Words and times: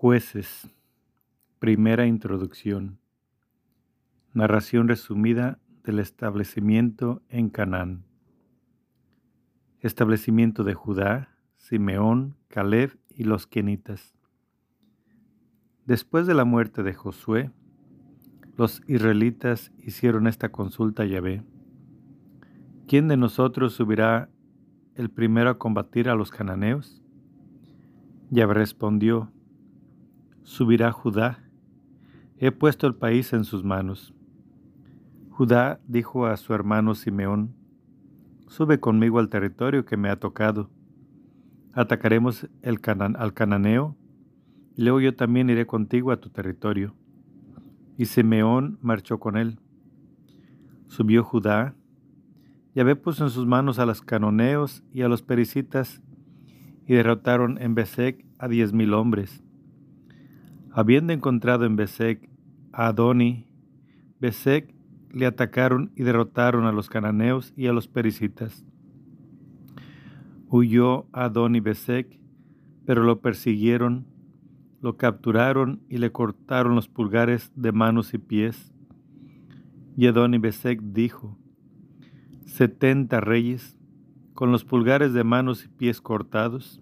Jueces. 0.00 0.70
Primera 1.58 2.06
introducción. 2.06 3.00
Narración 4.32 4.86
resumida 4.86 5.58
del 5.82 5.98
establecimiento 5.98 7.20
en 7.28 7.48
Canaán. 7.48 8.04
Establecimiento 9.80 10.62
de 10.62 10.74
Judá, 10.74 11.36
Simeón, 11.56 12.36
Caleb 12.46 12.96
y 13.10 13.24
los 13.24 13.48
Kenitas. 13.48 14.14
Después 15.84 16.28
de 16.28 16.34
la 16.34 16.44
muerte 16.44 16.84
de 16.84 16.94
Josué, 16.94 17.50
los 18.56 18.82
israelitas 18.86 19.72
hicieron 19.78 20.28
esta 20.28 20.52
consulta 20.52 21.02
a 21.02 21.06
Yahvé. 21.06 21.42
¿Quién 22.86 23.08
de 23.08 23.16
nosotros 23.16 23.72
subirá 23.72 24.30
el 24.94 25.10
primero 25.10 25.50
a 25.50 25.58
combatir 25.58 26.08
a 26.08 26.14
los 26.14 26.30
cananeos? 26.30 27.02
Yahvé 28.30 28.54
respondió, 28.54 29.32
subirá 30.48 30.92
Judá. 30.92 31.44
He 32.38 32.50
puesto 32.52 32.86
el 32.86 32.94
país 32.94 33.34
en 33.34 33.44
sus 33.44 33.64
manos. 33.64 34.14
Judá 35.28 35.78
dijo 35.86 36.24
a 36.24 36.38
su 36.38 36.54
hermano 36.54 36.94
Simeón, 36.94 37.54
Sube 38.46 38.80
conmigo 38.80 39.18
al 39.18 39.28
territorio 39.28 39.84
que 39.84 39.98
me 39.98 40.08
ha 40.08 40.18
tocado. 40.18 40.70
Atacaremos 41.74 42.48
el 42.62 42.80
al 43.18 43.34
cananeo, 43.34 43.94
y 44.74 44.82
luego 44.82 45.00
yo 45.00 45.14
también 45.14 45.50
iré 45.50 45.66
contigo 45.66 46.12
a 46.12 46.16
tu 46.16 46.30
territorio. 46.30 46.94
Y 47.98 48.06
Simeón 48.06 48.78
marchó 48.80 49.20
con 49.20 49.36
él. 49.36 49.60
Subió 50.86 51.24
Judá, 51.24 51.74
Yahvé 52.74 52.96
puso 52.96 53.24
en 53.24 53.30
sus 53.30 53.46
manos 53.46 53.78
a 53.78 53.84
los 53.84 54.00
canoneos 54.00 54.82
y 54.94 55.02
a 55.02 55.08
los 55.08 55.20
pericitas, 55.20 56.00
y 56.86 56.94
derrotaron 56.94 57.60
en 57.60 57.74
Besek 57.74 58.24
a 58.38 58.48
diez 58.48 58.72
mil 58.72 58.94
hombres. 58.94 59.44
Habiendo 60.78 61.12
encontrado 61.12 61.64
en 61.64 61.74
Besek 61.74 62.30
a 62.72 62.86
Adoni, 62.86 63.48
Besek 64.20 64.72
le 65.10 65.26
atacaron 65.26 65.90
y 65.96 66.04
derrotaron 66.04 66.66
a 66.66 66.70
los 66.70 66.88
cananeos 66.88 67.52
y 67.56 67.66
a 67.66 67.72
los 67.72 67.88
pericitas. 67.88 68.64
Huyó 70.46 71.08
Adoni 71.10 71.58
Besek, 71.58 72.20
pero 72.86 73.02
lo 73.02 73.20
persiguieron, 73.20 74.06
lo 74.80 74.96
capturaron 74.96 75.82
y 75.88 75.98
le 75.98 76.12
cortaron 76.12 76.76
los 76.76 76.86
pulgares 76.86 77.50
de 77.56 77.72
manos 77.72 78.14
y 78.14 78.18
pies. 78.18 78.72
Y 79.96 80.06
Adoni 80.06 80.38
Besek 80.38 80.80
dijo, 80.80 81.36
setenta 82.44 83.20
reyes, 83.20 83.76
con 84.32 84.52
los 84.52 84.64
pulgares 84.64 85.12
de 85.12 85.24
manos 85.24 85.64
y 85.64 85.68
pies 85.70 86.00
cortados, 86.00 86.80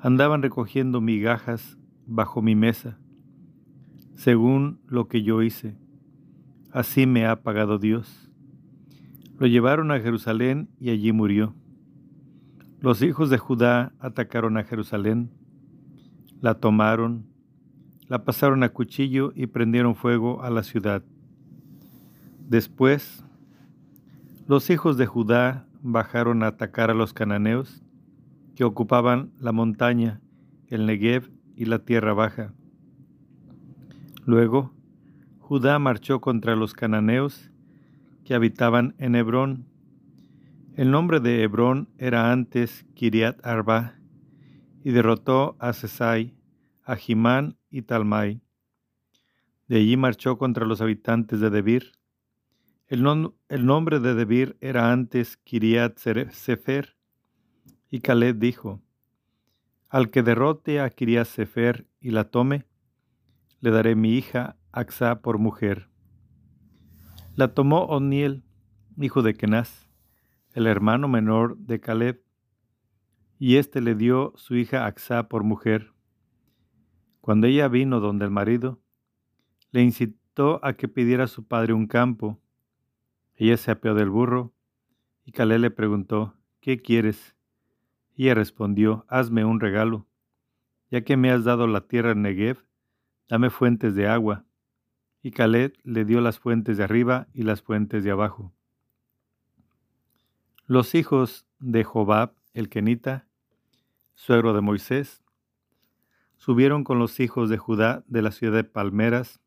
andaban 0.00 0.42
recogiendo 0.42 1.00
migajas 1.00 1.78
bajo 2.04 2.42
mi 2.42 2.54
mesa 2.54 2.98
según 4.16 4.80
lo 4.88 5.08
que 5.08 5.22
yo 5.22 5.42
hice. 5.42 5.76
Así 6.72 7.06
me 7.06 7.26
ha 7.26 7.42
pagado 7.42 7.78
Dios. 7.78 8.30
Lo 9.38 9.46
llevaron 9.46 9.90
a 9.92 10.00
Jerusalén 10.00 10.70
y 10.80 10.90
allí 10.90 11.12
murió. 11.12 11.54
Los 12.80 13.02
hijos 13.02 13.30
de 13.30 13.38
Judá 13.38 13.92
atacaron 14.00 14.56
a 14.56 14.64
Jerusalén, 14.64 15.30
la 16.40 16.54
tomaron, 16.54 17.26
la 18.08 18.24
pasaron 18.24 18.62
a 18.62 18.70
cuchillo 18.70 19.32
y 19.34 19.46
prendieron 19.46 19.94
fuego 19.94 20.42
a 20.42 20.50
la 20.50 20.62
ciudad. 20.62 21.02
Después, 22.48 23.22
los 24.46 24.70
hijos 24.70 24.96
de 24.96 25.06
Judá 25.06 25.66
bajaron 25.82 26.42
a 26.42 26.48
atacar 26.48 26.90
a 26.90 26.94
los 26.94 27.12
cananeos 27.12 27.82
que 28.54 28.64
ocupaban 28.64 29.32
la 29.40 29.52
montaña, 29.52 30.20
el 30.68 30.86
Negev 30.86 31.30
y 31.54 31.66
la 31.66 31.80
tierra 31.80 32.14
baja 32.14 32.54
Luego, 34.26 34.74
Judá 35.38 35.78
marchó 35.78 36.20
contra 36.20 36.56
los 36.56 36.74
cananeos 36.74 37.52
que 38.24 38.34
habitaban 38.34 38.96
en 38.98 39.14
Hebrón. 39.14 39.66
El 40.74 40.90
nombre 40.90 41.20
de 41.20 41.44
Hebrón 41.44 41.88
era 41.96 42.32
antes 42.32 42.84
Kiriat 42.94 43.38
Arba, 43.46 43.94
y 44.82 44.90
derrotó 44.90 45.54
a 45.60 45.72
Sesai, 45.72 46.34
a 46.82 46.96
Jimán 46.96 47.56
y 47.70 47.82
Talmai. 47.82 48.40
De 49.68 49.76
allí 49.76 49.96
marchó 49.96 50.38
contra 50.38 50.66
los 50.66 50.80
habitantes 50.80 51.38
de 51.38 51.50
Debir. 51.50 51.92
El, 52.88 53.30
el 53.48 53.64
nombre 53.64 54.00
de 54.00 54.14
Debir 54.14 54.56
era 54.60 54.90
antes 54.90 55.36
Kiriat 55.36 55.98
Sefer, 55.98 56.96
y 57.90 58.00
Caleb 58.00 58.38
dijo, 58.38 58.82
Al 59.88 60.10
que 60.10 60.24
derrote 60.24 60.80
a 60.80 60.90
Kiriat 60.90 61.28
Sefer 61.28 61.86
y 62.00 62.10
la 62.10 62.24
tome, 62.24 62.66
le 63.60 63.70
daré 63.70 63.94
mi 63.94 64.14
hija 64.14 64.56
Axa 64.72 65.22
por 65.22 65.38
mujer. 65.38 65.88
La 67.34 67.54
tomó 67.54 67.84
Oniel, 67.84 68.44
hijo 68.98 69.22
de 69.22 69.34
Kenaz, 69.34 69.88
el 70.52 70.66
hermano 70.66 71.08
menor 71.08 71.56
de 71.56 71.80
Caleb, 71.80 72.22
y 73.38 73.56
éste 73.56 73.80
le 73.80 73.94
dio 73.94 74.32
su 74.36 74.56
hija 74.56 74.86
Axa 74.86 75.28
por 75.28 75.42
mujer. 75.42 75.92
Cuando 77.20 77.46
ella 77.46 77.68
vino 77.68 78.00
donde 78.00 78.26
el 78.26 78.30
marido, 78.30 78.78
le 79.70 79.82
incitó 79.82 80.60
a 80.62 80.74
que 80.74 80.88
pidiera 80.88 81.24
a 81.24 81.28
su 81.28 81.46
padre 81.46 81.72
un 81.72 81.86
campo. 81.86 82.38
Ella 83.34 83.56
se 83.56 83.70
apeó 83.70 83.94
del 83.94 84.10
burro, 84.10 84.52
y 85.24 85.32
Caleb 85.32 85.60
le 85.60 85.70
preguntó, 85.70 86.34
¿qué 86.60 86.80
quieres? 86.80 87.34
Y 88.14 88.24
ella 88.24 88.34
respondió, 88.34 89.06
hazme 89.08 89.44
un 89.44 89.60
regalo, 89.60 90.06
ya 90.90 91.02
que 91.02 91.16
me 91.16 91.30
has 91.30 91.44
dado 91.44 91.66
la 91.66 91.88
tierra 91.88 92.14
Negev 92.14 92.65
dame 93.28 93.50
fuentes 93.50 93.94
de 93.94 94.08
agua. 94.08 94.44
Y 95.22 95.32
Caleb 95.32 95.74
le 95.82 96.04
dio 96.04 96.20
las 96.20 96.38
fuentes 96.38 96.76
de 96.76 96.84
arriba 96.84 97.28
y 97.32 97.42
las 97.42 97.62
fuentes 97.62 98.04
de 98.04 98.10
abajo. 98.10 98.52
Los 100.66 100.94
hijos 100.94 101.46
de 101.58 101.84
Jobab, 101.84 102.34
el 102.52 102.68
Kenita, 102.68 103.26
suegro 104.14 104.52
de 104.52 104.60
Moisés, 104.60 105.22
subieron 106.36 106.84
con 106.84 106.98
los 106.98 107.20
hijos 107.20 107.48
de 107.48 107.58
Judá 107.58 108.04
de 108.06 108.22
la 108.22 108.30
ciudad 108.30 108.54
de 108.54 108.64
Palmeras 108.64 109.40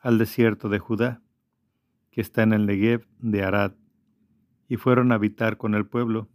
al 0.00 0.18
desierto 0.18 0.68
de 0.68 0.78
Judá, 0.78 1.22
que 2.10 2.20
está 2.20 2.42
en 2.42 2.52
el 2.52 2.66
Negev 2.66 3.06
de 3.18 3.42
Arad, 3.42 3.72
y 4.68 4.76
fueron 4.76 5.12
a 5.12 5.16
habitar 5.16 5.56
con 5.56 5.74
el 5.74 5.86
pueblo. 5.86 6.28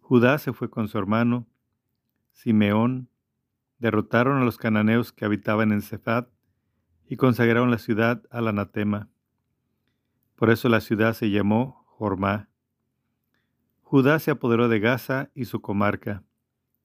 Judá 0.00 0.38
se 0.38 0.52
fue 0.52 0.70
con 0.70 0.88
su 0.88 0.98
hermano, 0.98 1.46
Simeón, 2.32 3.08
derrotaron 3.82 4.40
a 4.40 4.44
los 4.44 4.58
cananeos 4.58 5.12
que 5.12 5.24
habitaban 5.24 5.72
en 5.72 5.82
Cefat 5.82 6.28
y 7.08 7.16
consagraron 7.16 7.72
la 7.72 7.78
ciudad 7.78 8.22
al 8.30 8.46
anatema. 8.46 9.08
Por 10.36 10.50
eso 10.50 10.68
la 10.68 10.80
ciudad 10.80 11.14
se 11.14 11.30
llamó 11.30 11.84
Jormá. 11.88 12.48
Judá 13.82 14.20
se 14.20 14.30
apoderó 14.30 14.68
de 14.68 14.78
Gaza 14.78 15.30
y 15.34 15.46
su 15.46 15.60
comarca, 15.60 16.22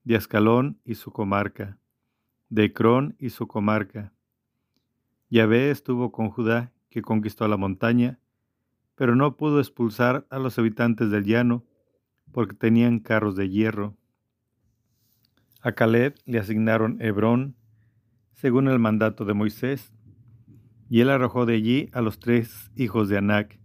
de 0.06 0.16
Ascalón 0.16 0.81
y 0.84 0.96
su 0.96 1.12
comarca, 1.12 1.78
de 2.50 2.63
Ecrón 2.63 3.16
y 3.19 3.30
su 3.30 3.47
comarca. 3.47 4.12
Yahvé 5.30 5.69
estuvo 5.69 6.12
con 6.12 6.31
Judá, 6.31 6.74
que 6.90 7.03
conquistó 7.03 7.47
la 7.47 7.57
montaña, 7.57 8.19
pero 8.96 9.16
no 9.16 9.38
pudo 9.38 9.59
expulsar 9.59 10.25
a 10.31 10.40
los 10.40 10.57
habitantes 10.57 11.12
del 11.12 11.25
llano, 11.25 11.63
porque 12.31 12.56
tenían 12.56 13.00
carros 13.00 13.36
de 13.36 13.50
hierro. 13.50 13.97
A 15.62 15.72
Caleb 15.72 16.16
le 16.25 16.40
asignaron 16.40 17.01
Hebrón, 17.01 17.56
según 18.34 18.68
el 18.68 18.79
mandato 18.79 19.25
de 19.25 19.34
Moisés, 19.34 19.91
y 20.90 21.01
él 21.01 21.09
arrojó 21.09 21.45
de 21.45 21.56
allí 21.56 21.90
a 21.94 22.01
los 22.01 22.19
tres 22.19 22.72
hijos 22.75 23.09
de 23.09 23.18
Anac. 23.18 23.59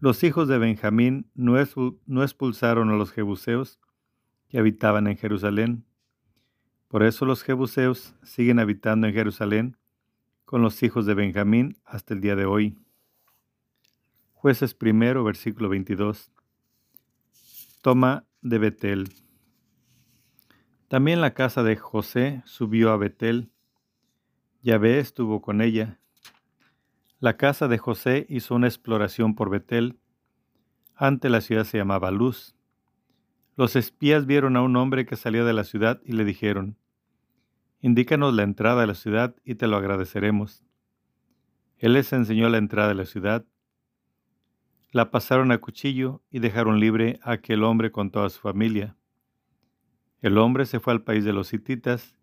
Los 0.00 0.22
hijos 0.22 0.46
de 0.48 0.58
Benjamín 0.58 1.30
no, 1.34 1.58
expulsaron 1.58 2.90
a 2.90 2.96
los 2.96 3.12
jebuseos 3.12 3.80
que 4.48 4.58
habitaban 4.58 5.06
en 5.08 5.16
Jerusalén. 5.16 5.84
Por 6.88 7.02
eso 7.02 7.26
los 7.26 7.42
jebuseos 7.42 8.14
siguen 8.22 8.60
habitando 8.60 9.06
en 9.08 9.14
Jerusalén 9.14 9.76
con 10.44 10.62
los 10.62 10.82
hijos 10.82 11.06
de 11.06 11.14
Benjamín 11.14 11.76
hasta 11.84 12.14
el 12.14 12.20
día 12.20 12.36
de 12.36 12.46
hoy. 12.46 12.78
Jueces 14.32 14.74
primero, 14.74 15.24
versículo 15.24 15.68
22. 15.68 16.30
Toma 17.82 18.24
de 18.42 18.58
Betel. 18.58 19.25
También 20.88 21.20
la 21.20 21.34
casa 21.34 21.64
de 21.64 21.74
José 21.74 22.42
subió 22.44 22.92
a 22.92 22.96
Betel. 22.96 23.50
Yahvé 24.62 25.00
estuvo 25.00 25.42
con 25.42 25.60
ella. 25.60 25.98
La 27.18 27.36
casa 27.36 27.66
de 27.66 27.76
José 27.76 28.24
hizo 28.28 28.54
una 28.54 28.68
exploración 28.68 29.34
por 29.34 29.50
Betel. 29.50 29.98
Ante 30.94 31.28
la 31.28 31.40
ciudad 31.40 31.64
se 31.64 31.78
llamaba 31.78 32.12
Luz. 32.12 32.54
Los 33.56 33.74
espías 33.74 34.26
vieron 34.26 34.56
a 34.56 34.62
un 34.62 34.76
hombre 34.76 35.06
que 35.06 35.16
salía 35.16 35.42
de 35.42 35.54
la 35.54 35.64
ciudad 35.64 36.00
y 36.04 36.12
le 36.12 36.24
dijeron, 36.24 36.76
Indícanos 37.80 38.32
la 38.34 38.44
entrada 38.44 38.82
de 38.82 38.86
la 38.86 38.94
ciudad 38.94 39.34
y 39.44 39.56
te 39.56 39.66
lo 39.66 39.76
agradeceremos. 39.76 40.62
Él 41.78 41.94
les 41.94 42.12
enseñó 42.12 42.48
la 42.48 42.58
entrada 42.58 42.88
de 42.88 42.94
la 42.94 43.06
ciudad. 43.06 43.44
La 44.92 45.10
pasaron 45.10 45.50
a 45.50 45.58
cuchillo 45.58 46.22
y 46.30 46.38
dejaron 46.38 46.78
libre 46.78 47.18
a 47.22 47.32
aquel 47.32 47.64
hombre 47.64 47.90
con 47.90 48.10
toda 48.10 48.30
su 48.30 48.40
familia. 48.40 48.96
El 50.22 50.38
hombre 50.38 50.66
se 50.66 50.80
fue 50.80 50.92
al 50.92 51.02
país 51.02 51.24
de 51.24 51.32
los 51.32 51.52
hititas 51.52 52.16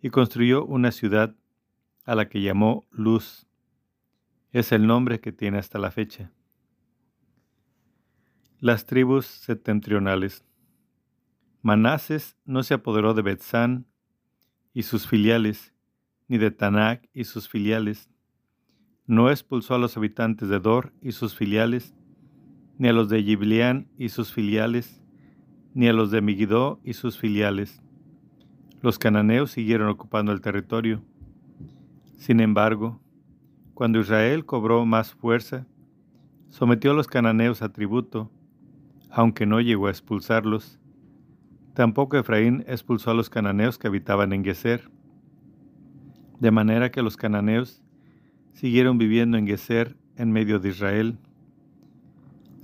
y 0.00 0.10
construyó 0.10 0.64
una 0.64 0.90
ciudad 0.92 1.34
a 2.04 2.14
la 2.14 2.28
que 2.28 2.40
llamó 2.40 2.86
Luz. 2.90 3.46
Es 4.52 4.72
el 4.72 4.86
nombre 4.86 5.20
que 5.20 5.32
tiene 5.32 5.58
hasta 5.58 5.78
la 5.78 5.90
fecha. 5.90 6.32
Las 8.58 8.86
tribus 8.86 9.26
septentrionales. 9.26 10.44
Manases 11.62 12.36
no 12.44 12.62
se 12.62 12.74
apoderó 12.74 13.12
de 13.12 13.22
Betzán 13.22 13.86
y 14.72 14.84
sus 14.84 15.06
filiales, 15.06 15.74
ni 16.28 16.38
de 16.38 16.50
Tanac 16.50 17.08
y 17.12 17.24
sus 17.24 17.48
filiales. 17.48 18.08
No 19.06 19.30
expulsó 19.30 19.74
a 19.74 19.78
los 19.78 19.96
habitantes 19.96 20.48
de 20.48 20.60
Dor 20.60 20.92
y 21.02 21.12
sus 21.12 21.34
filiales, 21.34 21.94
ni 22.78 22.88
a 22.88 22.92
los 22.92 23.08
de 23.08 23.22
Giblián 23.22 23.88
y 23.98 24.08
sus 24.08 24.32
filiales, 24.32 25.02
ni 25.76 25.88
a 25.88 25.92
los 25.92 26.10
de 26.10 26.22
Megiddo 26.22 26.80
y 26.84 26.94
sus 26.94 27.18
filiales. 27.18 27.82
Los 28.80 28.98
cananeos 28.98 29.50
siguieron 29.50 29.90
ocupando 29.90 30.32
el 30.32 30.40
territorio. 30.40 31.02
Sin 32.16 32.40
embargo, 32.40 32.98
cuando 33.74 34.00
Israel 34.00 34.46
cobró 34.46 34.86
más 34.86 35.12
fuerza, 35.12 35.66
sometió 36.48 36.92
a 36.92 36.94
los 36.94 37.08
cananeos 37.08 37.60
a 37.60 37.74
tributo, 37.74 38.30
aunque 39.10 39.44
no 39.44 39.60
llegó 39.60 39.88
a 39.88 39.90
expulsarlos. 39.90 40.80
Tampoco 41.74 42.16
Efraín 42.16 42.64
expulsó 42.66 43.10
a 43.10 43.14
los 43.14 43.28
cananeos 43.28 43.76
que 43.76 43.88
habitaban 43.88 44.32
en 44.32 44.44
Geser. 44.44 44.90
De 46.40 46.50
manera 46.50 46.90
que 46.90 47.02
los 47.02 47.18
cananeos 47.18 47.82
siguieron 48.54 48.96
viviendo 48.96 49.36
en 49.36 49.46
Geser 49.46 49.94
en 50.16 50.32
medio 50.32 50.58
de 50.58 50.70
Israel. 50.70 51.18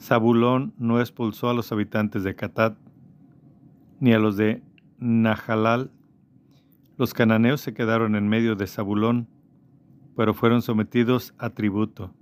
Zabulón 0.00 0.72
no 0.78 0.98
expulsó 0.98 1.50
a 1.50 1.54
los 1.54 1.72
habitantes 1.72 2.24
de 2.24 2.34
Catat, 2.34 2.78
ni 4.02 4.12
a 4.12 4.19
los 4.19 4.37
de 4.37 4.60
Nahalal. 4.99 5.93
Los 6.99 7.14
cananeos 7.14 7.60
se 7.60 7.72
quedaron 7.72 8.16
en 8.16 8.28
medio 8.28 8.56
de 8.56 8.66
Zabulón, 8.66 9.28
pero 10.16 10.34
fueron 10.34 10.60
sometidos 10.60 11.34
a 11.38 11.50
tributo. 11.50 12.12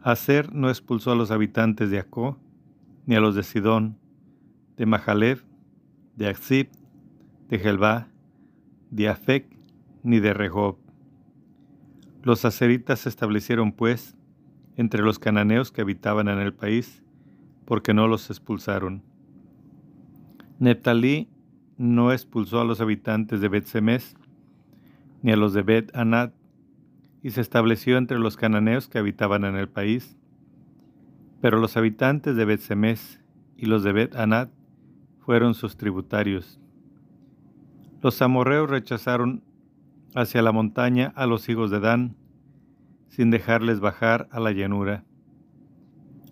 Aser 0.00 0.54
no 0.54 0.70
expulsó 0.70 1.12
a 1.12 1.14
los 1.14 1.30
habitantes 1.30 1.90
de 1.90 1.98
Acó, 1.98 2.38
ni 3.04 3.16
a 3.16 3.20
los 3.20 3.34
de 3.34 3.42
Sidón, 3.42 3.98
de 4.78 4.86
Mahalev, 4.86 5.44
de 6.16 6.28
Axib, 6.28 6.68
de 7.50 7.58
Gelbá, 7.58 8.08
de 8.90 9.10
Afec, 9.10 9.54
ni 10.02 10.20
de 10.20 10.32
Rehob. 10.32 10.78
Los 12.22 12.46
aseritas 12.46 13.00
se 13.00 13.10
establecieron, 13.10 13.72
pues, 13.72 14.16
entre 14.76 15.02
los 15.02 15.18
cananeos 15.18 15.70
que 15.70 15.82
habitaban 15.82 16.28
en 16.28 16.38
el 16.38 16.54
país, 16.54 17.02
porque 17.66 17.92
no 17.92 18.08
los 18.08 18.30
expulsaron. 18.30 19.02
Neptalí 20.58 21.28
no 21.76 22.12
expulsó 22.12 22.60
a 22.60 22.64
los 22.64 22.80
habitantes 22.80 23.40
de 23.40 23.48
Bet-Semes, 23.48 24.16
ni 25.22 25.32
a 25.32 25.36
los 25.36 25.52
de 25.52 25.62
Bet-Anat, 25.62 26.32
y 27.22 27.30
se 27.30 27.40
estableció 27.40 27.98
entre 27.98 28.18
los 28.18 28.36
cananeos 28.36 28.88
que 28.88 28.98
habitaban 28.98 29.44
en 29.44 29.56
el 29.56 29.68
país. 29.68 30.16
Pero 31.40 31.58
los 31.58 31.76
habitantes 31.76 32.36
de 32.36 32.44
Bet-Semes 32.44 33.20
y 33.56 33.66
los 33.66 33.82
de 33.82 33.92
Bet-Anat 33.92 34.50
fueron 35.18 35.54
sus 35.54 35.76
tributarios. 35.76 36.60
Los 38.00 38.22
amorreos 38.22 38.70
rechazaron 38.70 39.42
hacia 40.14 40.40
la 40.40 40.52
montaña 40.52 41.12
a 41.16 41.26
los 41.26 41.48
hijos 41.48 41.70
de 41.70 41.80
Dan, 41.80 42.16
sin 43.08 43.30
dejarles 43.30 43.80
bajar 43.80 44.28
a 44.30 44.40
la 44.40 44.52
llanura. 44.52 45.04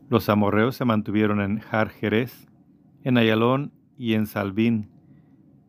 Los 0.08 0.28
amorreos 0.28 0.76
se 0.76 0.84
mantuvieron 0.84 1.40
en 1.40 1.60
Har 1.70 1.90
Jerez, 1.90 2.46
en 3.02 3.18
Ayalón 3.18 3.72
y 3.98 4.14
en 4.14 4.26
Salvín, 4.26 4.88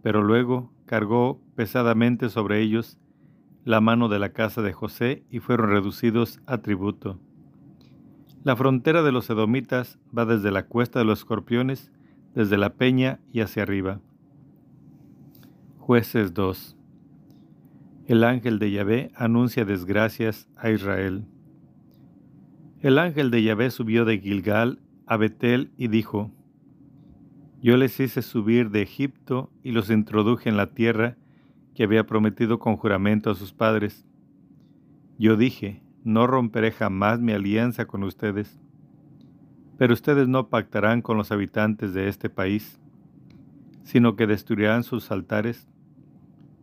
pero 0.02 0.24
luego 0.24 0.72
cargó 0.86 1.42
pesadamente 1.56 2.30
sobre 2.30 2.62
ellos 2.62 2.98
la 3.64 3.82
mano 3.82 4.10
de 4.10 4.20
la 4.20 4.30
casa 4.30 4.62
de 4.62 4.74
José 4.74 5.24
y 5.30 5.40
fueron 5.40 5.70
reducidos 5.70 6.40
a 6.46 6.60
tributo. 6.60 7.20
La 8.44 8.56
frontera 8.56 9.02
de 9.02 9.12
los 9.12 9.30
edomitas 9.30 9.98
va 10.16 10.26
desde 10.26 10.52
la 10.52 10.68
cuesta 10.68 11.00
de 11.00 11.06
los 11.06 11.20
escorpiones, 11.20 11.92
desde 12.36 12.58
la 12.58 12.76
peña 12.76 13.20
y 13.32 13.42
hacia 13.42 13.64
arriba. 13.64 14.02
Jueces 15.80 16.34
2 16.34 16.76
el 18.08 18.24
ángel 18.24 18.60
de 18.60 18.72
Yahvé 18.72 19.12
anuncia 19.16 19.66
desgracias 19.66 20.48
a 20.56 20.70
Israel. 20.70 21.26
El 22.82 23.00
ángel 23.00 23.32
de 23.32 23.42
Yahvé 23.42 23.72
subió 23.72 24.06
de 24.06 24.20
Gilgal 24.20 24.80
a 25.08 25.18
Betel 25.18 25.72
y 25.76 25.88
dijo, 25.88 26.32
Yo 27.66 27.78
les 27.78 28.00
hice 28.00 28.22
subir 28.22 28.70
de 28.70 28.84
Egipto 28.84 29.50
y 29.64 29.72
los 29.72 29.90
introduje 29.90 30.50
en 30.50 30.56
la 30.56 30.76
tierra 30.76 31.18
que 31.74 31.82
había 31.82 32.06
prometido 32.06 32.60
con 32.60 32.78
juramento 32.78 33.32
a 33.32 33.34
sus 33.34 33.54
padres. 33.54 34.06
Yo 35.18 35.36
dije, 35.36 35.82
no 36.04 36.28
romperé 36.28 36.72
jamás 36.72 37.22
mi 37.22 37.32
alianza 37.32 37.88
con 37.88 38.04
ustedes, 38.04 38.62
pero 39.80 39.96
ustedes 39.96 40.28
no 40.28 40.50
pactarán 40.50 41.02
con 41.02 41.18
los 41.18 41.32
habitantes 41.32 41.96
de 41.96 42.08
este 42.08 42.30
país, 42.30 42.80
sino 43.82 44.16
que 44.16 44.28
destruirán 44.28 44.84
sus 44.84 45.10
altares 45.10 45.68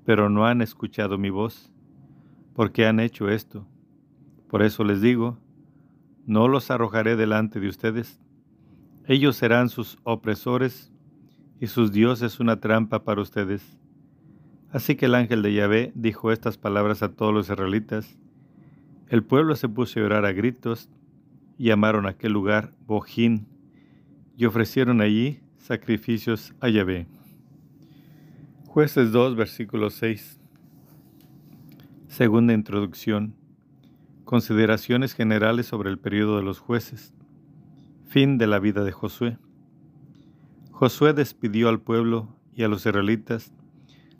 pero 0.04 0.30
no 0.30 0.46
han 0.46 0.62
escuchado 0.62 1.18
mi 1.18 1.30
voz. 1.30 1.72
¿Por 2.54 2.70
qué 2.70 2.86
han 2.86 3.00
hecho 3.00 3.28
esto? 3.28 3.66
Por 4.48 4.62
eso 4.62 4.84
les 4.84 5.00
digo, 5.00 5.36
no 6.26 6.46
los 6.46 6.70
arrojaré 6.70 7.16
delante 7.16 7.58
de 7.58 7.66
ustedes. 7.66 8.20
Ellos 9.08 9.34
serán 9.34 9.68
sus 9.68 9.98
opresores 10.04 10.91
y 11.62 11.68
sus 11.68 11.92
dioses 11.92 12.40
una 12.40 12.58
trampa 12.58 13.04
para 13.04 13.22
ustedes. 13.22 13.62
Así 14.72 14.96
que 14.96 15.06
el 15.06 15.14
ángel 15.14 15.42
de 15.42 15.54
Yahvé 15.54 15.92
dijo 15.94 16.32
estas 16.32 16.58
palabras 16.58 17.04
a 17.04 17.12
todos 17.12 17.32
los 17.32 17.48
israelitas. 17.48 18.18
El 19.08 19.22
pueblo 19.22 19.54
se 19.54 19.68
puso 19.68 20.00
a 20.00 20.02
llorar 20.02 20.24
a 20.24 20.32
gritos 20.32 20.88
y 21.56 21.66
llamaron 21.66 22.06
a 22.06 22.10
aquel 22.10 22.32
lugar 22.32 22.72
Bojín 22.88 23.46
y 24.36 24.46
ofrecieron 24.46 25.00
allí 25.00 25.38
sacrificios 25.56 26.52
a 26.58 26.68
Yahvé. 26.68 27.06
Jueces 28.66 29.12
2, 29.12 29.36
versículo 29.36 29.90
6. 29.90 30.40
Segunda 32.08 32.54
introducción. 32.54 33.36
Consideraciones 34.24 35.12
generales 35.12 35.66
sobre 35.66 35.90
el 35.90 36.00
periodo 36.00 36.38
de 36.38 36.42
los 36.42 36.58
jueces. 36.58 37.14
Fin 38.08 38.36
de 38.36 38.48
la 38.48 38.58
vida 38.58 38.82
de 38.82 38.90
Josué. 38.90 39.38
Josué 40.82 41.12
despidió 41.12 41.68
al 41.68 41.80
pueblo 41.80 42.26
y 42.56 42.64
a 42.64 42.68
los 42.68 42.84
israelitas. 42.84 43.52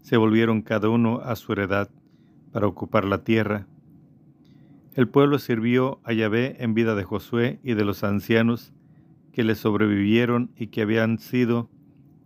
Se 0.02 0.16
volvieron 0.16 0.62
cada 0.62 0.90
uno 0.90 1.18
a 1.20 1.34
su 1.34 1.50
heredad 1.50 1.90
para 2.52 2.68
ocupar 2.68 3.04
la 3.04 3.24
tierra. 3.24 3.66
El 4.94 5.08
pueblo 5.08 5.40
sirvió 5.40 5.98
a 6.04 6.12
Yahvé 6.12 6.62
en 6.62 6.72
vida 6.74 6.94
de 6.94 7.02
Josué 7.02 7.58
y 7.64 7.74
de 7.74 7.84
los 7.84 8.04
ancianos 8.04 8.72
que 9.32 9.42
le 9.42 9.56
sobrevivieron 9.56 10.52
y 10.56 10.68
que 10.68 10.82
habían 10.82 11.18
sido 11.18 11.68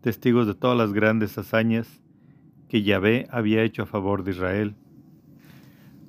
testigos 0.02 0.46
de 0.46 0.54
todas 0.54 0.76
las 0.76 0.92
grandes 0.92 1.38
hazañas 1.38 2.02
que 2.68 2.82
Yahvé 2.82 3.28
había 3.30 3.62
hecho 3.62 3.84
a 3.84 3.86
favor 3.86 4.22
de 4.22 4.32
Israel. 4.32 4.74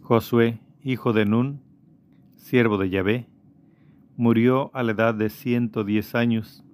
Josué, 0.01 0.59
hijo 0.83 1.13
de 1.13 1.25
Nun, 1.25 1.61
siervo 2.35 2.77
de 2.77 2.89
Yahvé, 2.89 3.29
murió 4.17 4.69
a 4.73 4.83
la 4.83 4.91
edad 4.91 5.15
de 5.15 5.29
110 5.29 6.15
años. 6.15 6.65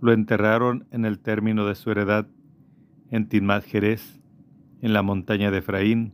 Lo 0.00 0.12
enterraron 0.12 0.86
en 0.90 1.04
el 1.04 1.18
término 1.18 1.66
de 1.66 1.74
su 1.74 1.90
heredad, 1.90 2.28
en 3.10 3.28
Timad 3.28 3.62
Jerez, 3.64 4.20
en 4.80 4.92
la 4.92 5.02
montaña 5.02 5.50
de 5.50 5.58
Efraín, 5.58 6.12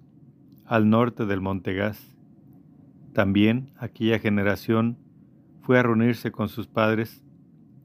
al 0.65 0.89
norte 0.89 1.27
del 1.27 1.41
monte 1.41 1.75
Gaz. 1.75 2.17
También 3.13 3.73
aquella 3.77 4.19
generación 4.19 4.99
fue 5.63 5.79
a 5.79 5.83
reunirse 5.83 6.33
con 6.33 6.49
sus 6.49 6.67
padres, 6.67 7.23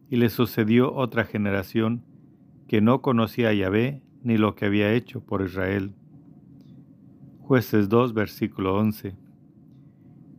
y 0.09 0.15
le 0.15 0.29
sucedió 0.29 0.93
otra 0.93 1.23
generación 1.23 2.03
que 2.67 2.81
no 2.81 3.01
conocía 3.01 3.49
a 3.49 3.53
Yahvé 3.53 4.01
ni 4.23 4.37
lo 4.37 4.55
que 4.55 4.65
había 4.65 4.93
hecho 4.93 5.21
por 5.21 5.41
Israel. 5.41 5.93
Jueces 7.41 7.89
2, 7.89 8.13
versículo 8.13 8.75
11. 8.75 9.15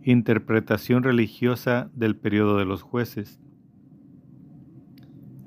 Interpretación 0.03 1.03
religiosa 1.03 1.91
del 1.95 2.17
periodo 2.17 2.57
de 2.57 2.65
los 2.65 2.83
jueces. 2.83 3.41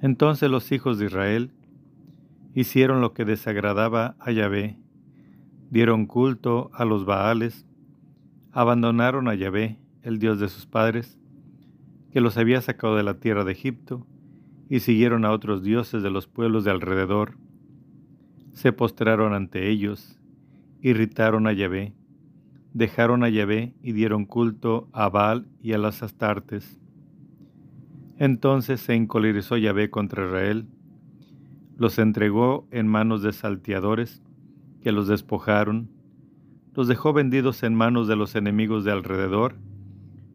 Entonces 0.04 0.52
los 0.52 0.74
hijos 0.74 1.00
de 1.00 1.06
Israel 1.06 1.52
hicieron 2.54 3.00
lo 3.00 3.14
que 3.14 3.24
desagradaba 3.24 4.18
a 4.20 4.34
Yahvé, 4.34 4.78
dieron 5.70 6.08
culto 6.08 6.70
a 6.74 6.84
los 6.84 7.06
Baales, 7.06 7.66
abandonaron 8.52 9.30
a 9.30 9.34
Yahvé, 9.34 9.80
el 10.02 10.20
Dios 10.20 10.42
de 10.42 10.50
sus 10.50 10.66
padres, 10.66 11.18
que 12.12 12.20
los 12.20 12.38
había 12.38 12.60
sacado 12.60 12.98
de 12.98 13.04
la 13.04 13.22
tierra 13.22 13.46
de 13.46 13.54
Egipto, 13.54 14.06
y 14.68 14.82
siguieron 14.82 15.24
a 15.24 15.32
otros 15.32 15.64
dioses 15.64 16.04
de 16.04 16.12
los 16.12 16.28
pueblos 16.28 16.66
de 16.66 16.72
alrededor, 16.72 17.38
se 18.52 18.74
postraron 18.74 19.34
ante 19.34 19.70
ellos, 19.70 20.20
irritaron 20.82 21.48
a 21.48 21.54
Yahvé, 21.54 21.94
dejaron 22.74 23.24
a 23.24 23.30
Yahvé 23.30 23.74
y 23.82 23.94
dieron 23.94 24.26
culto 24.26 24.90
a 24.92 25.08
Baal 25.08 25.48
y 25.62 25.72
a 25.72 25.78
las 25.78 26.04
astartes. 26.04 26.83
Entonces 28.24 28.80
se 28.80 28.94
encolerizó 28.94 29.58
Yahvé 29.58 29.90
contra 29.90 30.26
Israel, 30.26 30.66
los 31.76 32.00
entregó 32.00 32.66
en 32.72 32.88
manos 32.88 33.22
de 33.22 33.34
salteadores 33.34 34.24
que 34.82 34.94
los 34.94 35.10
despojaron, 35.10 35.90
los 36.74 36.88
dejó 36.88 37.12
vendidos 37.12 37.64
en 37.64 37.76
manos 37.76 38.08
de 38.08 38.16
los 38.16 38.36
enemigos 38.36 38.86
de 38.86 38.94
alrededor, 38.94 39.58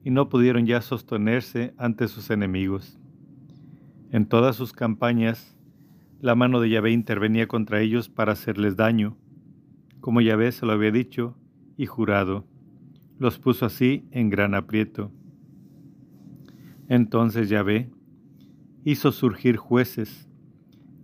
y 0.04 0.11
no 0.11 0.28
pudieron 0.28 0.66
ya 0.66 0.83
sostenerse 0.83 1.73
ante 1.78 2.09
sus 2.09 2.28
enemigos. 2.28 2.99
En 4.11 4.26
todas 4.26 4.54
sus 4.54 4.75
campañas, 4.75 5.57
la 6.21 6.35
mano 6.35 6.61
de 6.61 6.68
Yahvé 6.68 6.90
intervenía 6.90 7.49
contra 7.49 7.80
ellos 7.80 8.11
para 8.11 8.33
hacerles 8.33 8.76
daño, 8.76 9.16
como 10.02 10.21
Yahvé 10.21 10.52
se 10.52 10.66
lo 10.66 10.73
había 10.73 10.90
dicho 10.90 11.38
y 11.78 11.87
jurado. 11.87 12.45
Los 13.18 13.38
puso 13.38 13.64
así 13.64 14.04
en 14.11 14.28
gran 14.28 14.54
aprieto. 14.54 15.11
Entonces 16.88 17.49
Yahvé 17.49 17.90
hizo 18.85 19.12
surgir 19.12 19.57
jueces 19.57 20.28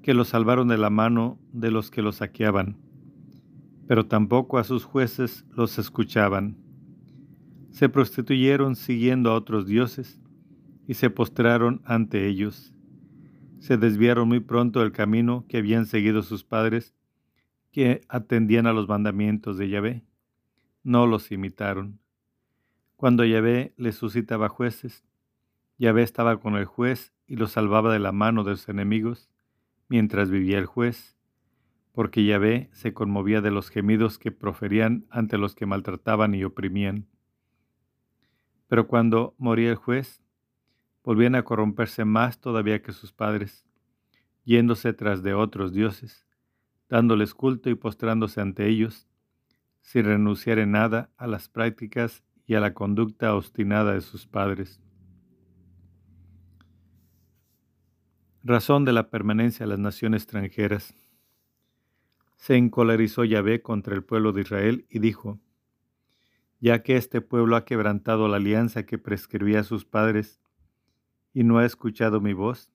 que 0.02 0.14
los 0.14 0.28
salvaron 0.28 0.68
de 0.68 0.78
la 0.78 0.90
mano 0.90 1.38
de 1.52 1.70
los 1.70 1.90
que 1.90 2.02
los 2.02 2.16
saqueaban, 2.16 2.76
pero 3.86 4.06
tampoco 4.06 4.58
a 4.58 4.64
sus 4.64 4.84
jueces 4.84 5.44
los 5.50 5.78
escuchaban. 5.78 6.56
Se 7.70 7.88
prostituyeron 7.88 8.76
siguiendo 8.76 9.30
a 9.30 9.34
otros 9.34 9.66
dioses 9.66 10.20
y 10.86 10.94
se 10.94 11.10
postraron 11.10 11.80
ante 11.84 12.26
ellos 12.26 12.74
se 13.64 13.78
desviaron 13.78 14.28
muy 14.28 14.40
pronto 14.40 14.80
del 14.80 14.92
camino 14.92 15.46
que 15.48 15.56
habían 15.56 15.86
seguido 15.86 16.20
sus 16.20 16.44
padres, 16.44 16.94
que 17.72 18.02
atendían 18.10 18.66
a 18.66 18.74
los 18.74 18.88
mandamientos 18.88 19.56
de 19.56 19.70
Yahvé. 19.70 20.04
No 20.82 21.06
los 21.06 21.32
imitaron. 21.32 21.98
Cuando 22.96 23.24
Yahvé 23.24 23.72
les 23.78 23.94
suscitaba 23.94 24.50
jueces, 24.50 25.02
Yahvé 25.78 26.02
estaba 26.02 26.38
con 26.38 26.56
el 26.56 26.66
juez 26.66 27.12
y 27.26 27.36
los 27.36 27.52
salvaba 27.52 27.92
de 27.92 27.98
la 27.98 28.12
mano 28.12 28.44
de 28.44 28.56
sus 28.56 28.68
enemigos, 28.68 29.28
mientras 29.88 30.30
vivía 30.30 30.58
el 30.58 30.66
juez, 30.66 31.16
porque 31.92 32.24
Yahvé 32.24 32.68
se 32.72 32.92
conmovía 32.92 33.40
de 33.40 33.50
los 33.50 33.70
gemidos 33.70 34.18
que 34.18 34.32
proferían 34.32 35.06
ante 35.10 35.38
los 35.38 35.54
que 35.54 35.66
maltrataban 35.66 36.34
y 36.34 36.44
oprimían. 36.44 37.06
Pero 38.68 38.86
cuando 38.86 39.34
moría 39.38 39.70
el 39.70 39.76
juez, 39.76 40.22
volvían 41.02 41.34
a 41.34 41.42
corromperse 41.42 42.04
más 42.04 42.40
todavía 42.40 42.82
que 42.82 42.92
sus 42.92 43.12
padres, 43.12 43.66
yéndose 44.44 44.92
tras 44.92 45.22
de 45.22 45.34
otros 45.34 45.72
dioses, 45.72 46.26
dándoles 46.88 47.34
culto 47.34 47.70
y 47.70 47.74
postrándose 47.74 48.40
ante 48.40 48.68
ellos, 48.68 49.08
sin 49.80 50.04
renunciar 50.04 50.58
en 50.58 50.72
nada 50.72 51.10
a 51.16 51.26
las 51.26 51.48
prácticas 51.48 52.24
y 52.46 52.54
a 52.54 52.60
la 52.60 52.74
conducta 52.74 53.34
obstinada 53.34 53.94
de 53.94 54.00
sus 54.00 54.26
padres. 54.26 54.80
Razón 58.46 58.84
de 58.84 58.92
la 58.92 59.08
permanencia 59.08 59.64
de 59.64 59.70
las 59.70 59.78
naciones 59.78 60.24
extranjeras. 60.24 60.94
Se 62.36 62.56
encolerizó 62.56 63.24
Yahvé 63.24 63.62
contra 63.62 63.94
el 63.94 64.04
pueblo 64.04 64.32
de 64.32 64.42
Israel 64.42 64.86
y 64.90 64.98
dijo, 64.98 65.40
ya 66.60 66.82
que 66.82 66.98
este 66.98 67.22
pueblo 67.22 67.56
ha 67.56 67.64
quebrantado 67.64 68.28
la 68.28 68.36
alianza 68.36 68.84
que 68.84 68.98
prescribía 68.98 69.60
a 69.60 69.64
sus 69.64 69.86
padres, 69.86 70.42
y 71.32 71.42
no 71.42 71.56
ha 71.56 71.64
escuchado 71.64 72.20
mi 72.20 72.34
voz, 72.34 72.70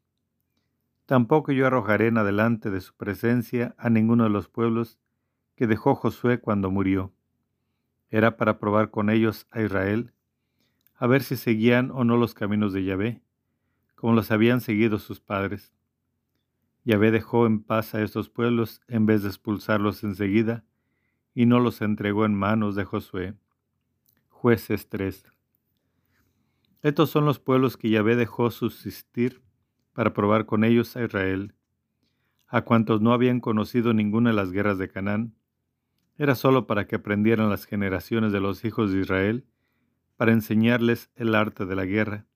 tampoco 1.05 1.51
yo 1.51 1.67
arrojaré 1.67 2.07
en 2.07 2.17
adelante 2.17 2.71
de 2.71 2.81
su 2.81 2.95
presencia 2.95 3.75
a 3.77 3.91
ninguno 3.91 4.23
de 4.23 4.31
los 4.31 4.49
pueblos 4.49 4.97
que 5.55 5.67
dejó 5.67 5.93
Josué 5.93 6.39
cuando 6.39 6.71
murió. 6.71 7.13
Era 8.09 8.37
para 8.37 8.57
probar 8.57 8.89
con 8.89 9.11
ellos 9.11 9.45
a 9.51 9.61
Israel, 9.61 10.13
a 10.95 11.05
ver 11.05 11.21
si 11.21 11.35
seguían 11.35 11.91
o 11.91 12.03
no 12.05 12.17
los 12.17 12.33
caminos 12.33 12.73
de 12.73 12.85
Yahvé, 12.85 13.21
como 13.99 14.13
los 14.13 14.31
habían 14.31 14.61
seguido 14.61 14.97
sus 14.97 15.19
padres. 15.19 15.73
Yahvé 16.85 17.11
dejó 17.11 17.45
en 17.45 17.61
paz 17.61 17.93
a 17.93 18.01
estos 18.01 18.29
pueblos 18.29 18.79
en 18.87 19.05
vez 19.05 19.23
de 19.23 19.27
expulsarlos 19.27 20.05
enseguida, 20.05 20.63
y 21.35 21.45
no 21.45 21.59
los 21.59 21.81
entregó 21.81 22.23
en 22.23 22.33
manos 22.33 22.75
de 22.75 22.85
Josué. 22.85 23.33
Jueces 24.29 24.87
3. 24.87 25.25
Estos 26.81 27.09
son 27.09 27.25
los 27.25 27.39
pueblos 27.39 27.75
que 27.75 27.89
Yahvé 27.89 28.15
dejó 28.15 28.51
subsistir 28.51 29.41
para 29.91 30.13
probar 30.13 30.45
con 30.45 30.63
ellos 30.63 30.95
a 30.95 31.03
Israel, 31.03 31.53
a 32.47 32.61
cuantos 32.61 33.01
no 33.01 33.11
habían 33.11 33.41
conocido 33.41 33.93
ninguna 33.93 34.29
de 34.29 34.37
las 34.37 34.53
guerras 34.53 34.77
de 34.77 34.87
Canaán. 34.87 35.35
Era 36.17 36.35
solo 36.35 36.67
para 36.67 36.87
que 36.87 36.95
aprendieran 36.95 37.49
las 37.49 37.65
generaciones 37.65 38.31
de 38.31 38.39
los 38.39 38.63
hijos 38.63 38.93
de 38.93 39.01
Israel, 39.01 39.45
para 40.15 40.31
enseñarles 40.31 41.11
el 41.15 41.35
arte 41.35 41.65
de 41.65 41.75
la 41.75 41.83
guerra, 41.83 42.28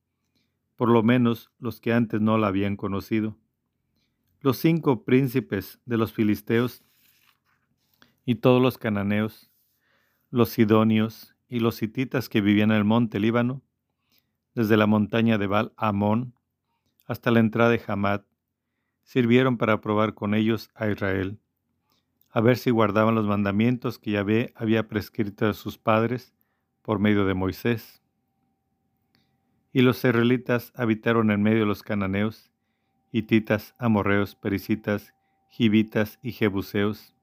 por 0.76 0.90
lo 0.90 1.04
menos 1.04 1.52
los 1.60 1.80
que 1.80 1.94
antes 1.94 2.22
no 2.22 2.38
la 2.38 2.48
habían 2.48 2.76
conocido. 2.76 3.38
Los 4.42 4.58
cinco 4.58 5.06
príncipes 5.06 5.80
de 5.86 5.98
los 5.98 6.14
filisteos 6.14 6.84
y 8.26 8.36
todos 8.36 8.62
los 8.62 8.78
cananeos, 8.78 9.52
los 10.30 10.50
sidonios 10.50 11.36
y 11.48 11.60
los 11.60 11.82
hititas 11.82 12.30
que 12.30 12.42
vivían 12.42 12.72
en 12.72 12.78
el 12.78 12.84
monte 12.84 13.20
Líbano, 13.20 13.62
desde 14.56 14.78
la 14.78 14.88
montaña 14.88 15.38
de 15.38 15.48
Baal 15.48 15.74
Amón 15.78 16.36
hasta 17.06 17.32
la 17.32 17.40
entrada 17.40 17.70
de 17.70 17.82
Hamad, 17.88 18.22
sirvieron 19.04 19.58
para 19.58 19.82
probar 19.82 20.14
con 20.14 20.34
ellos 20.34 20.70
a 20.74 20.88
Israel, 20.88 21.40
a 22.30 22.42
ver 22.42 22.58
si 22.58 22.72
guardaban 22.72 23.16
los 23.16 23.26
mandamientos 23.26 24.00
que 24.00 24.12
Yahvé 24.12 24.54
había 24.56 24.88
prescrito 24.88 25.48
a 25.48 25.54
sus 25.54 25.78
padres 25.78 26.34
por 26.82 27.00
medio 27.00 27.26
de 27.26 27.34
Moisés. 27.34 28.03
Y 29.74 29.82
los 29.82 29.98
israelitas 29.98 30.72
habitaron 30.76 31.32
en 31.32 31.42
medio 31.42 31.62
de 31.62 31.66
los 31.66 31.84
cananeos, 31.84 32.52
hititas, 33.12 33.76
amorreos, 33.78 34.36
pericitas, 34.36 35.14
gibitas 35.50 36.20
y 36.24 36.32
jebuseos. 36.32 37.14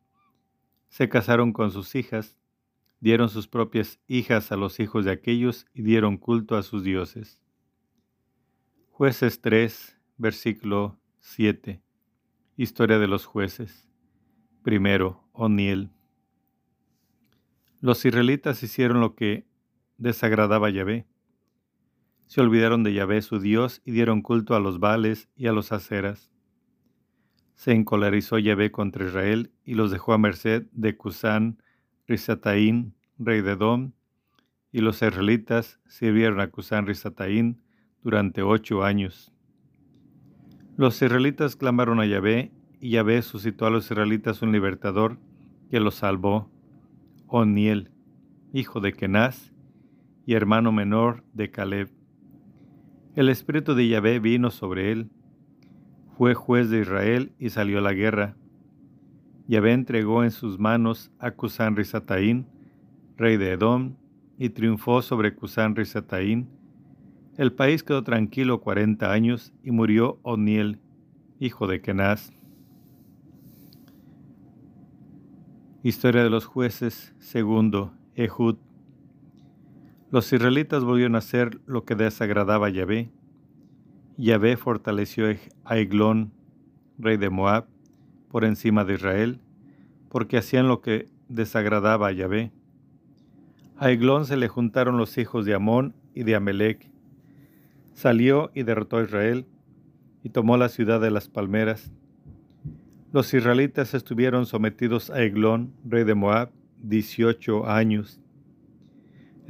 Se 0.88 1.08
casaron 1.08 1.52
con 1.52 1.70
sus 1.70 1.94
hijas 1.94 2.36
dieron 3.00 3.30
sus 3.30 3.48
propias 3.48 3.98
hijas 4.06 4.52
a 4.52 4.56
los 4.56 4.78
hijos 4.78 5.04
de 5.04 5.10
aquellos 5.10 5.66
y 5.74 5.82
dieron 5.82 6.18
culto 6.18 6.56
a 6.56 6.62
sus 6.62 6.84
dioses. 6.84 7.40
Jueces 8.90 9.40
3, 9.40 9.98
versículo 10.18 11.00
7. 11.20 11.82
Historia 12.56 12.98
de 12.98 13.08
los 13.08 13.24
jueces. 13.24 13.88
Primero, 14.62 15.24
Oniel. 15.32 15.90
Los 17.80 18.04
israelitas 18.04 18.62
hicieron 18.62 19.00
lo 19.00 19.14
que 19.14 19.46
desagradaba 19.96 20.66
a 20.66 20.70
Yahvé. 20.70 21.06
Se 22.30 22.40
olvidaron 22.40 22.84
de 22.84 22.94
Yahvé 22.94 23.22
su 23.22 23.40
Dios 23.40 23.82
y 23.84 23.90
dieron 23.90 24.22
culto 24.22 24.54
a 24.54 24.60
los 24.60 24.78
vales 24.78 25.28
y 25.34 25.48
a 25.48 25.52
los 25.52 25.72
aceras. 25.72 26.30
Se 27.56 27.72
encolerizó 27.72 28.38
Yahvé 28.38 28.70
contra 28.70 29.04
Israel 29.04 29.50
y 29.64 29.74
los 29.74 29.90
dejó 29.90 30.12
a 30.12 30.18
merced 30.18 30.66
de 30.70 30.96
Cusán, 30.96 31.60
Risataín, 32.06 32.94
rey 33.18 33.40
de 33.40 33.50
Edom, 33.50 33.94
y 34.70 34.80
los 34.80 35.02
israelitas 35.02 35.80
sirvieron 35.88 36.38
a 36.38 36.52
Cusán 36.52 36.86
Risataín 36.86 37.64
durante 38.00 38.42
ocho 38.42 38.84
años. 38.84 39.32
Los 40.76 41.02
israelitas 41.02 41.56
clamaron 41.56 41.98
a 41.98 42.06
Yahvé, 42.06 42.52
y 42.78 42.90
Yahvé 42.90 43.22
suscitó 43.22 43.66
a 43.66 43.70
los 43.70 43.86
israelitas 43.86 44.40
un 44.40 44.52
libertador 44.52 45.18
que 45.68 45.80
los 45.80 45.96
salvó, 45.96 46.48
Oniel, 47.26 47.90
hijo 48.52 48.78
de 48.78 48.92
Kenaz, 48.92 49.52
y 50.26 50.34
hermano 50.34 50.70
menor 50.70 51.24
de 51.32 51.50
Caleb. 51.50 51.99
El 53.14 53.28
espíritu 53.28 53.74
de 53.74 53.88
Yahvé 53.88 54.20
vino 54.20 54.50
sobre 54.50 54.92
él, 54.92 55.10
fue 56.16 56.34
juez 56.34 56.70
de 56.70 56.80
Israel 56.80 57.32
y 57.38 57.50
salió 57.50 57.78
a 57.78 57.82
la 57.82 57.92
guerra 57.92 58.36
Yahvé 59.50 59.72
entregó 59.72 60.22
en 60.22 60.30
sus 60.30 60.60
manos 60.60 61.10
a 61.18 61.32
Cusán 61.32 61.74
Risataín, 61.74 62.46
rey 63.16 63.36
de 63.36 63.50
Edom, 63.50 63.96
y 64.38 64.50
triunfó 64.50 65.02
sobre 65.02 65.34
Cusán 65.34 65.74
Risataín. 65.74 66.48
El 67.36 67.52
país 67.52 67.82
quedó 67.82 68.04
tranquilo 68.04 68.60
cuarenta 68.60 69.10
años 69.10 69.52
y 69.64 69.72
murió 69.72 70.20
Oniel, 70.22 70.78
hijo 71.40 71.66
de 71.66 71.80
Kenaz. 71.80 72.32
Historia 75.82 76.22
de 76.22 76.30
los 76.30 76.46
jueces, 76.46 77.12
segundo, 77.18 77.92
Ehud. 78.14 78.54
Los 80.10 80.32
israelitas 80.32 80.82
volvieron 80.82 81.14
a 81.14 81.18
hacer 81.18 81.60
lo 81.66 81.84
que 81.84 81.94
desagradaba 81.94 82.66
a 82.66 82.70
Yahvé. 82.70 83.10
Yahvé 84.16 84.56
fortaleció 84.56 85.26
a 85.64 85.78
Eglón, 85.78 86.32
rey 86.98 87.16
de 87.16 87.30
Moab, 87.30 87.66
por 88.28 88.44
encima 88.44 88.84
de 88.84 88.94
Israel, 88.94 89.40
porque 90.08 90.36
hacían 90.36 90.66
lo 90.66 90.80
que 90.80 91.08
desagradaba 91.28 92.08
a 92.08 92.12
Yahvé. 92.12 92.50
A 93.76 93.92
Eglón 93.92 94.26
se 94.26 94.36
le 94.36 94.48
juntaron 94.48 94.98
los 94.98 95.16
hijos 95.16 95.44
de 95.44 95.54
Amón 95.54 95.94
y 96.12 96.24
de 96.24 96.34
Amelec. 96.34 96.90
Salió 97.94 98.50
y 98.52 98.64
derrotó 98.64 98.96
a 98.96 99.04
Israel 99.04 99.46
y 100.24 100.30
tomó 100.30 100.56
la 100.56 100.70
ciudad 100.70 101.00
de 101.00 101.12
las 101.12 101.28
palmeras. 101.28 101.92
Los 103.12 103.32
israelitas 103.32 103.94
estuvieron 103.94 104.44
sometidos 104.44 105.08
a 105.10 105.22
Eglón, 105.22 105.72
rey 105.84 106.02
de 106.02 106.16
Moab, 106.16 106.50
dieciocho 106.82 107.68
años. 107.68 108.19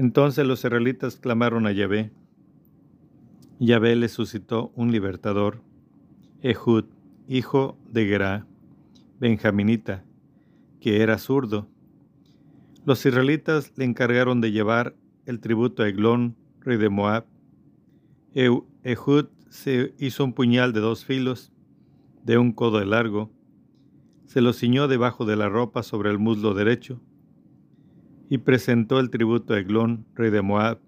Entonces 0.00 0.46
los 0.46 0.64
israelitas 0.64 1.16
clamaron 1.16 1.66
a 1.66 1.72
Yahvé. 1.72 2.10
Yahvé 3.58 3.96
le 3.96 4.08
suscitó 4.08 4.72
un 4.74 4.90
libertador, 4.92 5.60
Ehud, 6.40 6.86
hijo 7.28 7.76
de 7.86 8.06
Gerá 8.06 8.46
benjaminita, 9.18 10.02
que 10.80 11.02
era 11.02 11.18
zurdo. 11.18 11.68
Los 12.86 13.04
israelitas 13.04 13.74
le 13.76 13.84
encargaron 13.84 14.40
de 14.40 14.52
llevar 14.52 14.96
el 15.26 15.38
tributo 15.38 15.82
a 15.82 15.88
Eglón, 15.88 16.34
rey 16.60 16.78
de 16.78 16.88
Moab. 16.88 17.26
Ehud 18.32 19.26
se 19.50 19.94
hizo 19.98 20.24
un 20.24 20.32
puñal 20.32 20.72
de 20.72 20.80
dos 20.80 21.04
filos, 21.04 21.52
de 22.24 22.38
un 22.38 22.52
codo 22.52 22.78
de 22.78 22.86
largo, 22.86 23.30
se 24.24 24.40
lo 24.40 24.54
ciñó 24.54 24.88
debajo 24.88 25.26
de 25.26 25.36
la 25.36 25.50
ropa 25.50 25.82
sobre 25.82 26.08
el 26.08 26.18
muslo 26.18 26.54
derecho, 26.54 27.02
y 28.30 28.38
presentó 28.38 29.00
el 29.00 29.10
tributo 29.10 29.54
a 29.54 29.58
Eglón, 29.58 30.06
rey 30.14 30.30
de 30.30 30.40
Moab. 30.40 30.78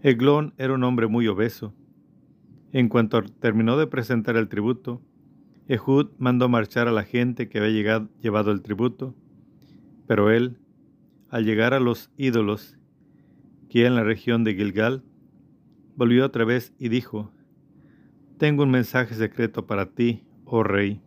Eglón 0.00 0.54
era 0.58 0.72
un 0.72 0.84
hombre 0.84 1.08
muy 1.08 1.26
obeso. 1.26 1.74
En 2.72 2.88
cuanto 2.88 3.20
terminó 3.22 3.76
de 3.76 3.88
presentar 3.88 4.36
el 4.36 4.48
tributo, 4.48 5.02
Ehud 5.66 6.10
mandó 6.18 6.48
marchar 6.48 6.86
a 6.86 6.92
la 6.92 7.02
gente 7.02 7.48
que 7.48 7.58
había 7.58 7.72
llegado, 7.72 8.08
llevado 8.22 8.52
el 8.52 8.62
tributo, 8.62 9.12
pero 10.06 10.30
él, 10.30 10.56
al 11.30 11.44
llegar 11.44 11.74
a 11.74 11.80
los 11.80 12.12
ídolos 12.16 12.78
que 13.68 13.84
en 13.84 13.96
la 13.96 14.04
región 14.04 14.44
de 14.44 14.54
Gilgal, 14.54 15.02
volvió 15.96 16.24
otra 16.24 16.44
vez 16.44 16.72
y 16.78 16.90
dijo, 16.90 17.32
Tengo 18.38 18.62
un 18.62 18.70
mensaje 18.70 19.16
secreto 19.16 19.66
para 19.66 19.86
ti, 19.86 20.22
oh 20.44 20.62
rey. 20.62 21.00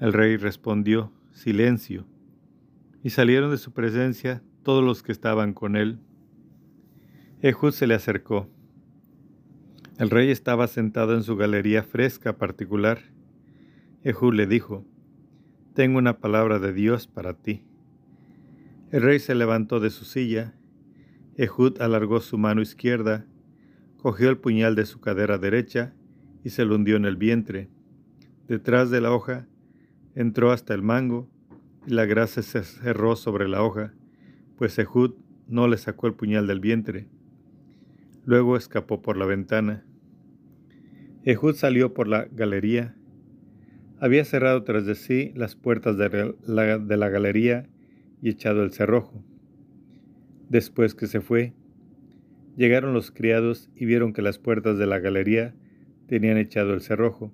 El 0.00 0.12
rey 0.12 0.36
respondió, 0.36 1.12
Silencio 1.30 2.11
y 3.02 3.10
salieron 3.10 3.50
de 3.50 3.58
su 3.58 3.72
presencia 3.72 4.42
todos 4.62 4.84
los 4.84 5.02
que 5.02 5.12
estaban 5.12 5.54
con 5.54 5.76
él. 5.76 5.98
Ehud 7.40 7.72
se 7.72 7.86
le 7.86 7.94
acercó. 7.94 8.48
El 9.98 10.10
rey 10.10 10.30
estaba 10.30 10.68
sentado 10.68 11.14
en 11.14 11.22
su 11.22 11.36
galería 11.36 11.82
fresca 11.82 12.36
particular. 12.38 13.00
Ehud 14.04 14.34
le 14.34 14.46
dijo, 14.46 14.86
Tengo 15.74 15.98
una 15.98 16.18
palabra 16.18 16.58
de 16.58 16.72
Dios 16.72 17.06
para 17.06 17.34
ti. 17.34 17.62
El 18.90 19.02
rey 19.02 19.18
se 19.18 19.34
levantó 19.34 19.80
de 19.80 19.90
su 19.90 20.04
silla. 20.04 20.54
Ehud 21.36 21.80
alargó 21.80 22.20
su 22.20 22.38
mano 22.38 22.62
izquierda, 22.62 23.26
cogió 23.96 24.28
el 24.30 24.38
puñal 24.38 24.74
de 24.74 24.86
su 24.86 25.00
cadera 25.00 25.38
derecha 25.38 25.94
y 26.44 26.50
se 26.50 26.64
lo 26.64 26.76
hundió 26.76 26.96
en 26.96 27.04
el 27.04 27.16
vientre. 27.16 27.68
Detrás 28.48 28.90
de 28.90 29.00
la 29.00 29.12
hoja 29.12 29.46
entró 30.14 30.52
hasta 30.52 30.74
el 30.74 30.82
mango 30.82 31.28
la 31.86 32.06
grasa 32.06 32.42
se 32.42 32.62
cerró 32.62 33.16
sobre 33.16 33.48
la 33.48 33.62
hoja, 33.62 33.92
pues 34.56 34.78
Ehud 34.78 35.14
no 35.48 35.66
le 35.68 35.76
sacó 35.76 36.06
el 36.06 36.14
puñal 36.14 36.46
del 36.46 36.60
vientre. 36.60 37.08
Luego 38.24 38.56
escapó 38.56 39.02
por 39.02 39.16
la 39.16 39.26
ventana. 39.26 39.84
Ehud 41.24 41.54
salió 41.54 41.92
por 41.92 42.08
la 42.08 42.26
galería. 42.30 42.94
Había 43.98 44.24
cerrado 44.24 44.62
tras 44.64 44.86
de 44.86 44.94
sí 44.94 45.32
las 45.34 45.56
puertas 45.56 45.96
de 45.96 46.34
la, 46.46 46.78
de 46.78 46.96
la 46.96 47.08
galería 47.08 47.68
y 48.20 48.28
echado 48.30 48.62
el 48.62 48.72
cerrojo. 48.72 49.24
Después 50.48 50.94
que 50.94 51.06
se 51.06 51.20
fue, 51.20 51.54
llegaron 52.56 52.92
los 52.92 53.10
criados 53.10 53.70
y 53.74 53.86
vieron 53.86 54.12
que 54.12 54.22
las 54.22 54.38
puertas 54.38 54.78
de 54.78 54.86
la 54.86 54.98
galería 54.98 55.54
tenían 56.06 56.36
echado 56.36 56.74
el 56.74 56.82
cerrojo, 56.82 57.32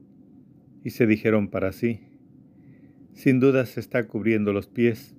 y 0.85 0.91
se 0.91 1.07
dijeron 1.07 1.49
para 1.49 1.73
sí, 1.73 2.01
sin 3.19 3.41
duda 3.41 3.67
se 3.67 3.81
está 3.81 4.07
cubriendo 4.07 4.53
los 4.53 4.69
pies 4.69 5.17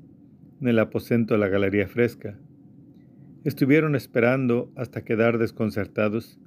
en 0.61 0.69
el 0.69 0.79
aposento 0.79 1.33
de 1.33 1.39
la 1.41 1.49
galería 1.49 1.85
fresca. 1.85 2.39
Estuvieron 3.43 3.93
esperando 3.93 4.71
hasta 4.77 5.03
quedar 5.03 5.37
desconcertados 5.37 6.39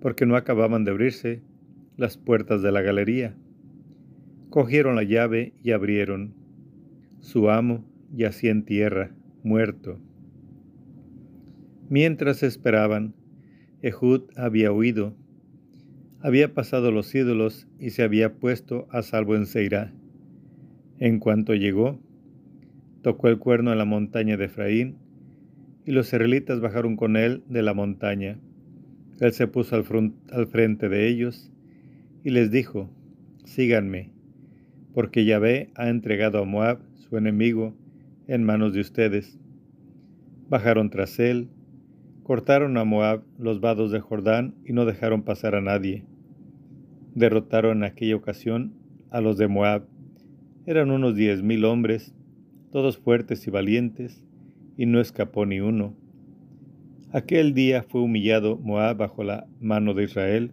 porque 0.00 0.26
no 0.26 0.34
acababan 0.34 0.84
de 0.84 0.90
abrirse 0.90 1.40
las 1.96 2.18
puertas 2.18 2.62
de 2.62 2.72
la 2.72 2.82
galería. 2.82 3.36
Cogieron 4.50 4.96
la 4.96 5.04
llave 5.04 5.52
y 5.62 5.70
abrieron. 5.70 6.34
Su 7.20 7.48
amo 7.48 7.84
yacía 8.12 8.50
en 8.50 8.64
tierra, 8.64 9.14
muerto. 9.44 10.00
Mientras 11.88 12.42
esperaban, 12.42 13.14
Ehud 13.82 14.22
había 14.34 14.72
huido, 14.72 15.14
había 16.18 16.54
pasado 16.54 16.90
los 16.90 17.14
ídolos 17.14 17.68
y 17.78 17.90
se 17.90 18.02
había 18.02 18.34
puesto 18.40 18.88
a 18.90 19.02
salvo 19.02 19.36
en 19.36 19.46
Seirá. 19.46 19.94
En 21.00 21.20
cuanto 21.20 21.54
llegó, 21.54 22.00
tocó 23.02 23.28
el 23.28 23.38
cuerno 23.38 23.70
en 23.70 23.78
la 23.78 23.84
montaña 23.84 24.36
de 24.36 24.46
Efraín, 24.46 24.96
y 25.86 25.92
los 25.92 26.08
israelitas 26.08 26.60
bajaron 26.60 26.96
con 26.96 27.16
él 27.16 27.44
de 27.48 27.62
la 27.62 27.72
montaña. 27.72 28.38
Él 29.20 29.32
se 29.32 29.46
puso 29.46 29.76
al, 29.76 29.84
frente 30.46 30.88
de 30.88 31.08
ellos 31.08 31.52
y 32.24 32.30
les 32.30 32.50
dijo, 32.50 32.90
síganme, 33.44 34.12
porque 34.92 35.24
Yahvé 35.24 35.70
ha 35.76 35.88
entregado 35.88 36.38
a 36.38 36.44
Moab, 36.44 36.80
su 36.96 37.16
enemigo, 37.16 37.74
en 38.26 38.44
manos 38.44 38.74
de 38.74 38.80
ustedes. 38.80 39.38
Bajaron 40.48 40.90
tras 40.90 41.18
él, 41.20 41.48
cortaron 42.24 42.76
a 42.76 42.84
Moab 42.84 43.22
los 43.38 43.60
vados 43.60 43.92
de 43.92 44.00
Jordán 44.00 44.56
y 44.64 44.72
no 44.72 44.84
dejaron 44.84 45.22
pasar 45.22 45.54
a 45.54 45.60
nadie. 45.60 46.04
Derrotaron 47.14 47.78
en 47.78 47.84
aquella 47.84 48.16
ocasión 48.16 48.74
a 49.10 49.20
los 49.20 49.38
de 49.38 49.48
Moab 49.48 49.86
eran 50.68 50.90
unos 50.90 51.16
diez 51.16 51.42
mil 51.42 51.64
hombres, 51.64 52.12
todos 52.70 52.98
fuertes 52.98 53.46
y 53.46 53.50
valientes, 53.50 54.22
y 54.76 54.84
no 54.84 55.00
escapó 55.00 55.46
ni 55.46 55.60
uno. 55.60 55.96
Aquel 57.10 57.54
día 57.54 57.82
fue 57.82 58.02
humillado 58.02 58.58
Moab 58.58 58.98
bajo 58.98 59.24
la 59.24 59.46
mano 59.60 59.94
de 59.94 60.04
Israel, 60.04 60.52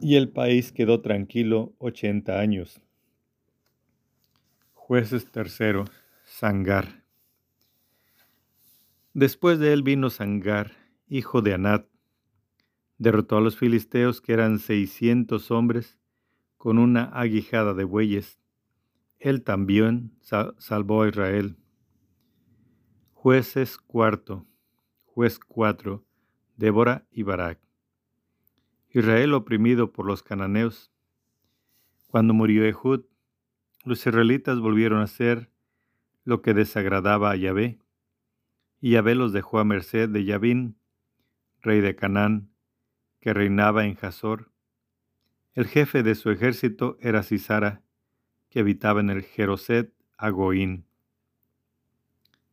y 0.00 0.14
el 0.14 0.28
país 0.28 0.70
quedó 0.70 1.00
tranquilo 1.00 1.74
ochenta 1.78 2.38
años. 2.38 2.80
Jueces 4.74 5.28
tercero, 5.32 5.84
Sangar. 6.22 7.02
Después 9.12 9.58
de 9.58 9.72
él 9.72 9.82
vino 9.82 10.08
Sangar, 10.08 10.70
hijo 11.08 11.42
de 11.42 11.54
Anat. 11.54 11.86
Derrotó 12.98 13.38
a 13.38 13.40
los 13.40 13.56
filisteos, 13.56 14.20
que 14.20 14.34
eran 14.34 14.60
seiscientos 14.60 15.50
hombres, 15.50 15.98
con 16.66 16.78
una 16.78 17.04
aguijada 17.04 17.74
de 17.74 17.84
bueyes. 17.84 18.40
Él 19.20 19.44
también 19.44 20.18
salvó 20.58 21.02
a 21.02 21.08
Israel. 21.08 21.58
Jueces 23.12 23.78
cuarto, 23.78 24.48
juez 25.04 25.38
cuatro, 25.38 26.04
Débora 26.56 27.06
y 27.12 27.22
Barak. 27.22 27.60
Israel 28.90 29.34
oprimido 29.34 29.92
por 29.92 30.06
los 30.06 30.24
cananeos. 30.24 30.90
Cuando 32.08 32.34
murió 32.34 32.64
Ehud, 32.64 33.04
los 33.84 34.04
israelitas 34.04 34.58
volvieron 34.58 34.98
a 34.98 35.04
hacer 35.04 35.52
lo 36.24 36.42
que 36.42 36.52
desagradaba 36.52 37.30
a 37.30 37.36
Yahvé, 37.36 37.78
y 38.80 38.90
Yahvé 38.90 39.14
los 39.14 39.32
dejó 39.32 39.60
a 39.60 39.64
merced 39.64 40.08
de 40.08 40.24
Yabín, 40.24 40.80
rey 41.62 41.80
de 41.80 41.94
Canaán, 41.94 42.50
que 43.20 43.32
reinaba 43.32 43.84
en 43.84 43.94
Jazor, 43.94 44.50
el 45.56 45.66
jefe 45.66 46.02
de 46.02 46.14
su 46.14 46.30
ejército 46.30 46.98
era 47.00 47.22
Cisara, 47.22 47.82
que 48.50 48.60
habitaba 48.60 49.00
en 49.00 49.08
el 49.08 49.22
Jeroset 49.22 49.90
Agoín. 50.18 50.84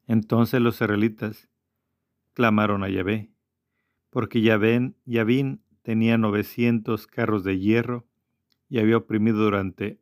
Entonces 0.07 0.61
los 0.61 0.75
israelitas 0.75 1.49
clamaron 2.33 2.81
a 2.81 2.89
Yahvé, 2.89 3.29
porque 4.09 4.41
Yahvé, 4.41 4.93
tenía 5.81 6.17
900 6.17 7.05
carros 7.07 7.43
de 7.43 7.59
hierro 7.59 8.07
y 8.69 8.79
había 8.79 8.95
oprimido 8.95 9.39
durante 9.43 9.99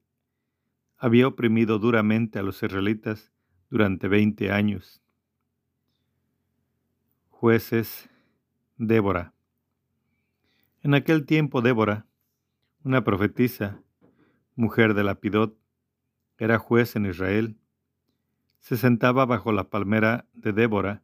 había 0.95 1.27
oprimido 1.27 1.79
duramente 1.79 2.37
a 2.37 2.43
los 2.43 2.61
israelitas 2.61 3.31
durante 3.71 4.07
veinte 4.09 4.51
años. 4.51 5.01
Jueces 7.29 8.07
Débora. 8.77 9.33
En 10.83 10.93
aquel 10.93 11.25
tiempo 11.25 11.63
Débora, 11.63 12.05
una 12.83 13.03
profetisa, 13.03 13.79
mujer 14.55 14.93
de 14.95 15.03
Lapidot, 15.03 15.55
era 16.37 16.57
juez 16.57 16.95
en 16.95 17.05
Israel. 17.05 17.57
Se 18.59 18.75
sentaba 18.75 19.25
bajo 19.25 19.51
la 19.51 19.69
palmera 19.69 20.25
de 20.33 20.51
Débora, 20.51 21.03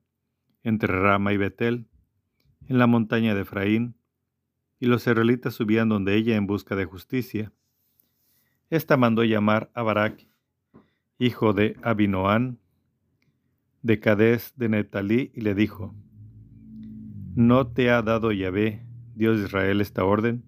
entre 0.64 1.00
Rama 1.00 1.34
y 1.34 1.38
Betel, 1.38 1.88
en 2.68 2.80
la 2.80 2.88
montaña 2.88 3.36
de 3.36 3.42
Efraín, 3.42 3.96
y 4.80 4.88
los 4.88 5.06
israelitas 5.06 5.54
subían 5.54 5.90
donde 5.90 6.16
ella 6.16 6.36
en 6.36 6.48
busca 6.48 6.76
de 6.76 6.86
justicia. 6.86 7.52
Esta 8.70 8.98
mandó 8.98 9.24
llamar 9.24 9.70
a 9.74 9.84
Barak, 9.84 10.28
hijo 11.20 11.54
de 11.54 11.78
Abinoán, 11.84 12.60
de 13.84 14.00
Cadés 14.00 14.54
de 14.56 14.70
Netalí, 14.70 15.32
y 15.34 15.42
le 15.42 15.54
dijo, 15.54 15.96
¿No 17.36 17.68
te 17.68 17.92
ha 17.92 18.02
dado 18.02 18.32
Yahvé, 18.32 18.84
Dios 19.16 19.38
de 19.38 19.46
Israel, 19.46 19.80
esta 19.80 20.04
orden? 20.04 20.47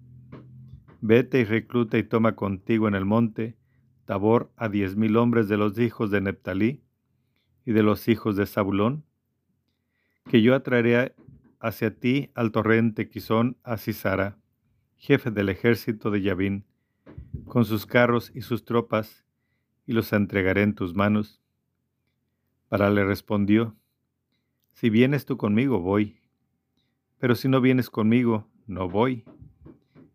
Vete 1.02 1.40
y 1.40 1.44
recluta 1.44 1.96
y 1.96 2.02
toma 2.02 2.36
contigo 2.36 2.86
en 2.86 2.94
el 2.94 3.06
monte 3.06 3.56
Tabor 4.04 4.52
a 4.56 4.68
diez 4.68 4.96
mil 4.96 5.16
hombres 5.16 5.48
de 5.48 5.56
los 5.56 5.78
hijos 5.78 6.10
de 6.10 6.20
Neptalí 6.20 6.82
y 7.64 7.72
de 7.72 7.82
los 7.82 8.08
hijos 8.08 8.36
de 8.36 8.44
Zabulón, 8.44 9.04
que 10.28 10.42
yo 10.42 10.54
atraeré 10.54 11.14
hacia 11.60 11.94
ti 11.94 12.30
al 12.34 12.50
torrente 12.50 13.08
Quizón 13.08 13.56
a 13.62 13.76
Cisara, 13.76 14.38
jefe 14.96 15.30
del 15.30 15.48
ejército 15.48 16.10
de 16.10 16.22
Yabín, 16.22 16.64
con 17.46 17.64
sus 17.64 17.86
carros 17.86 18.32
y 18.34 18.42
sus 18.42 18.64
tropas, 18.64 19.24
y 19.86 19.92
los 19.92 20.12
entregaré 20.12 20.62
en 20.62 20.74
tus 20.74 20.94
manos. 20.94 21.40
Para 22.68 22.90
le 22.90 23.04
respondió, 23.04 23.76
Si 24.72 24.90
vienes 24.90 25.24
tú 25.24 25.36
conmigo, 25.36 25.80
voy, 25.80 26.20
pero 27.18 27.34
si 27.34 27.48
no 27.48 27.60
vienes 27.60 27.90
conmigo, 27.90 28.48
no 28.66 28.88
voy, 28.88 29.24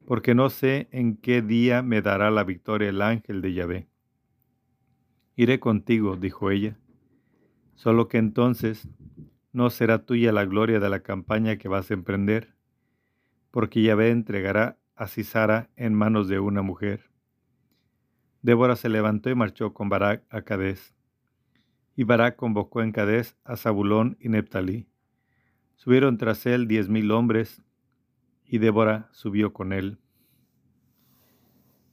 porque 0.05 0.35
no 0.35 0.49
sé 0.49 0.87
en 0.91 1.17
qué 1.17 1.41
día 1.41 1.81
me 1.81 2.01
dará 2.01 2.29
la 2.31 2.43
victoria 2.43 2.89
el 2.89 3.01
ángel 3.01 3.41
de 3.41 3.53
Yahvé. 3.53 3.87
Iré 5.35 5.59
contigo, 5.59 6.15
dijo 6.15 6.51
ella, 6.51 6.77
solo 7.73 8.07
que 8.07 8.17
entonces 8.17 8.87
no 9.51 9.69
será 9.69 10.05
tuya 10.05 10.31
la 10.31 10.45
gloria 10.45 10.79
de 10.79 10.89
la 10.89 11.01
campaña 11.01 11.57
que 11.57 11.67
vas 11.67 11.89
a 11.89 11.93
emprender, 11.93 12.55
porque 13.51 13.81
Yahvé 13.81 14.11
entregará 14.11 14.77
a 14.95 15.07
Cisara 15.07 15.69
en 15.75 15.93
manos 15.93 16.27
de 16.27 16.39
una 16.39 16.61
mujer. 16.61 17.09
Débora 18.41 18.75
se 18.75 18.89
levantó 18.89 19.29
y 19.29 19.35
marchó 19.35 19.73
con 19.73 19.89
Barak 19.89 20.23
a 20.29 20.43
Cadés. 20.43 20.93
Y 21.95 22.03
Barak 22.03 22.35
convocó 22.35 22.81
en 22.81 22.91
Cadés 22.91 23.37
a 23.43 23.57
Zabulón 23.57 24.17
y 24.19 24.29
Neptalí. 24.29 24.87
Subieron 25.75 26.17
tras 26.17 26.45
él 26.45 26.67
diez 26.67 26.87
mil 26.87 27.11
hombres, 27.11 27.61
y 28.47 28.59
Débora 28.59 29.09
subió 29.11 29.53
con 29.53 29.73
él. 29.73 29.97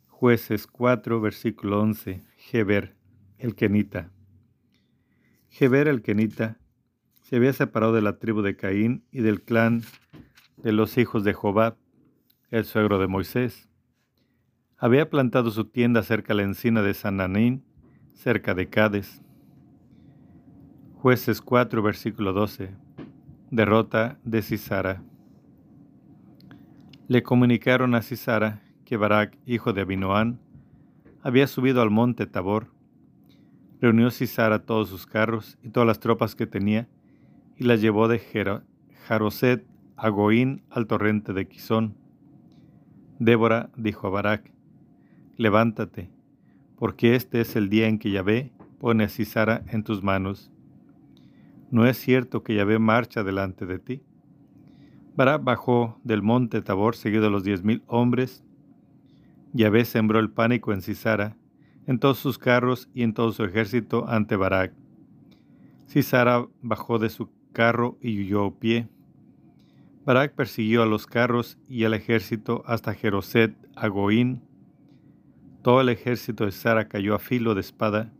Jueces 0.09 0.67
4, 0.67 1.21
versículo 1.21 1.81
11. 1.81 2.23
Geber, 2.37 2.95
el 3.38 3.55
Kenita. 3.55 4.11
Geber 5.49 5.88
el 5.88 6.03
Kenita 6.03 6.59
se 7.23 7.37
había 7.37 7.53
separado 7.53 7.93
de 7.93 8.03
la 8.03 8.19
tribu 8.19 8.43
de 8.43 8.57
Caín 8.57 9.05
y 9.11 9.23
del 9.23 9.43
clan 9.43 9.83
de 10.59 10.73
los 10.73 10.97
hijos 10.99 11.25
de 11.25 11.33
Jobab, 11.33 11.77
el 12.51 12.65
suegro 12.65 12.99
de 12.99 13.07
Moisés. 13.07 13.69
Había 14.77 15.11
plantado 15.11 15.51
su 15.51 15.65
tienda 15.65 16.03
cerca 16.03 16.35
de 16.35 16.43
la 16.43 16.49
encina 16.49 16.83
de 16.83 16.95
Sananín, 16.95 17.65
cerca 18.15 18.55
de 18.55 18.69
Cades. 18.69 19.23
Jueces 20.95 21.41
4, 21.41 21.83
versículo 21.83 22.33
12. 22.33 22.71
Derrota 23.51 24.19
de 24.25 24.43
Cisara. 24.43 25.03
Le 27.12 27.22
comunicaron 27.22 27.94
a 27.94 28.01
Cisara 28.01 28.62
que 28.87 28.96
Barak, 28.96 29.37
hijo 29.44 29.75
de 29.75 29.83
Abinoán, 29.83 30.40
había 31.20 31.46
subido 31.46 31.83
al 31.83 31.90
monte 31.90 32.27
Tabor. 32.27 32.68
Reunió 33.83 34.11
Cisara 34.11 34.64
todos 34.64 34.88
sus 34.88 35.05
carros 35.05 35.59
y 35.62 35.68
todas 35.68 35.87
las 35.87 36.01
tropas 36.01 36.35
que 36.35 36.46
tenía 36.46 36.88
y 37.59 37.64
las 37.64 37.83
llevó 37.83 38.09
de 38.09 38.18
Jaroset 39.07 39.66
a 39.94 40.09
Goín 40.09 40.62
al 40.70 40.87
torrente 40.87 41.35
de 41.35 41.46
Quizón. 41.46 41.98
Débora 43.18 43.68
dijo 43.77 44.07
a 44.07 44.11
Barak, 44.11 44.51
Levántate, 45.37 46.11
porque 46.77 47.14
este 47.14 47.42
es 47.42 47.57
el 47.57 47.68
día 47.68 47.88
en 47.88 47.98
que 47.98 48.11
Yahvé 48.11 48.53
pone 48.81 49.05
a 49.05 49.11
Cisara 49.11 49.64
en 49.68 49.85
tus 49.85 50.03
manos. 50.03 50.51
¿No 51.70 51.85
es 51.85 51.98
cierto 51.98 52.42
que 52.42 52.55
Yahvé 52.55 52.79
marcha 52.79 53.22
delante 53.22 53.66
de 53.66 53.79
ti? 53.79 54.03
Barak 55.14 55.44
bajó 55.44 55.98
del 56.05 56.22
monte 56.22 56.62
Tabor 56.62 56.96
seguido 56.96 57.25
de 57.25 57.31
los 57.31 57.44
diez 57.44 57.62
mil 57.62 57.83
hombres. 57.87 58.42
Yahvé 59.53 59.85
sembró 59.85 60.18
el 60.18 60.31
pánico 60.31 60.72
en 60.72 60.81
Cisara, 60.81 61.37
en 61.87 61.98
todos 61.98 62.18
sus 62.18 62.38
carros 62.38 62.88
y 62.94 63.03
en 63.03 63.12
todo 63.12 63.33
su 63.33 63.44
ejército 63.44 64.09
ante 64.09 64.37
Barak. 64.37 64.72
Cisara 65.87 66.46
bajó 66.62 66.98
de 66.98 67.11
su 67.11 67.29
carro 67.53 67.98
y 68.01 68.18
huyó 68.20 68.46
a 68.46 68.59
pie. 68.59 68.88
Barak 70.07 70.35
persiguió 70.35 70.83
a 70.83 70.87
los 70.87 71.07
carros 71.07 71.59
y 71.68 71.85
al 71.85 71.92
ejército 71.92 72.62
hasta 72.66 72.94
Jeroset, 72.94 73.55
a 73.77 73.88
Goín. 73.88 74.42
Todo 75.62 75.83
el 75.83 75.90
ejército 75.90 76.46
de 76.46 76.53
Sara 76.53 76.88
cayó 76.88 77.14
a 77.14 77.18
filo 77.18 77.55
de 77.55 77.61
espada, 77.61 78.12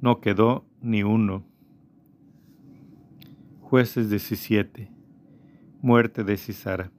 no 0.00 0.20
quedó 0.20 0.64
ni 0.80 1.02
uno. 1.02 1.44
Jueces 3.60 4.08
17. 4.08 4.99
Muerte 5.82 6.24
de 6.24 6.36
Cisara. 6.36 6.90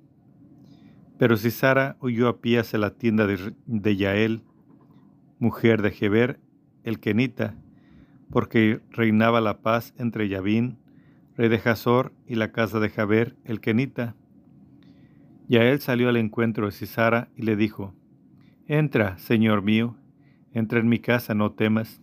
Pero 1.18 1.38
Cisara 1.38 1.98
huyó 2.00 2.28
a 2.28 2.42
pie 2.42 2.60
hacia 2.60 2.80
la 2.80 2.92
tienda 2.92 3.28
de, 3.28 3.96
Yael, 3.96 4.44
mujer 5.40 5.82
de 5.82 5.92
Geber, 5.92 6.40
el 6.84 7.00
Kenita, 7.00 7.56
porque 8.32 8.82
reinaba 8.90 9.42
la 9.42 9.62
paz 9.62 9.94
entre 9.98 10.28
Yabín 10.30 10.82
rey 11.36 11.50
de 11.50 11.62
Hazor, 11.64 12.14
y 12.28 12.36
la 12.36 12.52
casa 12.52 12.80
de 12.80 12.90
Jaber, 12.90 13.36
el 13.46 13.62
Kenita. 13.62 14.16
Y 15.48 15.58
a 15.58 15.70
él 15.70 15.80
salió 15.80 16.10
al 16.10 16.18
encuentro 16.18 16.66
de 16.66 16.72
Cisara 16.72 17.30
y 17.36 17.44
le 17.44 17.56
dijo, 17.56 17.94
Entra, 18.68 19.18
señor 19.18 19.62
mío, 19.62 19.96
entra 20.54 20.80
en 20.80 20.88
mi 20.88 21.00
casa, 21.00 21.34
no 21.34 21.52
temas. 21.52 22.02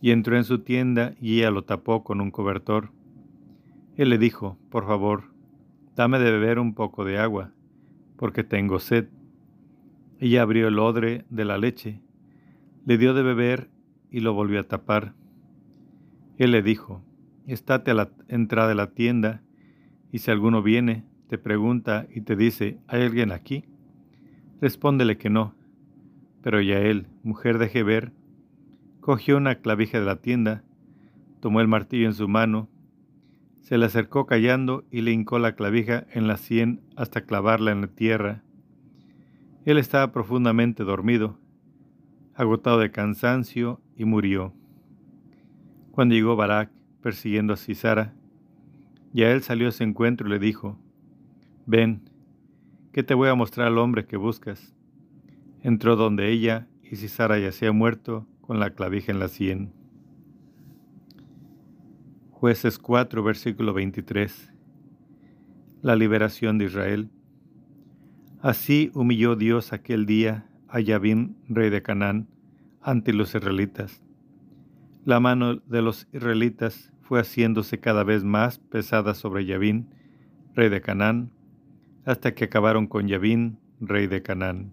Y 0.00 0.10
entró 0.10 0.36
en 0.36 0.44
su 0.44 0.60
tienda 0.60 1.14
y 1.20 1.38
ella 1.38 1.50
lo 1.50 1.64
tapó 1.64 2.02
con 2.02 2.20
un 2.20 2.30
cobertor. 2.30 2.90
Él 3.96 4.08
le 4.08 4.18
dijo, 4.18 4.56
Por 4.70 4.86
favor, 4.86 5.29
dame 5.96 6.18
de 6.18 6.30
beber 6.30 6.58
un 6.58 6.74
poco 6.74 7.04
de 7.04 7.18
agua, 7.18 7.52
porque 8.16 8.44
tengo 8.44 8.78
sed. 8.78 9.08
Ella 10.18 10.42
abrió 10.42 10.68
el 10.68 10.78
odre 10.78 11.24
de 11.30 11.44
la 11.44 11.58
leche, 11.58 12.00
le 12.84 12.98
dio 12.98 13.14
de 13.14 13.22
beber 13.22 13.70
y 14.10 14.20
lo 14.20 14.34
volvió 14.34 14.60
a 14.60 14.64
tapar. 14.64 15.14
Él 16.38 16.52
le 16.52 16.62
dijo, 16.62 17.02
estate 17.46 17.90
a 17.90 17.94
la 17.94 18.10
entrada 18.28 18.68
de 18.68 18.74
la 18.74 18.90
tienda 18.92 19.42
y 20.12 20.18
si 20.18 20.30
alguno 20.30 20.62
viene, 20.62 21.04
te 21.28 21.38
pregunta 21.38 22.06
y 22.12 22.22
te 22.22 22.34
dice, 22.36 22.78
¿hay 22.88 23.02
alguien 23.02 23.32
aquí? 23.32 23.64
Respóndele 24.60 25.16
que 25.16 25.30
no. 25.30 25.54
Pero 26.42 26.60
Yael, 26.60 27.06
mujer 27.22 27.58
de 27.58 27.68
Geber, 27.68 28.12
cogió 29.00 29.36
una 29.36 29.56
clavija 29.56 29.98
de 29.98 30.06
la 30.06 30.16
tienda, 30.16 30.64
tomó 31.40 31.60
el 31.60 31.68
martillo 31.68 32.06
en 32.06 32.14
su 32.14 32.28
mano, 32.28 32.68
se 33.60 33.78
le 33.78 33.86
acercó 33.86 34.26
callando 34.26 34.84
y 34.90 35.02
le 35.02 35.12
hincó 35.12 35.38
la 35.38 35.54
clavija 35.54 36.06
en 36.12 36.26
la 36.26 36.36
sien 36.36 36.82
hasta 36.96 37.22
clavarla 37.22 37.72
en 37.72 37.82
la 37.82 37.86
tierra. 37.88 38.42
Él 39.64 39.78
estaba 39.78 40.12
profundamente 40.12 40.84
dormido, 40.84 41.38
agotado 42.34 42.78
de 42.78 42.90
cansancio, 42.90 43.80
y 43.96 44.06
murió. 44.06 44.54
Cuando 45.90 46.14
llegó 46.14 46.34
Barak, 46.34 46.70
persiguiendo 47.02 47.52
a 47.52 47.56
Cisara. 47.56 48.14
Y 49.12 49.24
a 49.24 49.32
él 49.32 49.42
salió 49.42 49.68
ese 49.68 49.84
encuentro 49.84 50.26
y 50.26 50.30
le 50.30 50.38
dijo, 50.38 50.78
Ven, 51.66 52.08
que 52.92 53.02
te 53.02 53.12
voy 53.12 53.28
a 53.28 53.34
mostrar 53.34 53.66
al 53.66 53.76
hombre 53.76 54.06
que 54.06 54.16
buscas. 54.16 54.74
Entró 55.62 55.96
donde 55.96 56.30
ella 56.30 56.66
y 56.82 56.96
Cisara 56.96 57.38
yacía 57.38 57.72
muerto 57.72 58.26
con 58.40 58.58
la 58.58 58.70
clavija 58.70 59.12
en 59.12 59.18
la 59.18 59.28
sien. 59.28 59.79
Jueces 62.40 62.78
4, 62.78 63.22
versículo 63.22 63.72
23. 63.72 64.52
La 65.82 65.94
liberación 65.94 66.58
de 66.58 66.64
Israel. 66.64 67.10
Así 68.40 68.90
humilló 68.94 69.36
Dios 69.36 69.72
aquel 69.72 70.06
día 70.06 70.50
a 70.66 70.80
Yabín, 70.80 71.36
rey 71.48 71.70
de 71.70 71.82
Canaán, 71.82 72.28
ante 72.80 73.12
los 73.12 73.34
israelitas 73.34 74.02
la 75.04 75.18
mano 75.18 75.56
de 75.56 75.82
los 75.82 76.06
israelitas 76.12 76.92
fue 77.00 77.20
haciéndose 77.20 77.80
cada 77.80 78.04
vez 78.04 78.22
más 78.22 78.58
pesada 78.58 79.14
sobre 79.14 79.44
Yabín, 79.44 79.88
rey 80.54 80.68
de 80.68 80.80
Canaán, 80.80 81.32
hasta 82.04 82.34
que 82.34 82.44
acabaron 82.44 82.86
con 82.86 83.08
Yabín, 83.08 83.58
rey 83.80 84.06
de 84.06 84.22
Canaán. 84.22 84.72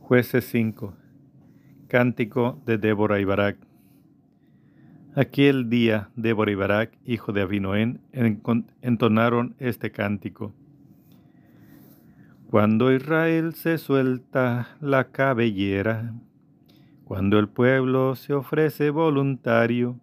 Jueces 0.00 0.44
5. 0.46 0.94
Cántico 1.88 2.60
de 2.66 2.78
Débora 2.78 3.20
y 3.20 3.24
Barak. 3.24 3.56
Aquel 5.14 5.68
día 5.68 6.08
Débora 6.16 6.52
y 6.52 6.54
Barak, 6.54 6.96
hijo 7.04 7.34
de 7.34 7.42
Abinoén, 7.42 8.00
entonaron 8.80 9.54
este 9.58 9.90
cántico. 9.90 10.54
Cuando 12.50 12.90
Israel 12.90 13.52
se 13.52 13.76
suelta 13.76 14.76
la 14.80 15.10
cabellera, 15.10 16.14
cuando 17.04 17.38
el 17.38 17.48
pueblo 17.48 18.14
se 18.16 18.32
ofrece 18.32 18.88
voluntario, 18.88 20.00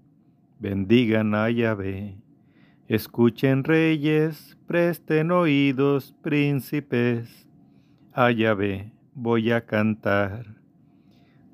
bendigan 0.59 1.33
a 1.33 1.49
Yahvé. 1.49 2.17
Escuchen 2.87 3.63
reyes, 3.63 4.59
presten 4.67 5.31
oídos 5.31 6.15
príncipes. 6.21 7.47
A 8.13 8.29
Yahvé 8.29 8.91
voy 9.15 9.51
a 9.51 9.65
cantar. 9.65 10.45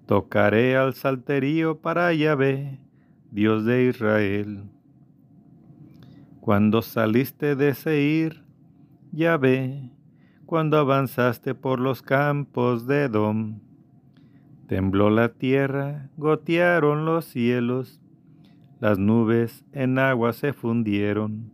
Tocaré 0.08 0.76
al 0.76 0.94
salterío 0.94 1.80
para 1.80 2.14
Yahvé, 2.14 2.80
Dios 3.32 3.66
de 3.66 3.86
Israel. 3.86 4.64
Cuando 6.42 6.82
saliste 6.82 7.56
de 7.56 7.74
Seir, 7.74 8.44
Yahvé, 9.12 9.92
cuando 10.46 10.78
avanzaste 10.78 11.56
por 11.56 11.80
los 11.80 12.02
campos 12.02 12.88
de 12.88 13.04
Edom, 13.04 13.60
Tembló 14.68 15.12
la 15.12 15.30
tierra, 15.30 16.10
gotearon 16.18 17.06
los 17.06 17.26
cielos, 17.26 18.02
las 18.80 18.98
nubes 18.98 19.64
en 19.74 20.00
agua 20.00 20.34
se 20.34 20.54
fundieron, 20.54 21.52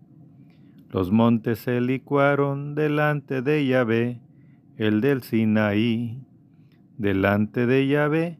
los 0.90 1.12
montes 1.12 1.60
se 1.60 1.82
licuaron 1.82 2.74
delante 2.74 3.42
de 3.42 3.66
Yahvé, 3.66 4.22
el 4.78 5.02
del 5.02 5.24
Sinaí, 5.24 6.24
delante 6.98 7.66
de 7.66 7.86
Yahvé, 7.86 8.40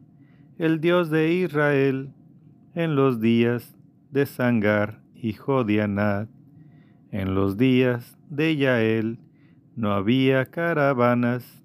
el 0.56 0.80
Dios 0.80 1.10
de 1.10 1.34
Israel, 1.34 2.14
en 2.74 2.96
los 2.96 3.20
días 3.20 3.76
de 4.10 4.26
Sangar, 4.26 5.02
hijo 5.14 5.64
de 5.64 5.82
Anat, 5.82 6.28
en 7.10 7.34
los 7.34 7.56
días 7.56 8.18
de 8.30 8.56
Yael, 8.56 9.20
no 9.76 9.92
había 9.92 10.46
caravanas, 10.46 11.62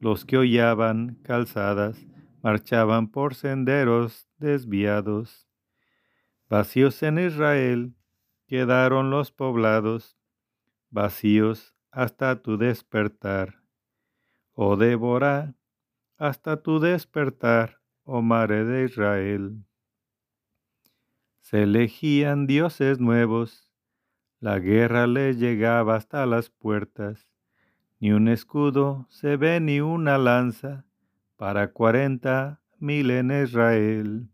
los 0.00 0.24
que 0.24 0.36
hollaban 0.36 1.18
calzadas 1.22 2.06
marchaban 2.42 3.08
por 3.08 3.34
senderos 3.34 4.28
desviados. 4.38 5.48
Vacíos 6.48 7.02
en 7.02 7.18
Israel 7.18 7.96
quedaron 8.46 9.10
los 9.10 9.32
poblados, 9.32 10.16
vacíos 10.90 11.74
hasta 11.90 12.42
tu 12.42 12.56
despertar. 12.56 13.62
Oh 14.52 14.76
Débora, 14.76 15.56
hasta 16.18 16.62
tu 16.62 16.78
despertar, 16.78 17.80
oh 18.04 18.22
Madre 18.22 18.64
de 18.64 18.84
Israel. 18.84 19.64
Se 21.48 21.62
elegían 21.62 22.48
dioses 22.48 22.98
nuevos, 22.98 23.70
la 24.40 24.58
guerra 24.58 25.06
les 25.06 25.38
llegaba 25.38 25.94
hasta 25.94 26.26
las 26.26 26.50
puertas, 26.50 27.30
ni 28.00 28.10
un 28.10 28.26
escudo 28.26 29.06
se 29.10 29.36
ve 29.36 29.60
ni 29.60 29.80
una 29.80 30.18
lanza 30.18 30.86
para 31.36 31.70
cuarenta 31.70 32.62
mil 32.80 33.12
en 33.12 33.30
Israel. 33.30 34.28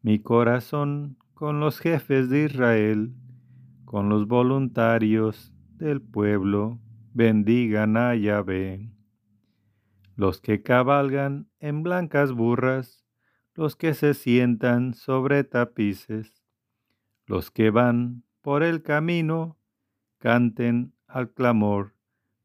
Mi 0.00 0.20
corazón 0.20 1.18
con 1.34 1.60
los 1.60 1.78
jefes 1.78 2.30
de 2.30 2.46
Israel, 2.46 3.12
con 3.84 4.08
los 4.08 4.26
voluntarios 4.26 5.52
del 5.76 6.00
pueblo, 6.00 6.80
bendigan 7.12 7.98
a 7.98 8.14
Yahvé. 8.14 8.90
Los 10.16 10.40
que 10.40 10.62
cabalgan 10.62 11.50
en 11.58 11.82
blancas 11.82 12.32
burras, 12.32 13.04
los 13.54 13.76
que 13.76 13.94
se 13.94 14.14
sientan 14.14 14.94
sobre 14.94 15.44
tapices, 15.44 16.42
los 17.26 17.50
que 17.50 17.70
van 17.70 18.24
por 18.40 18.62
el 18.62 18.82
camino, 18.82 19.58
canten 20.18 20.94
al 21.06 21.32
clamor 21.32 21.94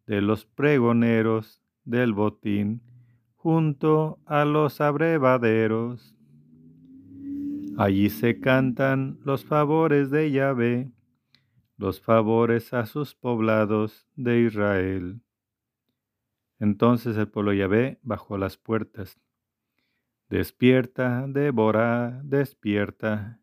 de 0.08 0.22
los 0.22 0.46
pregoneros 0.46 1.62
del 1.84 2.14
botín 2.14 2.82
junto 3.36 4.20
a 4.26 4.46
los 4.46 4.82
abrevaderos. 4.82 6.16
Allí 7.78 8.10
se 8.10 8.40
cantan 8.40 9.20
los 9.24 9.46
favores 9.46 10.10
de 10.10 10.32
Yahvé, 10.32 10.92
los 11.78 12.02
favores 12.02 12.74
a 12.74 12.86
sus 12.86 13.14
poblados 13.16 14.08
de 14.16 14.42
Israel. 14.42 15.22
Entonces 16.60 17.18
el 17.18 17.28
pueblo 17.28 17.54
Yahvé 17.54 18.00
bajó 18.02 18.38
las 18.38 18.58
puertas. 18.58 19.20
Despierta, 20.30 21.26
Débora, 21.28 22.22
despierta. 22.24 23.40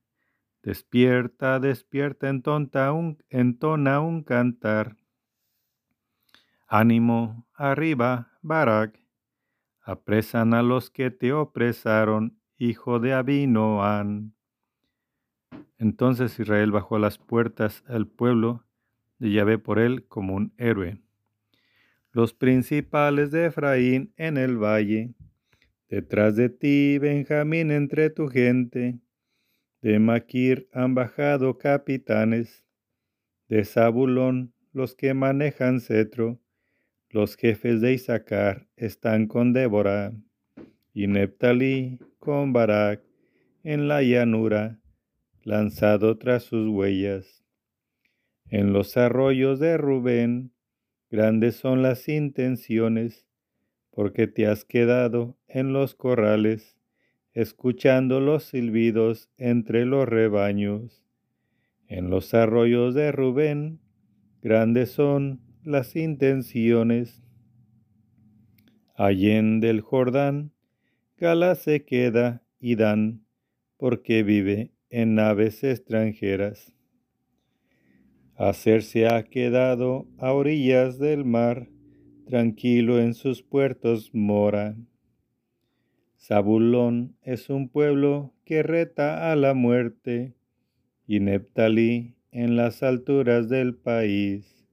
Despierta, 0.62 1.58
despierta, 1.58 2.28
entona 2.28 2.92
un, 2.92 3.22
entona 3.30 4.00
un 4.00 4.22
cantar. 4.22 4.96
Ánimo, 6.66 7.46
arriba, 7.54 8.32
Barak. 8.42 8.98
Apresan 9.80 10.54
a 10.54 10.62
los 10.62 10.90
que 10.90 11.10
te 11.10 11.32
opresaron, 11.32 12.38
hijo 12.56 13.00
de 13.00 13.12
Abinoán. 13.12 14.34
Entonces 15.78 16.38
Israel 16.38 16.70
bajó 16.70 16.98
las 16.98 17.18
puertas 17.18 17.82
al 17.88 18.06
pueblo 18.06 18.64
de 19.18 19.32
Yahvé 19.32 19.58
por 19.58 19.78
él 19.78 20.06
como 20.06 20.34
un 20.34 20.52
héroe 20.56 21.02
los 22.12 22.34
principales 22.34 23.30
de 23.30 23.46
Efraín 23.46 24.12
en 24.16 24.36
el 24.36 24.62
valle, 24.62 25.14
detrás 25.92 26.36
de 26.36 26.48
ti, 26.48 26.96
Benjamín, 26.96 27.70
entre 27.70 28.08
tu 28.08 28.26
gente, 28.28 28.98
de 29.82 29.98
Maquir 29.98 30.66
han 30.72 30.94
bajado 30.94 31.58
capitanes, 31.58 32.64
de 33.48 33.62
Zabulón 33.66 34.54
los 34.72 34.94
que 34.94 35.12
manejan 35.12 35.80
cetro, 35.80 36.40
los 37.10 37.36
jefes 37.36 37.82
de 37.82 37.92
Isaacar 37.92 38.68
están 38.74 39.26
con 39.26 39.52
Débora, 39.52 40.14
y 40.94 41.08
Neptalí 41.08 41.98
con 42.18 42.54
Barak 42.54 43.02
en 43.62 43.86
la 43.86 44.02
llanura, 44.02 44.80
lanzado 45.42 46.16
tras 46.16 46.44
sus 46.44 46.70
huellas. 46.70 47.44
En 48.46 48.72
los 48.72 48.96
arroyos 48.96 49.60
de 49.60 49.76
Rubén, 49.76 50.54
Grandes 51.10 51.56
son 51.56 51.82
las 51.82 52.08
intenciones, 52.08 53.26
porque 53.92 54.26
te 54.26 54.46
has 54.46 54.64
quedado 54.64 55.36
en 55.46 55.72
los 55.72 55.94
corrales, 55.94 56.76
escuchando 57.34 58.20
los 58.20 58.44
silbidos 58.44 59.30
entre 59.36 59.84
los 59.84 60.08
rebaños. 60.08 61.04
En 61.86 62.10
los 62.10 62.32
arroyos 62.34 62.94
de 62.94 63.12
Rubén, 63.12 63.80
grandes 64.40 64.90
son 64.90 65.40
las 65.62 65.94
intenciones. 65.94 67.22
Allende 68.96 69.68
del 69.68 69.82
Jordán, 69.82 70.52
Gala 71.18 71.54
se 71.54 71.84
queda 71.84 72.42
y 72.58 72.76
Dan, 72.76 73.24
porque 73.76 74.22
vive 74.22 74.72
en 74.88 75.14
naves 75.14 75.62
extranjeras. 75.64 76.74
Hacerse 78.36 79.06
ha 79.06 79.22
quedado 79.22 80.06
a 80.18 80.32
orillas 80.32 80.98
del 80.98 81.24
mar, 81.24 81.68
tranquilo 82.24 83.00
en 83.00 83.14
sus 83.14 83.42
puertos 83.42 84.14
mora. 84.14 84.76
Zabulón 86.18 87.16
es 87.22 87.50
un 87.50 87.68
pueblo 87.68 88.32
que 88.44 88.62
reta 88.62 89.30
a 89.30 89.36
la 89.36 89.54
muerte, 89.54 90.34
y 91.06 91.20
Neptalí 91.20 92.14
en 92.30 92.56
las 92.56 92.82
alturas 92.82 93.48
del 93.48 93.74
país. 93.74 94.66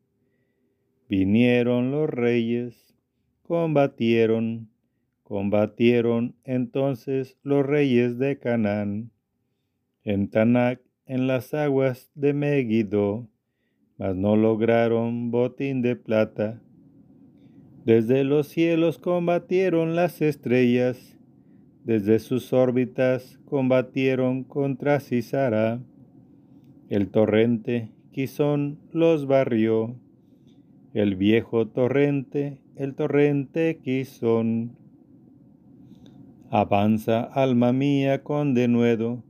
Vinieron 1.10 1.92
los 1.92 2.10
reyes, 2.10 2.96
combatieron, 3.42 4.70
combatieron 5.24 6.36
entonces 6.44 7.38
los 7.44 7.66
reyes 7.66 8.20
de 8.20 8.38
Canaán, 8.38 9.12
en 10.04 10.30
Tanac, 10.30 10.82
en 11.06 11.28
las 11.28 11.54
aguas 11.54 12.12
de 12.14 12.34
Megiddo 12.34 13.28
mas 14.00 14.16
no 14.16 14.38
lograron 14.38 15.30
botín 15.30 15.82
de 15.82 15.98
plata. 15.98 16.62
Desde 17.86 18.24
los 18.24 18.48
cielos 18.48 19.00
combatieron 19.00 19.96
las 19.96 20.22
estrellas, 20.22 21.18
desde 21.86 22.20
sus 22.20 22.54
órbitas 22.54 23.40
combatieron 23.46 24.44
contra 24.44 25.00
Cisara. 25.00 25.82
El 26.90 27.10
torrente 27.10 27.90
Quizón 28.12 28.80
los 28.92 29.28
barrió, 29.28 29.96
el 30.94 31.16
viejo 31.16 31.68
torrente, 31.68 32.60
el 32.76 32.96
torrente 32.96 33.80
Quizón. 33.84 34.76
Avanza, 36.50 37.24
alma 37.24 37.72
mía, 37.72 38.24
con 38.24 38.56
denuedo, 38.56 39.24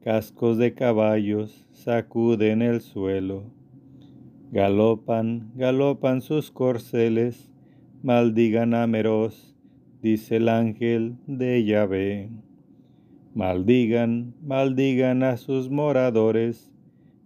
cascos 0.00 0.58
de 0.58 0.74
caballos 0.74 1.66
sacuden 1.72 2.62
el 2.62 2.80
suelo. 2.80 3.44
Galopan, 4.50 5.52
galopan 5.54 6.22
sus 6.22 6.50
corceles, 6.50 7.50
maldigan 8.02 8.74
a 8.74 8.86
Meroz, 8.86 9.56
dice 10.02 10.36
el 10.36 10.48
ángel 10.48 11.16
de 11.26 11.64
Yahvé. 11.64 12.30
Maldigan, 13.34 14.34
maldigan 14.42 15.22
a 15.22 15.36
sus 15.36 15.70
moradores, 15.70 16.72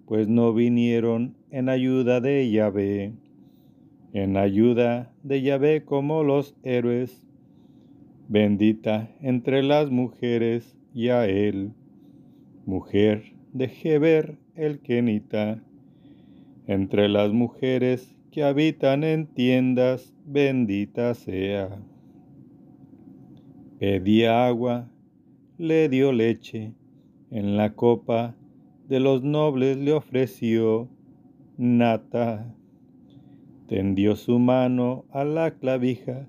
pues 0.07 0.29
no 0.29 0.53
vinieron 0.53 1.35
en 1.51 1.69
ayuda 1.69 2.21
de 2.21 2.51
Yahvé, 2.51 3.15
en 4.13 4.37
ayuda 4.37 5.13
de 5.23 5.43
Yahvé 5.43 5.85
como 5.85 6.23
los 6.23 6.55
héroes. 6.63 7.27
Bendita 8.29 9.11
entre 9.21 9.63
las 9.63 9.91
mujeres, 9.91 10.77
él, 10.95 11.73
mujer 12.67 13.33
de 13.53 13.71
Heber 13.83 14.39
el 14.55 14.81
Kenita 14.81 15.63
entre 16.67 17.09
las 17.09 17.33
mujeres 17.33 18.17
que 18.33 18.43
habitan 18.43 19.05
en 19.05 19.27
tiendas, 19.27 20.15
bendita 20.25 21.13
sea. 21.13 21.69
Pedía 23.79 24.47
agua, 24.47 24.89
le 25.59 25.91
dio 25.91 26.13
leche, 26.13 26.73
en 27.31 27.59
la 27.59 27.75
copa 27.75 28.35
de 28.89 29.01
los 29.01 29.23
nobles 29.23 29.77
le 29.77 29.93
ofreció 29.93 30.89
nata. 31.59 32.55
Tendió 33.69 34.17
su 34.17 34.39
mano 34.39 35.05
a 35.11 35.25
la 35.25 35.51
clavija, 35.51 36.27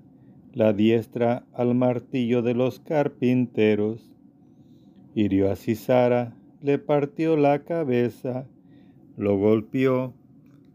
la 0.52 0.74
diestra 0.74 1.46
al 1.54 1.74
martillo 1.74 2.42
de 2.42 2.54
los 2.54 2.80
carpinteros. 2.80 4.12
Hirió 5.14 5.50
a 5.50 5.56
Cisara, 5.56 6.36
le 6.60 6.78
partió 6.78 7.38
la 7.38 7.64
cabeza, 7.64 8.46
lo 9.16 9.38
golpeó 9.38 10.12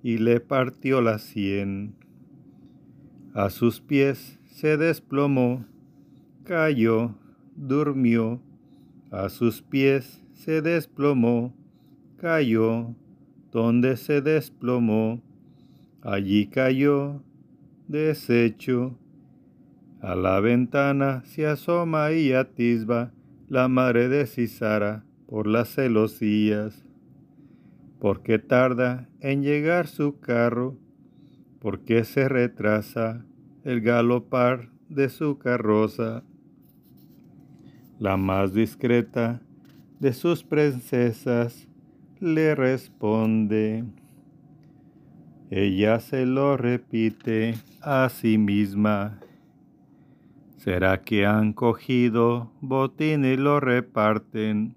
y 0.04 0.18
le 0.18 0.40
partió 0.40 1.02
la 1.02 1.20
sien. 1.20 1.96
A 3.34 3.50
sus 3.50 3.82
pies 3.82 4.40
se 4.46 4.78
desplomó, 4.78 5.66
cayó, 6.44 7.16
durmió, 7.56 8.42
a 9.12 9.30
sus 9.30 9.62
pies 9.62 10.24
se 10.34 10.62
desplomó, 10.62 11.54
cayó, 12.18 12.96
donde 13.52 13.98
se 13.98 14.22
desplomó, 14.22 15.22
allí 16.02 16.48
cayó, 16.48 17.22
deshecho. 17.88 18.98
A 20.02 20.16
la 20.16 20.40
ventana 20.40 21.24
se 21.26 21.46
asoma 21.46 22.12
y 22.14 22.32
atisba 22.34 23.12
la 23.48 23.68
madre 23.68 24.08
de 24.08 24.28
Cisara 24.28 25.04
por 25.28 25.48
las 25.48 25.74
celosías. 25.76 26.86
Porque 28.00 28.40
tarda 28.40 29.10
en 29.20 29.44
llegar 29.44 29.88
su 29.88 30.20
carro? 30.20 30.78
porque 31.60 32.06
se 32.06 32.28
retrasa 32.30 33.26
el 33.64 33.82
galopar 33.82 34.70
de 34.88 35.10
su 35.10 35.38
carroza? 35.38 36.24
La 38.00 38.16
más 38.16 38.54
discreta 38.54 39.42
de 40.00 40.14
sus 40.14 40.44
princesas 40.44 41.68
le 42.20 42.56
responde. 42.56 43.84
Ella 45.52 46.00
se 46.00 46.26
lo 46.26 46.56
repite 46.56 47.56
a 47.82 48.08
sí 48.10 48.38
misma. 48.38 49.20
¿Será 50.58 51.02
que 51.02 51.26
han 51.26 51.54
cogido 51.54 52.52
botín 52.62 53.26
y 53.26 53.36
lo 53.36 53.60
reparten? 53.60 54.76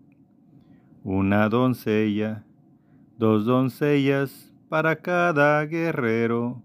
Una 1.04 1.48
doncella, 1.48 2.44
dos 3.22 3.44
doncellas 3.44 4.52
para 4.68 4.96
cada 4.96 5.64
guerrero, 5.64 6.60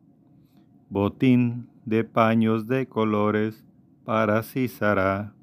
botín 0.90 1.70
de 1.86 2.04
paños 2.04 2.66
de 2.66 2.88
colores 2.88 3.64
para 4.04 4.42
Cisara, 4.42 5.36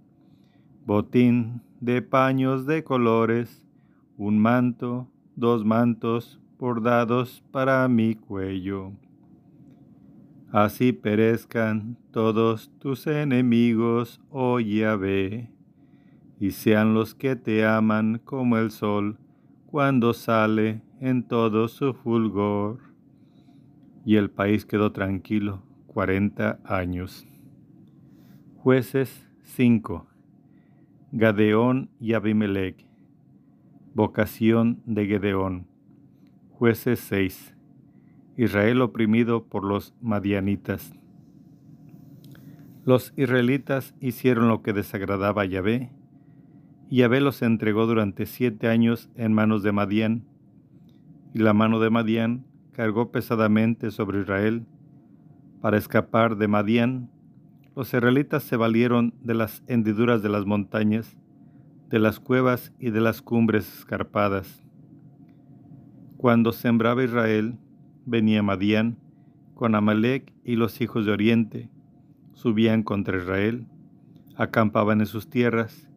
botín 0.85 1.63
de 1.81 2.03
paños 2.03 2.67
de 2.67 2.83
colores, 2.83 3.65
un 4.19 4.41
manto, 4.41 5.07
dos 5.37 5.65
mantos 5.65 6.41
bordados 6.59 7.45
para 7.53 7.87
mi 7.87 8.17
cuello. 8.17 8.91
Así 10.51 10.93
perezcan 10.93 11.97
todos 12.11 12.73
tus 12.81 13.07
enemigos, 13.07 14.21
oh 14.31 14.59
Yahvé, 14.59 15.49
y 16.41 16.51
sean 16.51 16.93
los 16.93 17.15
que 17.15 17.37
te 17.37 17.65
aman 17.65 18.21
como 18.25 18.57
el 18.57 18.73
sol 18.73 19.17
cuando 19.67 20.13
sale 20.13 20.84
en 21.01 21.27
todo 21.27 21.69
su 21.69 21.95
fulgor. 21.95 22.79
Y 24.05 24.17
el 24.17 24.31
país 24.31 24.65
quedó 24.65 24.93
tranquilo 24.93 25.63
cuarenta 25.87 26.59
años. 26.65 27.27
Jueces 28.57 29.29
5. 29.43 30.07
Gadeón 31.13 31.91
y 32.01 32.15
Abimelech. 32.15 32.87
Vocación 33.95 34.83
de 34.87 35.07
Gedeón. 35.07 35.67
Jueces 36.51 36.99
6. 37.01 37.55
Israel 38.37 38.83
oprimido 38.83 39.45
por 39.45 39.65
los 39.65 39.95
madianitas. 40.01 40.93
Los 42.85 43.15
israelitas 43.17 43.95
hicieron 44.01 44.49
lo 44.49 44.63
que 44.63 44.73
desagradaba 44.73 45.43
a 45.43 45.47
Yahvé, 45.47 45.91
y 46.91 46.97
Yahvé 46.97 47.21
los 47.21 47.41
entregó 47.43 47.87
durante 47.87 48.27
siete 48.27 48.69
años 48.69 49.09
en 49.15 49.33
manos 49.33 49.63
de 49.63 49.73
Madián, 49.73 50.25
y 51.35 51.41
la 51.41 51.53
mano 51.53 51.81
de 51.81 51.91
Madián 51.91 52.47
cargó 52.73 53.11
pesadamente 53.11 53.91
sobre 53.91 54.21
Israel. 54.21 54.65
Para 55.61 55.77
escapar 55.77 56.37
de 56.37 56.49
Madián, 56.49 57.11
los 57.75 57.93
israelitas 57.93 58.45
se 58.45 58.57
valieron 58.57 59.13
de 59.21 59.35
las 59.35 59.65
hendiduras 59.67 60.23
de 60.23 60.29
las 60.29 60.47
montañas, 60.47 61.17
de 61.91 61.99
las 61.99 62.21
cuevas 62.21 62.73
y 62.79 62.91
de 62.91 63.01
las 63.01 63.21
cumbres 63.21 63.79
escarpadas. 63.79 64.65
Cuando 66.17 66.53
sembraba 66.53 67.03
Israel, 67.03 67.59
venía 68.07 68.43
Madián 68.43 68.97
con 69.55 69.75
Amalek 69.75 70.33
y 70.45 70.57
los 70.57 70.81
hijos 70.81 71.05
de 71.07 71.13
Oriente, 71.13 71.69
subían 72.33 72.83
contra 72.83 73.19
Israel, 73.19 73.67
acampaban 74.37 75.01
en 75.01 75.07
sus 75.07 75.29
tierras 75.29 75.89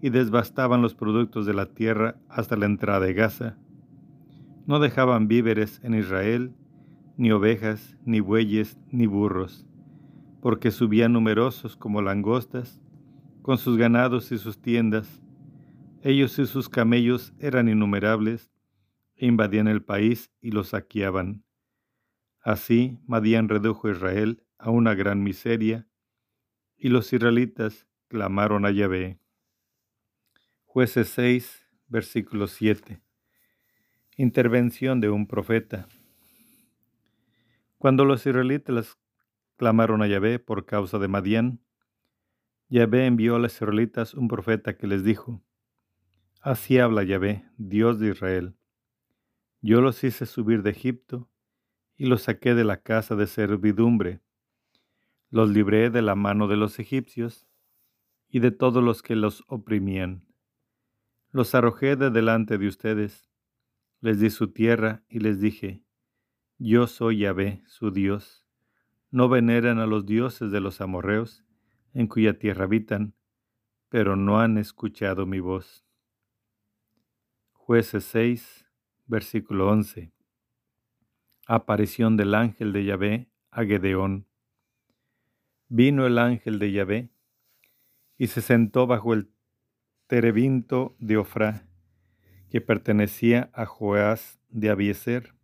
y 0.00 0.10
desbastaban 0.10 0.82
los 0.82 0.94
productos 0.94 1.46
de 1.46 1.54
la 1.54 1.66
tierra 1.66 2.16
hasta 2.28 2.56
la 2.56 2.66
entrada 2.66 3.06
de 3.06 3.14
Gaza. 3.14 3.56
No 4.66 4.78
dejaban 4.78 5.28
víveres 5.28 5.80
en 5.82 5.94
Israel, 5.94 6.54
ni 7.16 7.32
ovejas, 7.32 7.96
ni 8.04 8.20
bueyes, 8.20 8.78
ni 8.90 9.06
burros, 9.06 9.66
porque 10.40 10.70
subían 10.70 11.12
numerosos 11.12 11.76
como 11.76 12.02
langostas, 12.02 12.80
con 13.42 13.58
sus 13.58 13.76
ganados 13.76 14.32
y 14.32 14.38
sus 14.38 14.60
tiendas. 14.60 15.22
Ellos 16.02 16.38
y 16.38 16.46
sus 16.46 16.68
camellos 16.68 17.32
eran 17.38 17.68
innumerables, 17.68 18.50
e 19.16 19.26
invadían 19.26 19.68
el 19.68 19.82
país 19.82 20.32
y 20.40 20.50
lo 20.50 20.64
saqueaban. 20.64 21.44
Así 22.40 22.98
Madián 23.06 23.50
redujo 23.50 23.88
a 23.88 23.90
Israel 23.90 24.42
a 24.58 24.70
una 24.70 24.94
gran 24.94 25.22
miseria, 25.22 25.86
y 26.78 26.88
los 26.88 27.12
israelitas 27.12 27.86
clamaron 28.08 28.64
a 28.64 28.70
Yahvé. 28.70 29.20
Jueces 30.64 31.08
6, 31.08 31.68
versículo 31.88 32.46
7. 32.46 33.02
Intervención 34.22 35.00
de 35.00 35.08
un 35.08 35.26
profeta. 35.26 35.88
Cuando 37.78 38.04
los 38.04 38.26
israelitas 38.26 38.98
clamaron 39.56 40.02
a 40.02 40.08
Yahvé 40.08 40.38
por 40.38 40.66
causa 40.66 40.98
de 40.98 41.08
Madián, 41.08 41.64
Yahvé 42.68 43.06
envió 43.06 43.36
a 43.36 43.38
los 43.38 43.54
israelitas 43.54 44.12
un 44.12 44.28
profeta 44.28 44.76
que 44.76 44.86
les 44.86 45.04
dijo, 45.04 45.42
Así 46.42 46.78
habla 46.78 47.02
Yahvé, 47.02 47.46
Dios 47.56 47.98
de 47.98 48.10
Israel. 48.10 48.56
Yo 49.62 49.80
los 49.80 50.04
hice 50.04 50.26
subir 50.26 50.62
de 50.62 50.72
Egipto 50.72 51.30
y 51.96 52.04
los 52.04 52.24
saqué 52.24 52.54
de 52.54 52.64
la 52.64 52.82
casa 52.82 53.16
de 53.16 53.26
servidumbre. 53.26 54.20
Los 55.30 55.48
libré 55.48 55.88
de 55.88 56.02
la 56.02 56.14
mano 56.14 56.46
de 56.46 56.58
los 56.58 56.78
egipcios 56.78 57.46
y 58.28 58.40
de 58.40 58.50
todos 58.50 58.84
los 58.84 59.00
que 59.00 59.16
los 59.16 59.44
oprimían. 59.46 60.26
Los 61.30 61.54
arrojé 61.54 61.96
de 61.96 62.10
delante 62.10 62.58
de 62.58 62.68
ustedes, 62.68 63.29
les 64.00 64.20
di 64.20 64.30
su 64.30 64.52
tierra 64.52 65.02
y 65.08 65.20
les 65.20 65.40
dije, 65.40 65.82
Yo 66.58 66.86
soy 66.86 67.18
Yahvé, 67.18 67.62
su 67.66 67.90
Dios. 67.90 68.46
No 69.10 69.28
veneran 69.28 69.78
a 69.78 69.86
los 69.86 70.06
dioses 70.06 70.50
de 70.52 70.60
los 70.60 70.80
amorreos, 70.80 71.44
en 71.94 72.06
cuya 72.06 72.38
tierra 72.38 72.64
habitan, 72.64 73.14
pero 73.88 74.16
no 74.16 74.40
han 74.40 74.58
escuchado 74.58 75.26
mi 75.26 75.40
voz. 75.40 75.84
Jueces 77.52 78.04
6, 78.04 78.66
versículo 79.06 79.68
11 79.68 80.12
aparición 81.50 82.16
del 82.16 82.36
ángel 82.36 82.72
de 82.72 82.84
Yahvé 82.84 83.28
a 83.50 83.64
Gedeón. 83.64 84.28
Vino 85.68 86.06
el 86.06 86.16
ángel 86.16 86.60
de 86.60 86.70
Yahvé 86.70 87.10
y 88.16 88.28
se 88.28 88.40
sentó 88.40 88.86
bajo 88.86 89.14
el 89.14 89.32
terebinto 90.06 90.94
de 91.00 91.16
Ofra, 91.16 91.66
que 92.50 92.60
pertenecía 92.60 93.48
a 93.54 93.64
Joás 93.64 94.40
de 94.48 94.70
Abieser. 94.70 95.34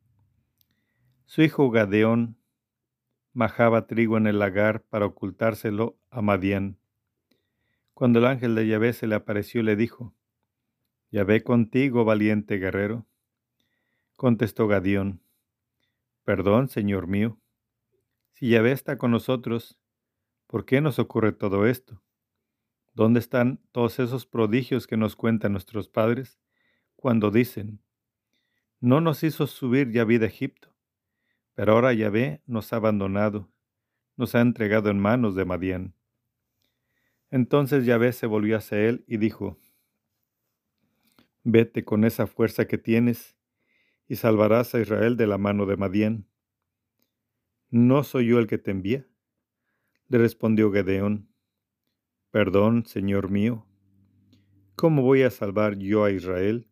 Su 1.25 1.42
hijo 1.42 1.71
Gadeón 1.71 2.37
majaba 3.33 3.87
trigo 3.87 4.16
en 4.16 4.27
el 4.27 4.40
lagar 4.40 4.83
para 4.83 5.07
ocultárselo 5.07 5.97
a 6.11 6.21
Madián. 6.21 6.79
Cuando 7.95 8.19
el 8.19 8.27
ángel 8.27 8.57
de 8.57 8.66
Yahvé 8.66 8.92
se 8.92 9.07
le 9.07 9.14
apareció, 9.14 9.62
le 9.62 9.77
dijo, 9.77 10.14
Yahvé 11.12 11.45
contigo, 11.45 12.05
valiente 12.05 12.59
guerrero. 12.59 13.07
Contestó 14.16 14.66
Gadeón, 14.66 15.23
Perdón, 16.25 16.69
Señor 16.69 17.07
mío. 17.07 17.38
Si 18.33 18.48
Yahvé 18.48 18.73
está 18.73 18.98
con 18.98 19.13
nosotros, 19.13 19.79
¿por 20.48 20.65
qué 20.65 20.81
nos 20.81 20.98
ocurre 20.98 21.31
todo 21.33 21.67
esto? 21.67 22.02
¿Dónde 22.94 23.21
están 23.21 23.61
todos 23.71 24.00
esos 24.00 24.27
prodigios 24.27 24.88
que 24.88 24.96
nos 24.96 25.15
cuentan 25.15 25.52
nuestros 25.52 25.88
padres 25.88 26.40
cuando 26.97 27.31
dicen, 27.31 27.81
no 28.81 29.01
nos 29.01 29.23
hizo 29.23 29.47
subir 29.47 29.90
Yahvé 29.90 30.19
de 30.19 30.27
Egipto, 30.27 30.75
pero 31.55 31.73
ahora 31.73 31.92
Yahvé 31.92 32.42
nos 32.47 32.73
ha 32.73 32.77
abandonado, 32.77 33.51
nos 34.17 34.35
ha 34.35 34.40
entregado 34.40 34.90
en 34.90 34.99
manos 34.99 35.35
de 35.35 35.44
Madián? 35.44 35.94
Entonces 37.31 37.85
Yahvé 37.85 38.13
se 38.13 38.27
volvió 38.27 38.57
hacia 38.57 38.79
él 38.79 39.05
y 39.07 39.17
dijo, 39.17 39.59
Vete 41.42 41.85
con 41.85 42.05
esa 42.05 42.27
fuerza 42.27 42.67
que 42.67 42.77
tienes 42.77 43.37
y 44.09 44.17
salvarás 44.17 44.75
a 44.75 44.81
Israel 44.81 45.17
de 45.17 45.27
la 45.27 45.38
mano 45.38 45.67
de 45.67 45.77
Madián. 45.77 46.27
¿No 47.71 48.05
soy 48.05 48.27
yo 48.27 48.38
el 48.38 48.47
que 48.47 48.59
te 48.59 48.71
envía? 48.71 49.07
Le 50.09 50.19
respondió 50.19 50.73
Gedeón. 50.73 51.29
Perdón, 52.31 52.85
Señor 52.87 53.31
mío. 53.31 53.67
¿Cómo 54.77 55.03
voy 55.03 55.23
a 55.23 55.31
salvar 55.31 55.79
yo 55.79 56.05
a 56.05 56.11
Israel? 56.11 56.69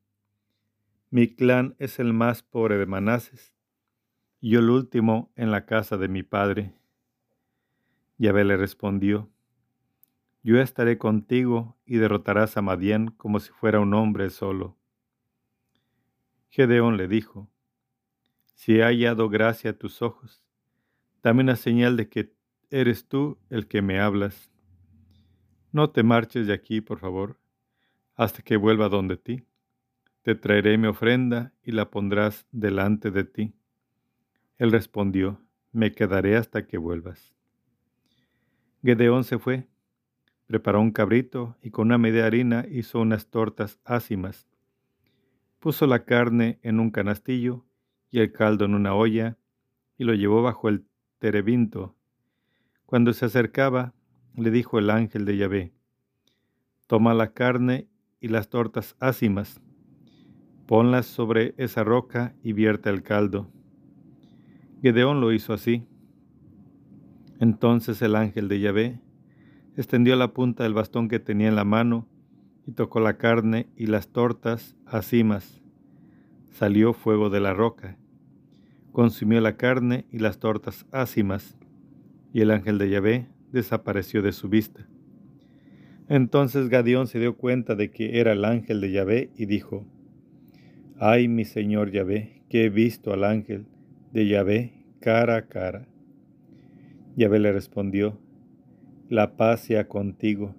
Mi 1.14 1.28
clan 1.28 1.76
es 1.78 2.00
el 2.00 2.12
más 2.12 2.42
pobre 2.42 2.76
de 2.76 2.86
Manases, 2.86 3.54
y 4.40 4.50
yo 4.50 4.58
el 4.58 4.68
último 4.68 5.32
en 5.36 5.52
la 5.52 5.64
casa 5.64 5.96
de 5.96 6.08
mi 6.08 6.24
padre. 6.24 6.74
Yahvé 8.18 8.42
le 8.42 8.56
respondió, 8.56 9.30
Yo 10.42 10.60
estaré 10.60 10.98
contigo 10.98 11.78
y 11.86 11.98
derrotarás 11.98 12.56
a 12.56 12.62
Madián 12.62 13.12
como 13.12 13.38
si 13.38 13.52
fuera 13.52 13.78
un 13.78 13.94
hombre 13.94 14.28
solo. 14.28 14.76
Gedeón 16.48 16.96
le 16.96 17.06
dijo, 17.06 17.48
Si 18.56 18.78
he 18.80 18.82
hallado 18.82 19.28
gracia 19.28 19.70
a 19.70 19.78
tus 19.78 20.02
ojos, 20.02 20.42
dame 21.22 21.42
una 21.44 21.54
señal 21.54 21.96
de 21.96 22.08
que 22.08 22.34
eres 22.70 23.06
tú 23.06 23.38
el 23.50 23.68
que 23.68 23.82
me 23.82 24.00
hablas. 24.00 24.50
No 25.70 25.90
te 25.90 26.02
marches 26.02 26.48
de 26.48 26.54
aquí, 26.54 26.80
por 26.80 26.98
favor, 26.98 27.38
hasta 28.16 28.42
que 28.42 28.56
vuelva 28.56 28.88
donde 28.88 29.16
ti. 29.16 29.44
Te 30.24 30.34
traeré 30.34 30.78
mi 30.78 30.86
ofrenda 30.86 31.52
y 31.62 31.72
la 31.72 31.90
pondrás 31.90 32.46
delante 32.50 33.10
de 33.10 33.24
ti. 33.24 33.54
Él 34.56 34.72
respondió, 34.72 35.38
Me 35.70 35.92
quedaré 35.92 36.38
hasta 36.38 36.66
que 36.66 36.78
vuelvas. 36.78 37.34
Gedeón 38.82 39.24
se 39.24 39.38
fue, 39.38 39.68
preparó 40.46 40.80
un 40.80 40.92
cabrito 40.92 41.58
y 41.60 41.70
con 41.70 41.88
una 41.88 41.98
media 41.98 42.24
harina 42.24 42.64
hizo 42.70 43.00
unas 43.00 43.26
tortas 43.28 43.78
ácimas. 43.84 44.48
Puso 45.58 45.86
la 45.86 46.06
carne 46.06 46.58
en 46.62 46.80
un 46.80 46.90
canastillo 46.90 47.66
y 48.10 48.20
el 48.20 48.32
caldo 48.32 48.64
en 48.64 48.74
una 48.74 48.94
olla 48.94 49.36
y 49.98 50.04
lo 50.04 50.14
llevó 50.14 50.42
bajo 50.42 50.70
el 50.70 50.86
terebinto. 51.18 51.96
Cuando 52.86 53.12
se 53.12 53.26
acercaba, 53.26 53.92
le 54.34 54.50
dijo 54.50 54.78
el 54.78 54.88
ángel 54.88 55.26
de 55.26 55.36
Yahvé, 55.36 55.74
Toma 56.86 57.12
la 57.12 57.34
carne 57.34 57.88
y 58.20 58.28
las 58.28 58.48
tortas 58.48 58.96
ácimas, 59.00 59.60
ponlas 60.66 61.06
sobre 61.06 61.54
esa 61.58 61.84
roca 61.84 62.34
y 62.42 62.52
vierte 62.52 62.90
el 62.90 63.02
caldo. 63.02 63.50
Gedeón 64.82 65.20
lo 65.20 65.32
hizo 65.32 65.52
así. 65.52 65.86
Entonces 67.40 68.00
el 68.02 68.16
ángel 68.16 68.48
de 68.48 68.60
Yahvé 68.60 69.00
extendió 69.76 70.16
la 70.16 70.32
punta 70.32 70.62
del 70.62 70.74
bastón 70.74 71.08
que 71.08 71.18
tenía 71.18 71.48
en 71.48 71.56
la 71.56 71.64
mano 71.64 72.06
y 72.66 72.72
tocó 72.72 73.00
la 73.00 73.16
carne 73.16 73.68
y 73.76 73.86
las 73.86 74.08
tortas 74.08 74.76
ácimas. 74.86 75.60
Salió 76.50 76.92
fuego 76.92 77.30
de 77.30 77.40
la 77.40 77.52
roca, 77.52 77.98
consumió 78.92 79.40
la 79.40 79.56
carne 79.56 80.06
y 80.10 80.18
las 80.18 80.38
tortas 80.38 80.86
ácimas, 80.92 81.58
y 82.32 82.40
el 82.40 82.50
ángel 82.50 82.78
de 82.78 82.90
Yahvé 82.90 83.28
desapareció 83.50 84.22
de 84.22 84.32
su 84.32 84.48
vista. 84.48 84.86
Entonces 86.08 86.68
Gadión 86.68 87.06
se 87.06 87.18
dio 87.18 87.36
cuenta 87.36 87.74
de 87.74 87.90
que 87.90 88.20
era 88.20 88.32
el 88.32 88.44
ángel 88.44 88.80
de 88.80 88.92
Yahvé 88.92 89.30
y 89.36 89.46
dijo, 89.46 89.86
Ay, 90.98 91.26
mi 91.26 91.44
señor 91.44 91.90
Yahvé, 91.90 92.42
que 92.48 92.64
he 92.64 92.70
visto 92.70 93.12
al 93.12 93.24
ángel 93.24 93.66
de 94.12 94.28
Yahvé 94.28 94.84
cara 95.00 95.36
a 95.36 95.48
cara. 95.48 95.88
Yahvé 97.16 97.40
le 97.40 97.52
respondió, 97.52 98.16
La 99.08 99.36
paz 99.36 99.62
sea 99.62 99.88
contigo, 99.88 100.54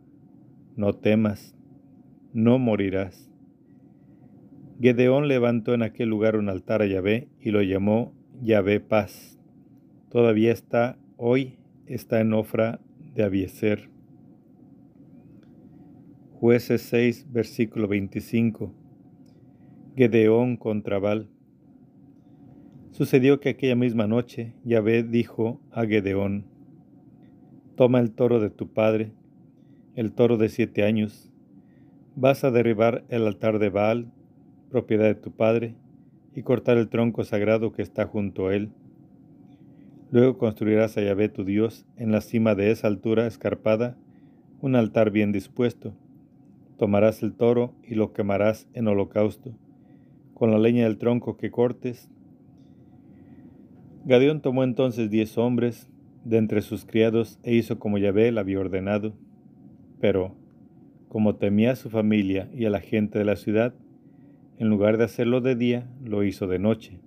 no 0.76 0.92
temas, 0.94 1.56
no 2.34 2.60
morirás. 2.60 3.32
Gedeón 4.82 5.30
levantó 5.30 5.74
en 5.74 5.84
aquel 5.84 6.10
lugar 6.10 6.36
un 6.36 6.50
altar 6.50 6.82
a 6.82 6.86
Yahvé 6.86 7.30
y 7.40 7.52
lo 7.52 7.62
llamó 7.62 8.14
Yahvé 8.42 8.82
Paz. 8.82 9.40
Todavía 10.10 10.52
está, 10.52 10.98
hoy 11.16 11.60
está 11.86 12.20
en 12.20 12.34
Ofra 12.34 12.82
de 13.16 13.24
Abieser. 13.24 13.90
Jueces 16.34 16.82
6, 16.82 17.32
versículo 17.32 17.88
25. 17.88 18.85
Gedeón 19.96 20.58
contra 20.58 21.00
Baal. 21.00 21.30
Sucedió 22.92 23.40
que 23.40 23.50
aquella 23.50 23.76
misma 23.76 24.08
noche 24.08 24.54
Yahvé 24.66 25.04
dijo 25.04 25.62
a 25.72 25.86
Gedeón, 25.86 26.46
Toma 27.78 28.02
el 28.02 28.12
toro 28.12 28.42
de 28.42 28.50
tu 28.50 28.68
padre, 28.68 29.14
el 29.96 30.12
toro 30.12 30.36
de 30.36 30.50
siete 30.50 30.84
años, 30.84 31.32
vas 32.16 32.44
a 32.44 32.52
derribar 32.52 33.06
el 33.08 33.26
altar 33.26 33.58
de 33.58 33.70
Baal, 33.70 34.12
propiedad 34.70 35.06
de 35.06 35.16
tu 35.16 35.32
padre, 35.32 35.76
y 36.36 36.42
cortar 36.42 36.78
el 36.78 36.90
tronco 36.90 37.24
sagrado 37.24 37.72
que 37.72 37.82
está 37.82 38.06
junto 38.06 38.48
a 38.48 38.56
él. 38.56 38.72
Luego 40.12 40.38
construirás 40.38 40.98
a 40.98 41.02
Yahvé 41.02 41.30
tu 41.30 41.46
Dios 41.46 41.86
en 41.96 42.12
la 42.12 42.20
cima 42.20 42.54
de 42.54 42.72
esa 42.72 42.88
altura 42.88 43.28
escarpada 43.28 43.98
un 44.60 44.76
altar 44.76 45.12
bien 45.12 45.32
dispuesto. 45.32 45.94
Tomarás 46.78 47.24
el 47.24 47.34
toro 47.34 47.74
y 47.84 47.96
lo 47.96 48.12
quemarás 48.12 48.68
en 48.74 48.88
holocausto, 48.88 49.54
con 50.36 50.52
la 50.52 50.60
leña 50.60 50.84
del 50.84 50.98
tronco 50.98 51.38
que 51.38 51.50
cortes. 51.50 52.12
Gadeón 54.04 54.42
tomó 54.42 54.64
entonces 54.64 55.10
diez 55.10 55.38
hombres 55.38 55.90
de 56.26 56.38
entre 56.38 56.62
sus 56.62 56.86
criados 56.86 57.40
e 57.42 57.56
hizo 57.56 57.80
como 57.80 57.98
Yahvé 57.98 58.32
le 58.32 58.42
había 58.42 58.60
ordenado. 58.60 59.14
Pero, 60.00 60.36
como 61.08 61.38
temía 61.38 61.72
a 61.72 61.76
su 61.76 61.90
familia 61.90 62.50
y 62.54 62.66
a 62.66 62.70
la 62.70 62.82
gente 62.82 63.18
de 63.18 63.26
la 63.26 63.38
ciudad, 63.38 63.74
en 64.58 64.70
lugar 64.70 64.98
de 64.98 65.06
hacerlo 65.06 65.40
de 65.40 65.56
día, 65.56 65.90
lo 66.04 66.24
hizo 66.24 66.48
de 66.48 66.60
noche. 66.60 67.00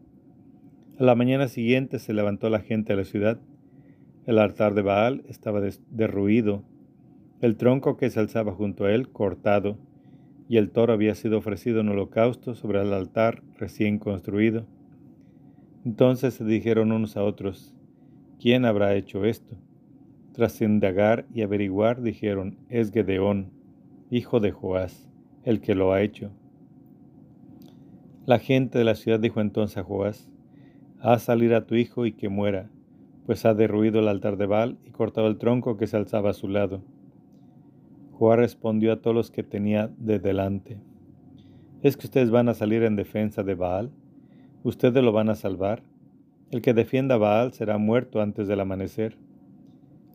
A 0.99 1.05
la 1.05 1.15
mañana 1.15 1.49
siguiente 1.49 1.99
se 1.99 2.15
levantó 2.15 2.49
la 2.49 2.61
gente 2.61 2.95
de 2.95 2.97
la 2.97 3.05
ciudad. 3.05 3.39
El 4.27 4.39
altar 4.39 4.75
de 4.75 4.83
Baal 4.83 5.23
estaba 5.29 5.61
derruido, 5.91 6.65
el 7.43 7.57
tronco 7.57 7.99
que 7.99 8.09
se 8.09 8.21
alzaba 8.21 8.53
junto 8.53 8.87
a 8.87 8.93
él 8.93 9.11
cortado, 9.11 9.77
y 10.49 10.57
el 10.57 10.71
toro 10.71 10.95
había 10.95 11.15
sido 11.15 11.39
ofrecido 11.39 11.81
en 11.81 11.91
holocausto 11.91 12.55
sobre 12.55 12.81
el 12.81 12.93
altar 12.93 13.43
recién 13.59 13.99
construido. 13.99 14.67
Entonces 15.85 16.35
se 16.35 16.45
dijeron 16.45 16.91
unos 16.91 17.17
a 17.17 17.23
otros, 17.23 17.75
¿quién 18.41 18.65
habrá 18.65 18.95
hecho 18.95 19.25
esto? 19.27 19.57
Tras 20.33 20.61
indagar 20.63 21.27
y 21.35 21.43
averiguar, 21.43 22.01
dijeron, 22.01 22.59
es 22.71 22.91
Gedeón, 22.93 23.51
hijo 24.11 24.41
de 24.41 24.51
Joás, 24.51 25.11
el 25.45 25.61
que 25.61 25.75
lo 25.75 25.93
ha 25.93 26.01
hecho. 26.01 26.31
La 28.25 28.39
gente 28.39 28.79
de 28.79 28.85
la 28.85 28.95
ciudad 28.95 29.21
dijo 29.21 29.41
entonces 29.41 29.77
a 29.79 29.85
Joás, 29.85 30.31
haz 31.01 31.23
salir 31.23 31.55
a 31.55 31.67
tu 31.67 31.75
hijo 31.75 32.07
y 32.07 32.13
que 32.13 32.29
muera, 32.29 32.71
pues 33.27 33.45
ha 33.45 33.55
derruido 33.55 34.01
el 34.01 34.09
altar 34.09 34.39
de 34.39 34.47
Baal 34.47 34.79
y 34.87 34.91
cortado 34.91 35.29
el 35.29 35.39
tronco 35.39 35.77
que 35.77 35.87
se 35.87 35.97
alzaba 35.97 36.31
a 36.31 36.35
su 36.35 36.49
lado. 36.49 36.83
Joás 38.19 38.39
respondió 38.41 38.93
a 38.93 39.01
todos 39.01 39.15
los 39.15 39.31
que 39.31 39.45
tenía 39.45 39.93
de 39.97 40.19
delante, 40.19 40.81
¿es 41.83 41.97
que 41.97 42.09
ustedes 42.09 42.33
van 42.33 42.49
a 42.49 42.55
salir 42.55 42.83
en 42.83 42.97
defensa 42.97 43.45
de 43.45 43.55
Baal? 43.55 43.93
¿Ustedes 44.65 45.05
lo 45.05 45.13
van 45.13 45.29
a 45.29 45.37
salvar? 45.37 45.85
El 46.51 46.61
que 46.61 46.75
defienda 46.75 47.17
Baal 47.17 47.53
será 47.53 47.79
muerto 47.79 48.21
antes 48.21 48.49
del 48.49 48.59
amanecer. 48.59 49.17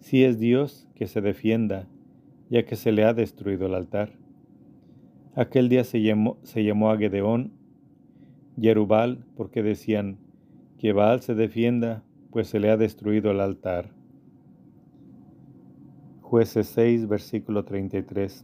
Si 0.01 0.25
es 0.25 0.37
Dios, 0.37 0.85
que 0.95 1.07
se 1.07 1.21
defienda, 1.21 1.87
ya 2.49 2.65
que 2.65 2.75
se 2.75 2.91
le 2.91 3.05
ha 3.05 3.13
destruido 3.13 3.67
el 3.67 3.73
altar. 3.73 4.11
Aquel 5.33 5.69
día 5.69 5.85
se 5.85 6.01
llamó, 6.01 6.37
se 6.43 6.65
llamó 6.65 6.91
a 6.91 6.97
Gedeón 6.97 7.53
Yerubal, 8.57 9.23
porque 9.37 9.63
decían, 9.63 10.17
que 10.77 10.91
Baal 10.91 11.21
se 11.21 11.35
defienda, 11.35 12.03
pues 12.31 12.47
se 12.47 12.59
le 12.59 12.69
ha 12.69 12.75
destruido 12.75 13.31
el 13.31 13.39
altar. 13.39 13.91
Jueces 16.33 16.65
6, 16.69 17.07
versículo 17.07 17.63
33. 17.63 18.43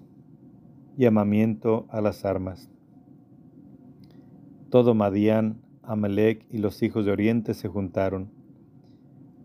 Llamamiento 0.96 1.88
a 1.90 2.02
las 2.02 2.24
armas. 2.24 2.70
Todo 4.70 4.94
Madián, 4.94 5.60
Amalek 5.82 6.46
y 6.52 6.60
los 6.60 6.84
hijos 6.84 7.04
de 7.04 7.12
Oriente 7.12 7.56
se 7.56 7.68
juntaron. 7.68 8.30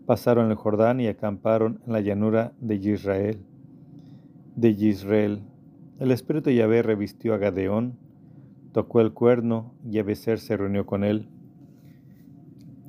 Pasaron 0.05 0.51
el 0.51 0.57
Jordán 0.57 1.01
y 1.01 1.07
acamparon 1.07 1.81
en 1.87 1.93
la 1.93 2.01
llanura 2.01 2.53
de 2.59 2.75
Israel. 2.75 3.39
De 4.55 4.69
Israel, 4.69 5.41
el 5.97 6.11
espíritu 6.11 6.51
de 6.51 6.57
Yahvé 6.57 6.83
revistió 6.83 7.33
a 7.33 7.39
Gadeón, 7.39 7.97
tocó 8.73 9.01
el 9.01 9.11
cuerno 9.11 9.73
y 9.89 9.97
Abeser 9.97 10.37
se 10.37 10.55
reunió 10.55 10.85
con 10.85 11.03
él 11.03 11.27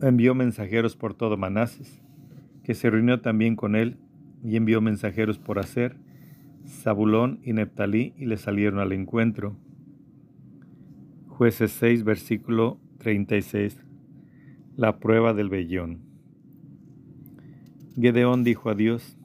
envió 0.02 0.34
mensajeros 0.34 0.96
por 0.96 1.14
todo 1.14 1.38
Manases, 1.38 2.02
que 2.62 2.74
se 2.74 2.90
reunió 2.90 3.22
también 3.22 3.57
con 3.57 3.74
él, 3.74 3.96
y 4.43 4.57
envió 4.57 4.80
mensajeros 4.80 5.39
por 5.39 5.59
hacer 5.59 5.97
Zabulón 6.66 7.41
y 7.43 7.53
Neptalí, 7.53 8.14
y 8.16 8.26
le 8.26 8.37
salieron 8.37 8.80
al 8.80 8.93
encuentro. 8.93 9.57
Jueces 11.28 11.72
6, 11.72 12.05
versículo 12.05 12.80
36. 12.99 13.84
La 14.76 14.99
prueba 14.99 15.32
del 15.32 15.49
vellón. 15.49 16.01
Gedeón 17.95 18.45
dijo 18.45 18.68
a 18.68 18.74
Dios, 18.74 19.16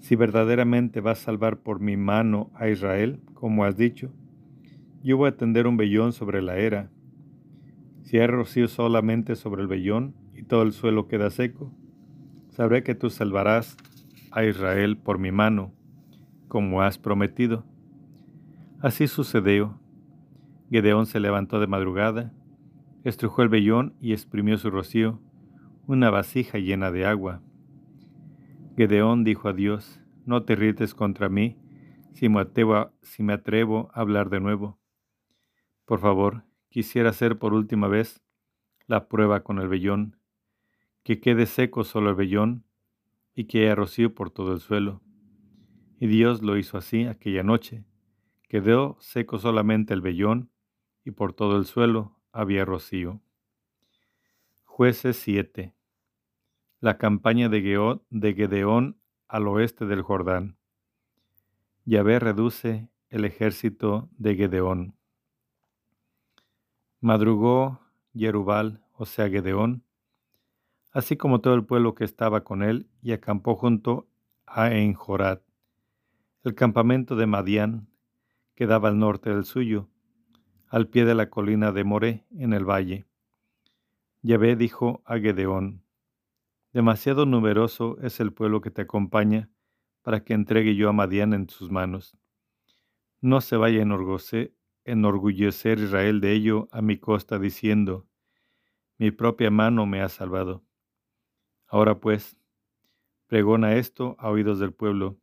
si 0.00 0.16
verdaderamente 0.16 1.00
vas 1.00 1.20
a 1.20 1.24
salvar 1.24 1.58
por 1.58 1.80
mi 1.80 1.96
mano 1.96 2.50
a 2.54 2.68
Israel, 2.68 3.20
como 3.34 3.64
has 3.64 3.76
dicho, 3.76 4.12
yo 5.02 5.16
voy 5.16 5.28
a 5.28 5.36
tender 5.36 5.66
un 5.66 5.76
vellón 5.76 6.12
sobre 6.12 6.42
la 6.42 6.56
era 6.56 6.90
si 8.04 8.18
hay 8.18 8.26
rocío 8.26 8.68
solamente 8.68 9.34
sobre 9.34 9.62
el 9.62 9.68
vellón 9.68 10.14
y 10.34 10.42
todo 10.42 10.62
el 10.62 10.72
suelo 10.72 11.08
queda 11.08 11.30
seco, 11.30 11.72
sabré 12.54 12.84
que 12.84 12.94
tú 12.94 13.10
salvarás 13.10 13.76
a 14.30 14.44
Israel 14.44 14.96
por 14.96 15.18
mi 15.18 15.32
mano, 15.32 15.72
como 16.46 16.82
has 16.82 16.98
prometido. 16.98 17.64
Así 18.80 19.08
sucedió. 19.08 19.80
Gedeón 20.70 21.06
se 21.06 21.18
levantó 21.18 21.58
de 21.58 21.66
madrugada, 21.66 22.32
estrujó 23.02 23.42
el 23.42 23.48
vellón 23.48 23.94
y 24.00 24.12
exprimió 24.12 24.56
su 24.56 24.70
rocío, 24.70 25.20
una 25.88 26.10
vasija 26.10 26.58
llena 26.58 26.92
de 26.92 27.06
agua. 27.06 27.42
Gedeón 28.76 29.24
dijo 29.24 29.48
a 29.48 29.52
Dios, 29.52 30.00
no 30.24 30.44
te 30.44 30.52
irrites 30.52 30.94
contra 30.94 31.28
mí 31.28 31.58
si 32.12 32.28
me, 32.28 32.40
atrevo 32.40 32.76
a, 32.76 32.92
si 33.02 33.24
me 33.24 33.32
atrevo 33.32 33.90
a 33.92 34.00
hablar 34.00 34.30
de 34.30 34.38
nuevo. 34.38 34.78
Por 35.86 35.98
favor, 35.98 36.44
quisiera 36.68 37.10
hacer 37.10 37.36
por 37.36 37.52
última 37.52 37.88
vez 37.88 38.22
la 38.86 39.08
prueba 39.08 39.42
con 39.42 39.58
el 39.58 39.66
vellón, 39.66 40.16
que 41.04 41.20
quede 41.20 41.46
seco 41.46 41.84
solo 41.84 42.10
el 42.10 42.16
vellón 42.16 42.64
y 43.34 43.44
que 43.44 43.64
haya 43.64 43.74
rocío 43.74 44.14
por 44.14 44.30
todo 44.30 44.52
el 44.52 44.60
suelo. 44.60 45.02
Y 46.00 46.06
Dios 46.06 46.42
lo 46.42 46.56
hizo 46.56 46.78
así 46.78 47.04
aquella 47.04 47.42
noche. 47.42 47.84
Quedó 48.48 48.96
seco 49.00 49.38
solamente 49.38 49.92
el 49.94 50.00
vellón 50.00 50.50
y 51.04 51.10
por 51.10 51.34
todo 51.34 51.58
el 51.58 51.66
suelo 51.66 52.18
había 52.32 52.64
rocío. 52.64 53.20
Jueces 54.64 55.16
7. 55.18 55.74
La 56.80 56.96
campaña 56.96 57.48
de, 57.48 57.60
Gedeón 58.34 58.98
al 59.28 59.46
oeste 59.46 59.86
del 59.86 60.02
Jordán. 60.02 60.56
Yahvé 61.84 62.18
reduce 62.18 62.88
el 63.10 63.24
ejército 63.26 64.08
de 64.16 64.36
Gedeón. 64.36 64.96
Madrugó 67.00 67.80
Jerubal, 68.14 68.84
o 68.94 69.04
sea 69.04 69.28
Gedeón, 69.28 69.84
así 70.94 71.16
como 71.16 71.40
todo 71.40 71.54
el 71.54 71.64
pueblo 71.64 71.94
que 71.94 72.04
estaba 72.04 72.44
con 72.44 72.62
él, 72.62 72.88
y 73.02 73.12
acampó 73.12 73.56
junto 73.56 74.08
a 74.46 74.72
Enjorat, 74.72 75.42
el 76.44 76.54
campamento 76.54 77.16
de 77.16 77.26
Madián, 77.26 77.88
que 78.54 78.66
daba 78.66 78.88
al 78.88 78.98
norte 78.98 79.30
del 79.30 79.44
suyo, 79.44 79.88
al 80.68 80.88
pie 80.88 81.04
de 81.04 81.16
la 81.16 81.28
colina 81.30 81.72
de 81.72 81.82
Moré, 81.82 82.24
en 82.30 82.52
el 82.52 82.64
valle. 82.64 83.04
Yahvé 84.22 84.54
dijo 84.54 85.02
a 85.04 85.18
Gedeón, 85.18 85.82
Demasiado 86.72 87.26
numeroso 87.26 87.98
es 88.00 88.20
el 88.20 88.32
pueblo 88.32 88.60
que 88.60 88.70
te 88.70 88.82
acompaña 88.82 89.48
para 90.02 90.22
que 90.22 90.34
entregue 90.34 90.76
yo 90.76 90.88
a 90.88 90.92
Madián 90.92 91.32
en 91.32 91.48
sus 91.48 91.70
manos. 91.70 92.16
No 93.20 93.40
se 93.40 93.56
vaya 93.56 93.80
a 93.80 94.48
enorgullecer 94.84 95.78
Israel 95.78 96.20
de 96.20 96.32
ello 96.32 96.68
a 96.70 96.82
mi 96.82 96.98
costa, 96.98 97.38
diciendo, 97.38 98.06
mi 98.98 99.10
propia 99.10 99.50
mano 99.50 99.86
me 99.86 100.00
ha 100.00 100.08
salvado. 100.08 100.62
Ahora 101.74 101.98
pues, 101.98 102.36
pregona 103.26 103.74
esto 103.74 104.14
a 104.20 104.30
oídos 104.30 104.60
del 104.60 104.72
pueblo. 104.72 105.18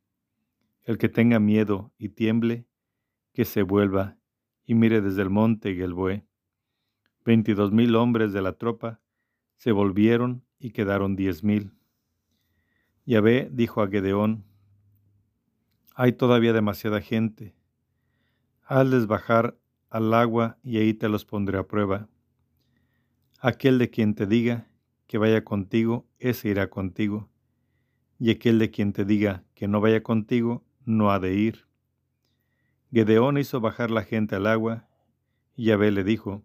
El 0.83 0.97
que 0.97 1.07
tenga 1.07 1.39
miedo 1.39 1.93
y 1.97 2.09
tiemble, 2.09 2.67
que 3.31 3.45
se 3.45 3.61
vuelva 3.61 4.17
y 4.65 4.75
mire 4.75 4.99
desde 4.99 5.21
el 5.21 5.29
monte 5.29 5.73
Gelboé. 5.75 6.25
Veintidós 7.23 7.71
mil 7.71 7.95
hombres 7.95 8.33
de 8.33 8.41
la 8.41 8.57
tropa 8.57 8.99
se 9.55 9.71
volvieron 9.71 10.43
y 10.59 10.71
quedaron 10.71 11.15
diez 11.15 11.41
mil. 11.41 11.71
Yahvé 13.05 13.47
dijo 13.49 13.81
a 13.81 13.87
Gedeón, 13.87 14.43
hay 15.95 16.11
todavía 16.11 16.51
demasiada 16.51 16.99
gente. 16.99 17.55
Hazles 18.63 19.07
bajar 19.07 19.57
al 19.89 20.13
agua 20.13 20.57
y 20.63 20.79
ahí 20.79 20.93
te 20.93 21.07
los 21.07 21.23
pondré 21.23 21.59
a 21.59 21.63
prueba. 21.65 22.09
Aquel 23.39 23.77
de 23.77 23.89
quien 23.89 24.15
te 24.15 24.25
diga 24.25 24.67
que 25.07 25.17
vaya 25.17 25.45
contigo, 25.45 26.10
ese 26.21 26.49
irá 26.49 26.69
contigo. 26.69 27.29
Y 28.19 28.31
aquel 28.31 28.59
de 28.59 28.71
quien 28.71 28.93
te 28.93 29.03
diga 29.03 29.43
que 29.55 29.67
no 29.67 29.81
vaya 29.81 30.03
contigo, 30.03 30.63
no 30.85 31.11
ha 31.11 31.19
de 31.19 31.33
ir. 31.33 31.67
Gedeón 32.91 33.37
hizo 33.37 33.59
bajar 33.59 33.91
la 33.91 34.03
gente 34.03 34.35
al 34.35 34.47
agua, 34.47 34.87
y 35.55 35.65
Yahvé 35.65 35.91
le 35.91 36.03
dijo, 36.03 36.43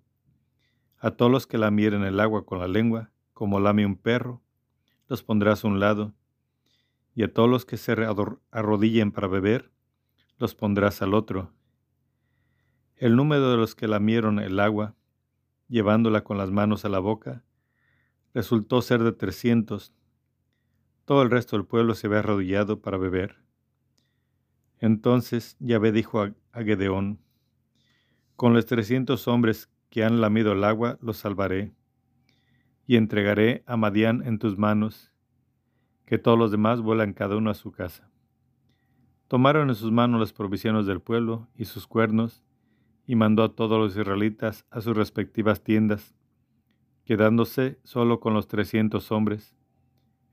A 0.98 1.12
todos 1.12 1.30
los 1.30 1.46
que 1.46 1.58
lamieren 1.58 2.02
el 2.02 2.20
agua 2.20 2.46
con 2.46 2.58
la 2.58 2.68
lengua, 2.68 3.10
como 3.32 3.60
lame 3.60 3.84
un 3.84 3.96
perro, 3.96 4.42
los 5.08 5.22
pondrás 5.22 5.64
a 5.64 5.68
un 5.68 5.78
lado, 5.78 6.14
y 7.14 7.22
a 7.22 7.32
todos 7.32 7.48
los 7.48 7.64
que 7.64 7.76
se 7.76 7.92
arrodillen 8.50 9.12
para 9.12 9.28
beber, 9.28 9.70
los 10.38 10.54
pondrás 10.54 11.02
al 11.02 11.14
otro. 11.14 11.52
El 12.96 13.16
número 13.16 13.50
de 13.50 13.56
los 13.56 13.74
que 13.74 13.88
lamieron 13.88 14.38
el 14.38 14.58
agua, 14.60 14.94
llevándola 15.68 16.24
con 16.24 16.38
las 16.38 16.50
manos 16.50 16.84
a 16.84 16.88
la 16.88 16.98
boca, 16.98 17.44
resultó 18.36 18.82
ser 18.82 19.02
de 19.02 19.12
trescientos. 19.12 19.94
Todo 21.06 21.22
el 21.22 21.30
resto 21.30 21.56
del 21.56 21.64
pueblo 21.64 21.94
se 21.94 22.06
había 22.06 22.18
arrodillado 22.18 22.82
para 22.82 22.98
beber. 22.98 23.38
Entonces 24.78 25.56
Yahvé 25.58 25.90
dijo 25.90 26.20
a, 26.20 26.34
Gedeón, 26.52 27.18
Con 28.36 28.52
los 28.52 28.66
trescientos 28.66 29.26
hombres 29.26 29.70
que 29.88 30.04
han 30.04 30.20
lamido 30.20 30.52
el 30.52 30.64
agua 30.64 30.98
los 31.00 31.16
salvaré 31.16 31.72
y 32.86 32.96
entregaré 32.96 33.64
a 33.66 33.78
Madián 33.78 34.22
en 34.26 34.38
tus 34.38 34.58
manos, 34.58 35.10
que 36.04 36.18
todos 36.18 36.38
los 36.38 36.50
demás 36.50 36.82
vuelan 36.82 37.14
cada 37.14 37.38
uno 37.38 37.48
a 37.48 37.54
su 37.54 37.72
casa. 37.72 38.10
Tomaron 39.28 39.70
en 39.70 39.74
sus 39.74 39.92
manos 39.92 40.20
las 40.20 40.34
provisiones 40.34 40.84
del 40.84 41.00
pueblo 41.00 41.48
y 41.56 41.64
sus 41.64 41.86
cuernos, 41.86 42.44
y 43.06 43.16
mandó 43.16 43.44
a 43.44 43.54
todos 43.54 43.78
los 43.78 43.96
israelitas 43.96 44.66
a 44.68 44.82
sus 44.82 44.94
respectivas 44.94 45.64
tiendas, 45.64 46.15
quedándose 47.06 47.78
solo 47.84 48.18
con 48.18 48.34
los 48.34 48.48
trescientos 48.48 49.12
hombres. 49.12 49.54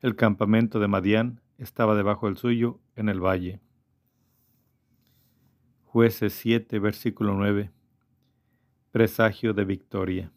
El 0.01 0.15
campamento 0.15 0.79
de 0.79 0.87
Madián 0.87 1.39
estaba 1.59 1.95
debajo 1.95 2.25
del 2.25 2.35
suyo 2.35 2.81
en 2.95 3.09
el 3.09 3.23
valle. 3.23 3.61
Jueces 5.85 6.33
7, 6.33 6.79
versículo 6.79 7.35
9. 7.35 7.71
Presagio 8.89 9.53
de 9.53 9.65
victoria. 9.65 10.31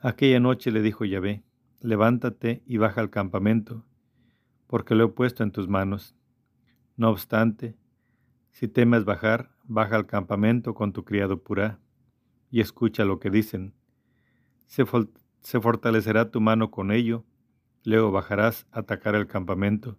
Aquella 0.00 0.38
noche 0.38 0.70
le 0.70 0.82
dijo 0.82 1.06
Yahvé, 1.06 1.42
levántate 1.80 2.62
y 2.66 2.76
baja 2.76 3.00
al 3.00 3.08
campamento, 3.08 3.86
porque 4.66 4.94
lo 4.94 5.04
he 5.06 5.08
puesto 5.08 5.42
en 5.42 5.50
tus 5.50 5.66
manos. 5.66 6.14
No 6.98 7.08
obstante, 7.08 7.74
si 8.50 8.68
temes 8.68 9.06
bajar, 9.06 9.50
baja 9.62 9.96
al 9.96 10.06
campamento 10.06 10.74
con 10.74 10.92
tu 10.92 11.04
criado 11.04 11.42
Purá, 11.42 11.80
y 12.50 12.60
escucha 12.60 13.06
lo 13.06 13.18
que 13.18 13.30
dicen. 13.30 13.72
Se, 14.66 15.60
fortalecerá 15.60 16.30
tu 16.30 16.40
mano 16.40 16.70
con 16.70 16.90
ello, 16.90 17.24
luego 17.84 18.10
bajarás 18.10 18.66
a 18.72 18.80
atacar 18.80 19.14
el 19.14 19.26
campamento. 19.26 19.96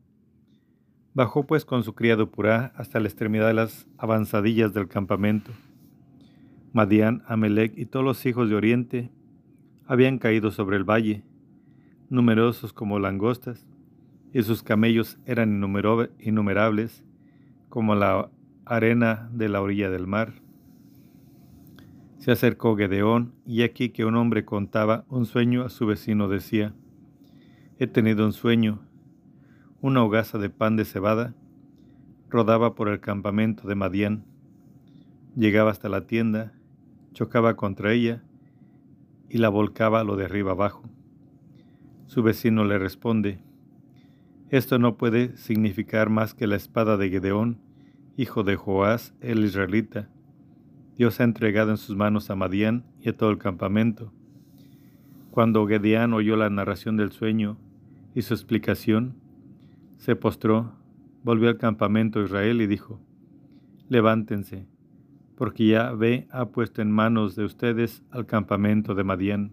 Bajó 1.14 1.46
pues 1.46 1.64
con 1.64 1.84
su 1.84 1.96
criado 1.96 2.30
Purá 2.30 2.74
hasta 2.76 3.00
la 3.00 3.08
extremidad 3.08 3.48
de 3.48 3.54
las 3.54 3.88
avanzadillas 3.98 4.74
del 4.74 4.88
campamento. 4.88 5.52
Madián, 6.74 7.24
Amelec 7.28 7.78
y 7.78 7.86
todos 7.86 8.04
los 8.04 8.26
hijos 8.26 8.50
de 8.50 8.56
Oriente 8.56 9.12
habían 9.86 10.18
caído 10.18 10.52
sobre 10.52 10.76
el 10.76 10.84
valle, 10.84 11.24
numerosos 12.10 12.74
como 12.74 13.00
langostas, 13.00 13.66
y 14.34 14.44
sus 14.44 14.64
camellos 14.64 15.18
eran 15.26 15.64
innumerables 16.20 17.06
como 17.70 17.96
la 17.96 18.30
arena 18.66 19.30
de 19.32 19.48
la 19.48 19.62
orilla 19.62 19.90
del 19.90 20.08
mar. 20.08 20.34
Se 22.26 22.32
acercó 22.32 22.76
Gedeón, 22.76 23.36
y 23.46 23.62
aquí 23.62 23.90
que 23.90 24.04
un 24.04 24.16
hombre 24.16 24.46
contaba 24.46 25.06
un 25.10 25.28
sueño 25.28 25.62
a 25.62 25.70
su 25.70 25.86
vecino 25.86 26.28
decía, 26.28 26.74
He 27.78 27.86
tenido 27.86 28.26
un 28.26 28.34
sueño, 28.34 28.82
una 29.80 30.04
hogaza 30.04 30.40
de 30.40 30.50
pan 30.50 30.76
de 30.76 30.86
cebada 30.86 31.36
rodaba 32.32 32.74
por 32.74 32.88
el 32.88 33.00
campamento 33.00 33.68
de 33.68 33.76
Madián, 33.76 34.26
llegaba 35.36 35.70
hasta 35.70 35.88
la 35.88 36.08
tienda, 36.08 36.54
chocaba 37.14 37.56
contra 37.56 37.94
ella, 37.94 38.24
y 39.30 39.38
la 39.38 39.50
volcaba 39.50 40.04
lo 40.04 40.16
de 40.16 40.26
arriba 40.26 40.54
abajo. 40.54 40.82
Su 42.08 42.24
vecino 42.24 42.66
le 42.66 42.80
responde, 42.80 43.38
esto 44.50 44.80
no 44.80 44.98
puede 44.98 45.38
significar 45.38 46.10
más 46.10 46.34
que 46.34 46.48
la 46.48 46.56
espada 46.56 46.98
de 46.98 47.08
Gedeón, 47.12 47.60
hijo 48.18 48.42
de 48.42 48.56
Joás 48.56 49.14
el 49.22 49.46
israelita. 49.46 50.10
Dios 50.98 51.20
ha 51.20 51.26
entregado 51.26 51.72
en 51.72 51.78
sus 51.78 51.96
manos 51.96 52.30
a 52.30 52.36
Madián 52.36 52.86
y 53.02 53.10
a 53.10 53.18
todo 53.18 53.30
el 53.30 53.38
campamento. 53.38 54.14
Cuando 55.32 55.68
Gedeón 55.68 56.14
oyó 56.14 56.38
la 56.38 56.50
narración 56.50 56.96
del 56.96 57.12
sueño 57.12 57.58
y 58.14 58.22
su 58.22 58.34
explicación, 58.34 59.16
se 59.98 60.16
postró, 60.16 60.72
volvió 61.24 61.50
al 61.50 61.58
campamento 61.58 62.20
de 62.20 62.26
Israel 62.26 62.62
y 62.62 62.68
dijo, 62.68 63.02
Levántense, 63.90 64.68
porque 65.36 65.68
Yahvé 65.68 66.28
ha 66.32 66.46
puesto 66.48 66.82
en 66.82 66.92
manos 66.92 67.36
de 67.36 67.44
ustedes 67.44 68.02
al 68.10 68.26
campamento 68.26 68.96
de 68.96 69.04
Madián. 69.04 69.52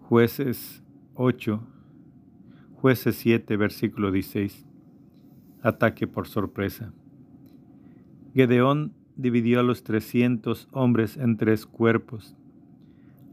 Jueces 0.00 0.82
8, 1.14 1.64
jueces 2.74 3.14
7, 3.14 3.56
versículo 3.56 4.10
16. 4.10 4.66
Ataque 5.62 6.08
por 6.08 6.26
sorpresa. 6.26 6.92
Gedeón 8.34 8.92
dividió 9.16 9.60
a 9.60 9.62
los 9.62 9.82
trescientos 9.82 10.68
hombres 10.72 11.16
en 11.16 11.36
tres 11.36 11.66
cuerpos. 11.66 12.36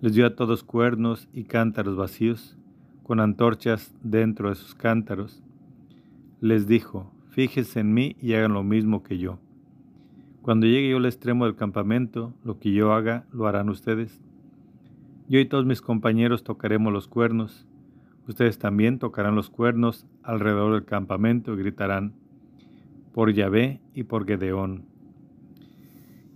Les 0.02 0.14
dio 0.14 0.26
a 0.26 0.36
todos 0.36 0.64
cuernos 0.64 1.28
y 1.34 1.44
cántaros 1.44 1.96
vacíos, 1.96 2.58
con 3.04 3.20
antorchas 3.20 3.96
dentro 4.04 4.50
de 4.50 4.56
sus 4.56 4.76
cántaros. 4.76 5.44
Les 6.42 6.68
dijo, 6.68 7.12
fíjense 7.30 7.80
en 7.80 7.94
mí 7.94 8.16
y 8.22 8.34
hagan 8.34 8.54
lo 8.54 8.64
mismo 8.64 9.04
que 9.04 9.18
yo. 9.18 9.40
Cuando 10.42 10.66
llegue 10.66 10.90
yo 10.90 10.98
al 10.98 11.06
extremo 11.06 11.46
del 11.46 11.56
campamento, 11.56 12.34
lo 12.44 12.60
que 12.60 12.72
yo 12.72 12.94
haga 12.94 13.26
lo 13.32 13.48
harán 13.48 13.70
ustedes. 13.70 14.22
Yo 15.28 15.40
y 15.40 15.46
todos 15.46 15.66
mis 15.66 15.82
compañeros 15.82 16.44
tocaremos 16.44 16.94
los 16.94 17.08
cuernos, 17.08 17.68
Ustedes 18.28 18.60
también 18.60 19.00
tocarán 19.00 19.36
los 19.36 19.50
cuernos 19.50 20.06
alrededor 20.22 20.74
del 20.74 20.84
campamento 20.84 21.54
y 21.54 21.58
gritarán, 21.58 22.14
por 23.18 23.34
Yahvé 23.34 23.82
y 23.96 24.04
por 24.04 24.28
Gedeón. 24.28 24.86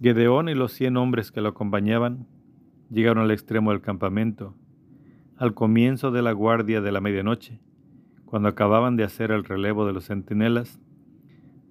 Gedeón 0.01 0.49
y 0.49 0.55
los 0.55 0.71
cien 0.71 0.97
hombres 0.97 1.31
que 1.31 1.39
lo 1.39 1.49
acompañaban 1.49 2.25
llegaron 2.89 3.21
al 3.21 3.29
extremo 3.29 3.69
del 3.69 3.81
campamento, 3.81 4.55
al 5.37 5.53
comienzo 5.53 6.09
de 6.09 6.23
la 6.23 6.31
guardia 6.31 6.81
de 6.81 6.91
la 6.91 6.99
medianoche, 6.99 7.59
cuando 8.25 8.49
acababan 8.49 8.95
de 8.95 9.03
hacer 9.03 9.29
el 9.29 9.43
relevo 9.43 9.85
de 9.85 9.93
los 9.93 10.07
centinelas, 10.07 10.81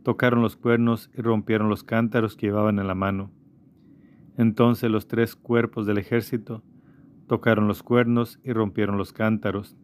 tocaron 0.04 0.42
los 0.42 0.54
cuernos 0.54 1.10
y 1.12 1.22
rompieron 1.22 1.68
los 1.68 1.82
cántaros 1.82 2.36
que 2.36 2.46
llevaban 2.46 2.78
en 2.78 2.86
la 2.86 2.94
mano. 2.94 3.32
Entonces 4.36 4.92
los 4.92 5.08
tres 5.08 5.34
cuerpos 5.34 5.86
del 5.86 5.98
ejército 5.98 6.62
tocaron 7.26 7.66
los 7.66 7.82
cuernos 7.82 8.38
y 8.44 8.52
rompieron 8.52 8.96
los 8.96 9.12
cántaros, 9.12 9.76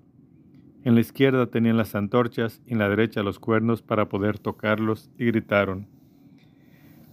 en 0.87 0.95
la 0.95 1.01
izquierda 1.01 1.49
tenían 1.49 1.77
las 1.77 1.97
antorchas 1.97 2.63
y 2.65 2.75
en 2.75 2.79
la 2.79 2.89
derecha 2.89 3.25
los 3.25 3.41
cuernos 3.41 3.83
para 3.83 4.09
poder 4.09 4.39
tocarlos 4.39 5.11
y 5.19 5.25
gritaron, 5.25 5.89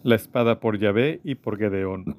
la 0.04 0.14
espada 0.14 0.60
por 0.60 0.78
Yahvé 0.78 1.22
y 1.24 1.34
por 1.34 1.58
Gedeón. 1.58 2.16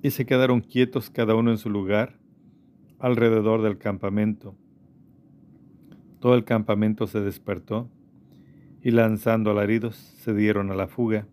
Y 0.00 0.12
se 0.12 0.24
quedaron 0.24 0.62
quietos 0.62 1.10
cada 1.10 1.34
uno 1.34 1.50
en 1.50 1.58
su 1.58 1.68
lugar 1.68 2.18
alrededor 2.98 3.60
del 3.60 3.76
campamento. 3.76 4.54
Todo 6.18 6.34
el 6.34 6.44
campamento 6.44 7.06
se 7.06 7.20
despertó 7.20 7.90
y 8.82 8.92
lanzando 8.92 9.50
alaridos 9.50 9.96
se 9.96 10.32
dieron 10.32 10.70
a 10.70 10.74
la 10.74 10.88
fuga, 10.88 11.26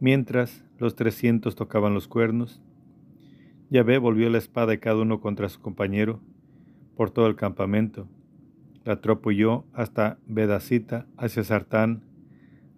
mientras 0.00 0.66
los 0.76 0.96
trescientos 0.96 1.54
tocaban 1.54 1.94
los 1.94 2.08
cuernos. 2.08 2.60
Yahvé 3.70 3.96
volvió 3.96 4.28
la 4.28 4.36
espada 4.36 4.66
de 4.66 4.80
cada 4.80 5.00
uno 5.00 5.22
contra 5.22 5.48
su 5.48 5.62
compañero 5.62 6.20
por 6.96 7.10
todo 7.10 7.26
el 7.26 7.36
campamento. 7.36 8.08
La 8.84 9.00
tropa 9.00 9.30
huyó 9.30 9.64
hasta 9.72 10.18
Bedacita, 10.26 11.06
hacia 11.16 11.42
Sartán, 11.42 12.02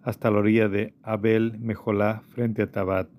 hasta 0.01 0.31
la 0.31 0.39
orilla 0.39 0.69
de 0.69 0.93
Abel 1.03 1.59
Mejolá, 1.59 2.21
frente 2.29 2.61
a 2.61 2.71
Tabat. 2.71 3.09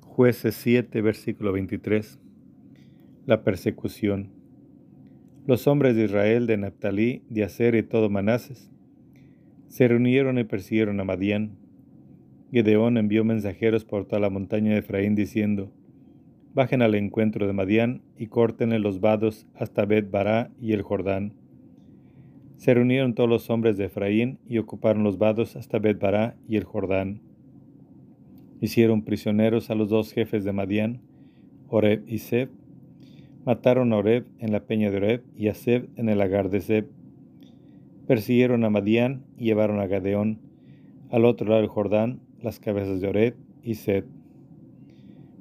Jueces 0.00 0.54
7, 0.54 1.02
versículo 1.02 1.52
23. 1.52 2.18
La 3.26 3.42
persecución. 3.42 4.30
Los 5.46 5.66
hombres 5.66 5.94
de 5.94 6.04
Israel, 6.04 6.46
de 6.46 6.56
Naptalí, 6.56 7.22
de 7.28 7.44
Aser 7.44 7.74
y 7.74 7.82
todo 7.82 8.08
Manases, 8.08 8.70
se 9.68 9.86
reunieron 9.86 10.38
y 10.38 10.44
persiguieron 10.44 10.98
a 11.00 11.04
Madián. 11.04 11.58
Gedeón 12.50 12.96
envió 12.96 13.24
mensajeros 13.24 13.84
por 13.84 14.06
toda 14.06 14.20
la 14.20 14.30
montaña 14.30 14.72
de 14.72 14.78
Efraín 14.78 15.14
diciendo, 15.14 15.70
bajen 16.56 16.80
al 16.80 16.94
encuentro 16.94 17.46
de 17.46 17.52
Madián 17.52 18.00
y 18.16 18.28
córtenle 18.28 18.78
los 18.78 19.02
vados 19.02 19.46
hasta 19.54 19.84
Bet 19.84 20.10
Bará 20.10 20.50
y 20.58 20.72
el 20.72 20.80
Jordán. 20.80 21.34
Se 22.56 22.72
reunieron 22.72 23.14
todos 23.14 23.28
los 23.28 23.50
hombres 23.50 23.76
de 23.76 23.84
Efraín 23.84 24.38
y 24.48 24.56
ocuparon 24.56 25.04
los 25.04 25.18
vados 25.18 25.54
hasta 25.54 25.78
Bet 25.78 26.00
Bará 26.00 26.34
y 26.48 26.56
el 26.56 26.64
Jordán. 26.64 27.20
Hicieron 28.62 29.02
prisioneros 29.02 29.68
a 29.68 29.74
los 29.74 29.90
dos 29.90 30.14
jefes 30.14 30.44
de 30.44 30.52
Madián, 30.54 31.02
Oreb 31.68 32.04
y 32.06 32.20
Seb. 32.20 32.48
Mataron 33.44 33.92
a 33.92 33.98
Oreb 33.98 34.24
en 34.38 34.50
la 34.50 34.60
peña 34.60 34.90
de 34.90 34.96
Oreb 34.96 35.24
y 35.36 35.48
a 35.48 35.54
Seb 35.54 35.90
en 35.96 36.08
el 36.08 36.16
lagar 36.16 36.48
de 36.48 36.62
Seb. 36.62 36.88
Persiguieron 38.06 38.64
a 38.64 38.70
Madián 38.70 39.26
y 39.36 39.44
llevaron 39.44 39.78
a 39.78 39.86
Gadeón 39.88 40.38
al 41.10 41.26
otro 41.26 41.48
lado 41.48 41.60
del 41.60 41.68
Jordán 41.68 42.20
las 42.40 42.60
cabezas 42.60 43.02
de 43.02 43.08
Oreb 43.08 43.36
y 43.62 43.74
Seb. 43.74 44.06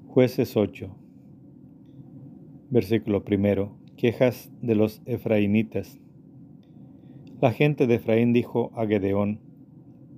Jueces 0.07 0.57
8 0.57 1.04
Versículo 2.71 3.23
primero. 3.23 3.77
Quejas 3.95 4.51
de 4.61 4.73
los 4.73 5.01
Efraínitas. 5.05 5.99
La 7.39 7.51
gente 7.51 7.85
de 7.85 7.95
Efraín 7.95 8.33
dijo 8.33 8.71
a 8.75 8.87
Gedeón, 8.87 9.39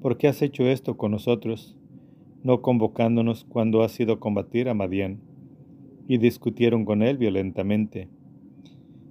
¿por 0.02 0.18
qué 0.18 0.30
has 0.30 0.42
hecho 0.42 0.66
esto 0.66 0.96
con 0.96 1.12
nosotros, 1.12 1.76
no 2.44 2.62
convocándonos 2.62 3.44
cuando 3.44 3.84
has 3.84 4.00
ido 4.00 4.14
a 4.14 4.20
combatir 4.20 4.70
a 4.70 4.74
Madián? 4.74 5.20
Y 6.08 6.20
discutieron 6.20 6.86
con 6.86 7.04
él 7.04 7.18
violentamente. 7.18 8.08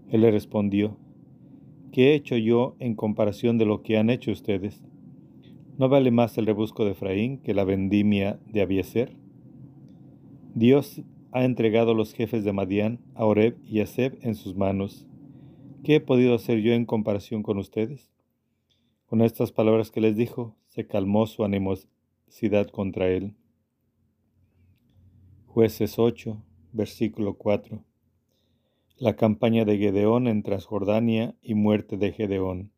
Él 0.08 0.22
le 0.22 0.30
respondió, 0.30 0.96
¿qué 1.92 2.12
he 2.12 2.14
hecho 2.14 2.38
yo 2.38 2.74
en 2.78 2.94
comparación 2.94 3.58
de 3.58 3.66
lo 3.66 3.82
que 3.82 3.98
han 3.98 4.08
hecho 4.08 4.30
ustedes? 4.30 4.82
¿No 5.76 5.90
vale 5.90 6.10
más 6.10 6.38
el 6.38 6.46
rebusco 6.46 6.86
de 6.86 6.92
Efraín 6.92 7.36
que 7.38 7.52
la 7.52 7.64
vendimia 7.64 8.40
de 8.50 8.62
Abieser? 8.62 9.14
Dios 10.54 11.02
ha 11.36 11.44
entregado 11.44 11.90
a 11.90 11.94
los 11.94 12.14
jefes 12.14 12.44
de 12.44 12.54
Madián, 12.54 12.98
a 13.14 13.26
Oreb 13.26 13.58
y 13.62 13.80
a 13.80 13.86
Seb 13.86 14.16
en 14.22 14.34
sus 14.34 14.56
manos. 14.56 15.06
¿Qué 15.84 15.96
he 15.96 16.00
podido 16.00 16.34
hacer 16.34 16.60
yo 16.60 16.72
en 16.72 16.86
comparación 16.86 17.42
con 17.42 17.58
ustedes? 17.58 18.10
Con 19.04 19.20
estas 19.20 19.52
palabras 19.52 19.90
que 19.90 20.00
les 20.00 20.16
dijo, 20.16 20.56
se 20.68 20.86
calmó 20.86 21.26
su 21.26 21.44
animosidad 21.44 22.68
contra 22.68 23.08
él. 23.08 23.34
Jueces 25.44 25.98
8, 25.98 26.42
versículo 26.72 27.34
4. 27.34 27.84
La 28.96 29.14
campaña 29.16 29.66
de 29.66 29.76
Gedeón 29.76 30.28
en 30.28 30.42
Transjordania 30.42 31.34
y 31.42 31.52
muerte 31.52 31.98
de 31.98 32.12
Gedeón. 32.12 32.72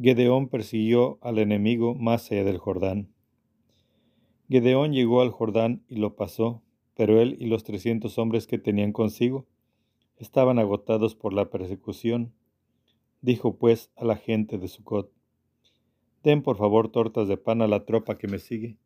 Gedeón 0.00 0.48
persiguió 0.48 1.20
al 1.22 1.38
enemigo 1.38 1.94
más 1.94 2.32
allá 2.32 2.42
del 2.42 2.58
Jordán. 2.58 3.14
Gedeón 4.48 4.92
llegó 4.92 5.22
al 5.22 5.30
Jordán 5.30 5.82
y 5.88 5.96
lo 5.96 6.14
pasó, 6.14 6.62
pero 6.94 7.20
él 7.20 7.36
y 7.40 7.46
los 7.46 7.64
trescientos 7.64 8.18
hombres 8.18 8.46
que 8.46 8.58
tenían 8.58 8.92
consigo 8.92 9.46
estaban 10.16 10.58
agotados 10.58 11.14
por 11.14 11.32
la 11.32 11.50
persecución. 11.50 12.32
Dijo 13.20 13.56
pues 13.58 13.90
a 13.96 14.04
la 14.04 14.16
gente 14.16 14.58
de 14.58 14.68
Sucot, 14.68 15.12
Den 16.22 16.42
por 16.42 16.56
favor 16.56 16.90
tortas 16.90 17.28
de 17.28 17.36
pan 17.36 17.62
a 17.62 17.68
la 17.68 17.84
tropa 17.84 18.18
que 18.18 18.26
me 18.26 18.40
sigue, 18.40 18.78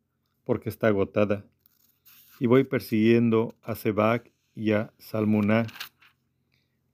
porque 0.43 0.69
está 0.69 0.87
agotada. 0.87 1.45
Y 2.39 2.45
voy 2.45 2.63
persiguiendo 2.65 3.55
a 3.63 3.73
Sebac 3.73 4.31
y 4.53 4.73
a 4.73 4.93
Salmuná, 4.99 5.65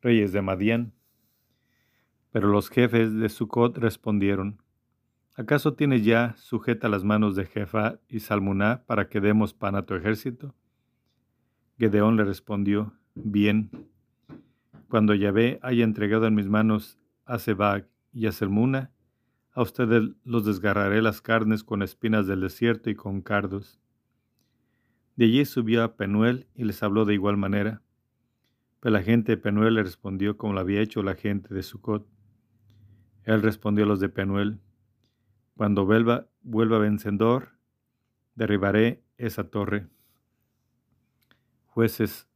reyes 0.02 0.32
de 0.32 0.42
Madián. 0.42 0.94
Pero 2.32 2.48
los 2.48 2.70
jefes 2.70 3.14
de 3.14 3.28
Sucot 3.28 3.78
respondieron, 3.78 4.62
¿Acaso 5.38 5.76
tienes 5.76 6.04
ya 6.04 6.36
sujeta 6.38 6.90
las 6.90 7.04
manos 7.04 7.36
de 7.36 7.46
Jefa 7.46 8.00
y 8.10 8.22
Salmuná 8.22 8.84
para 8.88 9.08
que 9.08 9.22
demos 9.22 9.54
pan 9.54 9.76
a 9.76 9.86
tu 9.86 9.94
ejército? 9.94 10.56
Gedeón 11.78 12.16
le 12.16 12.24
respondió, 12.24 12.96
Bien. 13.14 13.70
Cuando 14.90 15.14
Yahvé 15.14 15.60
haya 15.62 15.84
entregado 15.84 16.26
en 16.26 16.34
mis 16.34 16.48
manos 16.48 16.98
a 17.24 17.38
Sebag 17.38 17.88
y 18.12 18.26
a 18.26 18.32
Salmuna, 18.32 18.92
a 19.52 19.62
ustedes 19.62 20.10
los 20.24 20.44
desgarraré 20.44 21.04
las 21.04 21.22
carnes 21.22 21.64
con 21.64 21.84
espinas 21.84 22.26
del 22.26 22.42
desierto 22.42 22.90
y 22.90 22.96
con 22.96 23.22
cardos. 23.22 23.80
De 25.18 25.26
allí 25.26 25.46
subió 25.46 25.84
a 25.84 25.98
Penuel 25.98 26.48
y 26.56 26.64
les 26.64 26.82
habló 26.82 27.06
de 27.06 27.14
igual 27.14 27.38
manera. 27.38 27.84
Pero 28.80 28.94
la 28.94 29.04
gente 29.04 29.34
de 29.34 29.38
Penuel 29.38 29.76
le 29.76 29.84
respondió 29.84 30.36
como 30.36 30.54
lo 30.54 30.62
había 30.62 30.82
hecho 30.82 31.04
la 31.04 31.14
gente 31.14 31.54
de 31.54 31.62
Sucot. 31.62 32.08
Él 33.24 33.44
respondió 33.44 33.86
a 33.86 33.88
los 33.88 34.00
de 34.00 34.10
Penuel, 34.10 34.62
cuando 35.58 35.88
vuelva, 35.88 36.30
vencedor, 36.44 37.50
derribaré 38.36 39.04
esa 39.18 39.50
torre. 39.50 39.88
Jueces 41.66 42.28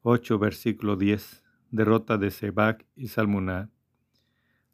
8, 0.00 0.38
versículo 0.38 0.96
10. 0.96 1.44
Derrota 1.70 2.16
de 2.16 2.30
Sebac 2.30 2.86
y 2.96 3.08
Salmuná. 3.08 3.70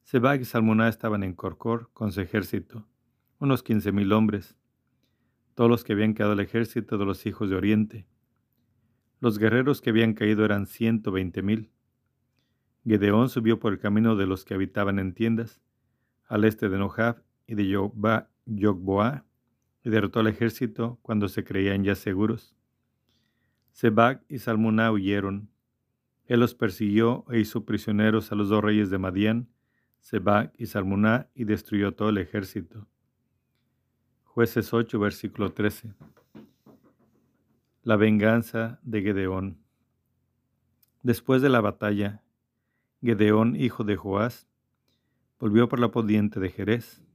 Sebac 0.05 0.41
y 0.41 0.45
Salmuná 0.45 0.89
estaban 0.89 1.25
en 1.25 1.35
Corcor 1.35 1.91
con 1.93 2.13
su 2.13 2.21
ejército, 2.21 2.87
unos 3.41 3.65
quince 3.65 3.91
mil 3.91 4.13
hombres, 4.13 4.57
todos 5.57 5.69
los 5.69 5.83
que 5.83 5.93
habían 5.93 6.15
quedado 6.15 6.35
el 6.35 6.41
ejército 6.41 6.97
de 6.97 7.05
los 7.05 7.27
hijos 7.27 7.51
de 7.51 7.57
Oriente. 7.57 8.07
Los 9.21 9.39
guerreros 9.39 9.81
que 9.81 9.91
habían 9.91 10.15
caído 10.15 10.45
eran 10.45 10.67
ciento 10.67 11.11
veinte 11.11 11.43
mil. 11.43 11.73
Gedeón 12.85 13.29
subió 13.29 13.59
por 13.59 13.73
el 13.73 13.81
camino 13.81 14.15
de 14.15 14.27
los 14.27 14.45
que 14.45 14.55
habitaban 14.55 15.01
en 15.01 15.13
tiendas, 15.13 15.61
al 16.29 16.45
este 16.45 16.69
de 16.69 16.79
Nohab, 16.79 17.26
y 17.47 17.55
de 17.55 17.67
Yogboa 17.69 19.25
y 19.87 19.91
derrotó 19.91 20.21
al 20.21 20.27
ejército 20.27 20.99
cuando 21.03 21.29
se 21.29 21.45
creían 21.45 21.85
ya 21.85 21.95
seguros. 21.95 22.57
Sebag 23.71 24.25
y 24.29 24.39
Salmuná 24.39 24.91
huyeron. 24.91 25.49
Él 26.27 26.41
los 26.41 26.55
persiguió 26.55 27.25
e 27.31 27.39
hizo 27.39 27.65
prisioneros 27.65 28.33
a 28.33 28.35
los 28.35 28.49
dos 28.49 28.65
reyes 28.65 28.91
de 28.91 28.99
Madián, 28.99 29.49
Sebag 30.01 30.53
y 30.59 30.67
Salmuná, 30.67 31.29
y 31.35 31.45
destruyó 31.45 31.93
todo 31.93 32.09
el 32.09 32.19
ejército. 32.19 32.89
Jueces 34.25 34.75
8, 34.75 34.99
versículo 34.99 35.53
13. 35.53 35.95
La 37.85 37.97
venganza 37.97 38.81
de 38.83 39.03
Gedeón. 39.03 39.59
Después 41.05 41.43
de 41.43 41.49
la 41.49 41.61
batalla, 41.61 42.23
Gedeón, 43.01 43.55
hijo 43.55 43.85
de 43.85 43.95
Joás, 43.95 44.49
volvió 45.39 45.69
por 45.69 45.79
la 45.79 45.93
poniente 45.93 46.41
de 46.41 46.51
Jerez 46.51 47.06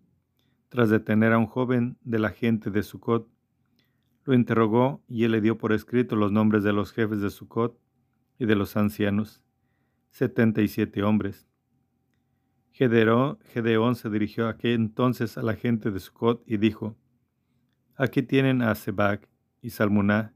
tras 0.72 0.90
detener 0.90 1.34
a 1.34 1.38
un 1.38 1.48
joven 1.48 1.98
de 2.06 2.18
la 2.18 2.30
gente 2.30 2.72
de 2.72 2.82
Sucot, 2.82 3.28
lo 4.24 4.34
interrogó 4.34 5.04
y 5.10 5.26
él 5.26 5.34
le 5.34 5.42
dio 5.42 5.58
por 5.58 5.74
escrito 5.74 6.16
los 6.16 6.32
nombres 6.32 6.64
de 6.64 6.72
los 6.72 6.94
jefes 6.94 7.20
de 7.20 7.30
Sucot 7.30 7.78
y 8.40 8.46
de 8.46 8.56
los 8.56 8.78
ancianos, 8.78 9.44
setenta 10.12 10.62
y 10.62 10.70
siete 10.70 11.04
hombres. 11.04 11.46
Gedeón, 12.72 13.96
se 13.96 14.10
dirigió 14.10 14.48
aquel 14.48 14.76
entonces 14.76 15.38
a 15.38 15.42
la 15.42 15.56
gente 15.56 15.92
de 15.92 16.00
Sucot 16.00 16.42
y 16.46 16.56
dijo, 16.56 16.96
Aquí 17.98 18.24
tienen 18.24 18.62
a 18.62 18.74
Sebac 18.74 19.28
y 19.62 19.72
Salmuná, 19.72 20.34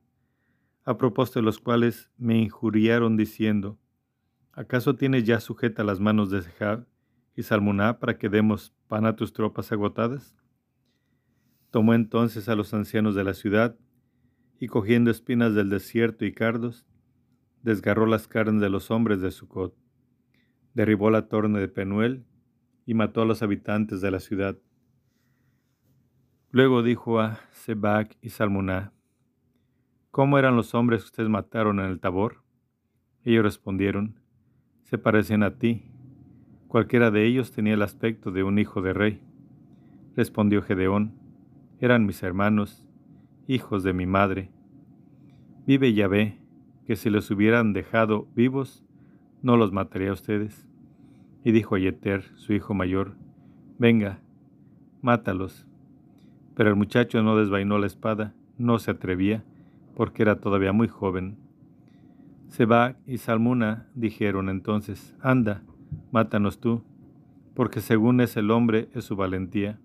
a 0.83 0.97
propósito 0.97 1.39
de 1.39 1.45
los 1.45 1.59
cuales 1.59 2.11
me 2.17 2.37
injuriaron 2.37 3.15
diciendo, 3.15 3.79
¿acaso 4.51 4.97
tienes 4.97 5.23
ya 5.23 5.39
sujeta 5.39 5.85
las 5.85 6.01
manos 6.01 6.29
de 6.29 6.41
Sehab 6.41 6.85
y 7.35 7.43
Salmuná 7.43 7.99
para 7.99 8.17
que 8.17 8.29
demos 8.29 8.73
pan 8.87 9.05
a 9.05 9.15
tus 9.15 9.33
tropas 9.33 9.71
agotadas? 9.71 10.35
Tomó 11.71 11.93
entonces 11.93 12.47
a 12.47 12.55
los 12.55 12.73
ancianos 12.73 13.15
de 13.15 13.23
la 13.23 13.33
ciudad, 13.33 13.77
y 14.59 14.67
cogiendo 14.67 15.11
espinas 15.11 15.53
del 15.53 15.69
desierto 15.69 16.25
y 16.25 16.33
cardos, 16.33 16.85
desgarró 17.61 18.05
las 18.05 18.27
carnes 18.27 18.61
de 18.61 18.69
los 18.69 18.89
hombres 18.91 19.19
de 19.21 19.31
Sucot, 19.31 19.75
derribó 20.73 21.09
la 21.09 21.27
torre 21.27 21.49
de 21.49 21.67
Penuel 21.67 22.25
y 22.85 22.93
mató 22.93 23.21
a 23.21 23.25
los 23.25 23.41
habitantes 23.41 24.01
de 24.01 24.11
la 24.11 24.19
ciudad. 24.19 24.57
Luego 26.51 26.83
dijo 26.83 27.19
a 27.19 27.39
Sebac 27.51 28.17
y 28.21 28.29
Salmuná, 28.29 28.93
¿Cómo 30.11 30.39
eran 30.39 30.55
los 30.55 30.73
hombres 30.73 31.01
que 31.01 31.07
ustedes 31.07 31.29
mataron 31.29 31.81
en 31.81 31.87
el 31.87 31.99
Tabor? 31.99 32.41
Ellos 33.25 33.43
respondieron, 33.43 34.21
se 34.83 34.97
parecen 34.97 35.43
a 35.43 35.57
ti. 35.57 35.91
Cualquiera 36.75 37.09
de 37.09 37.25
ellos 37.25 37.53
tenía 37.53 37.75
el 37.75 37.81
aspecto 37.83 38.31
de 38.33 38.43
un 38.43 38.59
hijo 38.59 38.81
de 38.81 38.91
rey. 38.91 39.21
Respondió 40.17 40.61
Gedeón, 40.61 41.13
eran 41.79 42.05
mis 42.05 42.21
hermanos, 42.21 42.85
hijos 43.47 43.81
de 43.83 43.93
mi 43.93 44.05
madre. 44.05 44.51
Vive 45.65 45.93
Yahvé, 45.93 46.37
que 46.85 46.97
si 46.97 47.09
los 47.09 47.31
hubieran 47.31 47.71
dejado 47.71 48.27
vivos, 48.35 48.83
no 49.41 49.55
los 49.55 49.71
mataría 49.71 50.09
a 50.09 50.13
ustedes. 50.15 50.67
Y 51.45 51.53
dijo 51.53 51.75
a 51.75 51.79
Yeter, 51.79 52.23
su 52.35 52.51
hijo 52.51 52.73
mayor, 52.73 53.15
Venga, 53.79 54.19
mátalos. 55.01 55.65
Pero 56.55 56.71
el 56.71 56.75
muchacho 56.75 57.23
no 57.23 57.37
desvainó 57.37 57.77
la 57.77 57.87
espada, 57.87 58.33
no 58.57 58.79
se 58.79 58.91
atrevía, 58.91 59.45
porque 59.95 60.23
era 60.23 60.41
todavía 60.41 60.73
muy 60.73 60.89
joven. 60.89 61.37
Seba 62.49 62.97
y 63.07 63.19
Salmuna 63.19 63.87
dijeron 63.95 64.49
entonces, 64.49 65.15
Anda, 65.21 65.63
mátanos 66.11 66.59
tú, 66.59 66.83
porque 67.53 67.81
según 67.81 68.21
es 68.21 68.37
el 68.37 68.51
hombre 68.51 68.89
es 68.93 69.05
su 69.05 69.15
valentía. 69.15 69.79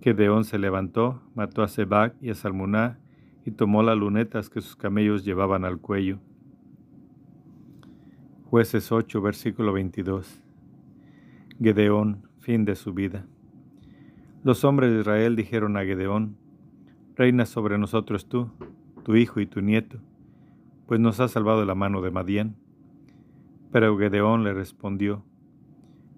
Gedeón 0.00 0.44
se 0.44 0.58
levantó, 0.58 1.22
mató 1.34 1.62
a 1.62 1.68
Sebac 1.68 2.14
y 2.20 2.30
a 2.30 2.34
Salmuná, 2.34 2.98
y 3.44 3.50
tomó 3.50 3.82
las 3.82 3.96
lunetas 3.96 4.50
que 4.50 4.60
sus 4.60 4.76
camellos 4.76 5.24
llevaban 5.24 5.64
al 5.64 5.78
cuello. 5.78 6.18
Jueces 8.44 8.92
8, 8.92 9.20
versículo 9.20 9.72
22. 9.72 10.40
Gedeón, 11.60 12.28
fin 12.40 12.64
de 12.64 12.74
su 12.74 12.92
vida. 12.92 13.26
Los 14.44 14.64
hombres 14.64 14.92
de 14.92 15.00
Israel 15.00 15.36
dijeron 15.36 15.76
a 15.76 15.84
Gedeón, 15.84 16.36
Reina 17.14 17.46
sobre 17.46 17.78
nosotros 17.78 18.28
tú, 18.28 18.50
tu 19.04 19.16
hijo 19.16 19.40
y 19.40 19.46
tu 19.46 19.60
nieto, 19.60 19.98
pues 20.86 20.98
nos 20.98 21.20
has 21.20 21.30
salvado 21.30 21.60
de 21.60 21.66
la 21.66 21.74
mano 21.74 22.00
de 22.00 22.10
Madián. 22.10 22.56
Pero 23.72 23.96
Gedeón 23.96 24.44
le 24.44 24.52
respondió, 24.52 25.24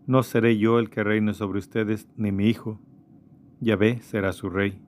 No 0.08 0.24
seré 0.24 0.58
yo 0.58 0.80
el 0.80 0.90
que 0.90 1.04
reine 1.04 1.34
sobre 1.34 1.60
ustedes, 1.60 2.08
ni 2.16 2.32
mi 2.32 2.48
hijo, 2.48 2.80
Yahvé 3.60 4.00
será 4.02 4.32
su 4.32 4.50
rey. 4.50 4.82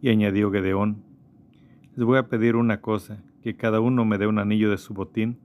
Y 0.00 0.08
añadió 0.08 0.52
Gedeón, 0.52 1.02
Les 1.96 2.06
voy 2.06 2.18
a 2.18 2.28
pedir 2.28 2.54
una 2.54 2.80
cosa, 2.80 3.24
que 3.42 3.56
cada 3.56 3.80
uno 3.80 4.04
me 4.04 4.18
dé 4.18 4.28
un 4.28 4.38
anillo 4.38 4.70
de 4.70 4.78
su 4.78 4.94
botín, 4.94 5.38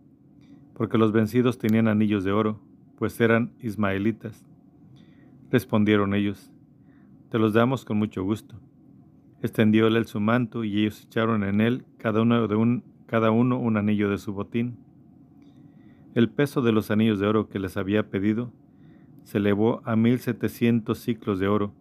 porque 0.75 0.99
los 0.99 1.11
vencidos 1.11 1.57
tenían 1.57 1.87
anillos 1.87 2.23
de 2.23 2.31
oro, 2.31 2.61
pues 2.95 3.19
eran 3.19 3.51
ismaelitas. 3.59 4.45
Respondieron 5.49 6.13
ellos, 6.13 6.51
Te 7.31 7.39
los 7.39 7.53
damos 7.53 7.85
con 7.85 7.97
mucho 7.97 8.23
gusto. 8.23 8.55
Extendió 9.41 9.87
él 9.87 10.05
su 10.05 10.19
manto 10.19 10.63
y 10.63 10.81
ellos 10.81 11.05
echaron 11.05 11.43
en 11.43 11.59
él 11.59 11.85
cada 11.97 12.21
uno, 12.21 12.47
de 12.47 12.55
un, 12.55 12.83
cada 13.07 13.31
uno 13.31 13.57
un 13.57 13.77
anillo 13.77 14.11
de 14.11 14.19
su 14.19 14.31
botín. 14.31 14.77
El 16.15 16.29
peso 16.29 16.61
de 16.61 16.71
los 16.71 16.89
anillos 16.89 17.19
de 17.19 17.27
oro 17.27 17.49
que 17.49 17.59
les 17.59 17.77
había 17.77 18.09
pedido 18.09 18.51
se 19.23 19.37
elevó 19.37 19.81
a 19.85 19.95
mil 19.95 20.19
setecientos 20.19 20.99
ciclos 20.99 21.39
de 21.39 21.47
oro, 21.47 21.71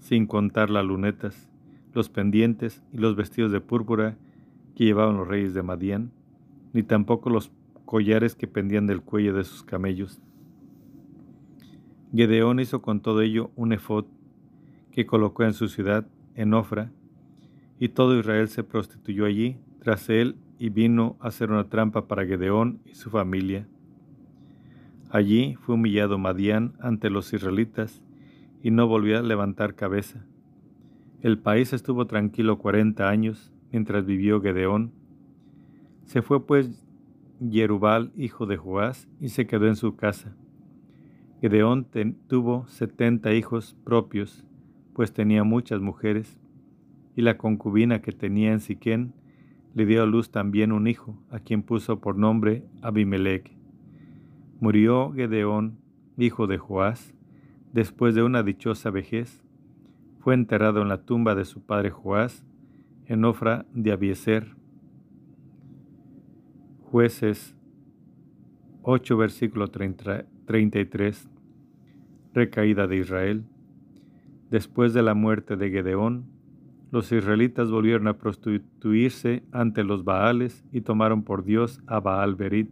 sin 0.00 0.26
contar 0.26 0.68
las 0.68 0.84
lunetas, 0.84 1.48
los 1.92 2.08
pendientes 2.08 2.82
y 2.92 2.98
los 2.98 3.14
vestidos 3.14 3.52
de 3.52 3.60
púrpura 3.60 4.16
que 4.74 4.84
llevaban 4.84 5.16
los 5.16 5.28
reyes 5.28 5.54
de 5.54 5.62
Madián, 5.62 6.10
ni 6.72 6.82
tampoco 6.82 7.30
los 7.30 7.52
collares 7.84 8.34
que 8.34 8.48
pendían 8.48 8.86
del 8.86 9.00
cuello 9.00 9.32
de 9.34 9.44
sus 9.44 9.62
camellos. 9.62 10.20
Gedeón 12.12 12.58
hizo 12.58 12.82
con 12.82 13.00
todo 13.00 13.20
ello 13.20 13.50
un 13.54 13.72
efod 13.72 14.06
que 14.90 15.06
colocó 15.06 15.44
en 15.44 15.52
su 15.52 15.68
ciudad, 15.68 16.06
en 16.34 16.52
Ofra, 16.52 16.90
y 17.78 17.90
todo 17.90 18.18
Israel 18.18 18.48
se 18.48 18.64
prostituyó 18.64 19.24
allí 19.24 19.56
tras 19.80 20.08
él 20.08 20.36
y 20.58 20.70
vino 20.70 21.16
a 21.20 21.28
hacer 21.28 21.50
una 21.50 21.68
trampa 21.68 22.08
para 22.08 22.26
Gedeón 22.26 22.80
y 22.84 22.94
su 22.94 23.10
familia. 23.10 23.66
Allí 25.10 25.54
fue 25.60 25.76
humillado 25.76 26.18
Madián 26.18 26.74
ante 26.80 27.10
los 27.10 27.32
israelitas 27.32 28.02
y 28.62 28.70
no 28.70 28.86
volvió 28.86 29.18
a 29.18 29.22
levantar 29.22 29.74
cabeza. 29.74 30.26
El 31.22 31.38
país 31.38 31.72
estuvo 31.72 32.06
tranquilo 32.06 32.58
cuarenta 32.58 33.08
años 33.08 33.52
mientras 33.72 34.04
vivió 34.04 34.40
Gedeón. 34.40 34.92
Se 36.04 36.22
fue 36.22 36.46
pues 36.46 36.84
Jerubal, 37.40 38.12
hijo 38.16 38.46
de 38.46 38.56
Joás, 38.56 39.08
y 39.20 39.28
se 39.28 39.46
quedó 39.46 39.68
en 39.68 39.76
su 39.76 39.94
casa. 39.94 40.34
Gedeón 41.40 41.86
tuvo 42.26 42.66
setenta 42.66 43.32
hijos 43.32 43.76
propios, 43.84 44.44
pues 44.92 45.12
tenía 45.12 45.44
muchas 45.44 45.80
mujeres, 45.80 46.36
y 47.14 47.22
la 47.22 47.38
concubina 47.38 48.02
que 48.02 48.10
tenía 48.10 48.52
en 48.52 48.60
Siquén 48.60 49.12
le 49.74 49.86
dio 49.86 50.02
a 50.02 50.06
luz 50.06 50.30
también 50.30 50.72
un 50.72 50.86
hijo, 50.86 51.22
a 51.30 51.38
quien 51.38 51.62
puso 51.62 52.00
por 52.00 52.16
nombre 52.16 52.64
Abimelech. 52.82 53.50
Murió 54.60 55.12
Gedeón, 55.12 55.78
hijo 56.16 56.46
de 56.46 56.58
Joás, 56.58 57.14
después 57.72 58.14
de 58.14 58.22
una 58.22 58.42
dichosa 58.42 58.90
vejez. 58.90 59.42
Fue 60.20 60.34
enterrado 60.34 60.82
en 60.82 60.88
la 60.88 61.02
tumba 61.02 61.34
de 61.34 61.44
su 61.44 61.62
padre 61.64 61.90
Joás, 61.90 62.44
en 63.06 63.24
Ofra 63.24 63.66
de 63.72 63.92
Abieser, 63.92 64.56
Jueces 66.90 67.54
8, 68.82 69.16
versículo 69.18 69.68
33. 69.68 71.28
Recaída 72.32 72.86
de 72.86 72.96
Israel. 72.96 73.44
Después 74.50 74.94
de 74.94 75.02
la 75.02 75.12
muerte 75.12 75.56
de 75.56 75.68
Gedeón, 75.68 76.37
los 76.90 77.12
israelitas 77.12 77.70
volvieron 77.70 78.08
a 78.08 78.16
prostituirse 78.16 79.42
ante 79.52 79.84
los 79.84 80.04
Baales 80.04 80.64
y 80.72 80.80
tomaron 80.80 81.22
por 81.22 81.44
Dios 81.44 81.82
a 81.86 82.00
Baal 82.00 82.34
Berit. 82.34 82.70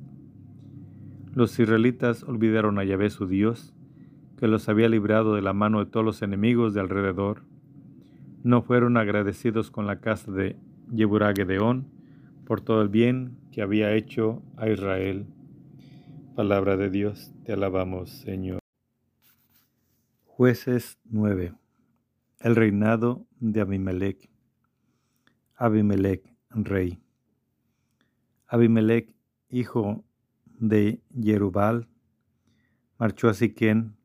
Los 1.35 1.59
israelitas 1.59 2.23
olvidaron 2.23 2.79
a 2.79 2.85
Yahvé 2.85 3.11
su 3.11 3.27
Dios, 3.27 3.75
que 4.39 4.49
los 4.49 4.71
había 4.71 4.89
librado 4.89 5.35
de 5.35 5.43
la 5.43 5.53
mano 5.53 5.85
de 5.85 5.91
todos 5.91 6.05
los 6.05 6.23
enemigos 6.23 6.73
de 6.73 6.81
alrededor. 6.81 7.43
No 8.43 8.63
fueron 8.63 8.97
agradecidos 8.97 9.71
con 9.71 9.87
la 9.87 10.01
casa 10.01 10.33
de 10.33 10.57
Yeburá 10.95 11.35
Gedeón, 11.35 11.89
por 12.47 12.63
todo 12.63 12.81
el 12.81 12.89
bien 12.89 13.37
que 13.53 13.61
había 13.61 13.93
hecho 13.93 14.43
a 14.57 14.71
Israel. 14.71 15.27
Palabra 16.35 16.77
de 16.79 16.89
Dios, 16.89 17.33
te 17.45 17.53
alabamos, 17.53 18.11
Señor. 18.11 18.61
Jueces 20.25 20.99
9. 21.05 21.53
El 22.39 22.55
reinado 22.55 23.27
de 23.41 23.63
Abimelech. 23.63 24.31
Abimelech, 25.55 26.23
rey. 26.51 27.03
Abimelech, 28.47 29.11
hijo 29.49 30.05
de 30.45 31.03
Jerubal, 31.19 31.89
marchó 32.99 33.31
a 33.31 33.35
Siquén, 33.35 33.97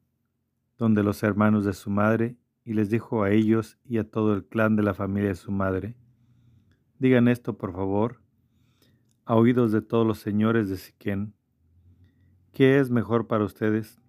donde 0.78 1.04
los 1.04 1.22
hermanos 1.24 1.66
de 1.66 1.74
su 1.74 1.90
madre, 1.90 2.38
y 2.64 2.74
les 2.74 2.90
dijo 2.90 3.24
a 3.24 3.32
ellos 3.32 3.78
y 3.84 3.98
a 3.98 4.10
todo 4.10 4.34
el 4.34 4.46
clan 4.46 4.78
de 4.78 4.84
la 4.84 4.94
familia 4.94 5.30
de 5.30 5.36
su 5.36 5.52
madre, 5.52 5.98
digan 7.00 7.28
esto 7.28 7.58
por 7.58 7.74
favor 7.74 8.22
a 9.26 9.36
oídos 9.36 9.74
de 9.74 9.82
todos 9.82 10.08
los 10.08 10.20
señores 10.20 10.70
de 10.70 10.78
Siquén. 10.78 11.34
¿Qué 12.54 12.80
es 12.80 12.92
mejor 12.92 13.28
para 13.28 13.44
ustedes? 13.44 14.02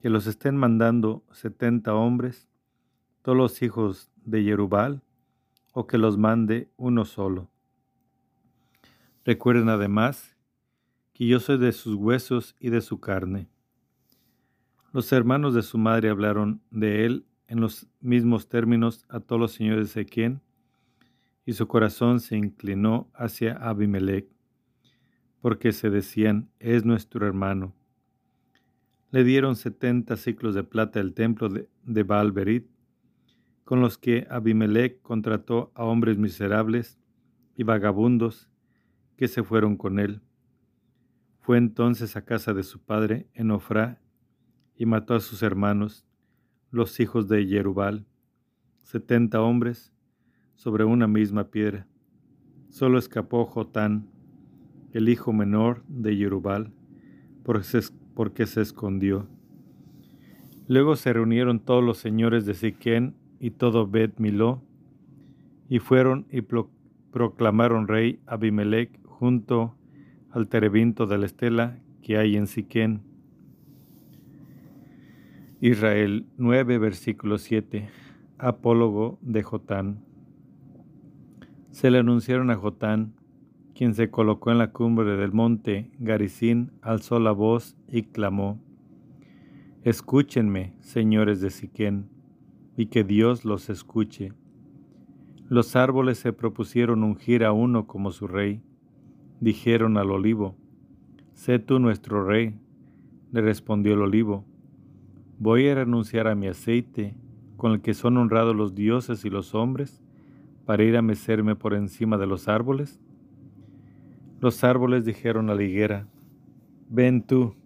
¿Que 0.00 0.10
los 0.10 0.26
estén 0.26 0.56
mandando 0.56 1.24
setenta 1.32 1.94
hombres, 1.94 2.47
los 3.36 3.62
hijos 3.62 4.10
de 4.24 4.42
Jerubal, 4.42 5.02
o 5.72 5.86
que 5.86 5.98
los 5.98 6.16
mande 6.16 6.70
uno 6.76 7.04
solo? 7.04 7.50
Recuerden 9.24 9.68
además 9.68 10.36
que 11.12 11.26
yo 11.26 11.40
soy 11.40 11.58
de 11.58 11.72
sus 11.72 11.94
huesos 11.94 12.56
y 12.60 12.70
de 12.70 12.80
su 12.80 13.00
carne. 13.00 13.48
Los 14.92 15.12
hermanos 15.12 15.54
de 15.54 15.62
su 15.62 15.76
madre 15.78 16.08
hablaron 16.08 16.62
de 16.70 17.04
él 17.04 17.26
en 17.46 17.60
los 17.60 17.86
mismos 18.00 18.48
términos 18.48 19.04
a 19.08 19.20
todos 19.20 19.40
los 19.40 19.52
señores 19.52 19.92
de 19.94 20.04
Siquén, 20.04 20.40
y 21.44 21.54
su 21.54 21.66
corazón 21.66 22.20
se 22.20 22.36
inclinó 22.36 23.10
hacia 23.14 23.54
Abimelech 23.54 24.28
porque 25.40 25.72
se 25.72 25.90
decían, 25.90 26.50
es 26.58 26.84
nuestro 26.84 27.26
hermano. 27.26 27.74
Le 29.10 29.24
dieron 29.24 29.56
setenta 29.56 30.16
ciclos 30.16 30.54
de 30.54 30.64
plata 30.64 31.00
el 31.00 31.14
templo 31.14 31.48
de, 31.48 31.68
de 31.84 32.02
Baalberit, 32.02 32.66
con 33.68 33.82
los 33.82 33.98
que 33.98 34.26
Abimelech 34.30 35.02
contrató 35.02 35.72
a 35.74 35.84
hombres 35.84 36.16
miserables 36.16 36.98
y 37.54 37.64
vagabundos 37.64 38.48
que 39.18 39.28
se 39.28 39.42
fueron 39.42 39.76
con 39.76 39.98
él. 39.98 40.22
Fue 41.40 41.58
entonces 41.58 42.16
a 42.16 42.24
casa 42.24 42.54
de 42.54 42.62
su 42.62 42.80
padre 42.80 43.28
en 43.34 43.50
Ofrá 43.50 44.00
y 44.74 44.86
mató 44.86 45.14
a 45.14 45.20
sus 45.20 45.42
hermanos, 45.42 46.06
los 46.70 46.98
hijos 46.98 47.28
de 47.28 47.44
Jerubal, 47.44 48.06
setenta 48.84 49.42
hombres 49.42 49.92
sobre 50.54 50.84
una 50.84 51.06
misma 51.06 51.50
piedra. 51.50 51.86
Solo 52.70 52.98
escapó 52.98 53.44
Jotán, 53.44 54.08
el 54.92 55.10
hijo 55.10 55.34
menor 55.34 55.84
de 55.88 56.16
Jerubal, 56.16 56.72
porque 57.44 58.46
se 58.46 58.62
escondió. 58.62 59.28
Luego 60.68 60.96
se 60.96 61.12
reunieron 61.12 61.60
todos 61.60 61.84
los 61.84 61.98
señores 61.98 62.46
de 62.46 62.54
Siquén 62.54 63.17
y 63.40 63.50
todo 63.50 63.86
Bet 63.86 64.18
Miló, 64.18 64.62
y 65.68 65.78
fueron 65.78 66.26
y 66.30 66.42
proclamaron 67.10 67.88
rey 67.88 68.20
Abimelech 68.26 68.98
junto 69.04 69.74
al 70.30 70.48
terebinto 70.48 71.06
de 71.06 71.18
la 71.18 71.26
estela 71.26 71.78
que 72.02 72.16
hay 72.16 72.36
en 72.36 72.46
Siquén. 72.46 73.02
Israel 75.60 76.26
9, 76.36 76.78
versículo 76.78 77.38
7. 77.38 77.88
Apólogo 78.38 79.18
de 79.20 79.42
Jotán. 79.42 80.04
Se 81.70 81.90
le 81.90 81.98
anunciaron 81.98 82.50
a 82.50 82.56
Jotán, 82.56 83.14
quien 83.74 83.94
se 83.94 84.10
colocó 84.10 84.50
en 84.52 84.58
la 84.58 84.72
cumbre 84.72 85.16
del 85.16 85.32
monte 85.32 85.90
Garizín, 85.98 86.72
alzó 86.80 87.18
la 87.18 87.32
voz 87.32 87.76
y 87.88 88.04
clamó: 88.04 88.60
Escúchenme, 89.82 90.74
señores 90.80 91.40
de 91.40 91.50
Siquén, 91.50 92.08
y 92.78 92.86
que 92.86 93.02
Dios 93.02 93.44
los 93.44 93.70
escuche. 93.70 94.32
Los 95.48 95.74
árboles 95.74 96.18
se 96.18 96.32
propusieron 96.32 97.02
ungir 97.02 97.44
a 97.44 97.50
uno 97.50 97.88
como 97.88 98.12
su 98.12 98.28
rey. 98.28 98.62
Dijeron 99.40 99.98
al 99.98 100.12
olivo: 100.12 100.54
Sé 101.32 101.58
tú 101.58 101.80
nuestro 101.80 102.24
rey. 102.24 102.56
Le 103.32 103.42
respondió 103.42 103.94
el 103.94 104.02
olivo: 104.02 104.44
Voy 105.40 105.66
a 105.68 105.74
renunciar 105.74 106.28
a 106.28 106.36
mi 106.36 106.46
aceite, 106.46 107.16
con 107.56 107.72
el 107.72 107.80
que 107.80 107.94
son 107.94 108.16
honrados 108.16 108.54
los 108.54 108.76
dioses 108.76 109.24
y 109.24 109.28
los 109.28 109.56
hombres, 109.56 110.00
para 110.64 110.84
ir 110.84 110.96
a 110.96 111.02
mecerme 111.02 111.56
por 111.56 111.74
encima 111.74 112.16
de 112.16 112.28
los 112.28 112.46
árboles. 112.46 113.00
Los 114.40 114.62
árboles 114.62 115.04
dijeron 115.04 115.50
a 115.50 115.56
la 115.56 115.64
higuera, 115.64 116.06
Ven 116.88 117.22
tú, 117.22 117.56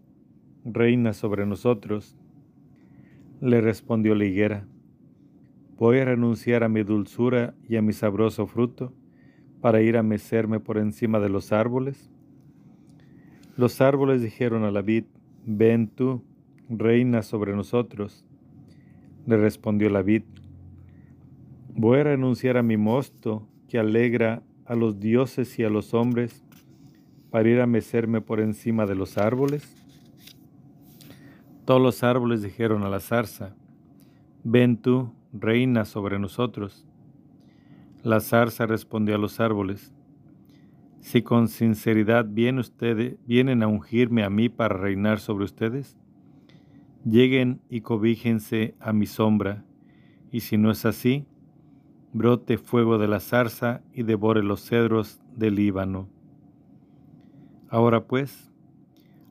reina 0.64 1.12
sobre 1.12 1.44
nosotros. 1.44 2.16
Le 3.42 3.60
respondió 3.60 4.14
la 4.14 4.24
higuera, 4.24 4.66
Voy 5.82 5.98
a 5.98 6.04
renunciar 6.04 6.62
a 6.62 6.68
mi 6.68 6.84
dulzura 6.84 7.54
y 7.68 7.74
a 7.74 7.82
mi 7.82 7.92
sabroso 7.92 8.46
fruto 8.46 8.92
para 9.60 9.82
ir 9.82 9.96
a 9.96 10.04
mecerme 10.04 10.60
por 10.60 10.78
encima 10.78 11.18
de 11.18 11.28
los 11.28 11.50
árboles. 11.50 12.08
Los 13.56 13.80
árboles 13.80 14.22
dijeron 14.22 14.62
a 14.62 14.70
la 14.70 14.80
vid, 14.80 15.06
Ven 15.44 15.88
tú, 15.88 16.22
reina 16.68 17.22
sobre 17.22 17.56
nosotros. 17.56 18.24
Le 19.26 19.36
respondió 19.36 19.90
la 19.90 20.02
vid, 20.02 20.22
Voy 21.74 21.98
a 21.98 22.04
renunciar 22.04 22.58
a 22.58 22.62
mi 22.62 22.76
mosto 22.76 23.48
que 23.66 23.80
alegra 23.80 24.44
a 24.64 24.76
los 24.76 25.00
dioses 25.00 25.58
y 25.58 25.64
a 25.64 25.68
los 25.68 25.94
hombres 25.94 26.44
para 27.32 27.48
ir 27.48 27.60
a 27.60 27.66
mecerme 27.66 28.20
por 28.20 28.38
encima 28.38 28.86
de 28.86 28.94
los 28.94 29.18
árboles? 29.18 29.74
Todos 31.64 31.82
los 31.82 32.04
árboles 32.04 32.40
dijeron 32.40 32.84
a 32.84 32.88
la 32.88 33.00
zarza, 33.00 33.56
ven 34.44 34.76
tú, 34.76 35.12
reina 35.32 35.84
sobre 35.84 36.18
nosotros. 36.18 36.86
La 38.02 38.20
zarza 38.20 38.66
respondió 38.66 39.14
a 39.14 39.18
los 39.18 39.40
árboles, 39.40 39.92
si 41.00 41.22
con 41.22 41.48
sinceridad 41.48 42.26
vienen 42.28 42.60
ustedes, 42.60 43.16
vienen 43.26 43.64
a 43.64 43.66
ungirme 43.66 44.22
a 44.22 44.30
mí 44.30 44.48
para 44.48 44.76
reinar 44.76 45.18
sobre 45.18 45.44
ustedes, 45.44 45.96
lleguen 47.04 47.60
y 47.68 47.80
cobíjense 47.80 48.76
a 48.78 48.92
mi 48.92 49.06
sombra, 49.06 49.64
y 50.30 50.40
si 50.40 50.56
no 50.56 50.70
es 50.70 50.86
así, 50.86 51.26
brote 52.12 52.56
fuego 52.56 52.98
de 52.98 53.08
la 53.08 53.18
zarza 53.18 53.82
y 53.92 54.04
devore 54.04 54.44
los 54.44 54.64
cedros 54.64 55.20
del 55.36 55.56
Líbano. 55.56 56.08
Ahora 57.68 58.04
pues, 58.04 58.52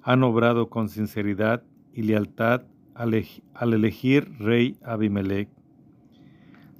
han 0.04 0.24
obrado 0.24 0.70
con 0.70 0.90
sinceridad 0.90 1.64
y 1.94 2.02
lealtad 2.02 2.64
al 2.96 3.74
elegir 3.74 4.30
rey 4.40 4.78
Abimelech. 4.84 5.48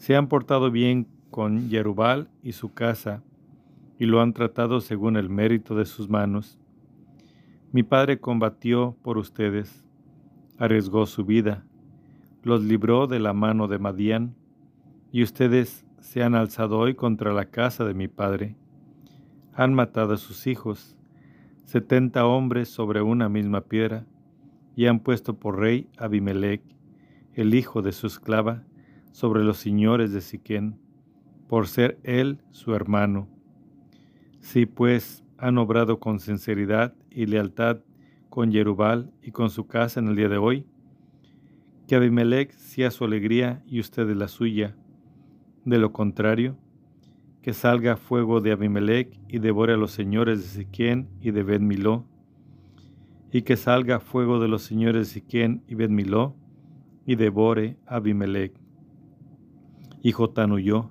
Se 0.02 0.16
han 0.16 0.30
portado 0.30 0.72
bien 0.72 1.06
con 1.30 1.70
Jerubal 1.70 2.28
y 2.42 2.54
su 2.54 2.74
casa, 2.74 3.22
y 4.00 4.08
lo 4.08 4.20
han 4.20 4.34
tratado 4.34 4.82
según 4.82 5.16
el 5.16 5.30
mérito 5.30 5.76
de 5.76 5.86
sus 5.86 6.10
manos. 6.10 6.58
Mi 7.72 7.84
padre 7.84 8.20
combatió 8.20 8.98
por 9.04 9.20
ustedes, 9.20 9.86
arriesgó 10.58 11.06
su 11.06 11.24
vida, 11.24 11.68
los 12.42 12.64
libró 12.64 13.06
de 13.06 13.20
la 13.20 13.34
mano 13.34 13.68
de 13.68 13.78
Madián, 13.78 14.34
y 15.12 15.22
ustedes 15.22 15.86
se 16.00 16.24
han 16.24 16.34
alzado 16.34 16.80
hoy 16.80 16.96
contra 16.96 17.32
la 17.32 17.46
casa 17.46 17.86
de 17.86 17.94
mi 17.94 18.08
padre. 18.08 18.56
Han 19.54 19.76
matado 19.76 20.16
a 20.16 20.18
sus 20.18 20.48
hijos, 20.48 20.98
setenta 21.66 22.26
hombres 22.26 22.70
sobre 22.70 23.04
una 23.04 23.30
misma 23.30 23.62
piedra, 23.62 24.08
y 24.76 24.88
han 24.88 25.00
puesto 25.00 25.36
por 25.36 25.60
rey 25.60 25.88
Abimelech, 26.00 26.64
el 27.36 27.54
hijo 27.54 27.84
de 27.84 27.92
su 27.92 28.08
esclava, 28.08 28.64
sobre 29.12 29.44
los 29.44 29.58
señores 29.58 30.14
de 30.14 30.22
Siquén, 30.22 30.80
por 31.48 31.68
ser 31.68 32.00
él 32.04 32.42
su 32.52 32.74
hermano. 32.74 33.28
Si 34.40 34.66
pues 34.66 35.24
han 35.38 35.58
obrado 35.58 36.00
con 36.00 36.20
sinceridad 36.20 36.94
y 37.10 37.26
lealtad 37.26 37.82
con 38.30 38.52
Jerubal 38.52 39.12
y 39.22 39.32
con 39.32 39.50
su 39.50 39.68
casa 39.68 40.00
en 40.00 40.08
el 40.08 40.16
día 40.16 40.30
de 40.30 40.38
hoy, 40.38 40.66
que 41.88 41.96
Abimelech 41.96 42.54
sea 42.54 42.90
su 42.90 43.04
alegría 43.04 43.62
y 43.68 43.82
ustedes 43.82 44.16
la 44.16 44.30
suya. 44.30 44.78
De 45.66 45.78
lo 45.78 45.92
contrario, 45.92 46.58
que 47.42 47.54
salga 47.54 47.98
fuego 47.98 48.40
de 48.40 48.54
Abimelech 48.54 49.20
y 49.28 49.40
devore 49.40 49.74
a 49.74 49.78
los 49.78 49.92
señores 49.92 50.40
de 50.40 50.64
Siquén 50.64 51.10
y 51.20 51.32
de 51.32 51.44
ben 51.44 51.68
Miló, 51.68 52.06
y 53.32 53.42
que 53.42 53.58
salga 53.58 54.00
fuego 54.00 54.40
de 54.40 54.48
los 54.48 54.62
señores 54.62 55.08
de 55.10 55.14
Siquén 55.16 55.64
y 55.68 55.76
ben 55.76 55.94
Miló, 55.94 56.36
y 57.06 57.16
devore 57.16 57.78
a 57.86 57.96
Abimelech. 57.96 58.61
Y 60.02 60.12
Jotán 60.12 60.52
huyó, 60.52 60.90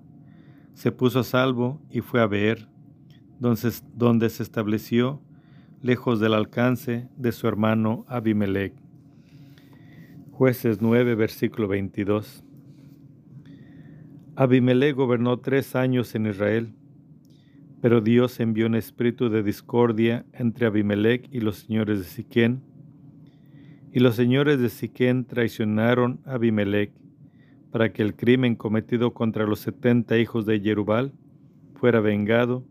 se 0.75 0.93
puso 0.93 1.21
a 1.21 1.25
salvo 1.25 1.81
y 1.91 2.01
fue 2.01 2.21
a 2.21 2.27
ver, 2.27 2.69
donde, 3.39 3.73
donde 3.95 4.31
se 4.31 4.43
estableció 4.43 5.21
lejos 5.83 6.21
del 6.21 6.35
alcance 6.35 7.09
de 7.17 7.33
su 7.33 7.49
hermano 7.49 8.05
Abimelech. 8.09 8.75
Jueces 10.31 10.81
9, 10.81 11.15
versículo 11.17 11.69
22. 11.69 12.45
Abimelech 14.37 14.95
gobernó 14.95 15.39
tres 15.39 15.75
años 15.75 16.15
en 16.15 16.27
Israel, 16.27 16.73
pero 17.81 18.01
Dios 18.01 18.41
envió 18.41 18.67
un 18.67 18.75
espíritu 18.75 19.29
de 19.29 19.43
discordia 19.43 20.25
entre 20.33 20.67
Abimelech 20.67 21.29
y 21.31 21.41
los 21.41 21.57
señores 21.57 21.99
de 21.99 22.05
Siquén, 22.05 22.63
y 23.93 24.01
los 24.01 24.17
señores 24.17 24.61
de 24.61 24.69
Siquén 24.69 25.25
traicionaron 25.25 26.21
a 26.25 26.35
Abimelech 26.35 26.93
para 27.71 27.93
que 27.93 28.03
el 28.03 28.15
crimen 28.15 28.57
cometido 28.57 29.15
contra 29.15 29.47
los 29.47 29.61
setenta 29.61 30.19
hijos 30.19 30.47
de 30.47 30.61
Jerubal 30.61 31.13
fuera 31.75 32.01
vengado 32.01 32.65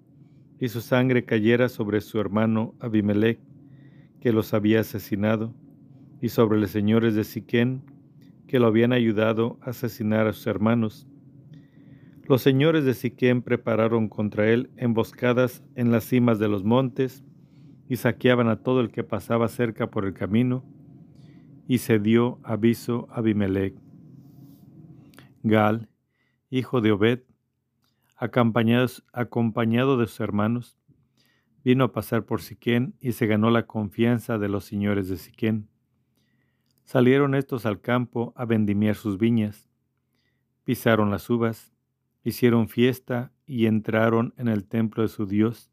y 0.59 0.67
su 0.67 0.81
sangre 0.81 1.23
cayera 1.23 1.69
sobre 1.69 2.01
su 2.01 2.19
hermano 2.19 2.75
Abimelech, 2.79 3.39
que 4.19 4.33
los 4.33 4.53
había 4.53 4.81
asesinado, 4.81 5.53
y 6.21 6.29
sobre 6.29 6.59
los 6.59 6.71
señores 6.71 7.15
de 7.15 7.23
Siquén, 7.23 7.81
que 8.45 8.59
lo 8.59 8.67
habían 8.67 8.91
ayudado 8.91 9.57
a 9.61 9.69
asesinar 9.69 10.27
a 10.27 10.33
sus 10.33 10.47
hermanos. 10.47 11.07
Los 12.27 12.41
señores 12.41 12.83
de 12.83 12.93
Siquem 12.93 13.41
prepararon 13.41 14.09
contra 14.09 14.49
él 14.49 14.69
emboscadas 14.75 15.63
en 15.75 15.91
las 15.91 16.03
cimas 16.03 16.39
de 16.39 16.47
los 16.47 16.63
montes 16.63 17.23
y 17.87 17.95
saqueaban 17.95 18.49
a 18.49 18.57
todo 18.57 18.81
el 18.81 18.91
que 18.91 19.03
pasaba 19.03 19.47
cerca 19.47 19.89
por 19.89 20.05
el 20.05 20.13
camino, 20.13 20.63
y 21.67 21.77
se 21.77 21.99
dio 21.99 22.39
aviso 22.43 23.07
a 23.11 23.19
Abimelech. 23.19 23.75
Gal, 25.43 25.87
hijo 26.49 26.81
de 26.81 26.91
Obed, 26.91 27.21
acompañado 28.17 29.97
de 29.97 30.07
sus 30.07 30.19
hermanos, 30.19 30.77
vino 31.63 31.85
a 31.85 31.91
pasar 31.93 32.25
por 32.25 32.41
Siquén 32.41 32.95
y 32.99 33.13
se 33.13 33.25
ganó 33.25 33.49
la 33.49 33.65
confianza 33.65 34.37
de 34.37 34.49
los 34.49 34.65
señores 34.65 35.07
de 35.07 35.17
Siquén. 35.17 35.69
Salieron 36.83 37.35
estos 37.35 37.65
al 37.65 37.79
campo 37.79 38.33
a 38.35 38.43
vendimiar 38.43 38.95
sus 38.95 39.17
viñas, 39.17 39.69
pisaron 40.65 41.09
las 41.09 41.29
uvas, 41.29 41.73
hicieron 42.23 42.67
fiesta 42.67 43.31
y 43.45 43.65
entraron 43.67 44.33
en 44.37 44.49
el 44.49 44.65
templo 44.65 45.03
de 45.03 45.09
su 45.09 45.25
Dios, 45.25 45.71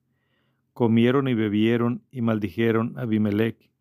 comieron 0.75 1.27
y 1.27 1.35
bebieron 1.35 2.05
y 2.13 2.21
maldijeron 2.21 2.97
a 2.99 3.03
Abimelech. 3.03 3.73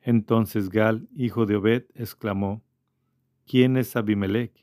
Entonces 0.00 0.68
Gal, 0.68 1.08
hijo 1.14 1.46
de 1.46 1.56
Obed, 1.56 1.86
exclamó, 1.94 2.62
¿Quién 3.46 3.76
es 3.76 3.96
Abimelech? 3.96 4.62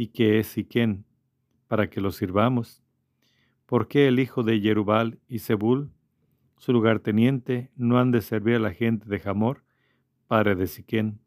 ¿Y 0.00 0.10
qué 0.10 0.38
es 0.38 0.46
Siquén? 0.46 1.04
Para 1.66 1.90
que 1.90 2.00
lo 2.00 2.12
sirvamos. 2.12 2.84
¿Por 3.66 3.88
qué 3.88 4.06
el 4.06 4.20
hijo 4.20 4.44
de 4.44 4.60
Jerubal 4.60 5.18
y 5.26 5.40
Zebul, 5.40 5.90
su 6.56 6.72
lugarteniente, 6.72 7.72
no 7.74 7.98
han 7.98 8.12
de 8.12 8.22
servir 8.22 8.54
a 8.54 8.60
la 8.60 8.72
gente 8.72 9.08
de 9.08 9.18
Jamor, 9.18 9.64
padre 10.28 10.54
de 10.54 10.68
Siquén? 10.68 11.18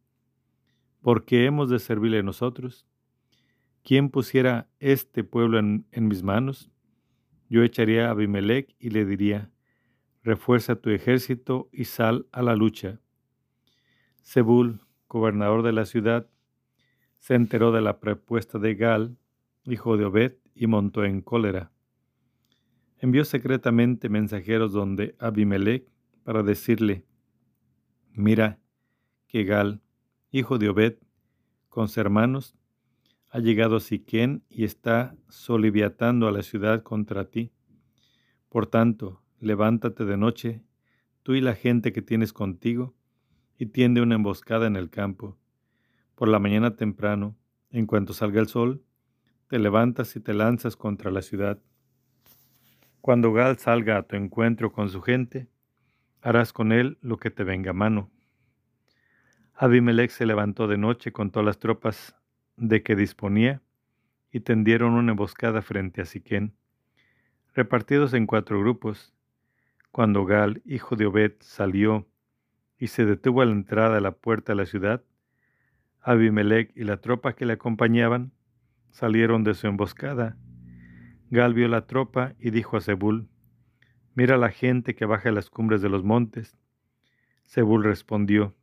¿Por 1.01 1.25
qué 1.25 1.43
hemos 1.43 1.69
de 1.69 1.79
servirle 1.79 2.23
nosotros? 2.23 2.87
¿Quién 3.83 4.09
pusiera 4.09 4.69
este 4.79 5.25
pueblo 5.25 5.59
en, 5.59 5.85
en 5.91 6.07
mis 6.07 6.23
manos? 6.23 6.71
Yo 7.49 7.63
echaría 7.63 8.07
a 8.07 8.11
Abimelech 8.11 8.73
y 8.79 8.91
le 8.91 9.03
diría, 9.03 9.51
refuerza 10.23 10.77
tu 10.77 10.91
ejército 10.91 11.67
y 11.73 11.83
sal 11.83 12.25
a 12.31 12.41
la 12.41 12.55
lucha. 12.55 13.01
Zebul, 14.23 14.79
gobernador 15.09 15.61
de 15.61 15.73
la 15.73 15.83
ciudad, 15.83 16.30
se 17.21 17.35
enteró 17.35 17.71
de 17.71 17.81
la 17.81 17.99
propuesta 17.99 18.57
de 18.57 18.73
Gal, 18.73 19.15
hijo 19.65 19.95
de 19.95 20.05
Obed, 20.05 20.33
y 20.55 20.65
montó 20.65 21.05
en 21.05 21.21
cólera. 21.21 21.71
Envió 22.97 23.25
secretamente 23.25 24.09
mensajeros 24.09 24.73
donde 24.73 25.15
Abimelech 25.19 25.87
para 26.23 26.41
decirle, 26.41 27.05
mira 28.11 28.59
que 29.27 29.43
Gal, 29.43 29.81
hijo 30.31 30.57
de 30.57 30.69
Obed, 30.69 30.97
con 31.69 31.89
sus 31.89 31.99
hermanos, 31.99 32.55
ha 33.29 33.37
llegado 33.37 33.75
a 33.75 33.81
Siquén 33.81 34.43
y 34.49 34.63
está 34.63 35.15
soliviatando 35.29 36.27
a 36.27 36.31
la 36.31 36.41
ciudad 36.41 36.81
contra 36.81 37.25
ti. 37.25 37.51
Por 38.49 38.65
tanto, 38.65 39.21
levántate 39.39 40.05
de 40.05 40.17
noche, 40.17 40.63
tú 41.21 41.35
y 41.35 41.41
la 41.41 41.53
gente 41.53 41.93
que 41.93 42.01
tienes 42.01 42.33
contigo, 42.33 42.95
y 43.59 43.67
tiende 43.67 44.01
una 44.01 44.15
emboscada 44.15 44.65
en 44.65 44.75
el 44.75 44.89
campo. 44.89 45.37
Por 46.21 46.27
la 46.27 46.37
mañana 46.37 46.75
temprano, 46.75 47.35
en 47.71 47.87
cuanto 47.87 48.13
salga 48.13 48.39
el 48.39 48.47
sol, 48.47 48.83
te 49.47 49.57
levantas 49.57 50.15
y 50.15 50.19
te 50.19 50.35
lanzas 50.35 50.75
contra 50.75 51.09
la 51.09 51.23
ciudad. 51.23 51.59
Cuando 53.01 53.33
Gal 53.33 53.57
salga 53.57 53.97
a 53.97 54.03
tu 54.03 54.17
encuentro 54.17 54.71
con 54.71 54.89
su 54.89 55.01
gente, 55.01 55.47
harás 56.21 56.53
con 56.53 56.73
él 56.73 56.99
lo 57.01 57.17
que 57.17 57.31
te 57.31 57.43
venga 57.43 57.71
a 57.71 57.73
mano. 57.73 58.11
Abimelech 59.55 60.11
se 60.11 60.27
levantó 60.27 60.67
de 60.67 60.77
noche 60.77 61.11
con 61.11 61.31
todas 61.31 61.43
las 61.43 61.57
tropas 61.57 62.15
de 62.55 62.83
que 62.83 62.95
disponía 62.95 63.63
y 64.31 64.41
tendieron 64.41 64.93
una 64.93 65.13
emboscada 65.13 65.63
frente 65.63 66.01
a 66.01 66.05
Siquén, 66.05 66.53
repartidos 67.55 68.13
en 68.13 68.27
cuatro 68.27 68.59
grupos, 68.59 69.11
cuando 69.89 70.25
Gal, 70.25 70.61
hijo 70.65 70.95
de 70.95 71.07
Obed, 71.07 71.33
salió 71.39 72.07
y 72.77 72.89
se 72.89 73.05
detuvo 73.05 73.41
a 73.41 73.45
la 73.45 73.53
entrada 73.53 73.95
de 73.95 74.01
la 74.01 74.11
puerta 74.11 74.51
de 74.51 74.57
la 74.57 74.67
ciudad, 74.67 75.03
Abimelech 76.01 76.71
y 76.75 76.83
la 76.83 76.97
tropa 76.97 77.33
que 77.33 77.45
le 77.45 77.53
acompañaban 77.53 78.31
salieron 78.89 79.43
de 79.43 79.53
su 79.53 79.67
emboscada. 79.67 80.35
Gal 81.29 81.53
vio 81.53 81.67
la 81.67 81.85
tropa 81.85 82.33
y 82.39 82.49
dijo 82.49 82.77
a 82.77 82.81
Zebul, 82.81 83.27
Mira 84.15 84.35
la 84.37 84.49
gente 84.49 84.95
que 84.95 85.05
baja 85.05 85.29
a 85.29 85.31
las 85.31 85.49
cumbres 85.49 85.81
de 85.81 85.89
los 85.89 86.03
montes. 86.03 86.57
Zebul 87.45 87.83
respondió, 87.83 88.55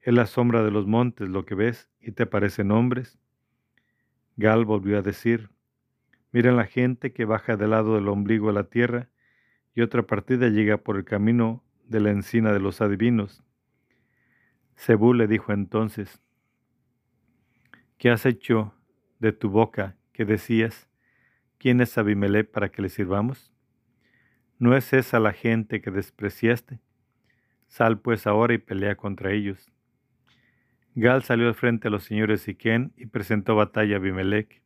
Es 0.00 0.14
la 0.14 0.26
sombra 0.26 0.64
de 0.64 0.70
los 0.70 0.86
montes 0.86 1.28
lo 1.28 1.44
que 1.44 1.54
ves 1.54 1.90
y 2.00 2.12
te 2.12 2.26
parecen 2.26 2.72
hombres. 2.72 3.18
Gal 4.36 4.64
volvió 4.64 4.98
a 4.98 5.02
decir, 5.02 5.50
Mira 6.32 6.50
la 6.52 6.64
gente 6.64 7.12
que 7.12 7.24
baja 7.24 7.56
del 7.56 7.70
lado 7.70 7.94
del 7.94 8.08
ombligo 8.08 8.48
de 8.48 8.54
la 8.54 8.64
tierra 8.64 9.08
y 9.74 9.82
otra 9.82 10.02
partida 10.02 10.48
llega 10.48 10.78
por 10.78 10.96
el 10.96 11.04
camino 11.04 11.62
de 11.86 12.00
la 12.00 12.10
encina 12.10 12.52
de 12.52 12.60
los 12.60 12.80
adivinos. 12.80 13.44
Cebú 14.76 15.14
le 15.14 15.26
dijo 15.26 15.52
entonces, 15.52 16.20
¿qué 17.98 18.10
has 18.10 18.24
hecho 18.26 18.72
de 19.18 19.32
tu 19.32 19.50
boca 19.50 19.96
que 20.12 20.24
decías, 20.24 20.88
¿quién 21.58 21.80
es 21.80 21.98
Abimelech 21.98 22.50
para 22.50 22.70
que 22.70 22.80
le 22.80 22.88
sirvamos? 22.88 23.52
¿No 24.58 24.76
es 24.76 24.92
esa 24.92 25.18
la 25.18 25.32
gente 25.32 25.80
que 25.80 25.90
despreciaste? 25.90 26.80
Sal 27.66 28.00
pues 28.00 28.26
ahora 28.26 28.54
y 28.54 28.58
pelea 28.58 28.96
contra 28.96 29.32
ellos. 29.32 29.72
Gal 30.94 31.22
salió 31.22 31.48
al 31.48 31.54
frente 31.54 31.88
a 31.88 31.90
los 31.90 32.04
señores 32.04 32.40
Siquén 32.42 32.92
y 32.96 33.06
presentó 33.06 33.54
batalla 33.54 33.96
a 33.96 33.98
Abimelech. 33.98 34.62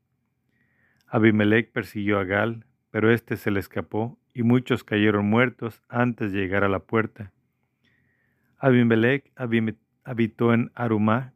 Abimelech 1.07 1.73
persiguió 1.73 2.19
a 2.19 2.25
Gal, 2.25 2.65
pero 2.91 3.11
éste 3.11 3.37
se 3.37 3.51
le 3.51 3.61
escapó 3.61 4.19
y 4.35 4.43
muchos 4.43 4.85
cayeron 4.85 5.29
muertos 5.29 5.83
antes 5.89 6.33
de 6.33 6.39
llegar 6.39 6.65
a 6.65 6.69
la 6.69 6.81
puerta. 6.81 7.33
Abimelech 8.59 9.33
habitó 10.05 10.55
en 10.55 10.71
Arumá 10.75 11.35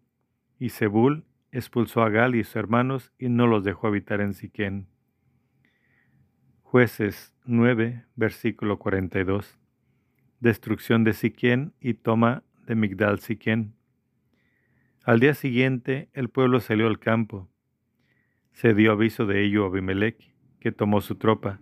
y 0.59 0.71
Zebul 0.71 1.25
expulsó 1.57 2.03
a 2.03 2.11
Gal 2.11 2.35
y 2.35 2.45
sus 2.45 2.57
hermanos 2.57 3.13
y 3.19 3.29
no 3.29 3.47
los 3.47 3.65
dejó 3.65 3.87
habitar 3.87 4.21
en 4.21 4.35
Siquén. 4.35 4.87
Jueces 6.63 7.35
9, 7.45 8.05
versículo 8.17 8.79
42. 8.79 9.59
Destrucción 10.41 11.05
de 11.05 11.13
Siquén 11.13 11.73
y 11.81 11.95
toma 11.95 12.43
de 12.67 12.75
Migdal 12.75 13.21
Siquén. 13.21 13.75
Al 15.05 15.21
día 15.21 15.35
siguiente 15.35 16.09
el 16.13 16.29
pueblo 16.29 16.61
salió 16.61 16.87
al 16.87 16.99
campo. 16.99 17.49
Se 18.53 18.75
dio 18.75 18.93
aviso 18.93 19.27
de 19.27 19.45
ello 19.45 19.65
a 19.65 19.69
Abimelech, 19.69 20.35
que 20.61 20.73
tomó 20.73 21.01
su 21.01 21.15
tropa 21.15 21.61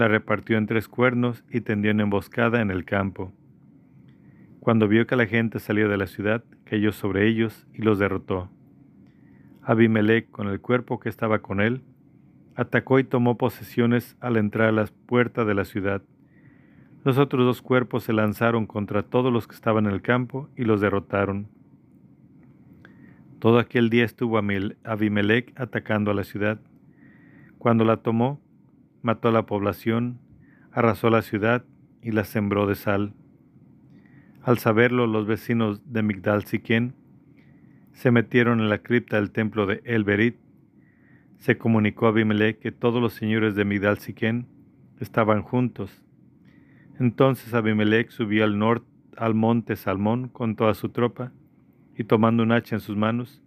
la 0.00 0.08
repartió 0.08 0.56
en 0.56 0.66
tres 0.66 0.88
cuernos 0.88 1.44
y 1.50 1.60
tendió 1.60 1.92
una 1.92 2.04
emboscada 2.04 2.60
en 2.60 2.70
el 2.70 2.84
campo. 2.84 3.32
Cuando 4.60 4.88
vio 4.88 5.06
que 5.06 5.16
la 5.16 5.26
gente 5.26 5.58
salió 5.58 5.88
de 5.88 5.96
la 5.96 6.06
ciudad, 6.06 6.44
cayó 6.64 6.92
sobre 6.92 7.26
ellos 7.26 7.66
y 7.74 7.82
los 7.82 7.98
derrotó. 7.98 8.50
Abimelech, 9.62 10.30
con 10.30 10.48
el 10.48 10.60
cuerpo 10.60 11.00
que 11.00 11.08
estaba 11.08 11.40
con 11.40 11.60
él, 11.60 11.82
atacó 12.56 12.98
y 12.98 13.04
tomó 13.04 13.36
posesiones 13.36 14.16
al 14.20 14.36
entrar 14.36 14.68
a 14.68 14.72
la 14.72 14.86
puerta 15.06 15.44
de 15.44 15.54
la 15.54 15.64
ciudad. 15.64 16.02
Los 17.04 17.18
otros 17.18 17.44
dos 17.44 17.62
cuerpos 17.62 18.04
se 18.04 18.12
lanzaron 18.12 18.66
contra 18.66 19.02
todos 19.02 19.32
los 19.32 19.46
que 19.46 19.54
estaban 19.54 19.86
en 19.86 19.92
el 19.92 20.02
campo 20.02 20.48
y 20.56 20.64
los 20.64 20.80
derrotaron. 20.80 21.48
Todo 23.38 23.58
aquel 23.58 23.88
día 23.88 24.04
estuvo 24.04 24.38
Abimelech 24.38 25.58
atacando 25.58 26.10
a 26.10 26.14
la 26.14 26.24
ciudad. 26.24 26.60
Cuando 27.58 27.84
la 27.84 27.96
tomó, 27.98 28.38
mató 29.00 29.28
a 29.28 29.32
la 29.32 29.46
población, 29.46 30.18
arrasó 30.72 31.08
la 31.08 31.22
ciudad 31.22 31.64
y 32.02 32.10
la 32.12 32.24
sembró 32.24 32.66
de 32.66 32.74
sal. 32.74 33.14
Al 34.42 34.58
saberlo, 34.58 35.06
los 35.06 35.26
vecinos 35.26 35.80
de 35.90 36.02
Migdal 36.02 36.44
se 37.92 38.10
metieron 38.10 38.60
en 38.60 38.68
la 38.68 38.78
cripta 38.78 39.16
del 39.16 39.30
templo 39.30 39.66
de 39.66 39.82
Elberit. 39.84 40.36
Se 41.38 41.58
comunicó 41.58 42.06
a 42.06 42.08
Abimelech 42.10 42.58
que 42.58 42.72
todos 42.72 43.00
los 43.00 43.12
señores 43.12 43.54
de 43.54 43.64
Migdal 43.64 43.98
Siquén 43.98 44.46
estaban 45.00 45.42
juntos. 45.42 46.02
Entonces 46.98 47.54
Abimelech 47.54 48.10
subió 48.10 48.44
al 48.44 48.58
norte 48.58 48.90
al 49.20 49.34
monte 49.34 49.76
Salmón 49.76 50.28
con 50.28 50.56
toda 50.56 50.72
su 50.72 50.88
tropa 50.88 51.30
y 51.94 52.04
tomando 52.04 52.42
un 52.42 52.52
hacha 52.52 52.76
en 52.76 52.80
sus 52.80 52.96
manos, 52.96 53.42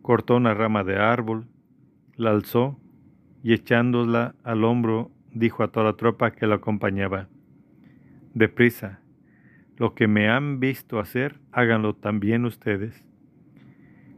cortó 0.00 0.36
una 0.36 0.54
rama 0.54 0.84
de 0.84 0.96
árbol, 0.96 1.48
la 2.16 2.30
alzó 2.30 2.78
y 3.42 3.52
echándola 3.52 4.36
al 4.44 4.62
hombro 4.62 5.10
dijo 5.32 5.64
a 5.64 5.72
toda 5.72 5.86
la 5.86 5.96
tropa 5.96 6.30
que 6.30 6.46
lo 6.46 6.54
acompañaba, 6.54 7.28
Deprisa, 8.34 9.00
lo 9.76 9.94
que 9.94 10.06
me 10.06 10.28
han 10.28 10.60
visto 10.60 11.00
hacer, 11.00 11.40
háganlo 11.50 11.94
también 11.94 12.44
ustedes. 12.44 13.04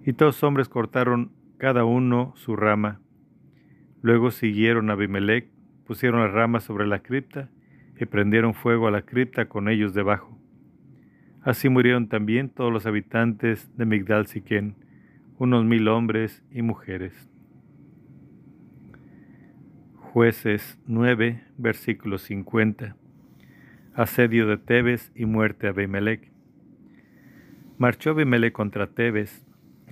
Y 0.07 0.13
los 0.19 0.43
hombres 0.43 0.69
cortaron 0.69 1.33
cada 1.57 1.85
uno 1.85 2.35
su 2.37 2.57
rama. 2.57 3.01
Luego 4.03 4.31
siguieron 4.31 4.91
a 4.91 4.93
Abimelech, 4.93 5.49
pusieron 5.87 6.21
las 6.21 6.33
ramas 6.33 6.65
sobre 6.65 6.87
la 6.87 6.99
cripta 6.99 7.49
y 7.99 8.05
prendieron 8.05 8.53
fuego 8.53 8.87
a 8.87 8.91
la 8.91 9.03
cripta 9.03 9.49
con 9.49 9.69
ellos 9.69 9.95
debajo. 9.95 10.39
Así 11.41 11.69
murieron 11.69 12.09
también 12.09 12.51
todos 12.51 12.73
los 12.73 12.87
habitantes 12.87 13.71
de 13.77 13.87
Migdal 13.87 14.27
Siquén, 14.27 14.77
unos 15.39 15.65
mil 15.65 15.89
hombres 15.89 16.45
y 16.51 16.63
mujeres. 16.63 17.31
Jueces 19.97 20.79
9, 20.87 21.45
versículo 21.57 22.19
50. 22.19 22.97
Asedio 23.95 24.47
de 24.47 24.59
Tebes 24.59 25.13
y 25.15 25.25
muerte 25.25 25.67
a 25.67 25.71
Abimelech. 25.71 26.31
Marchó 27.79 28.11
Abimelech 28.11 28.53
contra 28.53 28.87
Tebes, 28.87 29.44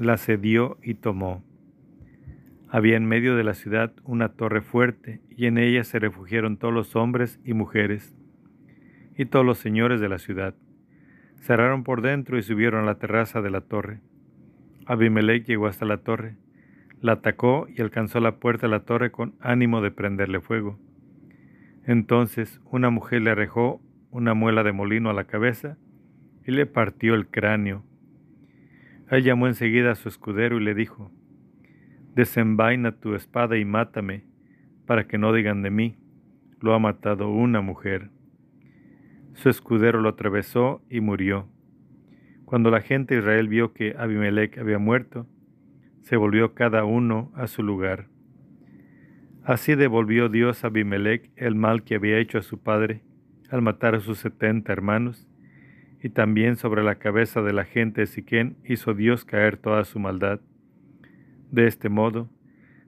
la 0.02 0.14
asedió 0.14 0.78
y 0.82 0.94
tomó. 0.94 1.44
Había 2.68 2.96
en 2.96 3.06
medio 3.06 3.36
de 3.36 3.44
la 3.44 3.54
ciudad 3.54 3.92
una 4.04 4.30
torre 4.30 4.62
fuerte, 4.62 5.20
y 5.30 5.46
en 5.46 5.58
ella 5.58 5.84
se 5.84 5.98
refugiaron 5.98 6.56
todos 6.56 6.72
los 6.72 6.96
hombres 6.96 7.38
y 7.44 7.52
mujeres, 7.52 8.14
y 9.16 9.26
todos 9.26 9.44
los 9.44 9.58
señores 9.58 10.00
de 10.00 10.08
la 10.08 10.18
ciudad. 10.18 10.54
Cerraron 11.36 11.84
por 11.84 12.02
dentro 12.02 12.38
y 12.38 12.42
subieron 12.42 12.82
a 12.82 12.86
la 12.86 12.98
terraza 12.98 13.42
de 13.42 13.50
la 13.50 13.60
torre. 13.60 14.00
Abimelech 14.86 15.44
llegó 15.44 15.66
hasta 15.66 15.84
la 15.84 15.98
torre, 15.98 16.36
la 17.00 17.12
atacó 17.12 17.66
y 17.68 17.82
alcanzó 17.82 18.20
la 18.20 18.36
puerta 18.36 18.66
de 18.66 18.70
la 18.70 18.84
torre 18.84 19.10
con 19.10 19.34
ánimo 19.40 19.80
de 19.80 19.90
prenderle 19.90 20.40
fuego. 20.40 20.78
Entonces 21.84 22.60
una 22.70 22.90
mujer 22.90 23.22
le 23.22 23.30
arrojó 23.30 23.82
una 24.10 24.34
muela 24.34 24.62
de 24.62 24.72
molino 24.72 25.10
a 25.10 25.14
la 25.14 25.24
cabeza 25.24 25.76
y 26.46 26.52
le 26.52 26.66
partió 26.66 27.14
el 27.14 27.26
cráneo. 27.26 27.84
Él 29.12 29.24
llamó 29.24 29.46
enseguida 29.46 29.90
a 29.90 29.94
su 29.94 30.08
escudero 30.08 30.58
y 30.58 30.64
le 30.64 30.74
dijo, 30.74 31.12
Desenvaina 32.14 32.92
tu 32.92 33.14
espada 33.14 33.58
y 33.58 33.64
mátame, 33.66 34.24
para 34.86 35.06
que 35.06 35.18
no 35.18 35.34
digan 35.34 35.60
de 35.60 35.70
mí, 35.70 35.96
lo 36.60 36.72
ha 36.72 36.78
matado 36.78 37.28
una 37.28 37.60
mujer. 37.60 38.08
Su 39.34 39.50
escudero 39.50 40.00
lo 40.00 40.08
atravesó 40.08 40.82
y 40.88 41.00
murió. 41.00 41.46
Cuando 42.46 42.70
la 42.70 42.80
gente 42.80 43.12
de 43.12 43.20
Israel 43.20 43.48
vio 43.48 43.74
que 43.74 43.94
Abimelech 43.98 44.56
había 44.56 44.78
muerto, 44.78 45.26
se 46.00 46.16
volvió 46.16 46.54
cada 46.54 46.86
uno 46.86 47.32
a 47.34 47.48
su 47.48 47.62
lugar. 47.62 48.08
Así 49.44 49.74
devolvió 49.74 50.30
Dios 50.30 50.64
a 50.64 50.68
Abimelech 50.68 51.30
el 51.36 51.54
mal 51.54 51.82
que 51.82 51.96
había 51.96 52.16
hecho 52.16 52.38
a 52.38 52.42
su 52.42 52.62
padre 52.62 53.02
al 53.50 53.60
matar 53.60 53.94
a 53.94 54.00
sus 54.00 54.16
setenta 54.20 54.72
hermanos, 54.72 55.28
y 56.02 56.08
también 56.08 56.56
sobre 56.56 56.82
la 56.82 56.96
cabeza 56.96 57.42
de 57.42 57.52
la 57.52 57.64
gente 57.64 58.00
de 58.00 58.06
Siquén 58.08 58.56
hizo 58.64 58.92
Dios 58.92 59.24
caer 59.24 59.56
toda 59.56 59.84
su 59.84 60.00
maldad. 60.00 60.40
De 61.52 61.66
este 61.66 61.88
modo 61.88 62.28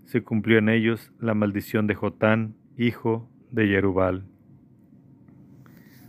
se 0.05 0.23
cumplió 0.23 0.59
en 0.59 0.69
ellos 0.69 1.13
la 1.21 1.35
maldición 1.35 1.87
de 1.87 1.95
Jotán, 1.95 2.57
hijo 2.77 3.31
de 3.53 3.69
Jerubal. 3.69 4.25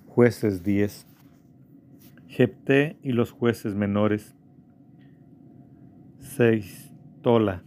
Jueces 0.07 0.63
10 0.63 1.07
Jepté 2.27 2.97
y 3.03 3.11
los 3.11 3.31
jueces 3.31 3.75
menores 3.75 4.35
6. 6.19 6.91
Tola 7.21 7.63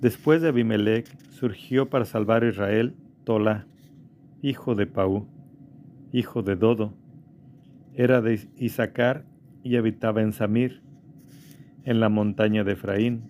Después 0.00 0.42
de 0.42 0.48
Abimelech 0.48 1.06
surgió 1.30 1.88
para 1.88 2.04
salvar 2.04 2.42
a 2.42 2.48
Israel 2.48 2.94
Tola, 3.24 3.66
hijo 4.42 4.74
de 4.74 4.86
Paú, 4.86 5.28
hijo 6.12 6.42
de 6.42 6.56
Dodo. 6.56 6.94
Era 8.00 8.22
de 8.22 8.48
Isaacar 8.56 9.26
y 9.62 9.76
habitaba 9.76 10.22
en 10.22 10.32
Samir, 10.32 10.80
en 11.84 12.00
la 12.00 12.08
montaña 12.08 12.64
de 12.64 12.72
Efraín. 12.72 13.24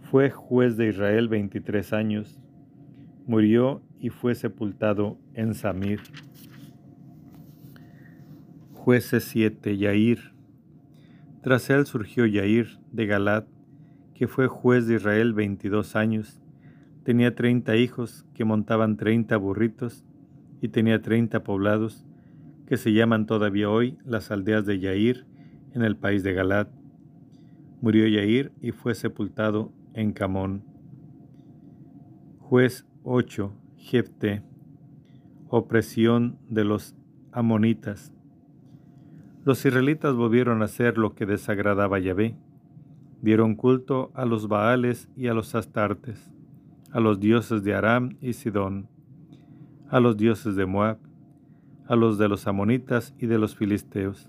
Fue 0.00 0.30
juez 0.30 0.76
de 0.76 0.88
Israel 0.88 1.28
veintitrés 1.28 1.92
años. 1.92 2.40
Murió 3.24 3.80
y 4.00 4.08
fue 4.08 4.34
sepultado 4.34 5.16
en 5.34 5.54
Samir. 5.54 6.00
Jueces 8.72 9.22
7. 9.26 9.78
Yair. 9.78 10.32
Tras 11.44 11.70
él 11.70 11.86
surgió 11.86 12.26
Yair 12.26 12.80
de 12.90 13.06
Galat, 13.06 13.46
que 14.16 14.26
fue 14.26 14.48
juez 14.48 14.88
de 14.88 14.96
Israel 14.96 15.34
veintidós 15.34 15.94
años. 15.94 16.42
Tenía 17.04 17.36
treinta 17.36 17.76
hijos 17.76 18.26
que 18.34 18.44
montaban 18.44 18.96
treinta 18.96 19.36
burritos 19.36 20.04
y 20.60 20.66
tenía 20.66 21.00
treinta 21.00 21.44
poblados 21.44 22.04
que 22.66 22.76
se 22.76 22.92
llaman 22.92 23.26
todavía 23.26 23.70
hoy 23.70 23.98
las 24.04 24.30
aldeas 24.30 24.66
de 24.66 24.78
Yair 24.78 25.26
en 25.74 25.82
el 25.82 25.96
país 25.96 26.22
de 26.22 26.32
Galat. 26.32 26.68
Murió 27.80 28.06
Yair 28.06 28.52
y 28.60 28.72
fue 28.72 28.94
sepultado 28.94 29.72
en 29.94 30.12
Camón. 30.12 30.64
Juez 32.38 32.86
8. 33.02 33.52
Jefte. 33.76 34.42
Opresión 35.48 36.38
de 36.48 36.64
los 36.64 36.94
amonitas. 37.32 38.12
Los 39.44 39.64
israelitas 39.64 40.14
volvieron 40.14 40.62
a 40.62 40.66
hacer 40.66 40.98
lo 40.98 41.14
que 41.14 41.26
desagradaba 41.26 41.96
a 41.96 42.00
Yahvé. 42.00 42.36
Dieron 43.20 43.56
culto 43.56 44.12
a 44.14 44.24
los 44.24 44.48
Baales 44.48 45.08
y 45.16 45.26
a 45.26 45.34
los 45.34 45.54
Astartes, 45.54 46.30
a 46.92 47.00
los 47.00 47.18
dioses 47.18 47.64
de 47.64 47.74
Aram 47.74 48.16
y 48.20 48.34
Sidón, 48.34 48.88
a 49.88 49.98
los 50.00 50.16
dioses 50.16 50.54
de 50.54 50.66
Moab, 50.66 50.98
a 51.86 51.96
los 51.96 52.18
de 52.18 52.28
los 52.28 52.46
amonitas 52.46 53.14
y 53.18 53.26
de 53.26 53.38
los 53.38 53.56
filisteos. 53.56 54.28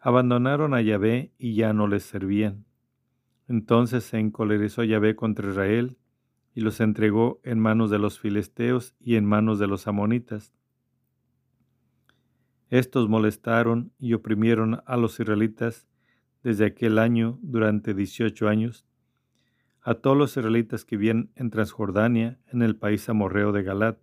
Abandonaron 0.00 0.74
a 0.74 0.80
Yahvé 0.80 1.32
y 1.38 1.54
ya 1.54 1.72
no 1.72 1.86
les 1.86 2.04
servían. 2.04 2.64
Entonces 3.48 4.04
se 4.04 4.18
encolerizó 4.18 4.84
Yahvé 4.84 5.16
contra 5.16 5.50
Israel 5.50 5.98
y 6.54 6.60
los 6.60 6.80
entregó 6.80 7.40
en 7.44 7.58
manos 7.58 7.90
de 7.90 7.98
los 7.98 8.18
filisteos 8.18 8.94
y 9.00 9.16
en 9.16 9.24
manos 9.24 9.58
de 9.58 9.66
los 9.66 9.86
amonitas 9.86 10.52
estos 12.70 13.08
molestaron 13.08 13.92
y 13.98 14.12
oprimieron 14.12 14.82
a 14.84 14.96
los 14.98 15.18
israelitas 15.18 15.88
desde 16.42 16.66
aquel 16.66 16.98
año 16.98 17.38
durante 17.42 17.94
dieciocho 17.94 18.48
años, 18.48 18.86
a 19.80 19.94
todos 19.94 20.16
los 20.16 20.36
israelitas 20.36 20.84
que 20.84 20.96
vivían 20.98 21.30
en 21.34 21.48
Transjordania, 21.48 22.38
en 22.52 22.60
el 22.60 22.76
país 22.76 23.08
amorreo 23.08 23.52
de 23.52 23.62
Galat. 23.62 23.98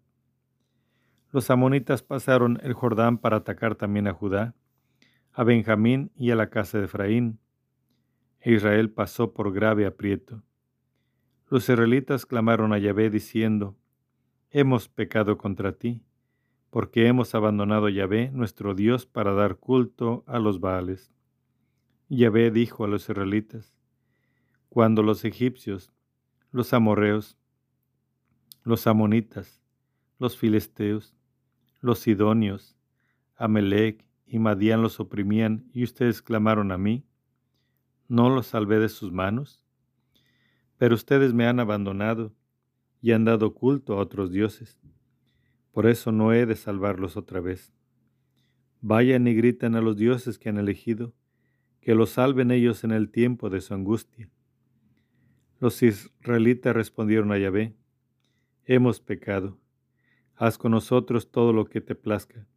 Los 1.35 1.49
amonitas 1.49 2.01
pasaron 2.01 2.61
el 2.63 2.71
Jordán 2.71 3.17
para 3.17 3.35
atacar 3.35 3.75
también 3.75 4.07
a 4.07 4.13
Judá, 4.13 4.55
a 5.33 5.43
Benjamín 5.43 6.09
y 6.15 6.31
a 6.31 6.35
la 6.37 6.49
casa 6.49 6.77
de 6.77 6.85
Efraín. 6.85 7.39
E 8.39 8.53
Israel 8.53 8.89
pasó 8.89 9.33
por 9.33 9.51
grave 9.51 9.85
aprieto. 9.85 10.43
Los 11.49 11.67
israelitas 11.67 12.25
clamaron 12.25 12.71
a 12.71 12.77
Yahvé 12.77 13.09
diciendo, 13.09 13.75
Hemos 14.49 14.87
pecado 14.87 15.37
contra 15.37 15.73
ti 15.73 16.05
porque 16.69 17.05
hemos 17.05 17.35
abandonado 17.35 17.87
a 17.87 17.91
Yahvé, 17.91 18.31
nuestro 18.31 18.73
Dios, 18.73 19.05
para 19.05 19.33
dar 19.33 19.57
culto 19.57 20.23
a 20.27 20.39
los 20.39 20.61
Baales. 20.61 21.11
Yahvé 22.07 22.49
dijo 22.49 22.85
a 22.85 22.87
los 22.87 23.09
israelitas, 23.09 23.75
cuando 24.69 25.03
los 25.03 25.25
egipcios, 25.25 25.91
los 26.51 26.71
amorreos, 26.71 27.37
los 28.63 28.87
amonitas, 28.87 29.61
los 30.17 30.37
filisteos, 30.37 31.14
los 31.85 31.99
sidonios, 31.99 32.75
Amelec 33.35 34.03
y 34.25 34.39
Madián 34.39 34.81
los 34.81 34.99
oprimían 34.99 35.69
y 35.71 35.83
ustedes 35.83 36.23
clamaron 36.23 36.71
a 36.71 36.79
mí, 36.79 37.05
¿no 38.07 38.29
los 38.29 38.47
salvé 38.47 38.79
de 38.79 38.89
sus 38.89 39.11
manos? 39.11 39.63
Pero 40.77 40.95
ustedes 40.95 41.33
me 41.33 41.45
han 41.45 41.59
abandonado 41.59 42.33
y 43.01 43.11
han 43.11 43.23
dado 43.23 43.53
culto 43.53 43.93
a 43.93 43.97
otros 43.97 44.31
dioses. 44.31 44.79
Por 45.71 45.85
eso 45.85 46.11
no 46.11 46.33
he 46.33 46.47
de 46.47 46.55
salvarlos 46.55 47.17
otra 47.17 47.39
vez. 47.39 47.71
Vayan 48.81 49.27
y 49.27 49.35
griten 49.35 49.75
a 49.75 49.81
los 49.81 49.95
dioses 49.95 50.39
que 50.39 50.49
han 50.49 50.57
elegido, 50.57 51.13
que 51.81 51.93
los 51.93 52.09
salven 52.09 52.49
ellos 52.49 52.83
en 52.83 52.91
el 52.91 53.11
tiempo 53.11 53.51
de 53.51 53.61
su 53.61 53.75
angustia. 53.75 54.31
Los 55.59 55.83
israelitas 55.83 56.75
respondieron 56.75 57.31
a 57.31 57.37
Yahvé, 57.37 57.75
hemos 58.65 58.99
pecado, 58.99 59.59
haz 60.35 60.57
con 60.57 60.71
nosotros 60.71 61.31
todo 61.31 61.53
lo 61.53 61.65
que 61.65 61.81
te 61.81 61.95
plazca, 61.95 62.47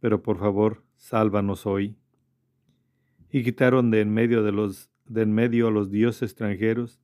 pero 0.00 0.22
por 0.22 0.38
favor, 0.38 0.84
sálvanos 0.96 1.66
hoy. 1.66 1.96
Y 3.30 3.42
quitaron 3.42 3.90
de 3.90 4.00
en 4.00 4.12
medio 4.12 4.42
de 4.42 4.52
los 4.52 4.90
de 5.06 5.22
en 5.22 5.32
medio 5.32 5.68
a 5.68 5.70
los 5.70 5.90
dioses 5.90 6.22
extranjeros 6.30 7.00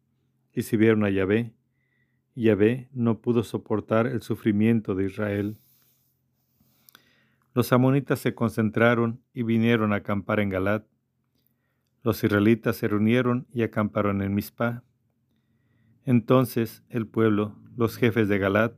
y 0.53 0.63
sirvieron 0.63 1.05
a 1.05 1.11
Yahvé, 1.11 1.55
Yahvé 2.35 2.89
no 2.93 3.21
pudo 3.21 3.45
soportar 3.45 4.07
el 4.07 4.23
sufrimiento 4.23 4.95
de 4.95 5.07
Israel. 5.07 5.59
Los 7.55 7.73
amonitas 7.73 8.19
se 8.19 8.35
concentraron 8.35 9.23
y 9.33 9.45
vinieron 9.45 9.93
a 9.93 9.97
acampar 9.97 10.41
en 10.41 10.49
Galat. 10.51 10.85
Los 12.03 12.23
israelitas 12.25 12.77
se 12.77 12.89
reunieron 12.89 13.47
y 13.53 13.63
acamparon 13.63 14.21
en 14.21 14.35
Mizpah. 14.35 14.83
Entonces 16.05 16.85
el 16.89 17.07
pueblo, 17.07 17.57
los 17.77 17.97
jefes 17.97 18.29
de 18.29 18.39
Galat, 18.39 18.75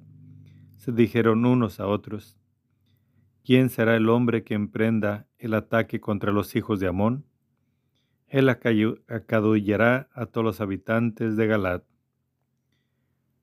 se 0.76 0.92
dijeron 0.92 1.44
unos 1.44 1.80
a 1.80 1.86
otros, 1.86 2.38
¿quién 3.44 3.70
será 3.70 3.96
el 3.96 4.08
hombre 4.08 4.44
que 4.44 4.54
emprenda 4.54 5.26
el 5.38 5.54
ataque 5.54 6.00
contra 6.00 6.32
los 6.32 6.54
hijos 6.56 6.80
de 6.80 6.88
Amón? 6.88 7.26
Él 8.28 8.48
acadullará 8.48 10.08
a 10.12 10.26
todos 10.26 10.44
los 10.44 10.60
habitantes 10.60 11.36
de 11.36 11.46
Galat. 11.46 11.84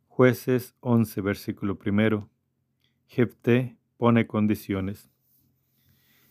Jueces 0.07 0.75
11, 0.81 1.21
versículo 1.21 1.79
primero. 1.79 2.29
Jefté 3.07 3.77
pone 3.97 4.27
condiciones. 4.27 5.09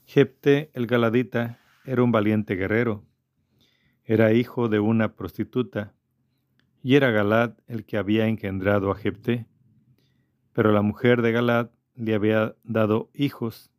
Jefté 0.04 0.70
el 0.74 0.86
Galadita 0.86 1.58
era 1.84 2.02
un 2.02 2.12
valiente 2.12 2.54
guerrero. 2.54 3.04
Era 4.04 4.32
hijo 4.32 4.68
de 4.68 4.80
una 4.80 5.14
prostituta, 5.14 5.94
y 6.82 6.96
era 6.96 7.10
Galad 7.10 7.54
el 7.66 7.84
que 7.84 7.96
había 7.96 8.26
engendrado 8.26 8.90
a 8.90 8.94
Jefté. 8.96 9.46
Pero 10.52 10.72
la 10.72 10.82
mujer 10.82 11.22
de 11.22 11.32
Galad 11.32 11.70
le 11.94 12.14
había 12.14 12.54
dado 12.64 13.10
hijos. 13.14 13.70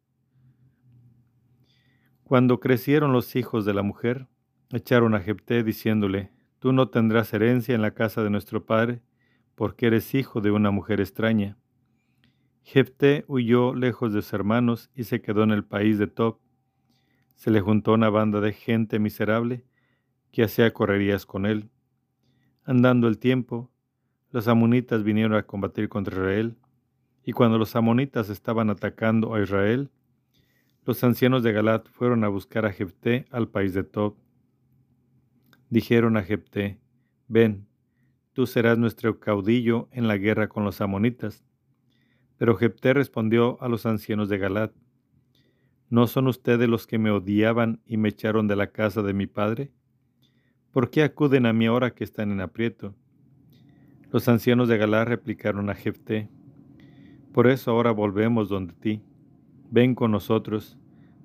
Cuando 2.24 2.60
crecieron 2.60 3.12
los 3.14 3.36
hijos 3.36 3.66
de 3.66 3.74
la 3.74 3.84
mujer, 3.84 4.28
echaron 4.72 5.14
a 5.16 5.20
Jefté 5.20 5.64
diciéndole, 5.64 6.32
Tú 6.60 6.72
no 6.72 6.88
tendrás 6.88 7.34
herencia 7.34 7.76
en 7.76 7.82
la 7.82 7.94
casa 7.94 8.24
de 8.24 8.30
nuestro 8.30 8.66
padre, 8.66 9.02
porque 9.56 9.88
eres 9.88 10.16
hijo 10.16 10.40
de 10.40 10.50
una 10.50 10.72
mujer 10.72 11.02
extraña. 11.02 11.58
Jefté 12.64 13.26
huyó 13.28 13.76
lejos 13.76 14.14
de 14.14 14.22
sus 14.22 14.32
hermanos 14.32 14.90
y 14.96 15.04
se 15.04 15.22
quedó 15.22 15.44
en 15.44 15.52
el 15.52 15.66
país 15.66 16.00
de 16.00 16.08
Tob. 16.08 16.40
Se 17.36 17.52
le 17.52 17.60
juntó 17.60 17.94
una 17.94 18.10
banda 18.10 18.40
de 18.40 18.54
gente 18.54 18.98
miserable 19.00 19.66
que 20.32 20.44
hacía 20.44 20.72
correrías 20.72 21.26
con 21.26 21.46
él. 21.46 21.70
Andando 22.64 23.10
el 23.10 23.20
tiempo, 23.20 23.70
los 24.32 24.48
amonitas 24.48 25.04
vinieron 25.04 25.36
a 25.36 25.44
combatir 25.44 25.90
contra 25.90 26.16
Israel 26.16 26.58
Y 27.26 27.32
cuando 27.32 27.58
los 27.58 27.76
amonitas 27.76 28.30
estaban 28.30 28.70
atacando 28.70 29.34
a 29.34 29.42
Israel, 29.42 29.90
los 30.86 31.02
ancianos 31.04 31.44
de 31.44 31.54
Galat 31.54 31.88
fueron 31.88 32.26
a 32.26 32.28
buscar 32.28 32.66
a 32.66 32.74
Jefté 32.74 33.26
al 33.32 33.48
país 33.48 33.74
de 33.74 33.84
Tob. 33.84 34.16
Dijeron 35.70 36.18
a 36.18 36.24
Jefté, 36.24 36.80
ven, 37.30 37.66
tú 38.34 38.46
serás 38.46 38.78
nuestro 38.78 39.20
caudillo 39.20 39.88
en 39.92 40.10
la 40.10 40.18
guerra 40.18 40.50
con 40.50 40.66
los 40.66 40.82
amonitas. 40.82 41.46
Pero 42.38 42.58
Jefté 42.58 42.94
respondió 42.94 43.62
a 43.62 43.70
los 43.70 43.86
ancianos 43.86 44.28
de 44.28 44.38
Galat, 44.38 44.74
¿no 45.90 46.08
son 46.08 46.28
ustedes 46.28 46.68
los 46.68 46.86
que 46.86 46.98
me 46.98 47.12
odiaban 47.12 47.82
y 47.86 47.96
me 47.96 48.10
echaron 48.10 48.50
de 48.50 48.58
la 48.58 48.68
casa 48.68 49.02
de 49.02 49.14
mi 49.14 49.28
padre? 49.28 49.72
¿Por 50.72 50.90
qué 50.90 51.04
acuden 51.04 51.46
a 51.46 51.54
mí 51.54 51.68
ahora 51.68 51.92
que 51.96 52.04
están 52.04 52.32
en 52.32 52.42
aprieto? 52.42 52.94
Los 54.12 54.28
ancianos 54.28 54.68
de 54.68 54.78
Galat 54.78 55.08
replicaron 55.08 55.70
a 55.70 55.76
Jefté, 55.76 56.30
por 57.34 57.48
eso 57.48 57.72
ahora 57.72 57.92
volvemos 57.92 58.48
donde 58.48 58.74
ti. 58.74 59.02
Ven 59.72 59.96
con 59.96 60.12
nosotros, 60.12 60.78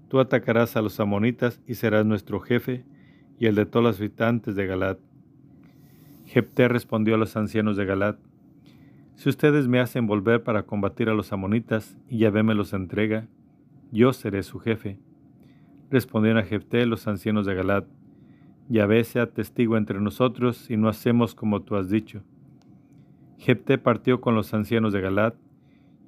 tú 0.09 0.21
atacarás 0.21 0.77
a 0.77 0.83
los 0.83 0.99
amonitas 1.01 1.61
y 1.67 1.75
serás 1.75 2.07
nuestro 2.07 2.41
jefe 2.41 2.85
y 3.39 3.47
el 3.47 3.55
de 3.55 3.67
todos 3.67 3.85
los 3.85 3.99
habitantes 3.99 4.57
de 4.57 4.67
Galat. 4.67 4.99
Jepté 6.25 6.69
respondió 6.69 7.15
a 7.15 7.19
los 7.19 7.37
ancianos 7.37 7.77
de 7.77 7.85
Galat, 7.85 8.19
si 9.17 9.29
ustedes 9.29 9.67
me 9.67 9.81
hacen 9.81 10.07
volver 10.07 10.45
para 10.45 10.63
combatir 10.63 11.09
a 11.09 11.15
los 11.15 11.33
amonitas 11.33 11.97
y 12.09 12.19
Yahvé 12.19 12.43
me 12.43 12.55
los 12.55 12.73
entrega, 12.73 13.27
yo 13.91 14.13
seré 14.13 14.45
su 14.45 14.61
jefe. 14.61 15.01
Respondieron 15.91 16.39
a 16.39 16.47
Jepté 16.47 16.87
los 16.87 17.09
ancianos 17.09 17.45
de 17.45 17.55
Galat, 17.55 17.85
Yahvé 18.69 19.03
sea 19.05 19.27
testigo 19.27 19.77
entre 19.77 20.01
nosotros 20.01 20.57
si 20.59 20.77
no 20.77 20.89
hacemos 20.89 21.35
como 21.35 21.63
tú 21.63 21.75
has 21.77 21.89
dicho. 21.89 22.23
Jepté 23.39 23.79
partió 23.79 24.21
con 24.21 24.35
los 24.35 24.53
ancianos 24.53 24.93
de 24.93 25.01
Galat, 25.01 25.35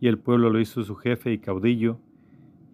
y 0.00 0.08
el 0.08 0.18
pueblo 0.18 0.50
lo 0.50 0.60
hizo 0.60 0.82
su 0.82 0.96
jefe 0.96 1.32
y 1.32 1.38
caudillo, 1.38 2.00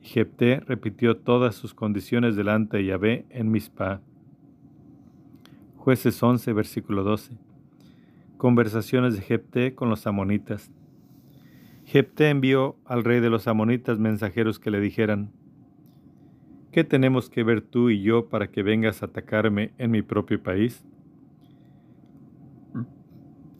Jepté 0.01 0.61
repitió 0.61 1.17
todas 1.17 1.57
sus 1.57 1.75
condiciones 1.75 2.37
delante 2.37 2.77
de 2.77 2.85
Yahvé 2.87 3.27
en 3.31 3.51
Mizpah. 3.51 4.01
Jueces 5.77 6.23
11, 6.23 6.53
versículo 6.53 7.03
12. 7.03 7.37
Conversaciones 8.37 9.17
de 9.17 9.23
Jepté 9.23 9.75
con 9.75 9.91
los 9.91 10.07
amonitas. 10.07 10.71
Jepté 11.85 12.31
envió 12.31 12.77
al 12.85 13.03
rey 13.03 13.21
de 13.21 13.31
los 13.31 13.49
amonitas 13.49 13.99
mensajeros 13.99 14.59
que 14.59 14.71
le 14.71 14.81
dijeran, 14.81 15.33
¿Qué 16.77 16.85
tenemos 16.85 17.31
que 17.31 17.43
ver 17.43 17.63
tú 17.63 17.89
y 17.89 18.03
yo 18.03 18.29
para 18.29 18.51
que 18.51 18.63
vengas 18.63 19.03
a 19.03 19.07
atacarme 19.07 19.73
en 19.79 19.91
mi 19.91 20.03
propio 20.03 20.43
país? 20.43 20.85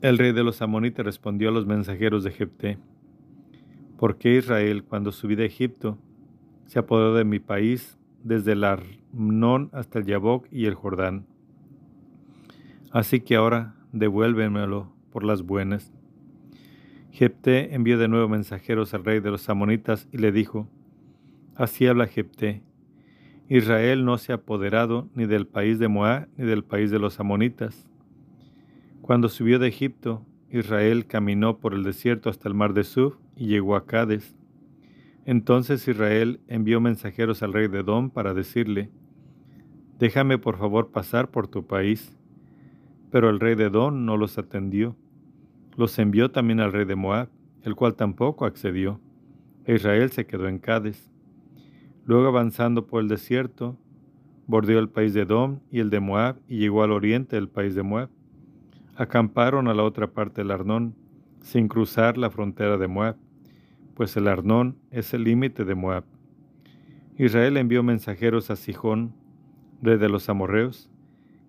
El 0.01 0.19
rey 0.19 0.33
de 0.33 0.43
los 0.43 0.61
amonitas 0.61 1.03
respondió 1.03 1.49
a 1.49 1.51
los 1.51 1.65
mensajeros 1.65 2.23
de 2.23 2.29
Jepté, 2.29 2.77
¿por 3.97 4.17
qué 4.17 4.37
Israel, 4.37 4.83
cuando 4.83 5.11
subí 5.11 5.35
de 5.35 5.45
Egipto, 5.45 5.97
se 6.65 6.79
apoderó 6.79 7.13
de 7.13 7.23
mi 7.23 7.39
país 7.39 7.97
desde 8.23 8.51
el 8.53 8.63
Arnón 8.63 9.69
hasta 9.73 9.99
el 9.99 10.05
Yabok 10.05 10.47
y 10.51 10.65
el 10.65 10.75
Jordán. 10.75 11.25
Así 12.91 13.21
que 13.21 13.35
ahora 13.35 13.75
devuélvemelo 13.91 14.91
por 15.11 15.23
las 15.23 15.43
buenas. 15.43 15.93
Jepté 17.11 17.73
envió 17.73 17.97
de 17.97 18.07
nuevo 18.07 18.27
mensajeros 18.27 18.93
al 18.93 19.05
rey 19.05 19.19
de 19.19 19.31
los 19.31 19.49
amonitas 19.49 20.07
y 20.11 20.17
le 20.17 20.31
dijo, 20.31 20.69
Así 21.55 21.87
habla 21.87 22.05
Jepté, 22.05 22.61
Israel 23.49 24.05
no 24.05 24.17
se 24.17 24.33
ha 24.33 24.35
apoderado 24.35 25.09
ni 25.15 25.25
del 25.25 25.47
país 25.47 25.79
de 25.79 25.87
Moab 25.87 26.27
ni 26.37 26.45
del 26.45 26.63
país 26.63 26.91
de 26.91 26.99
los 26.99 27.19
amonitas. 27.19 27.87
Cuando 29.01 29.29
subió 29.29 29.57
de 29.57 29.69
Egipto, 29.69 30.25
Israel 30.51 31.07
caminó 31.07 31.57
por 31.59 31.73
el 31.73 31.83
desierto 31.83 32.29
hasta 32.29 32.49
el 32.49 32.53
mar 32.53 32.73
de 32.73 32.83
Suf 32.83 33.15
y 33.37 33.47
llegó 33.47 33.75
a 33.75 33.85
Cades. 33.85 34.35
Entonces 35.25 35.87
Israel 35.87 36.39
envió 36.47 36.81
mensajeros 36.81 37.43
al 37.43 37.53
rey 37.53 37.67
de 37.67 37.79
Edom 37.79 38.09
para 38.09 38.33
decirle, 38.33 38.89
Déjame 39.99 40.37
por 40.37 40.57
favor 40.57 40.91
pasar 40.91 41.31
por 41.31 41.47
tu 41.47 41.65
país. 41.65 42.15
Pero 43.11 43.29
el 43.29 43.39
rey 43.39 43.55
de 43.55 43.65
Edom 43.65 44.05
no 44.05 44.15
los 44.15 44.37
atendió. 44.37 44.95
Los 45.75 45.97
envió 45.97 46.31
también 46.31 46.59
al 46.59 46.71
rey 46.71 46.85
de 46.85 46.95
Moab, 46.95 47.29
el 47.63 47.75
cual 47.75 47.95
tampoco 47.95 48.45
accedió. 48.45 48.99
E 49.65 49.75
Israel 49.75 50.11
se 50.11 50.25
quedó 50.25 50.47
en 50.47 50.59
Cádiz. 50.59 51.11
Luego 52.05 52.27
avanzando 52.27 52.85
por 52.85 53.01
el 53.01 53.07
desierto, 53.07 53.77
bordeó 54.45 54.79
el 54.79 54.89
país 54.89 55.13
de 55.13 55.21
Edom 55.21 55.59
y 55.71 55.79
el 55.79 55.89
de 55.89 55.99
Moab 55.99 56.37
y 56.47 56.59
llegó 56.59 56.83
al 56.83 56.91
oriente 56.91 57.35
del 57.35 57.49
país 57.49 57.75
de 57.75 57.83
Moab. 57.83 58.09
Acamparon 58.95 59.67
a 59.67 59.73
la 59.73 59.83
otra 59.83 60.07
parte 60.07 60.41
del 60.41 60.51
Arnón, 60.51 60.95
sin 61.41 61.67
cruzar 61.67 62.17
la 62.17 62.29
frontera 62.29 62.77
de 62.77 62.87
Moab 62.87 63.17
pues 63.97 64.15
el 64.15 64.27
Arnón 64.27 64.77
es 64.91 65.15
el 65.15 65.23
límite 65.23 65.65
de 65.65 65.73
Moab. 65.73 66.03
Israel 67.17 67.57
envió 67.57 67.81
mensajeros 67.81 68.51
a 68.51 68.55
Sijón, 68.55 69.15
rey 69.81 69.97
de 69.97 70.07
los 70.07 70.29
amorreos, 70.29 70.91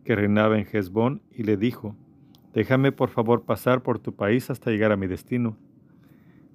que 0.02 0.16
reinaba 0.16 0.58
en 0.58 0.66
Hezbón, 0.66 1.20
y 1.30 1.42
le 1.42 1.58
dijo, 1.58 1.94
Déjame 2.54 2.90
por 2.90 3.10
favor 3.10 3.42
pasar 3.42 3.82
por 3.82 3.98
tu 3.98 4.14
país 4.14 4.48
hasta 4.48 4.70
llegar 4.70 4.92
a 4.92 4.96
mi 4.96 5.06
destino. 5.06 5.58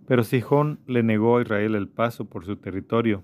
Pero 0.07 0.24
Sijón 0.24 0.80
le 0.88 1.03
negó 1.03 1.38
a 1.38 1.44
Israel 1.44 1.76
el 1.76 1.88
paso 1.88 2.26
por 2.26 2.44
su 2.44 2.56
territorio. 2.56 3.22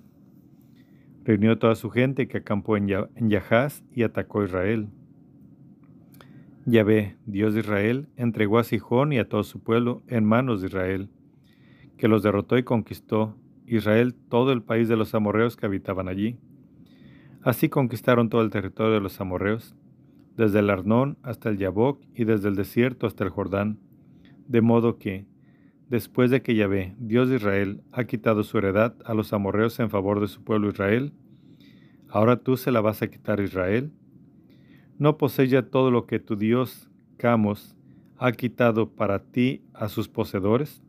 Reunió 1.25 1.57
toda 1.57 1.73
su 1.73 1.89
gente 1.89 2.27
que 2.27 2.37
acampó 2.37 2.77
en 2.77 2.87
Yahaz 3.29 3.83
y 3.91 4.03
atacó 4.03 4.41
a 4.41 4.45
Israel. 4.45 4.89
Yahvé, 6.67 7.17
Dios 7.25 7.55
de 7.55 7.61
Israel, 7.61 8.09
entregó 8.15 8.59
a 8.59 8.63
Sijón 8.63 9.11
y 9.11 9.17
a 9.17 9.27
todo 9.27 9.43
su 9.43 9.59
pueblo 9.59 10.03
en 10.07 10.23
manos 10.23 10.61
de 10.61 10.67
Israel 10.67 11.09
que 11.99 12.07
los 12.07 12.23
derrotó 12.23 12.57
y 12.57 12.63
conquistó 12.63 13.35
Israel 13.67 14.15
todo 14.29 14.53
el 14.53 14.63
país 14.63 14.87
de 14.87 14.95
los 14.95 15.13
amorreos 15.13 15.57
que 15.57 15.65
habitaban 15.65 16.07
allí. 16.07 16.37
Así 17.43 17.67
conquistaron 17.67 18.29
todo 18.29 18.41
el 18.41 18.49
territorio 18.49 18.93
de 18.93 19.01
los 19.01 19.19
amorreos, 19.19 19.75
desde 20.37 20.59
el 20.59 20.69
Arnón 20.69 21.17
hasta 21.23 21.49
el 21.49 21.57
Yabok 21.57 22.01
y 22.15 22.23
desde 22.23 22.47
el 22.47 22.55
desierto 22.55 23.05
hasta 23.05 23.25
el 23.25 23.29
Jordán, 23.29 23.79
de 24.47 24.61
modo 24.61 24.97
que, 24.97 25.25
después 25.89 26.31
de 26.31 26.41
que 26.41 26.55
Yahvé, 26.55 26.95
Dios 26.99 27.27
de 27.27 27.35
Israel, 27.35 27.83
ha 27.91 28.05
quitado 28.05 28.43
su 28.43 28.57
heredad 28.57 28.95
a 29.03 29.13
los 29.13 29.33
amorreos 29.33 29.77
en 29.81 29.89
favor 29.89 30.21
de 30.21 30.27
su 30.27 30.41
pueblo 30.41 30.69
Israel, 30.69 31.11
ahora 32.07 32.37
tú 32.37 32.55
se 32.55 32.71
la 32.71 32.79
vas 32.79 33.01
a 33.01 33.09
quitar 33.09 33.41
a 33.41 33.43
Israel. 33.43 33.91
¿No 34.97 35.17
posees 35.17 35.49
ya 35.49 35.63
todo 35.63 35.91
lo 35.91 36.05
que 36.05 36.19
tu 36.19 36.37
Dios, 36.37 36.89
Camos, 37.17 37.75
ha 38.17 38.31
quitado 38.31 38.89
para 38.89 39.19
ti 39.19 39.63
a 39.73 39.89
sus 39.89 40.07
poseedores? 40.07 40.81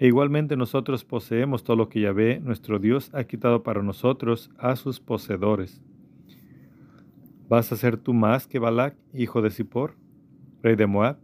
E 0.00 0.06
igualmente 0.06 0.56
nosotros 0.56 1.04
poseemos 1.04 1.64
todo 1.64 1.76
lo 1.76 1.88
que 1.88 2.00
Yahvé, 2.00 2.38
nuestro 2.38 2.78
Dios, 2.78 3.10
ha 3.14 3.24
quitado 3.24 3.64
para 3.64 3.82
nosotros 3.82 4.48
a 4.56 4.76
sus 4.76 5.00
poseedores. 5.00 5.82
¿Vas 7.48 7.72
a 7.72 7.76
ser 7.76 7.96
tú 7.96 8.14
más 8.14 8.46
que 8.46 8.60
Balac, 8.60 8.94
hijo 9.12 9.42
de 9.42 9.50
Zippor, 9.50 9.96
rey 10.62 10.76
de 10.76 10.86
Moab? 10.86 11.18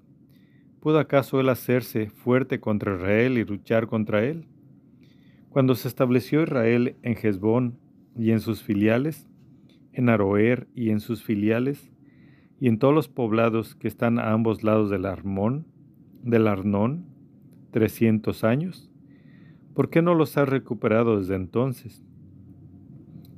¿Pudo 0.80 0.98
acaso 0.98 1.38
él 1.38 1.50
hacerse 1.50 2.10
fuerte 2.10 2.58
contra 2.58 2.96
Israel 2.96 3.38
y 3.38 3.44
luchar 3.44 3.86
contra 3.86 4.24
él? 4.24 4.48
Cuando 5.50 5.76
se 5.76 5.86
estableció 5.86 6.42
Israel 6.42 6.96
en 7.02 7.16
Hezbón 7.16 7.78
y 8.16 8.32
en 8.32 8.40
sus 8.40 8.64
filiales, 8.64 9.28
en 9.92 10.08
Aroer 10.08 10.66
y 10.74 10.90
en 10.90 10.98
sus 10.98 11.22
filiales, 11.22 11.92
y 12.58 12.66
en 12.66 12.80
todos 12.80 12.92
los 12.92 13.08
poblados 13.08 13.76
que 13.76 13.86
están 13.86 14.18
a 14.18 14.32
ambos 14.32 14.64
lados 14.64 14.90
del 14.90 15.06
Armón, 15.06 15.64
del 16.24 16.48
Arnón, 16.48 17.13
trescientos 17.74 18.44
años? 18.44 18.88
¿Por 19.74 19.90
qué 19.90 20.00
no 20.00 20.14
los 20.14 20.38
has 20.38 20.48
recuperado 20.48 21.18
desde 21.18 21.34
entonces? 21.34 22.04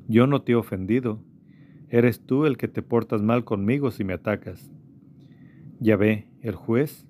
Yo 0.08 0.26
no 0.26 0.42
te 0.42 0.52
he 0.52 0.54
ofendido. 0.54 1.22
Eres 1.88 2.20
tú 2.20 2.44
el 2.44 2.58
que 2.58 2.68
te 2.68 2.82
portas 2.82 3.22
mal 3.22 3.44
conmigo 3.44 3.90
si 3.90 4.04
me 4.04 4.12
atacas. 4.12 4.70
Ya 5.80 5.96
ve, 5.96 6.28
el 6.42 6.54
juez, 6.54 7.06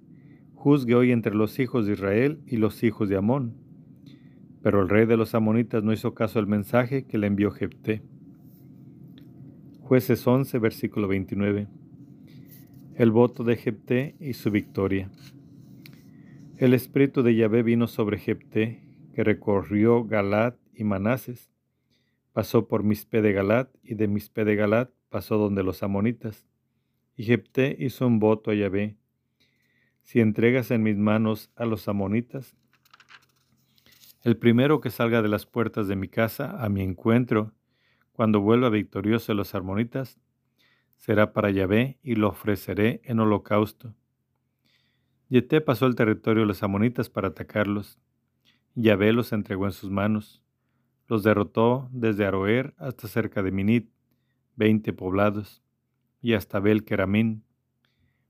juzgue 0.54 0.94
hoy 0.94 1.10
entre 1.10 1.34
los 1.34 1.58
hijos 1.58 1.84
de 1.86 1.94
Israel 1.94 2.38
y 2.46 2.58
los 2.58 2.84
hijos 2.84 3.08
de 3.08 3.16
Amón. 3.16 3.54
Pero 4.62 4.80
el 4.80 4.88
rey 4.88 5.04
de 5.04 5.16
los 5.16 5.34
amonitas 5.34 5.82
no 5.82 5.92
hizo 5.92 6.14
caso 6.14 6.38
al 6.38 6.46
mensaje 6.46 7.06
que 7.06 7.18
le 7.18 7.26
envió 7.26 7.50
Jepté. 7.50 8.02
Jueces 9.80 10.24
11, 10.24 10.60
versículo 10.60 11.08
29. 11.08 11.66
El 12.94 13.10
voto 13.10 13.42
de 13.42 13.56
Jepté 13.56 14.14
y 14.20 14.34
su 14.34 14.52
victoria. 14.52 15.10
El 16.58 16.72
espíritu 16.72 17.22
de 17.22 17.34
Yahvé 17.34 17.62
vino 17.62 17.86
sobre 17.86 18.18
Jepté, 18.18 18.80
que 19.14 19.22
recorrió 19.22 20.06
Galat 20.06 20.56
y 20.72 20.84
Manases, 20.84 21.50
pasó 22.32 22.66
por 22.66 22.82
Mispe 22.82 23.20
de 23.20 23.34
Galat, 23.34 23.68
y 23.82 23.94
de 23.94 24.08
Mispe 24.08 24.46
de 24.46 24.56
Galat 24.56 24.90
pasó 25.10 25.36
donde 25.36 25.62
los 25.62 25.82
amonitas. 25.82 26.46
Y 27.14 27.24
Jepté 27.24 27.76
hizo 27.78 28.06
un 28.06 28.20
voto 28.20 28.50
a 28.50 28.54
Yahvé, 28.54 28.96
si 30.00 30.20
entregas 30.20 30.70
en 30.70 30.82
mis 30.82 30.96
manos 30.96 31.50
a 31.56 31.66
los 31.66 31.88
amonitas, 31.88 32.56
el 34.22 34.38
primero 34.38 34.80
que 34.80 34.88
salga 34.88 35.20
de 35.20 35.28
las 35.28 35.44
puertas 35.44 35.88
de 35.88 35.96
mi 35.96 36.08
casa 36.08 36.64
a 36.64 36.70
mi 36.70 36.80
encuentro, 36.80 37.52
cuando 38.12 38.40
vuelva 38.40 38.70
victorioso 38.70 39.32
de 39.32 39.36
los 39.36 39.54
amonitas, 39.54 40.18
será 40.96 41.34
para 41.34 41.50
Yahvé 41.50 41.98
y 42.02 42.14
lo 42.14 42.28
ofreceré 42.28 43.02
en 43.04 43.20
holocausto 43.20 43.94
Yeté 45.28 45.60
pasó 45.60 45.86
el 45.86 45.96
territorio 45.96 46.42
de 46.42 46.46
los 46.46 46.62
amonitas 46.62 47.10
para 47.10 47.28
atacarlos. 47.28 47.98
Yahvé 48.76 49.12
los 49.12 49.32
entregó 49.32 49.66
en 49.66 49.72
sus 49.72 49.90
manos. 49.90 50.42
Los 51.08 51.24
derrotó 51.24 51.88
desde 51.90 52.26
Aroer 52.26 52.74
hasta 52.78 53.08
cerca 53.08 53.42
de 53.42 53.50
Minit, 53.50 53.90
veinte 54.54 54.92
poblados, 54.92 55.62
y 56.20 56.34
hasta 56.34 56.60
Bel 56.60 56.84
Keramín. 56.84 57.44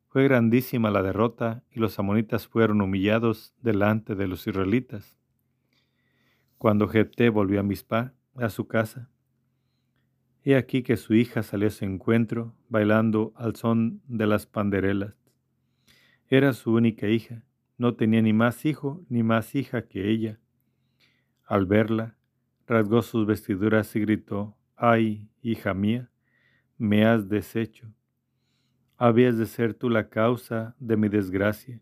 Fue 0.08 0.24
grandísima 0.24 0.90
la 0.90 1.02
derrota 1.02 1.62
y 1.70 1.80
los 1.80 1.98
amonitas 1.98 2.46
fueron 2.46 2.80
humillados 2.80 3.54
delante 3.60 4.14
de 4.14 4.26
los 4.26 4.46
israelitas. 4.46 5.18
Cuando 6.56 6.88
Jepté 6.88 7.28
volvió 7.28 7.60
a 7.60 7.62
Mizpah, 7.62 8.14
a 8.36 8.48
su 8.48 8.66
casa, 8.66 9.10
he 10.44 10.56
aquí 10.56 10.82
que 10.82 10.96
su 10.96 11.12
hija 11.14 11.42
salió 11.42 11.68
a 11.68 11.70
su 11.70 11.84
encuentro, 11.84 12.54
bailando 12.68 13.32
al 13.36 13.56
son 13.56 14.00
de 14.06 14.26
las 14.26 14.46
panderelas. 14.46 15.25
Era 16.28 16.52
su 16.52 16.72
única 16.72 17.08
hija, 17.08 17.44
no 17.78 17.94
tenía 17.94 18.20
ni 18.20 18.32
más 18.32 18.64
hijo 18.64 19.04
ni 19.08 19.22
más 19.22 19.54
hija 19.54 19.86
que 19.86 20.10
ella. 20.10 20.40
Al 21.44 21.66
verla, 21.66 22.16
rasgó 22.66 23.02
sus 23.02 23.26
vestiduras 23.26 23.94
y 23.94 24.00
gritó, 24.00 24.56
Ay, 24.74 25.28
hija 25.40 25.72
mía, 25.72 26.10
me 26.78 27.06
has 27.06 27.28
deshecho. 27.28 27.92
Habías 28.96 29.38
de 29.38 29.46
ser 29.46 29.74
tú 29.74 29.88
la 29.88 30.08
causa 30.08 30.74
de 30.80 30.96
mi 30.96 31.08
desgracia. 31.08 31.80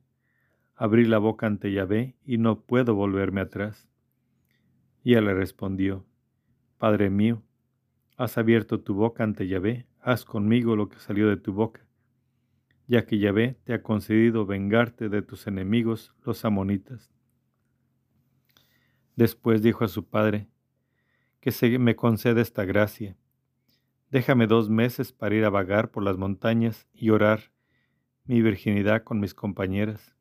Abrí 0.76 1.04
la 1.04 1.18
boca 1.18 1.46
ante 1.46 1.72
Yahvé 1.72 2.16
y 2.24 2.38
no 2.38 2.60
puedo 2.60 2.94
volverme 2.94 3.40
atrás. 3.40 3.88
Y 5.02 5.12
ella 5.12 5.22
le 5.22 5.34
respondió, 5.34 6.04
Padre 6.78 7.08
mío, 7.08 7.42
has 8.16 8.36
abierto 8.36 8.80
tu 8.80 8.94
boca 8.94 9.24
ante 9.24 9.46
Yahvé, 9.46 9.86
haz 10.00 10.24
conmigo 10.24 10.76
lo 10.76 10.88
que 10.88 10.98
salió 10.98 11.28
de 11.28 11.36
tu 11.36 11.52
boca, 11.52 11.86
ya 12.86 13.06
que 13.06 13.18
Yahvé 13.18 13.56
te 13.64 13.74
ha 13.74 13.82
concedido 13.82 14.46
vengarte 14.46 15.08
de 15.08 15.22
tus 15.22 15.46
enemigos, 15.46 16.14
los 16.24 16.44
amonitas. 16.44 17.10
Después 19.16 19.62
dijo 19.62 19.84
a 19.84 19.88
su 19.88 20.06
padre, 20.06 20.48
que 21.40 21.50
se 21.50 21.78
me 21.78 21.96
conceda 21.96 22.40
esta 22.40 22.64
gracia. 22.64 23.16
Déjame 24.10 24.46
dos 24.46 24.70
meses 24.70 25.12
para 25.12 25.34
ir 25.34 25.44
a 25.44 25.50
vagar 25.50 25.90
por 25.90 26.02
las 26.02 26.16
montañas 26.16 26.86
y 26.92 27.10
orar 27.10 27.52
mi 28.24 28.40
virginidad 28.42 29.04
con 29.04 29.20
mis 29.20 29.34
compañeras. 29.34 30.14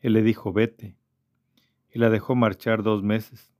Él 0.00 0.14
le 0.14 0.22
dijo, 0.22 0.52
vete, 0.52 0.96
y 1.92 1.98
la 1.98 2.08
dejó 2.08 2.34
marchar 2.34 2.82
dos 2.82 3.02
meses. 3.02 3.52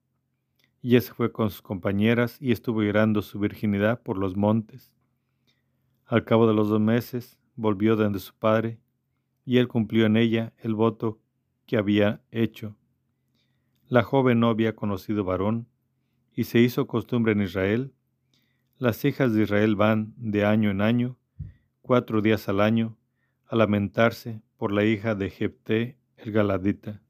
Y 0.82 0.90
ella 0.90 1.02
se 1.02 1.12
fue 1.12 1.32
con 1.32 1.51
sus 1.51 1.62
compañeras 1.62 2.40
y 2.40 2.52
estuvo 2.52 2.82
llorando 2.82 3.22
su 3.22 3.38
virginidad 3.38 4.02
por 4.02 4.16
los 4.16 4.36
montes. 4.36 4.94
Al 6.06 6.24
cabo 6.24 6.47
de 6.47 6.55
los 6.55 6.68
dos 6.68 6.80
meses 6.80 7.39
volvió 7.61 7.95
donde 7.95 8.19
su 8.19 8.35
padre, 8.35 8.78
y 9.45 9.59
él 9.59 9.69
cumplió 9.69 10.07
en 10.07 10.16
ella 10.16 10.53
el 10.59 10.74
voto 10.74 11.20
que 11.66 11.77
había 11.77 12.23
hecho. 12.31 12.77
La 13.89 14.03
joven 14.03 14.41
no 14.41 14.49
había 14.49 14.74
conocido 14.74 15.24
varón, 15.24 15.69
y 16.35 16.45
se 16.45 16.61
hizo 16.61 16.87
costumbre 16.87 17.32
en 17.32 17.43
Israel. 17.43 17.93
Las 18.78 19.05
hijas 19.05 19.35
de 19.35 19.43
Israel 19.43 19.77
van 19.77 20.15
de 20.16 20.45
año 20.45 20.70
en 20.70 20.81
año, 20.81 21.19
cuatro 21.82 22.23
días 22.23 22.49
al 22.49 22.61
año, 22.61 22.97
a 23.47 23.57
lamentarse 23.57 24.41
por 24.57 24.73
la 24.73 24.85
hija 24.85 25.15
de 25.15 25.28
Jepté 25.28 25.99
el 26.16 26.32
Galadita. 26.32 27.03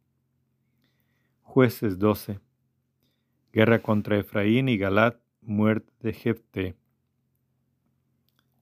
Jueces 1.43 1.99
12. 1.99 2.41
Guerra 3.53 3.81
contra 3.83 4.19
Efraín 4.19 4.69
y 4.69 4.79
Galat, 4.79 5.21
muerte 5.43 5.93
de 6.01 6.13
Jefté. 6.13 6.80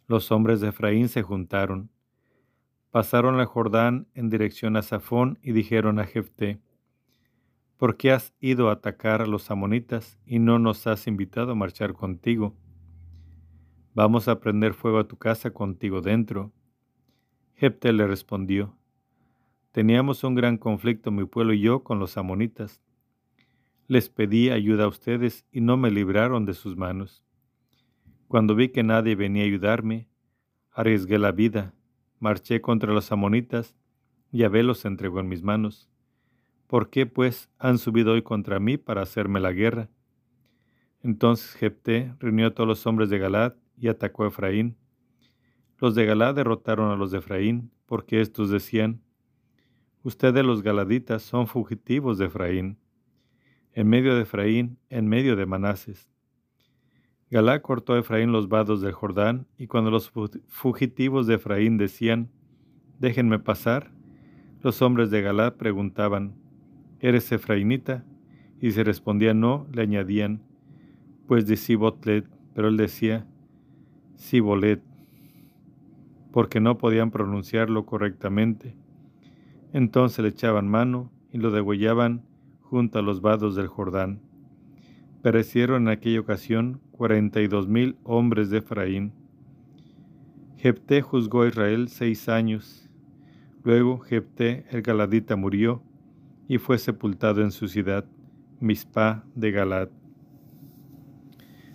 Los 0.09 0.32
hombres 0.32 0.62
de 0.62 0.68
Efraín 0.68 1.10
se 1.10 1.22
juntaron, 1.22 1.90
pasaron 2.90 3.39
el 3.40 3.44
Jordán 3.44 4.09
en 4.14 4.30
dirección 4.30 4.76
a 4.76 4.82
Safón 4.82 5.39
y 5.43 5.52
dijeron 5.52 5.98
a 5.98 6.06
Jefté, 6.06 6.62
¿por 7.76 7.98
qué 7.98 8.12
has 8.12 8.32
ido 8.40 8.70
a 8.70 8.72
atacar 8.72 9.20
a 9.20 9.26
los 9.26 9.51
amonitas 9.51 10.18
y 10.24 10.39
no 10.39 10.59
nos 10.59 10.86
has 10.86 11.06
invitado 11.06 11.52
a 11.52 11.55
marchar 11.55 11.93
contigo? 11.93 12.56
Vamos 13.94 14.28
a 14.28 14.40
prender 14.40 14.72
fuego 14.72 14.98
a 14.98 15.06
tu 15.06 15.18
casa 15.18 15.51
contigo 15.51 16.01
dentro. 16.01 16.52
Jefté 17.55 17.93
le 17.93 18.06
respondió, 18.06 18.74
teníamos 19.72 20.24
un 20.24 20.35
gran 20.35 20.56
conflicto 20.56 21.10
mi 21.10 21.26
pueblo 21.26 21.52
y 21.52 21.60
yo 21.60 21.85
con 21.85 21.98
los 21.98 22.16
amonitas 22.16 22.80
les 23.89 24.09
pedí 24.09 24.48
ayuda 24.48 24.85
a 24.85 24.89
ustedes 24.89 25.47
y 25.52 25.60
no 25.60 25.76
me 25.76 25.90
libraron 25.90 26.47
de 26.47 26.55
sus 26.55 26.76
manos. 26.78 27.27
Cuando 28.28 28.55
vi 28.55 28.68
que 28.68 28.82
nadie 28.82 29.16
venía 29.16 29.42
a 29.42 29.46
ayudarme, 29.46 30.06
arriesgué 30.70 31.18
la 31.18 31.32
vida, 31.32 31.74
marché 32.20 32.60
contra 32.60 32.92
los 32.92 33.10
amonitas, 33.10 33.74
y 34.30 34.44
Abel 34.44 34.66
los 34.66 34.84
entregó 34.84 35.20
en 35.20 35.28
mis 35.28 35.42
manos. 35.42 35.88
¿Por 36.66 36.90
qué, 36.90 37.06
pues, 37.06 37.48
han 37.59 37.78
subido 37.78 38.12
hoy 38.12 38.22
contra 38.22 38.60
mí 38.60 38.76
para 38.76 39.02
hacerme 39.02 39.40
la 39.40 39.52
guerra? 39.52 39.88
Entonces 41.02 41.55
Jepté 41.55 42.14
reunió 42.20 42.48
a 42.48 42.55
todos 42.55 42.68
los 42.68 42.86
hombres 42.86 43.09
de 43.09 43.18
Galad 43.18 43.55
y 43.76 43.88
atacó 43.88 44.24
a 44.24 44.28
Efraín. 44.28 44.76
Los 45.78 45.94
de 45.94 46.05
Galad 46.05 46.34
derrotaron 46.34 46.90
a 46.90 46.96
los 46.96 47.10
de 47.10 47.18
Efraín, 47.18 47.70
porque 47.86 48.20
estos 48.20 48.50
decían, 48.50 49.00
Ustedes 50.02 50.44
los 50.44 50.62
galaditas 50.62 51.22
son 51.22 51.46
fugitivos 51.46 52.18
de 52.18 52.26
Efraín 52.26 52.78
en 53.72 53.88
medio 53.88 54.16
de 54.16 54.22
Efraín, 54.22 54.78
en 54.90 55.09
medio 55.09 55.36
de 55.36 55.46
Manases. 55.46 56.10
Galá 57.30 57.60
cortó 57.60 57.92
a 57.92 57.98
Efraín 57.98 58.32
los 58.32 58.48
vados 58.48 58.80
del 58.80 58.92
Jordán, 58.92 59.46
y 59.59 59.66
cuando 59.66 59.90
los 59.90 60.10
fugitivos 60.48 61.26
de 61.26 61.34
Efraín 61.34 61.76
decían, 61.76 62.30
déjenme 62.98 63.38
pasar, 63.38 63.92
los 64.62 64.80
hombres 64.80 65.10
de 65.10 65.20
Galá 65.20 65.56
preguntaban, 65.56 66.34
¿eres 67.00 67.30
efraínita? 67.30 68.05
Y 68.60 68.72
si 68.72 68.82
respondía 68.82 69.34
no, 69.34 69.66
le 69.72 69.82
añadían, 69.82 70.42
pues 71.26 71.46
de 71.46 71.56
Sibotlet, 71.56 72.26
pero 72.55 72.68
él 72.68 72.76
decía, 72.76 73.26
Sibolet, 74.16 74.82
porque 76.32 76.60
no 76.60 76.78
podían 76.78 77.10
pronunciarlo 77.10 77.86
correctamente. 77.86 78.74
Entonces 79.72 80.20
le 80.20 80.30
echaban 80.30 80.66
mano 80.66 81.12
y 81.30 81.38
lo 81.38 81.50
degollaban 81.50 82.24
junto 82.62 82.98
a 82.98 83.02
los 83.02 83.20
vados 83.20 83.55
del 83.55 83.68
Jordán. 83.68 84.22
Perecieron 85.22 85.82
en 85.82 85.88
aquella 85.88 86.20
ocasión 86.20 86.80
cuarenta 86.98 87.40
y 87.40 87.46
dos 87.46 87.68
mil 87.68 87.96
hombres 88.02 88.50
de 88.50 88.58
Efraín. 88.58 89.12
Jepté 90.56 91.00
juzgó 91.00 91.42
a 91.42 91.48
Israel 91.48 91.88
seis 91.88 92.28
años. 92.28 92.90
Luego 93.62 94.00
Jepté 94.00 94.64
el 94.70 94.82
Galadita 94.82 95.36
murió 95.36 95.80
y 96.48 96.58
fue 96.58 96.76
sepultado 96.76 97.40
en 97.42 97.52
su 97.52 97.68
ciudad, 97.68 98.04
Mispa 98.58 99.24
de 99.36 99.52
Galad. 99.52 99.90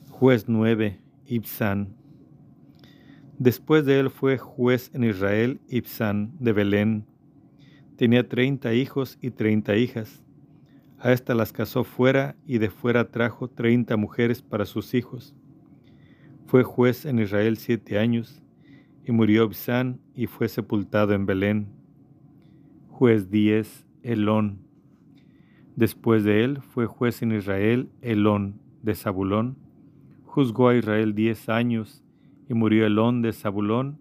Juez 0.09 0.45
9, 0.49 0.99
Ibsán. 1.25 1.95
Después 3.39 3.85
de 3.85 3.99
él 4.01 4.09
fue 4.09 4.37
juez 4.37 4.91
en 4.93 5.05
Israel 5.05 5.61
Ibsán 5.69 6.33
de 6.39 6.51
Belén. 6.51 7.05
Tenía 7.95 8.27
treinta 8.27 8.73
hijos 8.73 9.17
y 9.21 9.31
treinta 9.31 9.77
hijas. 9.77 10.22
A 11.03 11.11
esta 11.11 11.35
las 11.35 11.51
casó 11.51 11.83
fuera 11.83 12.37
y 12.47 12.59
de 12.59 12.69
fuera 12.69 13.11
trajo 13.11 13.49
treinta 13.49 13.97
mujeres 13.97 14.41
para 14.41 14.65
sus 14.65 14.93
hijos. 14.93 15.35
Fue 16.45 16.63
juez 16.63 17.03
en 17.03 17.19
Israel 17.19 17.57
siete 17.57 17.99
años 17.99 18.41
y 19.03 19.11
murió 19.11 19.49
Bisán 19.49 19.99
y 20.15 20.27
fue 20.27 20.47
sepultado 20.47 21.13
en 21.13 21.25
Belén. 21.25 21.67
Juez 22.87 23.29
diez, 23.29 23.85
Elón. 24.01 24.59
Después 25.75 26.23
de 26.23 26.45
él 26.45 26.61
fue 26.61 26.85
juez 26.85 27.21
en 27.21 27.33
Israel 27.33 27.89
Elón 28.01 28.61
de 28.81 28.95
Zabulón. 28.95 29.57
Juzgó 30.23 30.69
a 30.69 30.77
Israel 30.77 31.15
diez 31.15 31.49
años 31.49 32.01
y 32.47 32.53
murió 32.53 32.85
Elón 32.85 33.21
de 33.21 33.33
Zabulón 33.33 33.99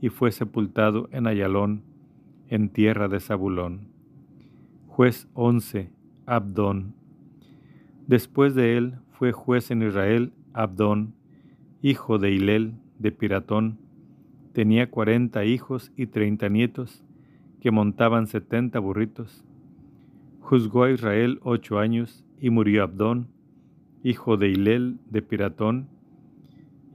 y 0.00 0.08
fue 0.08 0.32
sepultado 0.32 1.08
en 1.12 1.28
Ayalón, 1.28 1.84
en 2.48 2.70
tierra 2.70 3.06
de 3.06 3.20
Zabulón. 3.20 3.86
Juez 4.88 5.28
once, 5.34 5.92
Abdón. 6.26 6.94
Después 8.06 8.54
de 8.54 8.76
él 8.76 8.94
fue 9.12 9.32
juez 9.32 9.70
en 9.70 9.82
Israel 9.82 10.32
Abdón, 10.52 11.14
hijo 11.82 12.18
de 12.18 12.32
Hilel 12.32 12.74
de 12.98 13.12
Piratón. 13.12 13.78
Tenía 14.52 14.90
cuarenta 14.90 15.44
hijos 15.44 15.92
y 15.96 16.06
treinta 16.06 16.48
nietos, 16.48 17.04
que 17.60 17.70
montaban 17.70 18.26
setenta 18.26 18.78
burritos. 18.78 19.44
Juzgó 20.40 20.84
a 20.84 20.90
Israel 20.90 21.38
ocho 21.42 21.78
años 21.78 22.24
y 22.40 22.50
murió 22.50 22.82
Abdón, 22.82 23.28
hijo 24.02 24.36
de 24.36 24.48
Hilel 24.48 24.98
de 25.10 25.22
Piratón, 25.22 25.88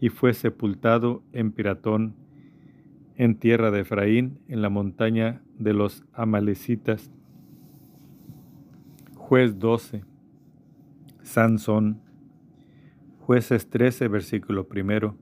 y 0.01 0.09
fue 0.09 0.33
sepultado 0.33 1.23
en 1.31 1.51
Piratón, 1.51 2.15
en 3.15 3.35
tierra 3.35 3.71
de 3.71 3.81
Efraín, 3.81 4.39
en 4.49 4.61
la 4.61 4.69
montaña 4.69 5.41
de 5.57 5.73
los 5.73 6.03
Amalecitas. 6.11 7.09
Juez 9.27 9.57
12. 9.57 10.03
Sansón. 11.23 11.99
Jueces 13.21 13.67
13, 13.71 14.07
versículo 14.07 14.67
primero. 14.67 15.15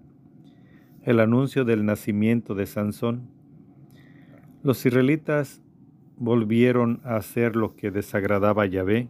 El 1.03 1.21
anuncio 1.21 1.63
del 1.63 1.85
nacimiento 1.85 2.53
de 2.53 2.65
Sansón. 2.65 3.29
Los 4.61 4.85
israelitas 4.85 5.61
volvieron 6.17 6.99
a 7.05 7.15
hacer 7.15 7.55
lo 7.55 7.77
que 7.77 7.91
desagradaba 7.91 8.63
a 8.63 8.65
Yahvé, 8.65 9.07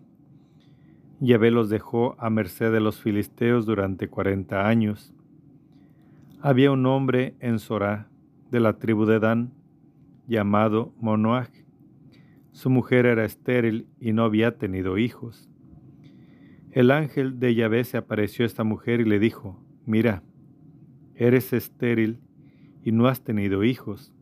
Yahvé 1.19 1.49
los 1.49 1.69
dejó 1.69 2.15
a 2.19 2.29
merced 2.29 2.71
de 2.71 2.79
los 2.79 3.01
filisteos 3.01 3.65
durante 3.65 4.09
cuarenta 4.09 4.67
años. 4.67 5.11
Había 6.39 6.69
un 6.69 6.85
hombre 6.85 7.33
en 7.39 7.57
Sorá, 7.57 8.09
de 8.51 8.59
la 8.59 8.77
tribu 8.77 9.05
de 9.05 9.19
Dan, 9.19 9.53
llamado 10.27 10.93
Monoach. 10.99 11.62
Su 12.53 12.69
mujer 12.69 13.05
era 13.05 13.25
estéril 13.25 13.87
y 13.99 14.13
no 14.13 14.23
había 14.23 14.57
tenido 14.57 14.97
hijos. 14.97 15.49
El 16.71 16.89
ángel 16.89 17.39
de 17.39 17.53
Yahvé 17.53 17.83
se 17.83 17.97
apareció 17.97 18.45
a 18.45 18.47
esta 18.47 18.63
mujer 18.63 19.01
y 19.01 19.05
le 19.05 19.19
dijo, 19.19 19.61
Mira, 19.85 20.23
eres 21.13 21.53
estéril 21.53 22.19
y 22.81 22.93
no 22.93 23.07
has 23.07 23.21
tenido 23.21 23.65
hijos, 23.65 24.13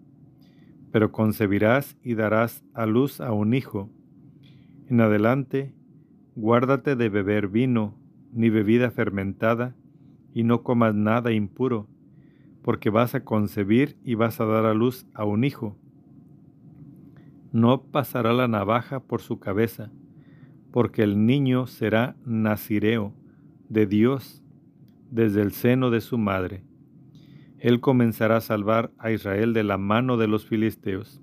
pero 0.91 1.11
concebirás 1.11 1.95
y 2.03 2.15
darás 2.15 2.63
a 2.73 2.85
luz 2.87 3.21
a 3.21 3.31
un 3.31 3.53
hijo. 3.53 3.89
En 4.89 4.99
adelante 4.99 5.73
Guárdate 6.35 6.95
de 6.95 7.09
beber 7.09 7.49
vino, 7.49 7.93
ni 8.31 8.49
bebida 8.49 8.89
fermentada, 8.89 9.75
y 10.33 10.43
no 10.43 10.63
comas 10.63 10.95
nada 10.95 11.33
impuro, 11.33 11.89
porque 12.61 12.89
vas 12.89 13.15
a 13.15 13.25
concebir 13.25 13.97
y 14.05 14.15
vas 14.15 14.39
a 14.39 14.45
dar 14.45 14.65
a 14.65 14.73
luz 14.73 15.05
a 15.13 15.25
un 15.25 15.43
hijo. 15.43 15.77
No 17.51 17.83
pasará 17.83 18.31
la 18.31 18.47
navaja 18.47 19.01
por 19.01 19.21
su 19.21 19.39
cabeza, 19.39 19.91
porque 20.71 21.03
el 21.03 21.25
niño 21.25 21.67
será 21.67 22.15
nazireo 22.25 23.13
de 23.67 23.85
Dios 23.85 24.41
desde 25.09 25.41
el 25.41 25.51
seno 25.51 25.89
de 25.89 25.99
su 25.99 26.17
madre. 26.17 26.63
Él 27.59 27.79
comenzará 27.79 28.37
a 28.37 28.41
salvar 28.41 28.91
a 28.97 29.11
Israel 29.11 29.53
de 29.53 29.63
la 29.63 29.77
mano 29.77 30.17
de 30.17 30.27
los 30.27 30.45
filisteos. 30.45 31.21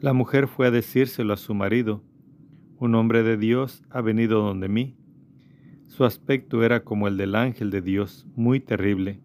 La 0.00 0.12
mujer 0.12 0.48
fue 0.48 0.66
a 0.66 0.70
decírselo 0.70 1.32
a 1.32 1.36
su 1.36 1.54
marido, 1.54 2.02
un 2.78 2.94
hombre 2.94 3.22
de 3.22 3.38
Dios 3.38 3.82
ha 3.88 4.02
venido 4.02 4.42
donde 4.42 4.68
mí. 4.68 4.96
Su 5.86 6.04
aspecto 6.04 6.62
era 6.62 6.84
como 6.84 7.08
el 7.08 7.16
del 7.16 7.34
ángel 7.34 7.70
de 7.70 7.80
Dios, 7.80 8.26
muy 8.34 8.60
terrible. 8.60 9.20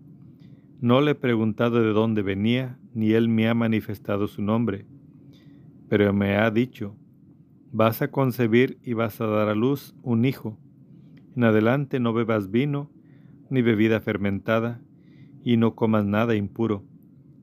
No 0.79 1.01
le 1.01 1.11
he 1.11 1.15
preguntado 1.15 1.83
de 1.83 1.91
dónde 1.91 2.21
venía, 2.21 2.79
ni 2.93 3.11
él 3.11 3.27
me 3.27 3.49
ha 3.49 3.53
manifestado 3.53 4.27
su 4.27 4.41
nombre, 4.41 4.85
pero 5.91 6.13
me 6.13 6.37
ha 6.37 6.49
dicho, 6.51 6.95
vas 7.73 8.01
a 8.01 8.11
concebir 8.11 8.79
y 8.81 8.93
vas 8.93 9.19
a 9.19 9.27
dar 9.27 9.49
a 9.49 9.55
luz 9.55 9.93
un 10.03 10.23
hijo. 10.23 10.57
En 11.35 11.43
adelante 11.43 11.99
no 11.99 12.13
bebas 12.13 12.49
vino, 12.49 12.89
ni 13.49 13.61
bebida 13.61 13.99
fermentada, 13.99 14.79
y 15.43 15.57
no 15.57 15.75
comas 15.75 16.05
nada 16.05 16.33
impuro, 16.33 16.85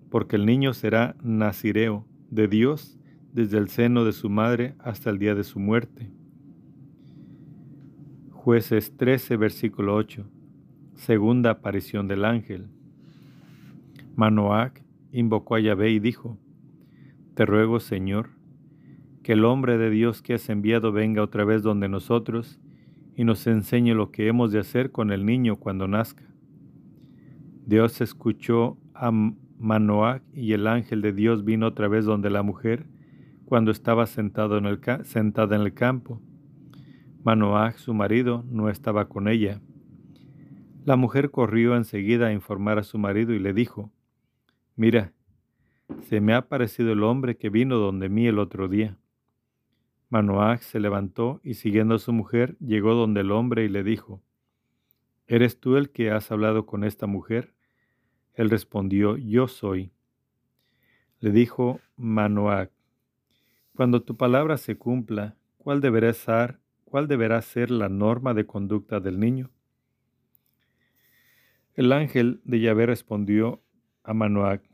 porque 0.08 0.36
el 0.36 0.46
niño 0.46 0.72
será 0.72 1.14
nazireo 1.22 2.06
de 2.30 2.48
Dios 2.48 2.98
desde 3.34 3.58
el 3.58 3.68
seno 3.68 4.06
de 4.06 4.12
su 4.12 4.30
madre 4.30 4.76
hasta 4.78 5.10
el 5.10 5.18
día 5.18 5.34
de 5.34 5.44
su 5.44 5.60
muerte. 5.60 6.10
Jueces 8.30 8.96
13, 8.96 9.36
versículo 9.36 9.94
8. 9.94 10.24
Segunda 10.94 11.50
aparición 11.50 12.08
del 12.08 12.24
ángel. 12.24 12.68
Manoac 14.16 14.82
invocó 15.12 15.56
a 15.56 15.60
Yahvé 15.60 15.90
y 15.90 15.98
dijo, 15.98 16.38
Te 17.34 17.44
ruego, 17.44 17.78
Señor, 17.78 18.37
que 19.28 19.34
el 19.34 19.44
hombre 19.44 19.76
de 19.76 19.90
Dios 19.90 20.22
que 20.22 20.32
has 20.32 20.48
enviado 20.48 20.90
venga 20.90 21.22
otra 21.22 21.44
vez 21.44 21.62
donde 21.62 21.86
nosotros 21.86 22.58
y 23.14 23.24
nos 23.24 23.46
enseñe 23.46 23.92
lo 23.92 24.10
que 24.10 24.26
hemos 24.26 24.52
de 24.52 24.58
hacer 24.58 24.90
con 24.90 25.12
el 25.12 25.26
niño 25.26 25.56
cuando 25.56 25.86
nazca. 25.86 26.24
Dios 27.66 28.00
escuchó 28.00 28.78
a 28.94 29.10
Manoac 29.58 30.22
y 30.32 30.54
el 30.54 30.66
ángel 30.66 31.02
de 31.02 31.12
Dios 31.12 31.44
vino 31.44 31.66
otra 31.66 31.88
vez 31.88 32.06
donde 32.06 32.30
la 32.30 32.42
mujer 32.42 32.86
cuando 33.44 33.70
estaba 33.70 34.06
sentada 34.06 34.56
en 34.56 34.64
el 35.60 35.74
campo. 35.74 36.22
Manoach, 37.22 37.76
su 37.76 37.92
marido, 37.92 38.46
no 38.48 38.70
estaba 38.70 39.10
con 39.10 39.28
ella. 39.28 39.60
La 40.86 40.96
mujer 40.96 41.30
corrió 41.30 41.76
enseguida 41.76 42.28
a 42.28 42.32
informar 42.32 42.78
a 42.78 42.82
su 42.82 42.96
marido 42.96 43.34
y 43.34 43.40
le 43.40 43.52
dijo, 43.52 43.92
Mira, 44.74 45.12
se 46.00 46.22
me 46.22 46.32
ha 46.32 46.48
parecido 46.48 46.92
el 46.92 47.02
hombre 47.02 47.36
que 47.36 47.50
vino 47.50 47.76
donde 47.76 48.08
mí 48.08 48.26
el 48.26 48.38
otro 48.38 48.68
día. 48.68 48.96
Manoach 50.10 50.62
se 50.62 50.80
levantó 50.80 51.40
y 51.44 51.54
siguiendo 51.54 51.96
a 51.96 51.98
su 51.98 52.12
mujer 52.12 52.56
llegó 52.58 52.94
donde 52.94 53.20
el 53.20 53.30
hombre 53.32 53.64
y 53.64 53.68
le 53.68 53.82
dijo, 53.82 54.22
¿Eres 55.26 55.60
tú 55.60 55.76
el 55.76 55.90
que 55.90 56.10
has 56.10 56.30
hablado 56.32 56.64
con 56.64 56.84
esta 56.84 57.06
mujer? 57.06 57.54
Él 58.34 58.48
respondió, 58.48 59.16
Yo 59.16 59.48
soy. 59.48 59.92
Le 61.20 61.30
dijo 61.30 61.80
Manoach, 61.96 62.70
cuando 63.74 64.02
tu 64.02 64.16
palabra 64.16 64.56
se 64.56 64.76
cumpla, 64.76 65.36
¿cuál 65.56 65.80
deberá 65.80 66.12
ser, 66.12 66.58
cuál 66.84 67.06
deberá 67.06 67.40
ser 67.42 67.70
la 67.70 67.88
norma 67.88 68.34
de 68.34 68.46
conducta 68.46 68.98
del 69.00 69.20
niño? 69.20 69.50
El 71.74 71.92
ángel 71.92 72.40
de 72.42 72.58
Yahvé 72.58 72.86
respondió 72.86 73.62
a 74.02 74.14
Manoac, 74.14 74.68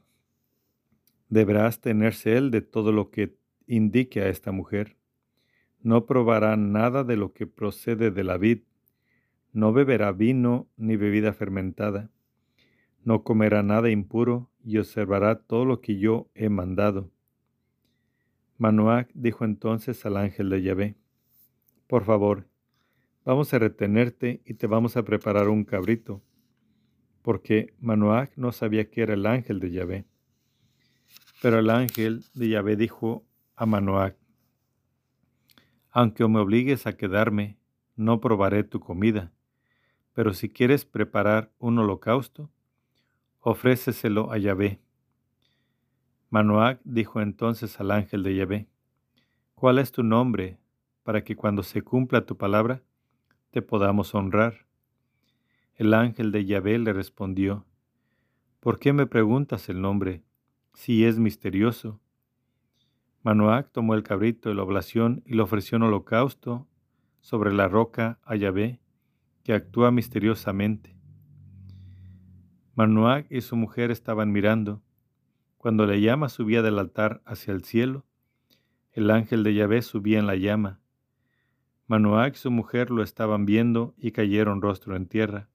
deberás 1.28 1.82
tenerse 1.82 2.34
él 2.38 2.50
de 2.50 2.62
todo 2.62 2.92
lo 2.92 3.10
que 3.10 3.36
indique 3.66 4.22
a 4.22 4.28
esta 4.30 4.52
mujer. 4.52 4.96
No 5.84 6.06
probará 6.06 6.56
nada 6.56 7.04
de 7.04 7.16
lo 7.16 7.32
que 7.32 7.46
procede 7.46 8.10
de 8.10 8.24
la 8.24 8.36
vid, 8.36 8.62
no 9.52 9.72
beberá 9.72 10.10
vino 10.10 10.66
ni 10.76 10.96
bebida 10.96 11.32
fermentada, 11.32 12.10
no 13.04 13.22
comerá 13.22 13.62
nada 13.62 13.88
impuro 13.88 14.50
y 14.64 14.78
observará 14.78 15.38
todo 15.38 15.64
lo 15.64 15.80
que 15.80 15.98
yo 15.98 16.28
he 16.34 16.48
mandado 16.48 17.12
Manoac 18.56 19.10
dijo 19.14 19.44
entonces 19.44 20.06
al 20.06 20.16
ángel 20.16 20.48
de 20.48 20.62
Yahvé, 20.62 20.96
Por 21.88 22.04
favor, 22.04 22.46
vamos 23.24 23.52
a 23.52 23.58
retenerte 23.58 24.42
y 24.44 24.54
te 24.54 24.66
vamos 24.66 24.96
a 24.96 25.02
preparar 25.02 25.48
un 25.48 25.64
cabrito, 25.64 26.22
porque 27.22 27.74
Manoac 27.80 28.36
no 28.36 28.52
sabía 28.52 28.88
que 28.90 29.02
era 29.02 29.14
el 29.14 29.26
ángel 29.26 29.58
de 29.58 29.70
Yahvé. 29.72 30.04
Pero 31.42 31.58
el 31.58 31.68
ángel 31.68 32.24
de 32.34 32.48
Yahvé 32.48 32.76
dijo 32.76 33.24
a 33.56 33.66
Manoac, 33.66 34.16
Aunque 35.96 36.26
me 36.26 36.40
obligues 36.40 36.88
a 36.88 36.96
quedarme, 36.96 37.56
no 37.94 38.20
probaré 38.20 38.64
tu 38.64 38.80
comida, 38.80 39.32
pero 40.12 40.34
si 40.34 40.48
quieres 40.48 40.84
preparar 40.84 41.52
un 41.60 41.78
holocausto, 41.78 42.50
ofréceselo 43.38 44.32
a 44.32 44.38
Yahvé 44.38 44.80
Manoac 46.30 46.80
dijo 46.82 47.20
entonces 47.20 47.78
al 47.78 47.92
ángel 47.92 48.24
de 48.24 48.34
Yahvé, 48.34 48.68
¿cuál 49.54 49.78
es 49.78 49.92
tu 49.92 50.02
nombre 50.02 50.58
para 51.04 51.22
que 51.22 51.36
cuando 51.36 51.62
se 51.62 51.82
cumpla 51.82 52.26
tu 52.26 52.36
palabra 52.36 52.82
te 53.52 53.62
podamos 53.62 54.16
honrar? 54.16 54.66
El 55.76 55.94
ángel 55.94 56.32
de 56.32 56.44
Yahvé 56.44 56.76
le 56.80 56.92
respondió, 56.92 57.66
¿por 58.58 58.80
qué 58.80 58.92
me 58.92 59.06
preguntas 59.06 59.68
el 59.68 59.80
nombre 59.80 60.24
si 60.72 61.04
es 61.04 61.20
misterioso? 61.20 62.00
Manoac 63.24 63.72
tomó 63.72 63.94
el 63.94 64.02
cabrito 64.02 64.50
de 64.50 64.54
la 64.54 64.62
oblación 64.62 65.22
y 65.24 65.32
le 65.32 65.40
ofreció 65.40 65.78
un 65.78 65.84
holocausto 65.84 66.68
sobre 67.20 67.54
la 67.54 67.68
roca 67.68 68.18
a 68.22 68.36
Yahvé, 68.36 68.80
que 69.42 69.54
actúa 69.54 69.90
misteriosamente. 69.90 70.94
Manoac 72.74 73.26
y 73.30 73.40
su 73.40 73.56
mujer 73.56 73.90
estaban 73.90 74.30
mirando, 74.30 74.82
cuando 75.56 75.86
la 75.86 75.96
llama 75.96 76.28
subía 76.28 76.60
del 76.60 76.78
altar 76.78 77.22
hacia 77.24 77.54
el 77.54 77.64
cielo, 77.64 78.04
el 78.92 79.10
ángel 79.10 79.42
de 79.42 79.54
Yahvé 79.54 79.80
subía 79.80 80.18
en 80.18 80.26
la 80.26 80.36
llama. 80.36 80.80
Manoac 81.86 82.34
y 82.34 82.38
su 82.38 82.50
mujer 82.50 82.90
lo 82.90 83.02
estaban 83.02 83.46
viendo 83.46 83.94
y 83.96 84.12
cayeron 84.12 84.60
rostro 84.60 84.96
en 84.96 85.06
tierra. 85.06 85.48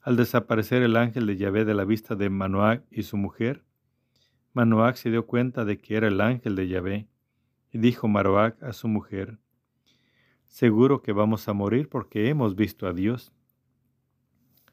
Al 0.00 0.16
desaparecer 0.16 0.82
el 0.82 0.96
ángel 0.96 1.26
de 1.26 1.36
Yahvé 1.36 1.66
de 1.66 1.74
la 1.74 1.84
vista 1.84 2.14
de 2.14 2.30
Manoac 2.30 2.82
y 2.90 3.02
su 3.02 3.18
mujer, 3.18 3.62
Manoac 4.54 4.96
se 4.96 5.10
dio 5.10 5.26
cuenta 5.26 5.64
de 5.64 5.78
que 5.78 5.96
era 5.96 6.08
el 6.08 6.20
ángel 6.20 6.56
de 6.56 6.68
Yahvé, 6.68 7.08
y 7.72 7.78
dijo 7.78 8.08
Manoac 8.08 8.62
a 8.62 8.72
su 8.72 8.88
mujer, 8.88 9.38
Seguro 10.46 11.00
que 11.00 11.12
vamos 11.12 11.48
a 11.48 11.54
morir 11.54 11.88
porque 11.88 12.28
hemos 12.28 12.54
visto 12.54 12.86
a 12.86 12.92
Dios. 12.92 13.32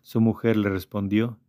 Su 0.01 0.19
mujer 0.19 0.57
le 0.57 0.69
respondió, 0.69 1.39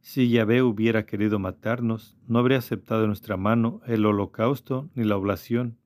si 0.00 0.28
Yahvé 0.28 0.62
hubiera 0.62 1.06
querido 1.06 1.38
matarnos, 1.38 2.16
no 2.26 2.38
habría 2.38 2.58
aceptado 2.58 3.02
en 3.02 3.08
nuestra 3.08 3.36
mano 3.36 3.80
el 3.86 4.04
holocausto 4.04 4.90
ni 4.94 5.04
la 5.04 5.16
oblación, 5.16 5.78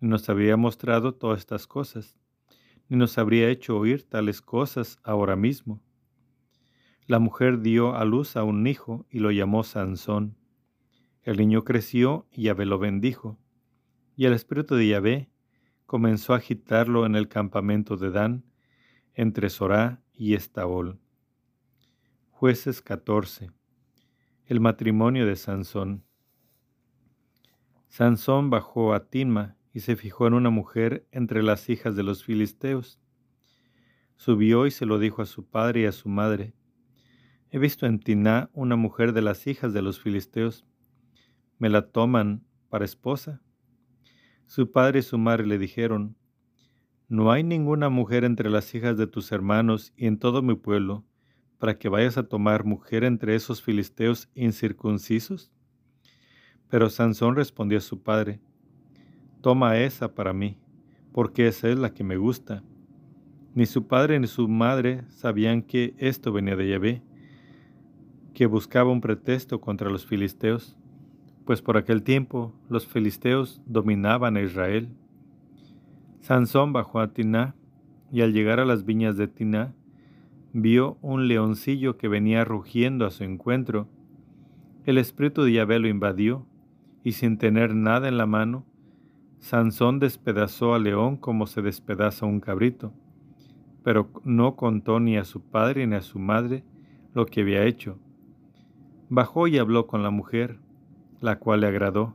ni 0.00 0.08
nos 0.08 0.28
habría 0.28 0.56
mostrado 0.56 1.14
todas 1.14 1.40
estas 1.40 1.66
cosas, 1.66 2.16
ni 2.88 2.96
nos 2.96 3.18
habría 3.18 3.48
hecho 3.48 3.76
oír 3.76 4.04
tales 4.04 4.40
cosas 4.40 4.98
ahora 5.02 5.34
mismo. 5.34 5.82
La 7.06 7.18
mujer 7.18 7.60
dio 7.60 7.96
a 7.96 8.04
luz 8.04 8.36
a 8.36 8.44
un 8.44 8.66
hijo 8.66 9.06
y 9.10 9.18
lo 9.18 9.30
llamó 9.30 9.62
Sansón. 9.64 10.36
El 11.24 11.38
niño 11.38 11.64
creció 11.64 12.26
y 12.30 12.42
Yahvé 12.42 12.66
lo 12.66 12.78
bendijo, 12.78 13.38
y 14.14 14.26
el 14.26 14.34
espíritu 14.34 14.74
de 14.74 14.88
Yahvé 14.88 15.30
comenzó 15.86 16.34
a 16.34 16.36
agitarlo 16.36 17.06
en 17.06 17.16
el 17.16 17.28
campamento 17.28 17.96
de 17.96 18.10
Dan, 18.10 18.44
entre 19.14 19.48
Sorá 19.48 20.02
y 20.12 20.34
Estaol. 20.34 21.00
Jueces 22.28 22.82
14. 22.82 23.50
El 24.44 24.60
matrimonio 24.60 25.24
de 25.24 25.36
Sansón. 25.36 26.04
Sansón 27.88 28.50
bajó 28.50 28.92
a 28.92 29.08
Tinma 29.08 29.56
y 29.72 29.80
se 29.80 29.96
fijó 29.96 30.26
en 30.26 30.34
una 30.34 30.50
mujer 30.50 31.06
entre 31.10 31.42
las 31.42 31.70
hijas 31.70 31.96
de 31.96 32.02
los 32.02 32.22
filisteos. 32.22 33.00
Subió 34.16 34.66
y 34.66 34.70
se 34.70 34.84
lo 34.84 34.98
dijo 34.98 35.22
a 35.22 35.26
su 35.26 35.46
padre 35.46 35.80
y 35.80 35.86
a 35.86 35.92
su 35.92 36.10
madre. 36.10 36.52
He 37.50 37.58
visto 37.58 37.86
en 37.86 37.98
Tiná 37.98 38.50
una 38.52 38.76
mujer 38.76 39.14
de 39.14 39.22
las 39.22 39.46
hijas 39.46 39.72
de 39.72 39.80
los 39.80 40.00
filisteos. 40.00 40.66
¿Me 41.58 41.68
la 41.68 41.88
toman 41.88 42.44
para 42.68 42.84
esposa? 42.84 43.40
Su 44.46 44.70
padre 44.70 45.00
y 45.00 45.02
su 45.02 45.18
madre 45.18 45.46
le 45.46 45.58
dijeron, 45.58 46.16
No 47.08 47.30
hay 47.32 47.42
ninguna 47.44 47.88
mujer 47.88 48.24
entre 48.24 48.50
las 48.50 48.74
hijas 48.74 48.96
de 48.96 49.06
tus 49.06 49.32
hermanos 49.32 49.92
y 49.96 50.06
en 50.06 50.18
todo 50.18 50.42
mi 50.42 50.54
pueblo, 50.54 51.04
para 51.58 51.78
que 51.78 51.88
vayas 51.88 52.18
a 52.18 52.28
tomar 52.28 52.64
mujer 52.64 53.04
entre 53.04 53.34
esos 53.34 53.62
filisteos 53.62 54.28
incircuncisos. 54.34 55.52
Pero 56.68 56.90
Sansón 56.90 57.36
respondió 57.36 57.78
a 57.78 57.82
su 57.82 58.02
padre, 58.02 58.40
Toma 59.40 59.78
esa 59.78 60.14
para 60.14 60.32
mí, 60.32 60.58
porque 61.12 61.46
esa 61.46 61.68
es 61.68 61.78
la 61.78 61.94
que 61.94 62.04
me 62.04 62.16
gusta. 62.16 62.62
Ni 63.54 63.66
su 63.66 63.86
padre 63.86 64.18
ni 64.18 64.26
su 64.26 64.48
madre 64.48 65.04
sabían 65.08 65.62
que 65.62 65.94
esto 65.98 66.32
venía 66.32 66.56
de 66.56 66.68
Yahvé 66.68 67.02
que 68.34 68.46
buscaba 68.46 68.90
un 68.90 69.00
pretexto 69.00 69.60
contra 69.60 69.88
los 69.88 70.04
filisteos, 70.04 70.76
pues 71.44 71.62
por 71.62 71.76
aquel 71.76 72.02
tiempo 72.02 72.54
los 72.68 72.86
filisteos 72.86 73.62
dominaban 73.66 74.36
a 74.36 74.42
Israel. 74.42 74.88
Sansón 76.20 76.72
bajó 76.72 77.00
a 77.00 77.12
Tiná 77.12 77.54
y 78.10 78.22
al 78.22 78.32
llegar 78.32 78.60
a 78.60 78.64
las 78.64 78.84
viñas 78.84 79.16
de 79.16 79.28
Tiná, 79.28 79.74
vio 80.52 80.98
un 81.02 81.28
leoncillo 81.28 81.96
que 81.96 82.08
venía 82.08 82.44
rugiendo 82.44 83.06
a 83.06 83.10
su 83.10 83.24
encuentro. 83.24 83.88
El 84.86 84.98
espíritu 84.98 85.42
de 85.42 85.52
Yahvé 85.52 85.78
lo 85.78 85.88
invadió 85.88 86.46
y 87.02 87.12
sin 87.12 87.38
tener 87.38 87.74
nada 87.74 88.08
en 88.08 88.16
la 88.16 88.26
mano, 88.26 88.64
Sansón 89.38 89.98
despedazó 89.98 90.74
al 90.74 90.84
león 90.84 91.16
como 91.16 91.46
se 91.46 91.60
despedaza 91.60 92.24
un 92.24 92.40
cabrito, 92.40 92.94
pero 93.82 94.08
no 94.24 94.56
contó 94.56 95.00
ni 95.00 95.18
a 95.18 95.24
su 95.24 95.42
padre 95.42 95.86
ni 95.86 95.96
a 95.96 96.00
su 96.00 96.18
madre 96.18 96.64
lo 97.12 97.26
que 97.26 97.42
había 97.42 97.64
hecho 97.64 97.98
Bajó 99.10 99.46
y 99.48 99.58
habló 99.58 99.86
con 99.86 100.02
la 100.02 100.10
mujer, 100.10 100.58
la 101.20 101.38
cual 101.38 101.60
le 101.60 101.66
agradó. 101.66 102.14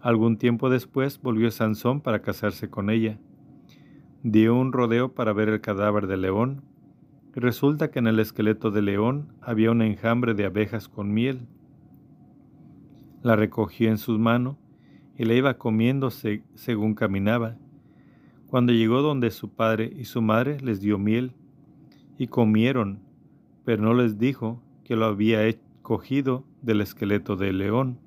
Algún 0.00 0.38
tiempo 0.38 0.70
después 0.70 1.20
volvió 1.20 1.50
Sansón 1.50 2.00
para 2.00 2.22
casarse 2.22 2.70
con 2.70 2.88
ella. 2.88 3.18
Dio 4.22 4.54
un 4.54 4.72
rodeo 4.72 5.12
para 5.14 5.32
ver 5.32 5.48
el 5.48 5.60
cadáver 5.60 6.06
del 6.06 6.22
león. 6.22 6.62
resulta 7.34 7.90
que 7.90 8.00
en 8.00 8.06
el 8.06 8.18
esqueleto 8.18 8.70
del 8.70 8.86
león 8.86 9.32
había 9.40 9.70
un 9.70 9.82
enjambre 9.82 10.34
de 10.34 10.46
abejas 10.46 10.88
con 10.88 11.12
miel. 11.12 11.46
La 13.22 13.36
recogió 13.36 13.88
en 13.88 13.98
sus 13.98 14.18
manos 14.18 14.56
y 15.16 15.24
la 15.24 15.34
iba 15.34 15.58
comiendo 15.58 16.10
según 16.10 16.94
caminaba. 16.94 17.56
Cuando 18.46 18.72
llegó 18.72 19.02
donde 19.02 19.30
su 19.30 19.50
padre 19.50 19.92
y 19.96 20.06
su 20.06 20.22
madre 20.22 20.58
les 20.60 20.80
dio 20.80 20.98
miel 20.98 21.32
y 22.18 22.26
comieron, 22.26 23.00
pero 23.64 23.82
no 23.82 23.94
les 23.94 24.18
dijo 24.18 24.62
que 24.82 24.96
lo 24.96 25.04
había 25.06 25.40
cogido 25.82 26.44
del 26.62 26.80
esqueleto 26.80 27.36
del 27.36 27.58
león. 27.58 27.98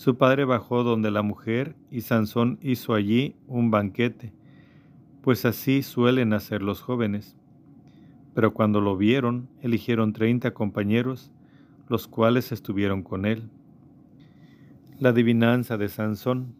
Su 0.00 0.16
padre 0.16 0.46
bajó 0.46 0.82
donde 0.82 1.10
la 1.10 1.20
mujer 1.20 1.76
y 1.90 2.00
Sansón 2.00 2.58
hizo 2.62 2.94
allí 2.94 3.36
un 3.46 3.70
banquete, 3.70 4.32
pues 5.20 5.44
así 5.44 5.82
suelen 5.82 6.32
hacer 6.32 6.62
los 6.62 6.80
jóvenes. 6.80 7.36
Pero 8.32 8.54
cuando 8.54 8.80
lo 8.80 8.96
vieron, 8.96 9.50
eligieron 9.60 10.14
treinta 10.14 10.54
compañeros, 10.54 11.30
los 11.86 12.08
cuales 12.08 12.50
estuvieron 12.50 13.02
con 13.02 13.26
él. 13.26 13.50
La 14.98 15.10
adivinanza 15.10 15.76
de 15.76 15.90
Sansón. 15.90 16.54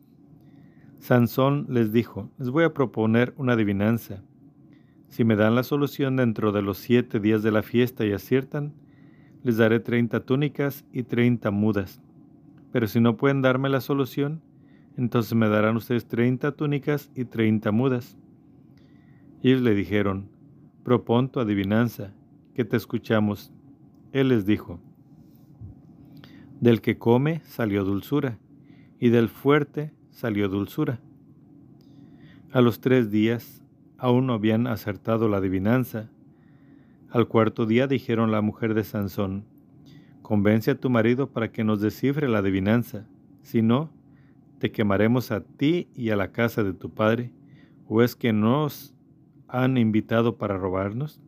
Sansón 0.98 1.64
les 1.70 1.94
dijo, 1.94 2.30
les 2.36 2.50
voy 2.50 2.64
a 2.64 2.74
proponer 2.74 3.32
una 3.38 3.54
adivinanza. 3.54 4.22
Si 5.08 5.24
me 5.24 5.34
dan 5.34 5.54
la 5.54 5.62
solución 5.62 6.16
dentro 6.16 6.52
de 6.52 6.60
los 6.60 6.76
siete 6.76 7.20
días 7.20 7.42
de 7.42 7.52
la 7.52 7.62
fiesta 7.62 8.04
y 8.04 8.12
aciertan, 8.12 8.74
les 9.42 9.56
daré 9.56 9.80
treinta 9.80 10.26
túnicas 10.26 10.84
y 10.92 11.04
treinta 11.04 11.50
mudas. 11.50 12.02
Pero 12.72 12.86
si 12.86 13.00
no 13.00 13.16
pueden 13.16 13.42
darme 13.42 13.68
la 13.68 13.80
solución, 13.80 14.42
entonces 14.96 15.34
me 15.34 15.48
darán 15.48 15.76
ustedes 15.76 16.06
treinta 16.06 16.52
túnicas 16.52 17.10
y 17.14 17.24
treinta 17.24 17.72
mudas. 17.72 18.18
Ellos 19.42 19.62
le 19.62 19.74
dijeron, 19.74 20.28
propon 20.84 21.30
tu 21.30 21.40
adivinanza, 21.40 22.12
que 22.54 22.64
te 22.64 22.76
escuchamos. 22.76 23.52
Él 24.12 24.28
les 24.28 24.44
dijo, 24.44 24.80
del 26.60 26.80
que 26.80 26.98
come 26.98 27.40
salió 27.44 27.84
dulzura, 27.84 28.38
y 28.98 29.08
del 29.08 29.28
fuerte 29.28 29.94
salió 30.10 30.48
dulzura. 30.48 31.00
A 32.52 32.60
los 32.60 32.80
tres 32.80 33.10
días 33.10 33.64
aún 33.96 34.26
no 34.26 34.34
habían 34.34 34.66
acertado 34.66 35.28
la 35.28 35.38
adivinanza, 35.38 36.10
al 37.10 37.28
cuarto 37.28 37.66
día 37.66 37.86
dijeron 37.86 38.30
la 38.30 38.40
mujer 38.40 38.74
de 38.74 38.84
Sansón, 38.84 39.44
Convence 40.30 40.70
a 40.70 40.76
tu 40.76 40.90
marido 40.90 41.28
para 41.32 41.50
que 41.50 41.64
nos 41.64 41.80
descifre 41.80 42.28
la 42.28 42.38
adivinanza, 42.38 43.04
si 43.42 43.62
no, 43.62 43.90
te 44.60 44.70
quemaremos 44.70 45.32
a 45.32 45.40
ti 45.40 45.88
y 45.92 46.10
a 46.10 46.16
la 46.16 46.30
casa 46.30 46.62
de 46.62 46.72
tu 46.72 46.94
padre, 46.94 47.32
o 47.88 48.00
es 48.00 48.14
que 48.14 48.32
nos 48.32 48.94
han 49.48 49.76
invitado 49.76 50.38
para 50.38 50.56
robarnos. 50.56 51.20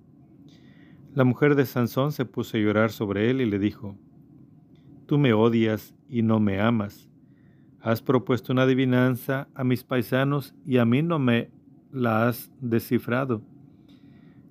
La 1.16 1.24
mujer 1.24 1.56
de 1.56 1.66
Sansón 1.66 2.12
se 2.12 2.26
puso 2.26 2.56
a 2.56 2.60
llorar 2.60 2.92
sobre 2.92 3.28
él 3.28 3.40
y 3.40 3.46
le 3.46 3.58
dijo, 3.58 3.96
Tú 5.06 5.18
me 5.18 5.32
odias 5.32 5.96
y 6.08 6.22
no 6.22 6.38
me 6.38 6.60
amas. 6.60 7.10
Has 7.80 8.02
propuesto 8.02 8.52
una 8.52 8.62
adivinanza 8.62 9.48
a 9.56 9.64
mis 9.64 9.82
paisanos 9.82 10.54
y 10.64 10.76
a 10.76 10.84
mí 10.84 11.02
no 11.02 11.18
me 11.18 11.50
la 11.90 12.28
has 12.28 12.52
descifrado. 12.60 13.42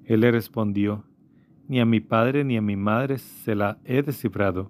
Él 0.03 0.19
le 0.19 0.29
respondió, 0.29 1.05
ni 1.71 1.79
a 1.79 1.85
mi 1.85 2.01
padre 2.01 2.43
ni 2.43 2.57
a 2.57 2.61
mi 2.61 2.75
madre 2.75 3.17
se 3.17 3.55
la 3.55 3.79
he 3.85 4.03
descifrado, 4.03 4.69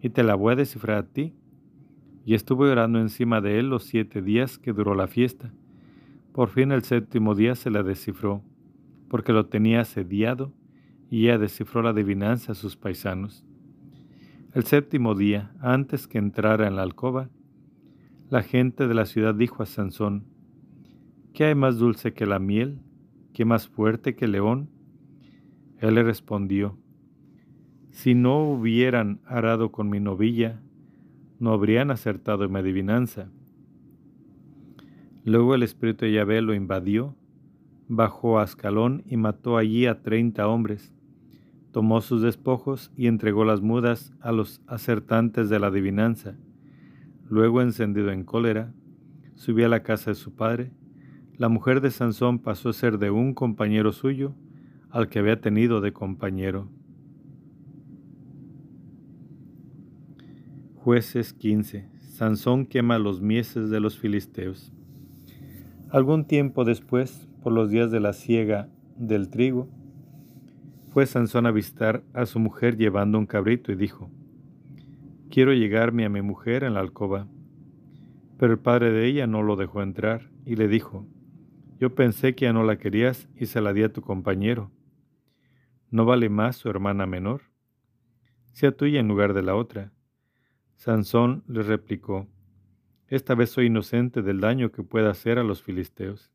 y 0.00 0.08
te 0.08 0.22
la 0.22 0.34
voy 0.34 0.54
a 0.54 0.56
descifrar 0.56 0.96
a 0.96 1.06
ti. 1.06 1.34
Y 2.24 2.32
estuve 2.32 2.70
orando 2.70 2.98
encima 2.98 3.42
de 3.42 3.58
él 3.58 3.68
los 3.68 3.84
siete 3.84 4.22
días 4.22 4.56
que 4.56 4.72
duró 4.72 4.94
la 4.94 5.06
fiesta. 5.06 5.52
Por 6.32 6.48
fin 6.48 6.72
el 6.72 6.82
séptimo 6.82 7.34
día 7.34 7.54
se 7.56 7.68
la 7.68 7.82
descifró, 7.82 8.42
porque 9.10 9.34
lo 9.34 9.48
tenía 9.48 9.82
asediado, 9.82 10.54
y 11.10 11.24
ella 11.24 11.36
descifró 11.36 11.82
la 11.82 11.90
adivinanza 11.90 12.52
a 12.52 12.54
sus 12.54 12.74
paisanos. 12.74 13.44
El 14.54 14.64
séptimo 14.64 15.14
día, 15.14 15.52
antes 15.60 16.08
que 16.08 16.16
entrara 16.16 16.66
en 16.66 16.76
la 16.76 16.84
alcoba, 16.84 17.28
la 18.30 18.42
gente 18.42 18.88
de 18.88 18.94
la 18.94 19.04
ciudad 19.04 19.34
dijo 19.34 19.62
a 19.62 19.66
Sansón, 19.66 20.24
¿qué 21.34 21.44
hay 21.44 21.54
más 21.54 21.76
dulce 21.76 22.14
que 22.14 22.24
la 22.24 22.38
miel? 22.38 22.80
¿Qué 23.34 23.44
más 23.44 23.68
fuerte 23.68 24.16
que 24.16 24.24
el 24.24 24.32
león? 24.32 24.70
Él 25.80 25.94
le 25.94 26.02
respondió, 26.02 26.76
Si 27.90 28.14
no 28.14 28.44
hubieran 28.44 29.20
arado 29.24 29.72
con 29.72 29.88
mi 29.88 29.98
novilla, 29.98 30.60
no 31.38 31.52
habrían 31.52 31.90
acertado 31.90 32.44
en 32.44 32.52
mi 32.52 32.58
adivinanza. 32.58 33.30
Luego 35.24 35.54
el 35.54 35.62
espíritu 35.62 36.04
de 36.04 36.12
Yahvé 36.12 36.42
lo 36.42 36.52
invadió, 36.52 37.16
bajó 37.88 38.38
a 38.38 38.42
Ascalón 38.42 39.02
y 39.06 39.16
mató 39.16 39.56
allí 39.56 39.86
a 39.86 40.02
treinta 40.02 40.48
hombres. 40.48 40.92
Tomó 41.72 42.02
sus 42.02 42.20
despojos 42.20 42.92
y 42.94 43.06
entregó 43.06 43.46
las 43.46 43.62
mudas 43.62 44.12
a 44.20 44.32
los 44.32 44.60
acertantes 44.66 45.48
de 45.48 45.60
la 45.60 45.68
adivinanza. 45.68 46.36
Luego, 47.26 47.62
encendido 47.62 48.10
en 48.10 48.24
cólera, 48.24 48.74
subió 49.34 49.64
a 49.64 49.70
la 49.70 49.82
casa 49.82 50.10
de 50.10 50.16
su 50.16 50.34
padre. 50.34 50.72
La 51.38 51.48
mujer 51.48 51.80
de 51.80 51.90
Sansón 51.90 52.38
pasó 52.38 52.68
a 52.68 52.74
ser 52.74 52.98
de 52.98 53.10
un 53.10 53.32
compañero 53.32 53.92
suyo 53.92 54.34
al 54.90 55.08
que 55.08 55.18
había 55.18 55.40
tenido 55.40 55.80
de 55.80 55.92
compañero. 55.92 56.68
Jueces 60.74 61.32
15. 61.32 61.88
Sansón 61.98 62.66
quema 62.66 62.98
los 62.98 63.20
mieses 63.20 63.70
de 63.70 63.80
los 63.80 63.98
filisteos. 63.98 64.72
Algún 65.90 66.24
tiempo 66.24 66.64
después, 66.64 67.28
por 67.42 67.52
los 67.52 67.70
días 67.70 67.90
de 67.90 68.00
la 68.00 68.12
siega 68.12 68.68
del 68.96 69.28
trigo, 69.28 69.68
fue 70.92 71.06
Sansón 71.06 71.46
a 71.46 71.52
visitar 71.52 72.02
a 72.14 72.26
su 72.26 72.38
mujer 72.38 72.76
llevando 72.76 73.18
un 73.18 73.26
cabrito 73.26 73.72
y 73.72 73.76
dijo, 73.76 74.10
Quiero 75.30 75.52
llegarme 75.52 76.04
a 76.04 76.08
mi 76.08 76.22
mujer 76.22 76.64
en 76.64 76.74
la 76.74 76.80
alcoba. 76.80 77.28
Pero 78.38 78.52
el 78.54 78.58
padre 78.58 78.90
de 78.90 79.06
ella 79.06 79.28
no 79.28 79.42
lo 79.42 79.54
dejó 79.54 79.82
entrar 79.82 80.30
y 80.44 80.56
le 80.56 80.66
dijo, 80.66 81.06
Yo 81.78 81.94
pensé 81.94 82.34
que 82.34 82.46
ya 82.46 82.52
no 82.52 82.64
la 82.64 82.78
querías 82.78 83.28
y 83.36 83.46
se 83.46 83.60
la 83.60 83.72
di 83.72 83.84
a 83.84 83.92
tu 83.92 84.02
compañero. 84.02 84.72
¿No 85.92 86.04
vale 86.04 86.28
más 86.28 86.56
su 86.56 86.68
hermana 86.68 87.04
menor? 87.04 87.42
Sea 88.52 88.70
tuya 88.70 89.00
en 89.00 89.08
lugar 89.08 89.34
de 89.34 89.42
la 89.42 89.56
otra. 89.56 89.92
Sansón 90.76 91.42
le 91.48 91.64
replicó, 91.64 92.28
Esta 93.08 93.34
vez 93.34 93.50
soy 93.50 93.66
inocente 93.66 94.22
del 94.22 94.40
daño 94.40 94.70
que 94.70 94.84
pueda 94.84 95.10
hacer 95.10 95.40
a 95.40 95.42
los 95.42 95.64
filisteos. 95.64 96.30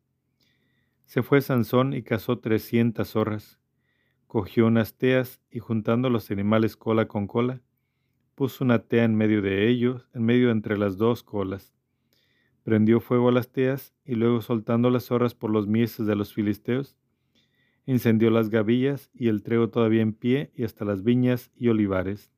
Se 1.06 1.24
fue 1.24 1.40
Sansón 1.40 1.94
y 1.94 2.04
cazó 2.04 2.40
trescientas 2.40 3.12
zorras, 3.12 3.58
cogió 4.28 4.68
unas 4.68 4.98
teas 4.98 5.42
y 5.50 5.60
juntando 5.60 6.10
los 6.10 6.30
animales 6.32 6.76
cola 6.76 7.08
con 7.08 7.26
cola, 7.26 7.62
puso 8.36 8.66
una 8.66 8.80
tea 8.80 9.06
en 9.06 9.16
medio 9.16 9.42
de 9.42 9.70
ellos, 9.70 10.10
en 10.14 10.26
medio 10.26 10.52
entre 10.52 10.78
las 10.78 10.98
dos 10.98 11.24
colas. 11.24 11.74
Prendió 12.64 13.00
fuego 13.00 13.30
a 13.30 13.32
las 13.32 13.54
teas 13.54 13.94
y 14.04 14.16
luego 14.16 14.42
soltando 14.42 14.90
las 14.90 15.06
zorras 15.06 15.34
por 15.34 15.50
los 15.50 15.66
mieses 15.66 16.08
de 16.08 16.16
los 16.18 16.34
filisteos, 16.34 16.98
incendió 17.86 18.30
las 18.30 18.50
gavillas 18.50 19.10
y 19.14 19.28
el 19.28 19.44
trigo 19.44 19.70
todavía 19.70 20.02
en 20.02 20.14
pie 20.14 20.52
y 20.56 20.64
hasta 20.64 20.86
las 20.86 21.04
viñas 21.04 21.52
y 21.56 21.68
olivares. 21.70 22.32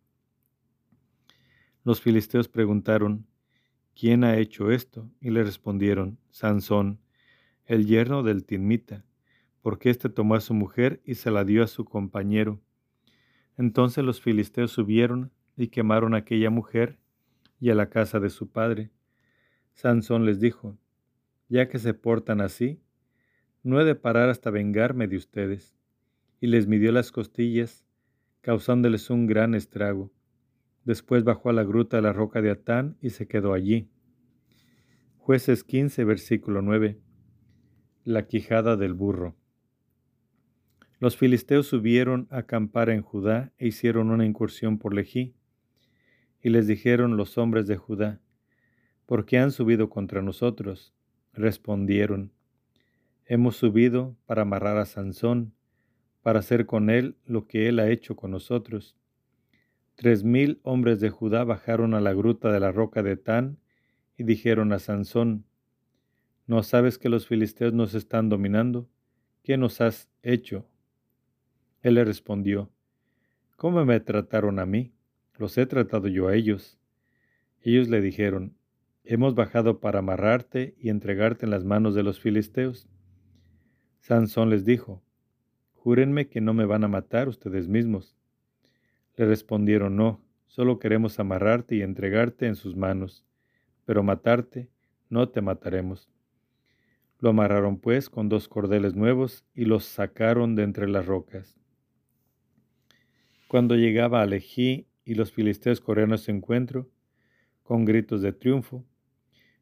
Los 1.84 2.02
filisteos 2.02 2.50
preguntaron, 2.50 3.26
¿quién 3.96 4.24
ha 4.24 4.38
hecho 4.38 4.72
esto? 4.72 5.10
Y 5.22 5.30
le 5.30 5.44
respondieron, 5.44 6.20
Sansón, 6.32 7.00
el 7.66 7.86
yerno 7.86 8.24
del 8.24 8.46
Tinmita, 8.46 9.06
porque 9.62 9.90
éste 9.90 10.10
tomó 10.10 10.36
a 10.36 10.42
su 10.42 10.54
mujer 10.54 11.02
y 11.06 11.16
se 11.16 11.32
la 11.32 11.46
dio 11.46 11.64
a 11.64 11.68
su 11.68 11.86
compañero. 11.86 12.62
Entonces 13.58 14.04
los 14.04 14.22
filisteos 14.22 14.72
subieron 14.72 15.32
y 15.56 15.68
quemaron 15.70 16.14
a 16.14 16.18
aquella 16.18 16.50
mujer 16.50 17.00
y 17.60 17.70
a 17.70 17.76
la 17.76 17.90
casa 17.90 18.20
de 18.20 18.30
su 18.30 18.50
padre. 18.50 18.92
Sansón 19.74 20.26
les 20.26 20.40
dijo, 20.40 20.78
ya 21.50 21.70
que 21.70 21.80
se 21.80 21.94
portan 21.94 22.42
así, 22.42 22.82
no 23.68 23.82
he 23.82 23.84
de 23.84 23.96
parar 23.96 24.30
hasta 24.30 24.50
vengarme 24.50 25.10
de 25.10 25.18
ustedes. 25.18 25.76
Y 26.40 26.48
les 26.48 26.68
midió 26.68 26.94
las 26.94 27.12
costillas, 27.12 27.86
causándoles 28.40 29.10
un 29.10 29.28
gran 29.28 29.56
estrago. 29.56 30.10
Después 30.86 31.26
bajó 31.26 31.50
a 31.50 31.54
la 31.54 31.66
gruta 31.66 31.98
de 31.98 32.04
la 32.04 32.14
roca 32.14 32.42
de 32.42 32.50
Atán 32.50 32.96
y 33.02 33.10
se 33.10 33.28
quedó 33.28 33.54
allí. 33.54 33.90
Jueces 35.18 35.66
15, 35.66 36.06
versículo 36.06 36.62
9. 36.62 36.98
La 38.06 38.26
quijada 38.26 38.78
del 38.78 38.94
burro. 38.94 39.36
Los 41.02 41.18
filisteos 41.18 41.68
subieron 41.68 42.30
a 42.30 42.38
acampar 42.38 42.90
en 42.90 43.02
Judá 43.02 43.52
e 43.58 43.68
hicieron 43.68 44.12
una 44.12 44.26
incursión 44.26 44.78
por 44.78 44.94
Lejí. 44.94 45.36
Y 46.42 46.52
les 46.52 46.68
dijeron 46.68 47.18
los 47.18 47.38
hombres 47.38 47.68
de 47.68 47.76
Judá, 47.76 48.22
¿por 49.06 49.26
qué 49.26 49.40
han 49.40 49.52
subido 49.52 49.90
contra 49.90 50.22
nosotros? 50.22 50.94
Respondieron, 51.34 52.32
Hemos 53.30 53.58
subido 53.58 54.16
para 54.26 54.44
amarrar 54.44 54.78
a 54.78 54.86
Sansón, 54.86 55.54
para 56.22 56.40
hacer 56.40 56.66
con 56.66 56.90
él 56.90 57.18
lo 57.26 57.46
que 57.46 57.68
él 57.68 57.80
ha 57.80 57.90
hecho 57.90 58.16
con 58.16 58.32
nosotros. 58.32 58.96
Tres 59.96 60.24
mil 60.24 60.62
hombres 60.64 61.02
de 61.02 61.10
Judá 61.10 61.44
bajaron 61.44 61.94
a 61.94 62.00
la 62.00 62.14
gruta 62.14 62.54
de 62.54 62.62
la 62.62 62.72
roca 62.72 63.04
de 63.04 63.18
Tan 63.18 63.58
y 64.18 64.24
dijeron 64.24 64.72
a 64.72 64.80
Sansón, 64.80 65.44
¿No 66.46 66.64
sabes 66.64 66.98
que 66.98 67.10
los 67.10 67.28
filisteos 67.28 67.74
nos 67.74 67.96
están 67.96 68.30
dominando? 68.30 68.88
¿Qué 69.44 69.58
nos 69.58 69.82
has 69.82 70.10
hecho? 70.24 70.66
Él 71.82 71.96
le 71.96 72.06
respondió, 72.06 72.72
¿Cómo 73.58 73.84
me 73.84 74.00
trataron 74.00 74.58
a 74.60 74.66
mí? 74.66 74.94
Los 75.38 75.58
he 75.58 75.66
tratado 75.66 76.08
yo 76.08 76.30
a 76.30 76.36
ellos. 76.36 76.80
Ellos 77.62 77.90
le 77.90 78.00
dijeron, 78.00 78.56
Hemos 79.04 79.36
bajado 79.36 79.82
para 79.82 80.00
amarrarte 80.00 80.76
y 80.80 80.88
entregarte 80.88 81.46
en 81.46 81.52
las 81.52 81.66
manos 81.66 81.94
de 81.94 82.04
los 82.04 82.22
filisteos. 82.22 82.88
Sansón 84.08 84.50
les 84.50 84.64
dijo, 84.64 85.04
Júrenme 85.74 86.30
que 86.30 86.40
no 86.40 86.54
me 86.54 86.64
van 86.64 86.86
a 86.86 86.88
matar 86.88 87.28
ustedes 87.28 87.68
mismos. 87.68 88.16
Le 89.18 89.26
respondieron, 89.26 89.98
No, 89.98 90.22
solo 90.46 90.80
queremos 90.80 91.20
amarrarte 91.20 91.76
y 91.76 91.82
entregarte 91.82 92.48
en 92.48 92.56
sus 92.56 92.78
manos, 92.78 93.26
pero 93.84 94.04
matarte 94.04 94.70
no 95.10 95.28
te 95.28 95.42
mataremos. 95.42 96.10
Lo 97.20 97.32
amarraron 97.32 97.80
pues 97.80 98.10
con 98.10 98.30
dos 98.30 98.48
cordeles 98.48 98.96
nuevos 98.96 99.44
y 99.54 99.66
los 99.66 99.84
sacaron 99.84 100.56
de 100.56 100.64
entre 100.64 100.88
las 100.88 101.06
rocas. 101.06 101.60
Cuando 103.50 103.76
llegaba 103.76 104.22
a 104.22 104.26
Lejí 104.26 104.88
y 105.04 105.16
los 105.16 105.34
filisteos 105.34 105.82
corrieron 105.82 106.14
a 106.14 106.18
su 106.18 106.32
encuentro, 106.32 106.90
con 107.62 107.84
gritos 107.84 108.22
de 108.22 108.32
triunfo, 108.32 108.86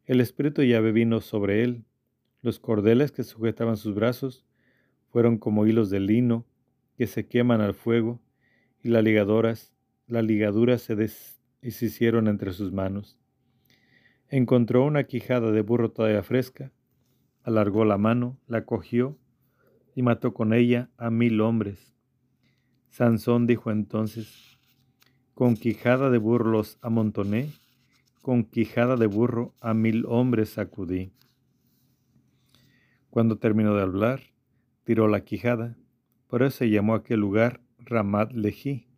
el 0.05 0.21
espíritu 0.21 0.61
llave 0.61 0.91
vino 0.91 1.19
sobre 1.19 1.63
él 1.63 1.83
los 2.45 2.59
cordeles 2.59 3.11
que 3.11 3.23
sujetaban 3.23 3.75
sus 3.75 3.95
brazos 3.95 4.45
fueron 5.09 5.39
como 5.39 5.65
hilos 5.65 5.89
de 5.89 5.99
lino 5.99 6.45
que 6.95 7.07
se 7.07 7.25
queman 7.25 7.59
al 7.59 7.73
fuego, 7.73 8.21
y 8.83 8.89
las 8.89 9.03
ligaduras, 9.03 9.73
las 10.05 10.23
ligaduras 10.23 10.83
se 10.83 10.95
deshicieron 10.95 12.27
entre 12.27 12.53
sus 12.53 12.71
manos. 12.71 13.17
Encontró 14.29 14.85
una 14.85 15.05
quijada 15.05 15.51
de 15.51 15.61
burro 15.61 15.89
todavía 15.89 16.21
fresca, 16.21 16.71
alargó 17.41 17.83
la 17.83 17.97
mano, 17.97 18.37
la 18.45 18.63
cogió 18.63 19.17
y 19.95 20.03
mató 20.03 20.35
con 20.35 20.53
ella 20.53 20.91
a 20.97 21.09
mil 21.09 21.41
hombres. 21.41 21.95
Sansón 22.91 23.47
dijo 23.47 23.71
entonces, 23.71 24.59
con 25.33 25.55
quijada 25.55 26.11
de 26.11 26.19
burro 26.19 26.51
los 26.51 26.77
amontoné, 26.83 27.49
con 28.21 28.43
quijada 28.43 28.97
de 28.97 29.07
burro 29.07 29.55
a 29.61 29.73
mil 29.73 30.05
hombres 30.05 30.49
sacudí. 30.49 31.11
Cuando 33.15 33.37
terminó 33.37 33.73
de 33.75 33.81
hablar, 33.81 34.19
tiró 34.83 35.07
la 35.07 35.23
quijada. 35.23 35.77
Por 36.27 36.43
eso 36.43 36.57
se 36.57 36.69
llamó 36.69 36.95
aquel 36.95 37.21
lugar 37.21 37.61
Ramat 37.79 38.33
Lejí. 38.33 38.89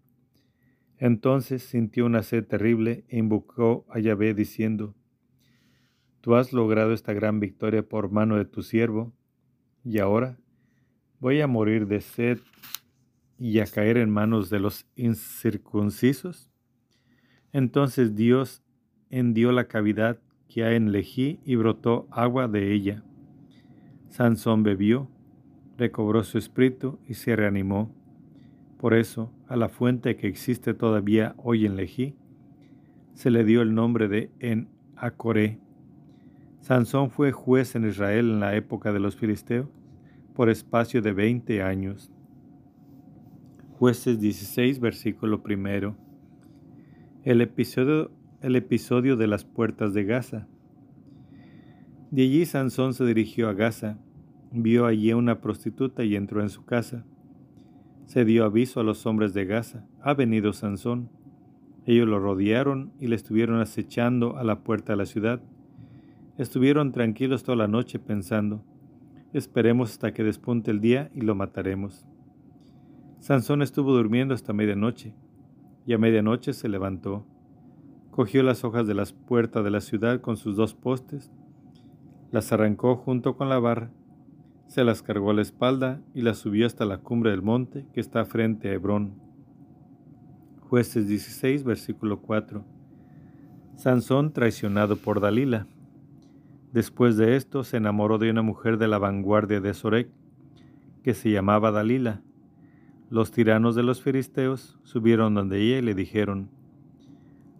Entonces 0.97 1.61
sintió 1.61 2.07
una 2.07 2.23
sed 2.23 2.43
terrible 2.47 3.05
e 3.09 3.19
invocó 3.19 3.85
a 3.91 3.99
Yahvé 3.99 4.33
diciendo, 4.33 4.95
Tú 6.21 6.33
has 6.33 6.51
logrado 6.51 6.93
esta 6.93 7.13
gran 7.13 7.39
victoria 7.39 7.87
por 7.87 8.09
mano 8.09 8.37
de 8.37 8.45
tu 8.45 8.63
siervo, 8.63 9.13
y 9.83 9.99
ahora 9.99 10.39
voy 11.19 11.41
a 11.41 11.45
morir 11.45 11.85
de 11.85 12.01
sed 12.01 12.39
y 13.37 13.59
a 13.59 13.67
caer 13.67 13.97
en 13.97 14.09
manos 14.09 14.49
de 14.49 14.59
los 14.59 14.87
incircuncisos. 14.95 16.49
Entonces 17.53 18.15
Dios 18.15 18.63
hendió 19.11 19.51
la 19.51 19.67
cavidad 19.67 20.19
que 20.47 20.63
hay 20.63 20.75
en 20.75 20.91
Lejí 20.91 21.39
y 21.45 21.55
brotó 21.55 22.07
agua 22.09 22.47
de 22.47 22.73
ella. 22.73 23.03
Sansón 24.09 24.63
bebió, 24.63 25.09
recobró 25.77 26.23
su 26.23 26.37
espíritu 26.37 26.99
y 27.07 27.13
se 27.13 27.35
reanimó. 27.35 27.91
Por 28.77 28.93
eso, 28.93 29.31
a 29.47 29.55
la 29.55 29.69
fuente 29.69 30.15
que 30.15 30.27
existe 30.27 30.73
todavía 30.73 31.35
hoy 31.37 31.65
en 31.65 31.75
Lejí, 31.75 32.15
se 33.13 33.31
le 33.31 33.43
dio 33.43 33.61
el 33.61 33.73
nombre 33.73 34.07
de 34.07 34.31
En 34.39 34.69
Acoré. 34.95 35.59
Sansón 36.61 37.09
fue 37.09 37.31
juez 37.31 37.75
en 37.75 37.87
Israel 37.87 38.31
en 38.31 38.39
la 38.39 38.55
época 38.55 38.91
de 38.91 38.99
los 38.99 39.15
filisteos 39.15 39.67
por 40.35 40.49
espacio 40.49 41.01
de 41.01 41.13
veinte 41.13 41.63
años. 41.63 42.11
Jueces 43.79 44.19
16, 44.19 44.79
versículo 44.79 45.41
primero. 45.41 45.95
El 47.23 47.41
episodio, 47.41 48.11
el 48.41 48.55
episodio 48.55 49.17
de 49.17 49.27
las 49.27 49.45
puertas 49.45 49.93
de 49.93 50.03
Gaza. 50.03 50.47
De 52.09 52.23
allí 52.23 52.45
Sansón 52.45 52.93
se 52.93 53.05
dirigió 53.05 53.49
a 53.49 53.53
Gaza, 53.53 53.97
vio 54.51 54.85
allí 54.85 55.11
a 55.11 55.17
una 55.17 55.41
prostituta 55.41 56.05
y 56.05 56.15
entró 56.15 56.41
en 56.41 56.49
su 56.49 56.63
casa. 56.63 57.05
Se 58.05 58.23
dio 58.23 58.45
aviso 58.45 58.79
a 58.79 58.83
los 58.83 59.05
hombres 59.05 59.33
de 59.33 59.43
Gaza, 59.43 59.85
ha 60.01 60.13
venido 60.13 60.53
Sansón. 60.53 61.09
Ellos 61.85 62.07
lo 62.07 62.19
rodearon 62.19 62.93
y 62.99 63.07
le 63.07 63.15
estuvieron 63.15 63.59
acechando 63.59 64.37
a 64.37 64.43
la 64.45 64.63
puerta 64.63 64.93
de 64.93 64.97
la 64.97 65.05
ciudad. 65.05 65.41
Estuvieron 66.37 66.93
tranquilos 66.93 67.43
toda 67.43 67.57
la 67.57 67.67
noche 67.67 67.99
pensando, 67.99 68.63
esperemos 69.33 69.91
hasta 69.91 70.13
que 70.13 70.23
despunte 70.23 70.71
el 70.71 70.79
día 70.79 71.11
y 71.13 71.21
lo 71.21 71.35
mataremos. 71.35 72.05
Sansón 73.19 73.61
estuvo 73.61 73.93
durmiendo 73.93 74.33
hasta 74.33 74.53
medianoche, 74.53 75.13
y 75.85 75.93
a 75.93 75.97
medianoche 75.97 76.53
se 76.53 76.69
levantó, 76.69 77.25
cogió 78.11 78.43
las 78.43 78.63
hojas 78.63 78.87
de 78.87 78.93
las 78.93 79.11
puertas 79.11 79.63
de 79.63 79.71
la 79.71 79.81
ciudad 79.81 80.21
con 80.21 80.37
sus 80.37 80.55
dos 80.55 80.73
postes, 80.73 81.31
las 82.31 82.51
arrancó 82.51 82.95
junto 82.95 83.37
con 83.37 83.49
la 83.49 83.59
barra, 83.59 83.91
se 84.67 84.83
las 84.83 85.01
cargó 85.01 85.31
a 85.31 85.33
la 85.33 85.41
espalda 85.41 86.01
y 86.13 86.21
las 86.21 86.39
subió 86.39 86.65
hasta 86.65 86.85
la 86.85 86.97
cumbre 86.97 87.31
del 87.31 87.41
monte 87.41 87.85
que 87.93 88.01
está 88.01 88.25
frente 88.25 88.69
a 88.69 88.73
Hebrón. 88.73 89.13
Jueces 90.59 91.07
16, 91.07 91.63
versículo 91.63 92.19
4. 92.21 92.65
Sansón 93.75 94.33
traicionado 94.33 94.97
por 94.97 95.21
Dalila. 95.21 95.67
Después 96.73 97.15
de 97.15 97.37
esto 97.37 97.63
se 97.63 97.77
enamoró 97.77 98.17
de 98.17 98.29
una 98.29 98.41
mujer 98.41 98.77
de 98.77 98.89
la 98.89 98.97
vanguardia 98.97 99.61
de 99.61 99.73
Sorek, 99.73 100.09
que 101.03 101.13
se 101.13 101.31
llamaba 101.31 101.71
Dalila. 101.71 102.21
Los 103.09 103.31
tiranos 103.31 103.73
de 103.75 103.83
los 103.83 104.01
filisteos 104.01 104.77
subieron 104.83 105.33
donde 105.33 105.61
ella 105.61 105.77
y 105.77 105.81
le 105.81 105.95
dijeron, 105.95 106.49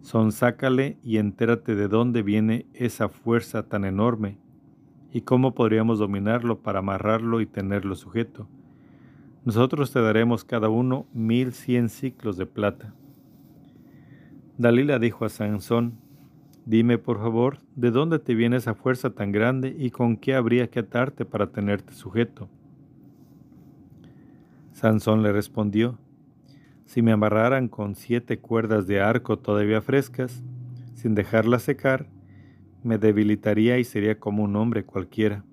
Sonsácale 0.02 0.98
y 1.02 1.16
entérate 1.16 1.74
de 1.74 1.88
dónde 1.88 2.22
viene 2.22 2.66
esa 2.74 3.08
fuerza 3.08 3.66
tan 3.66 3.86
enorme 3.86 4.38
y 5.12 5.22
cómo 5.22 5.54
podríamos 5.54 5.98
dominarlo 5.98 6.58
para 6.60 6.80
amarrarlo 6.80 7.40
y 7.40 7.46
tenerlo 7.46 7.94
sujeto. 7.94 8.48
Nosotros 9.44 9.92
te 9.92 10.00
daremos 10.00 10.44
cada 10.44 10.68
uno 10.68 11.06
mil 11.12 11.52
cien 11.52 11.88
ciclos 11.88 12.36
de 12.36 12.46
plata. 12.46 12.94
Dalila 14.58 14.98
dijo 14.98 15.24
a 15.24 15.28
Sansón, 15.28 15.94
Dime 16.66 16.98
por 16.98 17.18
favor, 17.18 17.60
¿de 17.76 17.90
dónde 17.90 18.18
te 18.18 18.34
viene 18.34 18.56
esa 18.56 18.74
fuerza 18.74 19.10
tan 19.10 19.32
grande 19.32 19.74
y 19.78 19.90
con 19.90 20.18
qué 20.18 20.34
habría 20.34 20.68
que 20.68 20.80
atarte 20.80 21.24
para 21.24 21.50
tenerte 21.50 21.94
sujeto? 21.94 22.50
Sansón 24.72 25.22
le 25.22 25.32
respondió, 25.32 25.98
Si 26.84 27.00
me 27.00 27.12
amarraran 27.12 27.68
con 27.68 27.94
siete 27.94 28.38
cuerdas 28.38 28.86
de 28.86 29.00
arco 29.00 29.38
todavía 29.38 29.80
frescas, 29.80 30.42
sin 30.92 31.14
dejarlas 31.14 31.62
secar, 31.62 32.06
me 32.82 32.98
debilitaría 32.98 33.78
y 33.78 33.84
sería 33.84 34.18
como 34.18 34.42
un 34.42 34.56
hombre 34.56 34.84
cualquiera. 34.84 35.44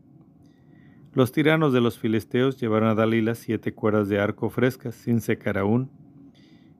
Los 1.14 1.32
tiranos 1.32 1.72
de 1.72 1.80
los 1.80 1.98
filisteos 1.98 2.60
llevaron 2.60 2.90
a 2.90 2.96
Dalila 2.96 3.36
siete 3.36 3.74
cuerdas 3.74 4.10
de 4.10 4.20
arco 4.20 4.50
frescas, 4.50 4.96
sin 4.96 5.22
secar 5.22 5.58
aún, 5.58 5.90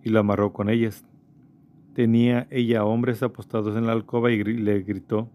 y 0.04 0.10
lo 0.10 0.20
amarró 0.20 0.52
con 0.52 0.70
ellas. 0.70 1.06
Tenía 1.94 2.46
ella 2.52 2.84
hombres 2.84 3.24
apostados 3.24 3.78
en 3.78 3.88
la 3.88 3.94
alcoba 3.94 4.32
y 4.32 4.44
le 4.44 4.82
gritó, 4.82 5.30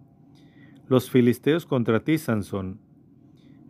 Los 0.86 1.10
filisteos 1.10 1.64
contra 1.64 2.04
ti, 2.04 2.18
Sansón. 2.18 2.78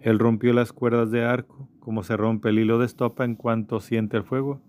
Él 0.00 0.18
rompió 0.18 0.52
las 0.52 0.72
cuerdas 0.72 1.12
de 1.12 1.24
arco, 1.24 1.68
como 1.78 2.02
se 2.02 2.16
rompe 2.16 2.48
el 2.48 2.58
hilo 2.58 2.78
de 2.78 2.86
estopa 2.86 3.24
en 3.24 3.36
cuanto 3.36 3.78
siente 3.78 4.16
el 4.16 4.24
fuego. 4.24 4.60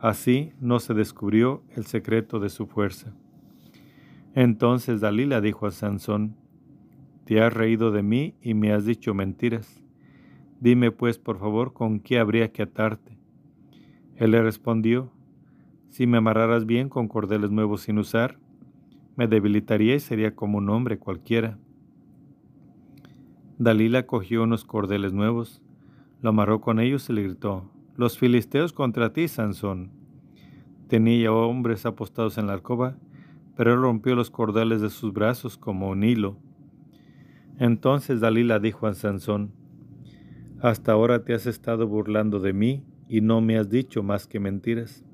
Así 0.00 0.52
no 0.58 0.80
se 0.80 0.94
descubrió 0.94 1.62
el 1.76 1.86
secreto 1.86 2.40
de 2.40 2.48
su 2.48 2.66
fuerza. 2.66 3.14
Entonces 4.34 5.00
Dalila 5.00 5.40
dijo 5.40 5.66
a 5.66 5.70
Sansón, 5.70 6.36
Te 7.24 7.40
has 7.40 7.52
reído 7.52 7.92
de 7.92 8.02
mí 8.02 8.34
y 8.42 8.54
me 8.54 8.72
has 8.72 8.84
dicho 8.84 9.14
mentiras. 9.14 9.80
Dime 10.60 10.90
pues, 10.90 11.18
por 11.18 11.38
favor, 11.38 11.72
con 11.72 12.00
qué 12.00 12.18
habría 12.18 12.50
que 12.50 12.62
atarte. 12.62 13.16
Él 14.16 14.32
le 14.32 14.42
respondió, 14.42 15.12
Si 15.88 16.06
me 16.06 16.18
amarraras 16.18 16.66
bien 16.66 16.88
con 16.88 17.06
cordeles 17.06 17.50
nuevos 17.50 17.82
sin 17.82 17.98
usar, 17.98 18.38
me 19.16 19.28
debilitaría 19.28 19.94
y 19.94 20.00
sería 20.00 20.34
como 20.34 20.58
un 20.58 20.68
hombre 20.68 20.98
cualquiera. 20.98 21.58
Dalila 23.58 24.06
cogió 24.06 24.42
unos 24.42 24.64
cordeles 24.64 25.12
nuevos, 25.12 25.62
lo 26.20 26.30
amarró 26.30 26.60
con 26.60 26.80
ellos 26.80 27.08
y 27.08 27.12
le 27.12 27.22
gritó, 27.22 27.70
Los 27.96 28.18
filisteos 28.18 28.72
contra 28.72 29.12
ti, 29.12 29.28
Sansón. 29.28 29.90
Tenía 30.88 31.32
hombres 31.32 31.86
apostados 31.86 32.36
en 32.36 32.48
la 32.48 32.54
alcoba, 32.54 32.96
pero 33.56 33.72
él 33.72 33.80
rompió 33.80 34.14
los 34.14 34.30
cordeles 34.30 34.80
de 34.80 34.90
sus 34.90 35.12
brazos 35.12 35.56
como 35.56 35.90
un 35.90 36.04
hilo. 36.04 36.38
Entonces 37.58 38.20
Dalila 38.20 38.58
dijo 38.58 38.86
a 38.86 38.94
Sansón, 38.94 39.52
Hasta 40.60 40.92
ahora 40.92 41.24
te 41.24 41.34
has 41.34 41.46
estado 41.46 41.86
burlando 41.86 42.40
de 42.40 42.52
mí 42.52 42.84
y 43.08 43.20
no 43.20 43.40
me 43.40 43.58
has 43.58 43.70
dicho 43.70 44.02
más 44.02 44.26
que 44.26 44.40
mentiras. 44.40 45.04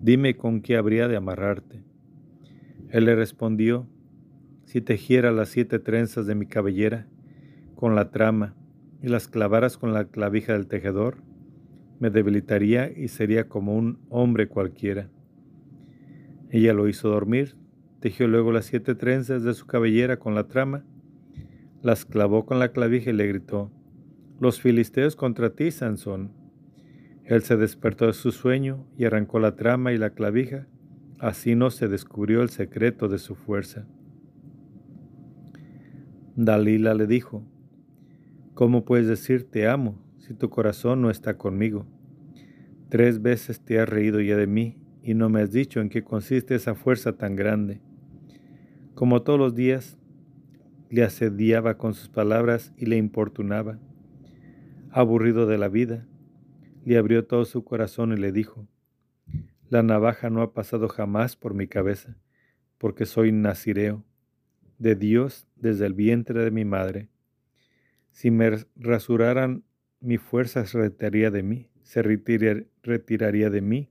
Dime 0.00 0.36
con 0.36 0.60
qué 0.60 0.76
habría 0.76 1.08
de 1.08 1.16
amarrarte. 1.16 1.82
Él 2.90 3.04
le 3.04 3.14
respondió, 3.14 3.86
Si 4.64 4.80
tejiera 4.80 5.30
las 5.30 5.50
siete 5.50 5.78
trenzas 5.78 6.26
de 6.26 6.34
mi 6.34 6.46
cabellera 6.46 7.06
con 7.76 7.94
la 7.94 8.10
trama 8.10 8.54
y 9.02 9.08
las 9.08 9.28
clavaras 9.28 9.76
con 9.76 9.92
la 9.92 10.06
clavija 10.06 10.52
del 10.54 10.66
tejedor, 10.66 11.18
me 12.00 12.10
debilitaría 12.10 12.90
y 12.90 13.08
sería 13.08 13.48
como 13.48 13.76
un 13.76 13.98
hombre 14.10 14.48
cualquiera. 14.48 15.10
Ella 16.50 16.72
lo 16.72 16.88
hizo 16.88 17.08
dormir, 17.08 17.56
tejió 18.00 18.28
luego 18.28 18.52
las 18.52 18.66
siete 18.66 18.94
trenzas 18.94 19.42
de 19.42 19.54
su 19.54 19.66
cabellera 19.66 20.18
con 20.18 20.34
la 20.34 20.46
trama, 20.46 20.84
las 21.82 22.04
clavó 22.04 22.46
con 22.46 22.58
la 22.58 22.70
clavija 22.70 23.10
y 23.10 23.14
le 23.14 23.26
gritó, 23.26 23.72
Los 24.40 24.60
filisteos 24.60 25.16
contra 25.16 25.50
ti, 25.50 25.70
Sansón. 25.70 26.32
Él 27.24 27.42
se 27.42 27.56
despertó 27.56 28.06
de 28.06 28.12
su 28.12 28.30
sueño 28.30 28.86
y 28.96 29.04
arrancó 29.04 29.40
la 29.40 29.56
trama 29.56 29.92
y 29.92 29.98
la 29.98 30.10
clavija, 30.10 30.68
así 31.18 31.56
no 31.56 31.70
se 31.70 31.88
descubrió 31.88 32.42
el 32.42 32.50
secreto 32.50 33.08
de 33.08 33.18
su 33.18 33.34
fuerza. 33.34 33.86
Dalila 36.36 36.94
le 36.94 37.06
dijo, 37.06 37.44
¿Cómo 38.54 38.84
puedes 38.84 39.08
decir 39.08 39.50
te 39.50 39.66
amo 39.66 39.98
si 40.18 40.32
tu 40.34 40.48
corazón 40.48 41.02
no 41.02 41.10
está 41.10 41.36
conmigo? 41.36 41.86
Tres 42.88 43.20
veces 43.20 43.60
te 43.60 43.80
has 43.80 43.88
reído 43.88 44.20
ya 44.20 44.36
de 44.36 44.46
mí 44.46 44.78
y 45.06 45.14
no 45.14 45.28
me 45.28 45.40
has 45.40 45.52
dicho 45.52 45.80
en 45.80 45.88
qué 45.88 46.02
consiste 46.02 46.56
esa 46.56 46.74
fuerza 46.74 47.16
tan 47.16 47.36
grande. 47.36 47.80
Como 48.96 49.22
todos 49.22 49.38
los 49.38 49.54
días, 49.54 49.96
le 50.90 51.04
asediaba 51.04 51.78
con 51.78 51.94
sus 51.94 52.08
palabras 52.08 52.72
y 52.76 52.86
le 52.86 52.96
importunaba. 52.96 53.78
Aburrido 54.90 55.46
de 55.46 55.58
la 55.58 55.68
vida, 55.68 56.08
le 56.84 56.98
abrió 56.98 57.24
todo 57.24 57.44
su 57.44 57.62
corazón 57.62 58.14
y 58.14 58.16
le 58.16 58.32
dijo, 58.32 58.66
La 59.68 59.84
navaja 59.84 60.28
no 60.28 60.42
ha 60.42 60.52
pasado 60.52 60.88
jamás 60.88 61.36
por 61.36 61.54
mi 61.54 61.68
cabeza, 61.68 62.16
porque 62.76 63.06
soy 63.06 63.30
nazireo, 63.30 64.04
de 64.78 64.96
Dios 64.96 65.46
desde 65.54 65.86
el 65.86 65.94
vientre 65.94 66.42
de 66.42 66.50
mi 66.50 66.64
madre. 66.64 67.10
Si 68.10 68.32
me 68.32 68.50
rasuraran, 68.74 69.62
mi 70.00 70.18
fuerza 70.18 70.66
se 70.66 70.78
retiraría 70.78 71.30
de 71.30 71.44
mí, 71.44 71.70
se 71.84 72.02
retiraría 72.02 73.50
de 73.50 73.60
mí 73.60 73.88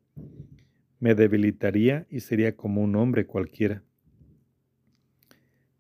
me 1.00 1.16
debilitaría 1.16 2.08
y 2.10 2.22
sería 2.22 2.56
como 2.56 2.82
un 2.82 2.96
hombre 2.96 3.26
cualquiera. 3.26 3.84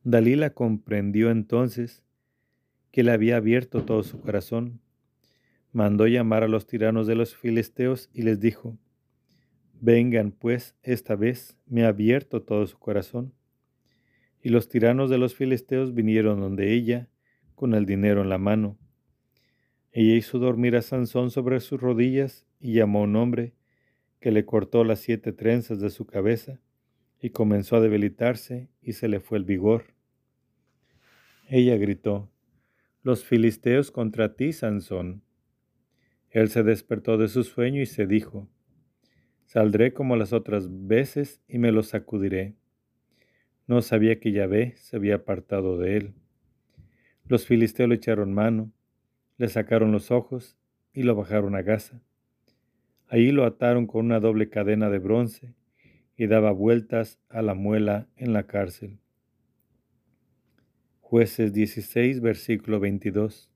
Dalila 0.03 0.51
comprendió 0.51 1.31
entonces 1.31 2.03
que 2.91 3.03
le 3.03 3.11
había 3.11 3.37
abierto 3.37 3.83
todo 3.83 4.03
su 4.03 4.21
corazón. 4.21 4.79
Mandó 5.71 6.07
llamar 6.07 6.43
a 6.43 6.47
los 6.47 6.67
tiranos 6.67 7.07
de 7.07 7.15
los 7.15 7.35
filisteos 7.35 8.09
y 8.13 8.21
les 8.21 8.39
dijo, 8.39 8.77
Vengan 9.81 10.31
pues, 10.31 10.75
esta 10.83 11.15
vez 11.15 11.57
me 11.65 11.83
ha 11.83 11.89
abierto 11.89 12.41
todo 12.41 12.65
su 12.67 12.77
corazón. 12.79 13.33
Y 14.41 14.49
los 14.49 14.69
tiranos 14.69 15.09
de 15.09 15.17
los 15.17 15.35
filisteos 15.35 15.93
vinieron 15.93 16.39
donde 16.39 16.73
ella, 16.73 17.09
con 17.55 17.73
el 17.73 17.85
dinero 17.85 18.21
en 18.21 18.29
la 18.29 18.37
mano. 18.37 18.77
Ella 19.91 20.15
hizo 20.15 20.39
dormir 20.39 20.75
a 20.75 20.81
Sansón 20.81 21.31
sobre 21.31 21.59
sus 21.59 21.81
rodillas 21.81 22.45
y 22.59 22.73
llamó 22.73 22.99
a 22.99 23.03
un 23.03 23.15
hombre 23.15 23.53
que 24.25 24.31
le 24.31 24.43
cortó 24.43 24.83
las 24.83 25.01
siete 25.01 25.33
trenzas 25.33 25.79
de 25.79 25.91
su 25.91 26.07
cabeza 26.07 26.59
y 27.21 27.29
comenzó 27.29 27.75
a 27.75 27.79
debilitarse 27.79 28.71
y 28.81 28.93
se 28.93 29.07
le 29.07 29.19
fue 29.19 29.37
el 29.37 29.43
vigor. 29.43 29.93
Ella 31.47 31.77
gritó, 31.77 32.31
Los 33.03 33.23
filisteos 33.23 33.91
contra 33.91 34.35
ti, 34.35 34.51
Sansón. 34.51 35.21
Él 36.31 36.49
se 36.49 36.63
despertó 36.63 37.19
de 37.19 37.27
su 37.27 37.43
sueño 37.43 37.83
y 37.83 37.85
se 37.85 38.07
dijo, 38.07 38.49
Saldré 39.43 39.93
como 39.93 40.15
las 40.15 40.33
otras 40.33 40.69
veces 40.87 41.43
y 41.47 41.59
me 41.59 41.71
los 41.71 41.89
sacudiré. 41.89 42.55
No 43.67 43.83
sabía 43.83 44.19
que 44.19 44.31
Yahvé 44.31 44.73
se 44.77 44.95
había 44.95 45.17
apartado 45.17 45.77
de 45.77 45.97
él. 45.97 46.13
Los 47.27 47.45
filisteos 47.45 47.89
le 47.89 47.93
echaron 47.93 48.33
mano, 48.33 48.71
le 49.37 49.49
sacaron 49.49 49.91
los 49.91 50.09
ojos 50.09 50.57
y 50.93 51.03
lo 51.03 51.13
bajaron 51.13 51.55
a 51.55 51.61
Gaza. 51.61 52.01
Ahí 53.07 53.31
lo 53.31 53.45
ataron 53.45 53.85
con 53.85 54.05
una 54.05 54.19
doble 54.19 54.49
cadena 54.49 54.89
de 54.89 54.97
bronce 54.97 55.53
y 56.17 56.25
daba 56.25 56.51
vueltas 56.51 57.19
a 57.29 57.43
la 57.43 57.53
muela 57.53 58.07
en 58.15 58.33
la 58.33 58.47
cárcel. 58.47 58.99
Jueces 61.01 61.53
16, 61.53 62.19
versículo 62.21 62.79
22. 62.79 63.51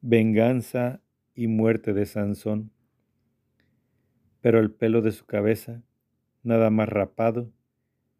Venganza 0.00 1.00
y 1.34 1.48
muerte 1.48 1.92
de 1.92 2.06
Sansón. 2.06 2.70
Pero 4.40 4.60
el 4.60 4.70
pelo 4.70 5.02
de 5.02 5.10
su 5.10 5.26
cabeza, 5.26 5.82
nada 6.44 6.70
más 6.70 6.88
rapado, 6.88 7.52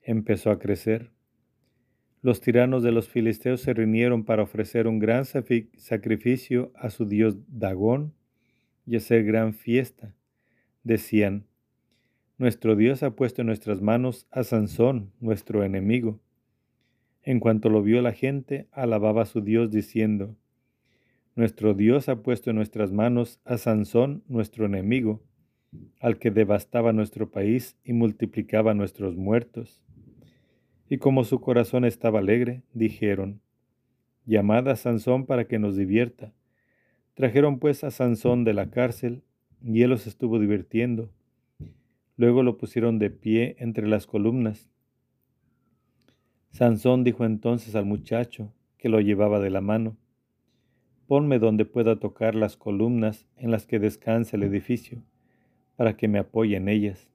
empezó 0.00 0.50
a 0.50 0.58
crecer. 0.58 1.12
Los 2.20 2.40
tiranos 2.40 2.82
de 2.82 2.90
los 2.90 3.08
filisteos 3.08 3.60
se 3.60 3.74
reunieron 3.74 4.24
para 4.24 4.42
ofrecer 4.42 4.88
un 4.88 4.98
gran 4.98 5.24
sacrificio 5.24 6.72
a 6.74 6.90
su 6.90 7.06
dios 7.06 7.36
Dagón 7.46 8.12
y 8.86 8.96
hacer 8.96 9.24
gran 9.24 9.54
fiesta 9.54 10.16
decían, 10.84 11.46
Nuestro 12.38 12.74
Dios 12.74 13.02
ha 13.02 13.14
puesto 13.14 13.42
en 13.42 13.46
nuestras 13.46 13.80
manos 13.80 14.26
a 14.30 14.42
Sansón, 14.42 15.12
nuestro 15.20 15.62
enemigo. 15.62 16.20
En 17.22 17.38
cuanto 17.38 17.68
lo 17.68 17.82
vio 17.82 18.02
la 18.02 18.12
gente, 18.12 18.66
alababa 18.72 19.22
a 19.22 19.26
su 19.26 19.42
Dios 19.42 19.70
diciendo, 19.70 20.36
Nuestro 21.36 21.74
Dios 21.74 22.08
ha 22.08 22.22
puesto 22.22 22.50
en 22.50 22.56
nuestras 22.56 22.92
manos 22.92 23.40
a 23.44 23.58
Sansón, 23.58 24.24
nuestro 24.26 24.66
enemigo, 24.66 25.22
al 26.00 26.18
que 26.18 26.30
devastaba 26.30 26.92
nuestro 26.92 27.30
país 27.30 27.76
y 27.84 27.92
multiplicaba 27.92 28.74
nuestros 28.74 29.16
muertos. 29.16 29.82
Y 30.88 30.98
como 30.98 31.24
su 31.24 31.40
corazón 31.40 31.84
estaba 31.84 32.18
alegre, 32.18 32.62
dijeron, 32.74 33.40
Llamad 34.26 34.68
a 34.68 34.76
Sansón 34.76 35.26
para 35.26 35.46
que 35.46 35.58
nos 35.58 35.76
divierta. 35.76 36.32
Trajeron 37.14 37.58
pues 37.58 37.82
a 37.82 37.90
Sansón 37.90 38.44
de 38.44 38.54
la 38.54 38.70
cárcel 38.70 39.22
y 39.64 39.82
él 39.82 39.90
los 39.90 40.06
estuvo 40.06 40.38
divirtiendo. 40.38 41.10
Luego 42.16 42.42
lo 42.42 42.58
pusieron 42.58 42.98
de 42.98 43.10
pie 43.10 43.56
entre 43.58 43.86
las 43.88 44.06
columnas. 44.06 44.70
Sansón 46.50 47.04
dijo 47.04 47.24
entonces 47.24 47.74
al 47.74 47.86
muchacho 47.86 48.52
que 48.76 48.88
lo 48.88 49.00
llevaba 49.00 49.40
de 49.40 49.50
la 49.50 49.60
mano, 49.60 49.96
Ponme 51.06 51.38
donde 51.38 51.66
pueda 51.66 51.96
tocar 51.96 52.34
las 52.34 52.56
columnas 52.56 53.26
en 53.36 53.50
las 53.50 53.66
que 53.66 53.78
descansa 53.78 54.36
el 54.36 54.44
edificio, 54.44 55.02
para 55.76 55.94
que 55.96 56.08
me 56.08 56.18
apoye 56.18 56.56
en 56.56 56.68
ellas. 56.68 57.10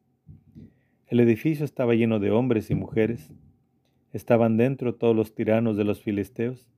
El 1.07 1.19
edificio 1.19 1.65
estaba 1.65 1.95
lleno 1.95 2.19
de 2.19 2.29
hombres 2.29 2.69
y 2.69 2.75
mujeres. 2.75 3.31
Estaban 4.13 4.57
dentro 4.57 4.93
todos 4.93 5.15
los 5.15 5.33
tiranos 5.33 5.77
de 5.77 5.83
los 5.83 6.03
filisteos, 6.03 6.69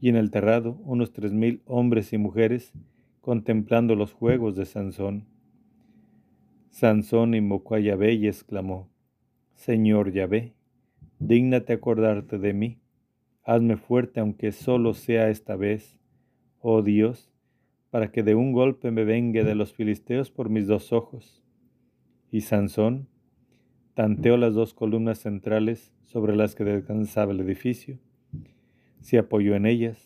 y 0.00 0.08
en 0.08 0.16
el 0.16 0.30
terrado 0.30 0.72
unos 0.82 1.12
tres 1.12 1.32
mil 1.32 1.62
hombres 1.66 2.12
y 2.12 2.18
mujeres 2.18 2.72
contemplando 3.26 3.96
los 3.96 4.12
juegos 4.12 4.54
de 4.54 4.64
Sansón. 4.66 5.26
Sansón 6.70 7.34
invocó 7.34 7.74
a 7.74 7.80
Yahvé 7.80 8.12
y 8.12 8.28
exclamó, 8.28 8.88
Señor 9.52 10.12
Yahvé, 10.12 10.54
dígnate 11.18 11.72
acordarte 11.72 12.38
de 12.38 12.52
mí, 12.52 12.78
Hazme 13.42 13.78
fuerte 13.78 14.20
aunque 14.20 14.52
solo 14.52 14.94
sea 14.94 15.28
esta 15.28 15.56
vez, 15.56 15.98
oh 16.60 16.82
Dios, 16.82 17.32
para 17.90 18.12
que 18.12 18.22
de 18.22 18.36
un 18.36 18.52
golpe 18.52 18.92
me 18.92 19.02
vengue 19.02 19.42
de 19.42 19.56
los 19.56 19.72
filisteos 19.72 20.30
por 20.30 20.48
mis 20.48 20.68
dos 20.68 20.92
ojos. 20.92 21.42
Y 22.30 22.42
Sansón 22.42 23.08
tanteó 23.94 24.36
las 24.36 24.54
dos 24.54 24.72
columnas 24.72 25.18
centrales 25.18 25.92
sobre 26.04 26.36
las 26.36 26.54
que 26.54 26.62
descansaba 26.62 27.32
el 27.32 27.40
edificio, 27.40 27.98
se 29.00 29.18
apoyó 29.18 29.56
en 29.56 29.66
ellas, 29.66 30.05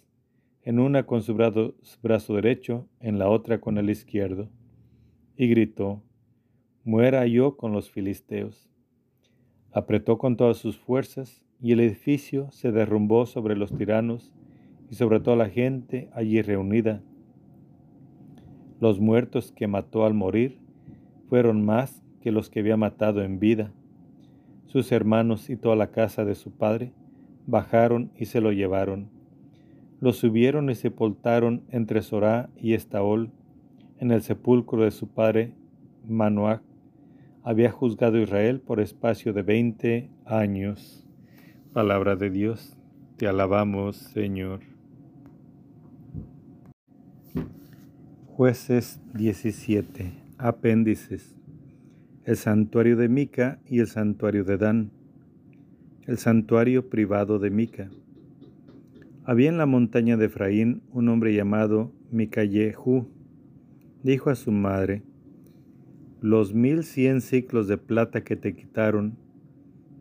en 0.71 0.79
una 0.79 1.05
con 1.05 1.21
su 1.23 1.35
brazo, 1.35 2.35
derecho, 2.35 2.87
en 3.01 3.19
la 3.19 3.29
otra 3.29 3.61
con 3.61 3.77
el 3.77 3.91
izquierdo, 3.91 4.49
y 5.37 5.49
gritó, 5.49 6.01
Muera 6.85 7.27
yo 7.27 7.57
con 7.57 7.73
los 7.73 7.91
filisteos. 7.91 8.71
Apretó 9.73 10.17
con 10.17 10.37
todas 10.37 10.59
sus 10.59 10.79
fuerzas, 10.79 11.43
y 11.61 11.73
el 11.73 11.81
edificio 11.81 12.53
se 12.53 12.71
derrumbó 12.71 13.27
sobre 13.27 13.57
los 13.57 13.77
tiranos 13.77 14.33
y 14.89 14.95
sobre 14.95 15.19
toda 15.19 15.35
la 15.35 15.49
gente 15.49 16.09
allí 16.13 16.41
reunida. 16.41 17.03
Los 18.79 19.01
muertos 19.01 19.51
que 19.51 19.67
mató 19.67 20.05
al 20.05 20.15
morir 20.15 20.61
fueron 21.29 21.65
más 21.65 22.01
que 22.21 22.31
los 22.31 22.49
que 22.49 22.61
había 22.61 22.77
matado 22.77 23.25
en 23.25 23.41
vida 23.41 23.73
sus 24.67 24.93
hermanos 24.93 25.51
y 25.51 25.57
toda 25.57 25.75
la 25.75 25.91
casa 25.91 26.25
de 26.25 26.37
su 26.37 26.53
padre 26.53 26.93
bajaron 27.49 28.13
y 28.15 28.27
se 28.27 28.41
lo 28.41 28.53
llevaron. 28.53 29.20
Lo 30.01 30.13
subieron 30.13 30.71
y 30.71 30.75
sepultaron 30.75 31.63
entre 31.71 32.03
Sorá 32.03 32.49
y 32.57 32.75
Estaol, 32.75 33.31
en 33.99 34.11
el 34.11 34.23
sepulcro 34.23 34.85
de 34.85 34.91
su 34.91 35.09
padre 35.09 35.53
Manoach. 36.09 36.63
Había 37.43 37.71
juzgado 37.71 38.19
Israel 38.19 38.61
por 38.61 38.81
espacio 38.81 39.33
de 39.33 39.43
veinte 39.43 40.11
años. 40.25 41.07
Palabra 41.73 42.17
de 42.17 42.31
Dios, 42.31 42.77
te 43.17 43.29
alabamos, 43.29 43.97
Señor. 43.97 44.61
Jueces 48.27 49.01
17. 49.15 50.13
Apéndices 50.39 51.37
el 52.25 52.37
santuario 52.37 52.97
de 52.97 53.09
Mica 53.09 53.59
y 53.67 53.81
el 53.81 53.87
santuario 53.87 54.45
de 54.45 54.57
Dan, 54.57 54.93
el 56.07 56.17
santuario 56.19 56.89
privado 56.89 57.39
de 57.39 57.51
Mica. 57.51 57.91
Había 59.25 59.51
en 59.51 59.59
la 59.59 59.67
montaña 59.67 60.17
de 60.17 60.27
Efraín 60.27 60.83
un 60.93 61.09
hombre 61.09 61.35
llamado 61.35 61.93
Micayehu. 62.11 63.07
Dijo 64.03 64.31
a 64.31 64.35
su 64.35 64.51
madre, 64.51 65.03
los 66.23 66.55
mil 66.55 66.85
cien 66.85 67.21
ciclos 67.21 67.69
de 67.69 67.77
plata 67.77 68.25
que 68.25 68.37
te 68.37 68.55
quitaron 68.55 69.19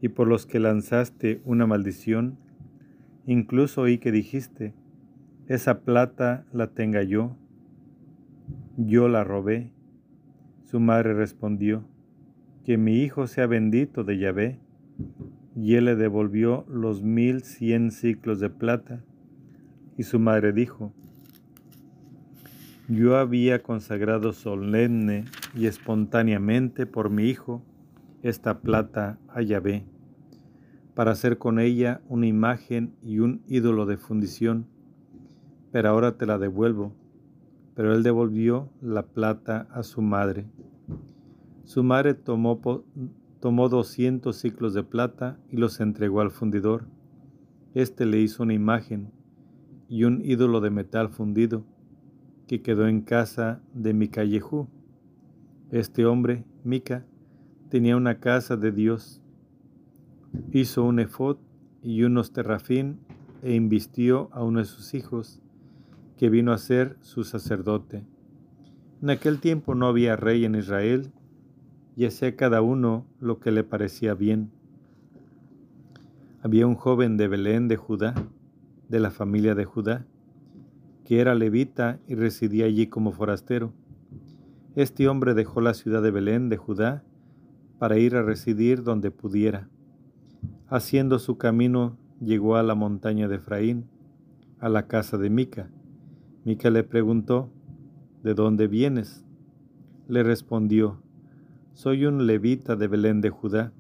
y 0.01 0.09
por 0.09 0.27
los 0.27 0.45
que 0.45 0.59
lanzaste 0.59 1.41
una 1.43 1.67
maldición, 1.67 2.37
incluso 3.25 3.81
oí 3.81 3.97
que 3.97 4.11
dijiste, 4.11 4.73
esa 5.47 5.81
plata 5.81 6.45
la 6.53 6.67
tenga 6.67 7.03
yo, 7.03 7.35
yo 8.77 9.09
la 9.09 9.25
robé. 9.25 9.71
Su 10.63 10.79
madre 10.79 11.13
respondió, 11.13 11.83
que 12.63 12.77
mi 12.77 13.01
hijo 13.01 13.27
sea 13.27 13.47
bendito 13.47 14.03
de 14.03 14.17
Yahvé. 14.17 14.59
Y 15.55 15.75
él 15.75 15.85
le 15.85 15.95
devolvió 15.95 16.65
los 16.69 17.03
mil 17.03 17.41
cien 17.41 17.91
ciclos 17.91 18.39
de 18.39 18.49
plata. 18.49 19.03
Y 19.99 20.03
su 20.03 20.17
madre 20.17 20.53
dijo, 20.53 20.93
yo 22.87 23.17
había 23.17 23.61
consagrado 23.61 24.31
solemne 24.31 25.25
y 25.53 25.65
espontáneamente 25.65 26.85
por 26.85 27.09
mi 27.09 27.25
hijo 27.25 27.65
esta 28.23 28.61
plata 28.61 29.19
a 29.27 29.41
Yahvé, 29.41 29.85
para 30.95 31.11
hacer 31.11 31.37
con 31.37 31.59
ella 31.59 31.99
una 32.07 32.27
imagen 32.27 32.95
y 33.01 33.19
un 33.19 33.43
ídolo 33.45 33.85
de 33.85 33.97
fundición, 33.97 34.67
pero 35.73 35.89
ahora 35.89 36.17
te 36.17 36.25
la 36.25 36.37
devuelvo. 36.37 36.93
Pero 37.75 37.93
él 37.93 38.01
devolvió 38.01 38.69
la 38.81 39.05
plata 39.05 39.67
a 39.69 39.83
su 39.83 40.01
madre. 40.01 40.45
Su 41.65 41.83
madre 41.83 42.13
tomó, 42.13 42.61
tomó 43.41 43.67
200 43.67 44.33
ciclos 44.33 44.73
de 44.73 44.83
plata 44.83 45.37
y 45.49 45.57
los 45.57 45.81
entregó 45.81 46.21
al 46.21 46.31
fundidor. 46.31 46.85
Este 47.73 48.05
le 48.05 48.21
hizo 48.21 48.43
una 48.43 48.53
imagen 48.53 49.18
y 49.89 50.03
un 50.03 50.21
ídolo 50.23 50.61
de 50.61 50.69
metal 50.69 51.09
fundido 51.09 51.65
que 52.47 52.61
quedó 52.61 52.87
en 52.87 53.01
casa 53.01 53.61
de 53.73 53.93
Micayehu. 53.93 54.67
Este 55.71 56.05
hombre, 56.05 56.45
Mica, 56.63 57.05
tenía 57.69 57.97
una 57.97 58.19
casa 58.19 58.55
de 58.55 58.71
Dios. 58.71 59.21
Hizo 60.51 60.83
un 60.83 60.99
efod 60.99 61.37
y 61.81 62.03
unos 62.03 62.31
terrafín 62.31 62.99
e 63.41 63.55
invistió 63.55 64.29
a 64.31 64.43
uno 64.43 64.59
de 64.59 64.65
sus 64.65 64.93
hijos, 64.93 65.41
que 66.17 66.29
vino 66.29 66.51
a 66.51 66.57
ser 66.57 66.97
su 67.01 67.23
sacerdote. 67.23 68.03
En 69.01 69.09
aquel 69.09 69.39
tiempo 69.39 69.75
no 69.75 69.87
había 69.87 70.15
rey 70.15 70.45
en 70.45 70.55
Israel 70.55 71.11
y 71.95 72.05
hacía 72.05 72.35
cada 72.35 72.61
uno 72.61 73.05
lo 73.19 73.39
que 73.39 73.51
le 73.51 73.63
parecía 73.63 74.13
bien. 74.13 74.51
Había 76.41 76.67
un 76.67 76.75
joven 76.75 77.17
de 77.17 77.27
Belén 77.27 77.67
de 77.67 77.77
Judá, 77.77 78.13
de 78.89 78.99
la 78.99 79.11
familia 79.11 79.55
de 79.55 79.65
Judá, 79.65 80.05
que 81.05 81.21
era 81.21 81.35
levita 81.35 81.99
y 82.07 82.15
residía 82.15 82.65
allí 82.65 82.87
como 82.87 83.11
forastero. 83.11 83.71
Este 84.75 85.07
hombre 85.07 85.33
dejó 85.33 85.61
la 85.61 85.73
ciudad 85.73 86.01
de 86.01 86.11
Belén 86.11 86.49
de 86.49 86.57
Judá 86.57 87.03
para 87.77 87.97
ir 87.97 88.15
a 88.15 88.23
residir 88.23 88.83
donde 88.83 89.11
pudiera. 89.11 89.69
Haciendo 90.67 91.17
su 91.19 91.37
camino 91.37 91.97
llegó 92.19 92.57
a 92.57 92.63
la 92.63 92.75
montaña 92.75 93.27
de 93.27 93.35
Efraín, 93.35 93.85
a 94.59 94.69
la 94.69 94.87
casa 94.87 95.17
de 95.17 95.29
Mica. 95.29 95.69
Mica 96.43 96.69
le 96.69 96.83
preguntó, 96.83 97.49
¿De 98.23 98.33
dónde 98.33 98.67
vienes? 98.67 99.23
Le 100.09 100.23
respondió, 100.23 101.01
soy 101.73 102.05
un 102.05 102.27
levita 102.27 102.75
de 102.75 102.89
Belén 102.89 103.21
de 103.21 103.29
Judá. 103.29 103.71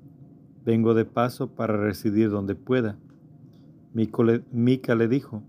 Vengo 0.65 0.93
de 0.93 1.03
paso 1.03 1.55
para 1.55 1.75
residir 1.75 2.29
donde 2.29 2.55
pueda. 2.55 2.97
Mica 3.93 4.95
le 4.95 5.07
dijo, 5.07 5.43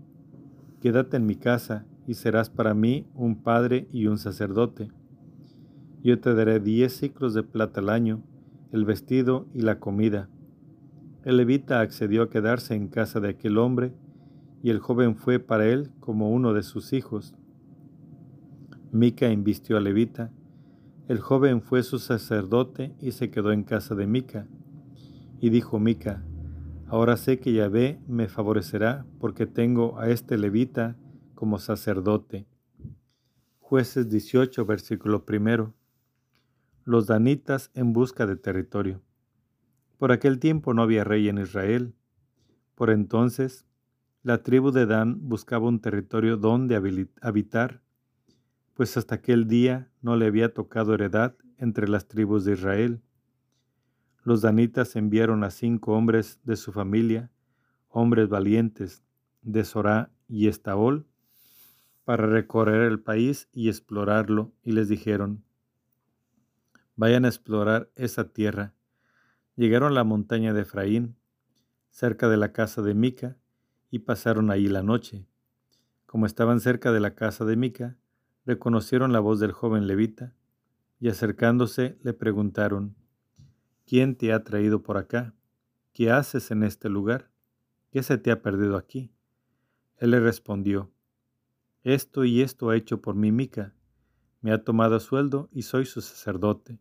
Quédate 0.81 1.17
en 1.17 1.25
mi 1.25 1.35
casa 1.35 1.85
y 2.07 2.15
serás 2.15 2.49
para 2.49 2.73
mí 2.73 3.05
un 3.13 3.43
padre 3.43 3.87
y 3.91 4.07
un 4.07 4.17
sacerdote. 4.17 4.91
Yo 6.03 6.19
te 6.19 6.33
daré 6.33 6.59
diez 6.59 6.97
ciclos 6.97 7.33
de 7.33 7.43
plata 7.43 7.81
al 7.81 7.89
año, 7.89 8.23
el 8.71 8.85
vestido 8.85 9.47
y 9.53 9.61
la 9.61 9.79
comida. 9.79 10.29
El 11.23 11.37
levita 11.37 11.81
accedió 11.81 12.23
a 12.23 12.29
quedarse 12.29 12.73
en 12.73 12.87
casa 12.87 13.19
de 13.19 13.29
aquel 13.29 13.57
hombre, 13.57 13.93
y 14.63 14.69
el 14.69 14.79
joven 14.79 15.15
fue 15.15 15.39
para 15.39 15.67
él 15.67 15.91
como 15.99 16.31
uno 16.31 16.53
de 16.53 16.63
sus 16.63 16.93
hijos. 16.93 17.35
Mica 18.91 19.29
invistió 19.29 19.77
al 19.77 19.83
levita 19.83 20.31
el 21.11 21.19
joven 21.19 21.61
fue 21.61 21.83
su 21.83 21.99
sacerdote 21.99 22.95
y 23.01 23.11
se 23.11 23.29
quedó 23.31 23.51
en 23.51 23.63
casa 23.63 23.95
de 23.95 24.07
Mica. 24.07 24.47
Y 25.41 25.49
dijo 25.49 25.77
Mica, 25.77 26.23
ahora 26.91 27.15
sé 27.15 27.39
que 27.39 27.53
Yahvé 27.53 28.01
me 28.05 28.27
favorecerá 28.27 29.05
porque 29.19 29.45
tengo 29.45 29.97
a 29.97 30.09
este 30.09 30.37
levita 30.37 30.97
como 31.35 31.57
sacerdote. 31.57 32.45
Jueces 33.59 34.09
18, 34.09 34.65
versículo 34.65 35.25
primero. 35.25 35.73
Los 36.83 37.07
danitas 37.07 37.71
en 37.75 37.93
busca 37.93 38.25
de 38.27 38.35
territorio. 38.35 39.01
Por 39.97 40.11
aquel 40.11 40.37
tiempo 40.37 40.73
no 40.73 40.81
había 40.81 41.05
rey 41.05 41.29
en 41.29 41.37
Israel. 41.37 41.95
Por 42.75 42.89
entonces, 42.89 43.65
la 44.21 44.43
tribu 44.43 44.71
de 44.71 44.85
Dan 44.85 45.29
buscaba 45.29 45.69
un 45.69 45.79
territorio 45.79 46.35
donde 46.35 46.75
habitar 47.21 47.81
pues 48.73 48.97
hasta 48.97 49.15
aquel 49.15 49.47
día 49.47 49.89
no 50.01 50.17
le 50.17 50.25
había 50.25 50.53
tocado 50.53 50.93
heredad 50.93 51.35
entre 51.57 51.87
las 51.87 52.07
tribus 52.09 52.43
de 52.43 52.53
Israel. 52.53 53.01
Los 54.23 54.41
danitas 54.41 54.95
enviaron 54.95 55.43
a 55.43 55.49
cinco 55.49 55.93
hombres 55.93 56.39
de 56.43 56.55
su 56.55 56.71
familia, 56.71 57.31
hombres 57.89 58.29
valientes, 58.29 59.03
de 59.41 59.63
Sorá 59.63 60.11
y 60.27 60.47
Estaol, 60.47 61.07
para 62.05 62.27
recorrer 62.27 62.83
el 62.83 62.99
país 62.99 63.49
y 63.51 63.69
explorarlo, 63.69 64.51
y 64.63 64.73
les 64.73 64.89
dijeron, 64.89 65.43
vayan 66.95 67.25
a 67.25 67.29
explorar 67.29 67.89
esa 67.95 68.29
tierra. 68.29 68.73
Llegaron 69.55 69.93
a 69.93 69.95
la 69.95 70.03
montaña 70.03 70.53
de 70.53 70.61
Efraín, 70.61 71.15
cerca 71.89 72.29
de 72.29 72.37
la 72.37 72.53
casa 72.53 72.83
de 72.83 72.93
Mica, 72.93 73.37
y 73.89 73.99
pasaron 73.99 74.51
allí 74.51 74.67
la 74.67 74.83
noche. 74.83 75.25
Como 76.05 76.27
estaban 76.27 76.59
cerca 76.59 76.91
de 76.91 76.99
la 76.99 77.15
casa 77.15 77.43
de 77.43 77.55
Mica, 77.55 77.97
reconocieron 78.45 79.13
la 79.13 79.19
voz 79.19 79.39
del 79.39 79.51
joven 79.51 79.87
levita 79.87 80.35
y 80.99 81.09
acercándose 81.09 81.97
le 82.03 82.13
preguntaron, 82.13 82.95
¿quién 83.85 84.15
te 84.15 84.33
ha 84.33 84.43
traído 84.43 84.83
por 84.83 84.97
acá? 84.97 85.33
¿Qué 85.93 86.11
haces 86.11 86.51
en 86.51 86.63
este 86.63 86.89
lugar? 86.89 87.31
¿Qué 87.91 88.03
se 88.03 88.17
te 88.17 88.31
ha 88.31 88.41
perdido 88.41 88.77
aquí? 88.77 89.11
Él 89.97 90.11
le 90.11 90.19
respondió, 90.19 90.91
esto 91.83 92.25
y 92.25 92.41
esto 92.41 92.69
ha 92.69 92.77
hecho 92.77 93.01
por 93.01 93.15
mí 93.15 93.31
Mica, 93.31 93.73
me 94.41 94.51
ha 94.51 94.63
tomado 94.63 94.99
sueldo 94.99 95.49
y 95.51 95.63
soy 95.63 95.85
su 95.85 96.01
sacerdote. 96.01 96.79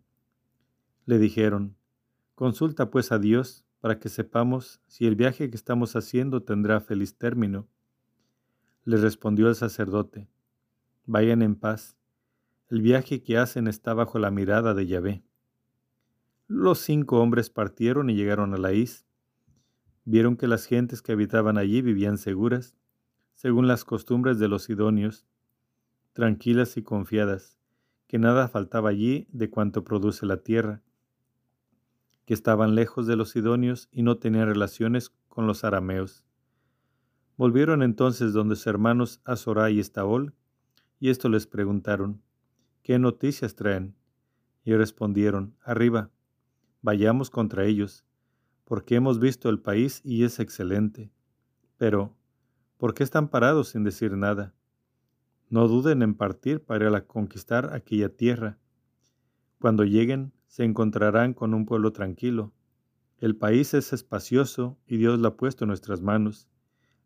Le 1.06 1.18
dijeron, 1.18 1.77
consulta 2.35 2.90
pues 2.90 3.12
a 3.12 3.18
Dios 3.18 3.64
para 3.81 3.98
que 3.98 4.09
sepamos 4.09 4.81
si 4.86 5.06
el 5.06 5.16
viaje 5.16 5.51
que 5.51 5.56
estamos 5.56 5.97
haciendo 5.97 6.43
tendrá 6.43 6.81
feliz 6.81 7.16
término. 7.16 7.66
Le 8.85 8.97
respondió 8.98 9.48
el 9.48 9.55
sacerdote, 9.55 10.28
vayan 11.06 11.43
en 11.43 11.56
paz. 11.56 11.97
El 12.68 12.82
viaje 12.82 13.22
que 13.22 13.36
hacen 13.36 13.68
está 13.68 13.94
bajo 13.94 14.18
la 14.18 14.31
mirada 14.31 14.74
de 14.74 14.86
Yahvé. 14.86 15.24
Los 16.52 16.81
cinco 16.81 17.20
hombres 17.20 17.48
partieron 17.48 18.10
y 18.10 18.16
llegaron 18.16 18.55
a 18.55 18.56
la 18.56 18.72
is. 18.72 19.06
Vieron 20.05 20.36
que 20.36 20.48
las 20.48 20.66
gentes 20.66 21.01
que 21.01 21.12
habitaban 21.12 21.59
allí 21.59 21.81
vivían 21.81 22.18
seguras, 22.18 22.74
según 23.35 23.68
las 23.68 23.85
costumbres 23.85 24.40
de 24.40 24.48
los 24.48 24.68
idóneos, 24.68 25.28
tranquilas 26.12 26.77
y 26.77 26.82
confiadas, 26.82 27.56
que 28.09 28.18
nada 28.18 28.48
faltaba 28.48 28.89
allí 28.89 29.28
de 29.31 29.48
cuanto 29.48 29.85
produce 29.85 30.27
la 30.27 30.39
tierra, 30.39 30.82
que 32.24 32.35
estaban 32.35 32.74
lejos 32.74 33.06
de 33.06 33.14
los 33.14 33.36
idóneos 33.36 33.89
y 33.93 34.02
no 34.02 34.18
tenían 34.18 34.48
relaciones 34.48 35.12
con 35.28 35.47
los 35.47 35.62
arameos. 35.62 36.24
Volvieron 37.36 37.81
entonces 37.81 38.32
donde 38.32 38.56
sus 38.56 38.66
hermanos 38.66 39.20
Azorá 39.24 39.70
y 39.70 39.78
Estaol, 39.78 40.35
y 40.98 41.10
esto 41.10 41.28
les 41.28 41.47
preguntaron, 41.47 42.22
¿qué 42.82 42.98
noticias 42.98 43.55
traen? 43.55 43.94
Y 44.64 44.74
respondieron, 44.74 45.55
arriba, 45.62 46.10
vayamos 46.82 47.31
contra 47.31 47.65
ellos, 47.65 48.05
porque 48.65 48.97
hemos 48.97 49.19
visto 49.19 49.48
el 49.48 49.61
país 49.61 50.01
y 50.05 50.24
es 50.24 50.39
excelente. 50.40 51.11
Pero, 51.77 52.15
¿por 52.78 52.94
qué 52.94 53.02
están 53.02 53.28
parados 53.28 53.70
sin 53.70 53.85
decir 53.85 54.12
nada? 54.16 54.55
No 55.48 55.66
duden 55.66 56.02
en 56.02 56.15
partir 56.15 56.62
para 56.62 57.07
conquistar 57.07 57.74
aquella 57.74 58.09
tierra. 58.09 58.59
Cuando 59.59 59.85
lleguen, 59.85 60.32
se 60.47 60.65
encontrarán 60.65 61.35
con 61.35 61.55
un 61.55 61.66
pueblo 61.66 61.93
tranquilo. 61.93 62.52
El 63.19 63.36
país 63.36 63.74
es 63.74 63.93
espacioso 63.93 64.78
y 64.86 64.97
Dios 64.97 65.19
lo 65.19 65.28
ha 65.28 65.36
puesto 65.36 65.65
en 65.65 65.69
nuestras 65.69 66.01
manos 66.01 66.51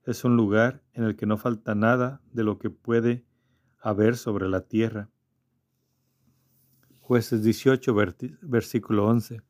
es 0.06 0.24
un 0.24 0.36
lugar 0.36 0.82
en 0.92 1.04
el 1.04 1.16
que 1.16 1.26
no 1.26 1.38
falta 1.38 1.74
nada 1.74 2.20
de 2.32 2.44
lo 2.44 2.58
que 2.58 2.70
puede 2.70 3.24
haber 3.80 4.16
sobre 4.16 4.48
la 4.48 4.62
tierra. 4.62 5.10
Jueces 7.00 7.42
18, 7.42 7.94
versículo 8.42 9.06
11. 9.06 9.42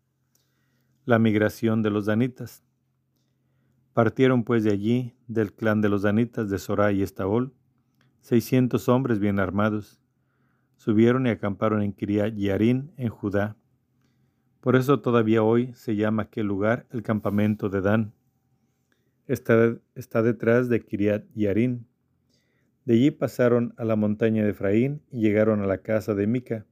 La 1.05 1.19
migración 1.19 1.83
de 1.83 1.91
los 1.91 2.07
danitas. 2.07 2.65
Partieron 3.93 4.45
pues 4.45 4.65
de 4.65 4.73
allí, 4.73 5.15
del 5.29 5.53
clan 5.53 5.81
de 5.81 5.89
los 5.89 6.03
danitas 6.03 6.51
de 6.51 6.59
Sorá 6.59 6.93
y 6.93 7.03
Estaol, 7.03 7.53
seiscientos 8.21 8.89
hombres 8.89 9.19
bien 9.19 9.39
armados. 9.39 10.01
Subieron 10.77 11.27
y 11.27 11.31
acamparon 11.31 11.83
en 11.83 11.93
Kiriat 11.93 12.35
Yarín, 12.35 12.93
en 12.97 13.09
Judá. 13.09 13.57
Por 14.61 14.77
eso 14.77 15.01
todavía 15.01 15.43
hoy 15.43 15.73
se 15.75 15.95
llama 15.95 16.25
aquel 16.25 16.47
lugar 16.47 16.87
el 16.91 17.03
campamento 17.03 17.69
de 17.69 17.81
Dan 17.81 18.13
está, 19.27 20.23
detrás 20.23 20.69
de 20.69 20.81
Kiriat 20.81 21.25
Yarin. 21.35 21.87
De 22.85 22.95
allí 22.95 23.11
pasaron 23.11 23.75
a 23.77 23.85
la 23.85 23.97
montaña 23.97 24.45
de 24.45 24.51
Efraín 24.51 25.03
y 25.11 25.21
llegaron 25.21 25.63
a 25.63 25.67
la 25.67 25.79
casa 25.79 26.15
de 26.15 26.27
Mica. 26.27 26.67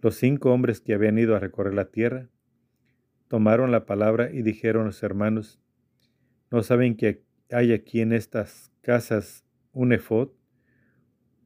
Los 0.00 0.16
cinco 0.16 0.52
hombres 0.52 0.80
que 0.80 0.92
habían 0.92 1.18
ido 1.18 1.34
a 1.34 1.38
recorrer 1.38 1.74
la 1.74 1.86
tierra 1.86 2.28
tomaron 3.28 3.70
la 3.70 3.86
palabra 3.86 4.30
y 4.32 4.42
dijeron 4.42 4.82
a 4.82 4.86
los 4.86 5.02
hermanos, 5.02 5.60
¿no 6.50 6.62
saben 6.62 6.96
que 6.96 7.22
hay 7.50 7.72
aquí 7.72 8.00
en 8.00 8.12
estas 8.12 8.70
casas 8.80 9.44
un 9.72 9.92
efod, 9.92 10.30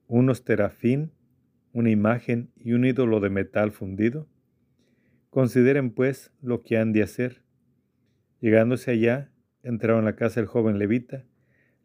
unos 0.06 0.44
terafín, 0.44 1.12
una 1.72 1.90
imagen 1.90 2.50
y 2.56 2.72
un 2.72 2.84
ídolo 2.84 3.20
de 3.20 3.30
metal 3.30 3.72
fundido? 3.72 4.28
Consideren 5.30 5.90
pues 5.90 6.32
lo 6.40 6.62
que 6.62 6.78
han 6.78 6.92
de 6.92 7.02
hacer. 7.02 7.42
Llegándose 8.40 8.90
allá, 8.90 9.30
entraron 9.62 10.02
a 10.02 10.10
la 10.10 10.16
casa 10.16 10.40
del 10.40 10.46
joven 10.46 10.78
levita, 10.78 11.24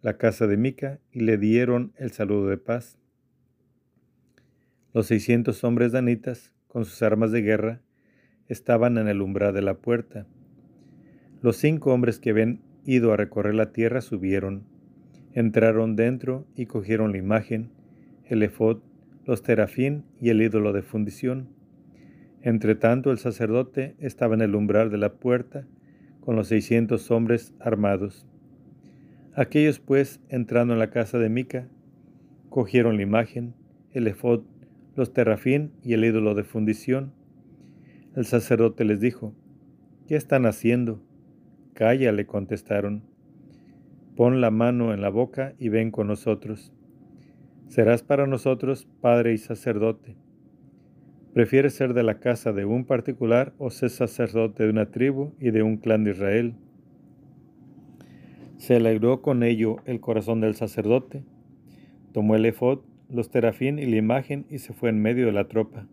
la 0.02 0.18
casa 0.18 0.48
de 0.48 0.58
Mica, 0.58 1.00
y 1.12 1.22
le 1.22 1.38
dieron 1.38 1.94
el 1.98 2.12
saludo 2.12 2.48
de 2.48 2.58
paz. 2.58 2.98
Los 4.94 5.08
seiscientos 5.08 5.64
hombres 5.64 5.92
danitas, 5.92 6.52
con 6.68 6.86
sus 6.86 7.02
armas 7.04 7.32
de 7.32 7.42
guerra, 7.42 7.83
estaban 8.48 8.98
en 8.98 9.08
el 9.08 9.22
umbral 9.22 9.54
de 9.54 9.62
la 9.62 9.76
puerta. 9.76 10.26
Los 11.42 11.58
cinco 11.58 11.94
hombres 11.94 12.20
que 12.20 12.32
habían 12.32 12.62
ido 12.86 13.14
a 13.14 13.18
recorrer 13.18 13.56
la 13.56 13.72
tierra 13.72 14.02
subieron, 14.02 14.64
entraron 15.34 15.96
dentro 15.96 16.46
y 16.56 16.66
cogieron 16.66 17.12
la 17.12 17.18
imagen, 17.18 17.72
el 18.26 18.44
efod, 18.44 18.82
los 19.26 19.44
terafín 19.44 20.06
y 20.20 20.30
el 20.30 20.42
ídolo 20.42 20.74
de 20.74 20.82
fundición. 20.82 21.50
Entretanto 22.42 23.12
el 23.12 23.18
sacerdote 23.18 23.96
estaba 24.00 24.36
en 24.36 24.42
el 24.42 24.56
umbral 24.56 24.90
de 24.90 24.98
la 24.98 25.14
puerta, 25.14 25.66
con 26.20 26.36
los 26.36 26.48
seiscientos 26.48 27.12
hombres 27.12 27.54
armados. 27.60 28.28
Aquellos 29.36 29.80
pues, 29.80 30.22
entrando 30.30 30.74
en 30.74 30.80
la 30.80 30.90
casa 30.90 31.18
de 31.18 31.30
Mica, 31.30 31.68
cogieron 32.50 32.98
la 32.98 33.04
imagen, 33.04 33.56
el 33.92 34.08
efod, 34.08 34.44
los 34.96 35.12
terrafín 35.12 35.72
y 35.82 35.94
el 35.94 36.06
ídolo 36.06 36.36
de 36.36 36.44
fundición. 36.44 37.14
El 38.16 38.26
sacerdote 38.26 38.86
les 38.86 39.00
dijo, 39.00 39.34
¿qué 40.08 40.16
están 40.16 40.46
haciendo? 40.46 41.02
Calla, 41.74 42.12
le 42.12 42.28
contestaron. 42.28 43.02
Pon 44.16 44.40
la 44.40 44.52
mano 44.52 44.94
en 44.94 45.02
la 45.02 45.10
boca 45.10 45.56
y 45.58 45.70
ven 45.70 45.90
con 45.90 46.06
nosotros. 46.06 46.72
Serás 47.70 48.04
para 48.04 48.28
nosotros 48.28 48.88
padre 49.02 49.34
y 49.34 49.40
sacerdote. 49.40 50.16
¿Prefieres 51.34 51.74
ser 51.74 51.96
de 51.96 52.04
la 52.04 52.20
casa 52.20 52.54
de 52.54 52.66
un 52.66 52.86
particular 52.86 53.56
o 53.58 53.72
ser 53.72 53.90
sacerdote 53.90 54.66
de 54.66 54.70
una 54.70 54.92
tribu 54.92 55.34
y 55.40 55.50
de 55.50 55.64
un 55.64 55.78
clan 55.78 56.04
de 56.04 56.12
Israel? 56.12 56.54
Se 58.58 58.76
alegró 58.76 59.24
con 59.24 59.42
ello 59.42 59.78
el 59.86 60.00
corazón 60.00 60.40
del 60.40 60.54
sacerdote. 60.54 61.24
Tomó 62.12 62.36
el 62.36 62.46
efod, 62.46 62.82
los 63.10 63.32
terafín 63.32 63.80
y 63.80 63.88
la 63.88 63.96
imagen 63.96 64.46
y 64.52 64.60
se 64.60 64.72
fue 64.74 64.90
en 64.90 65.02
medio 65.02 65.26
de 65.26 65.32
la 65.32 65.48
tropa. 65.48 65.88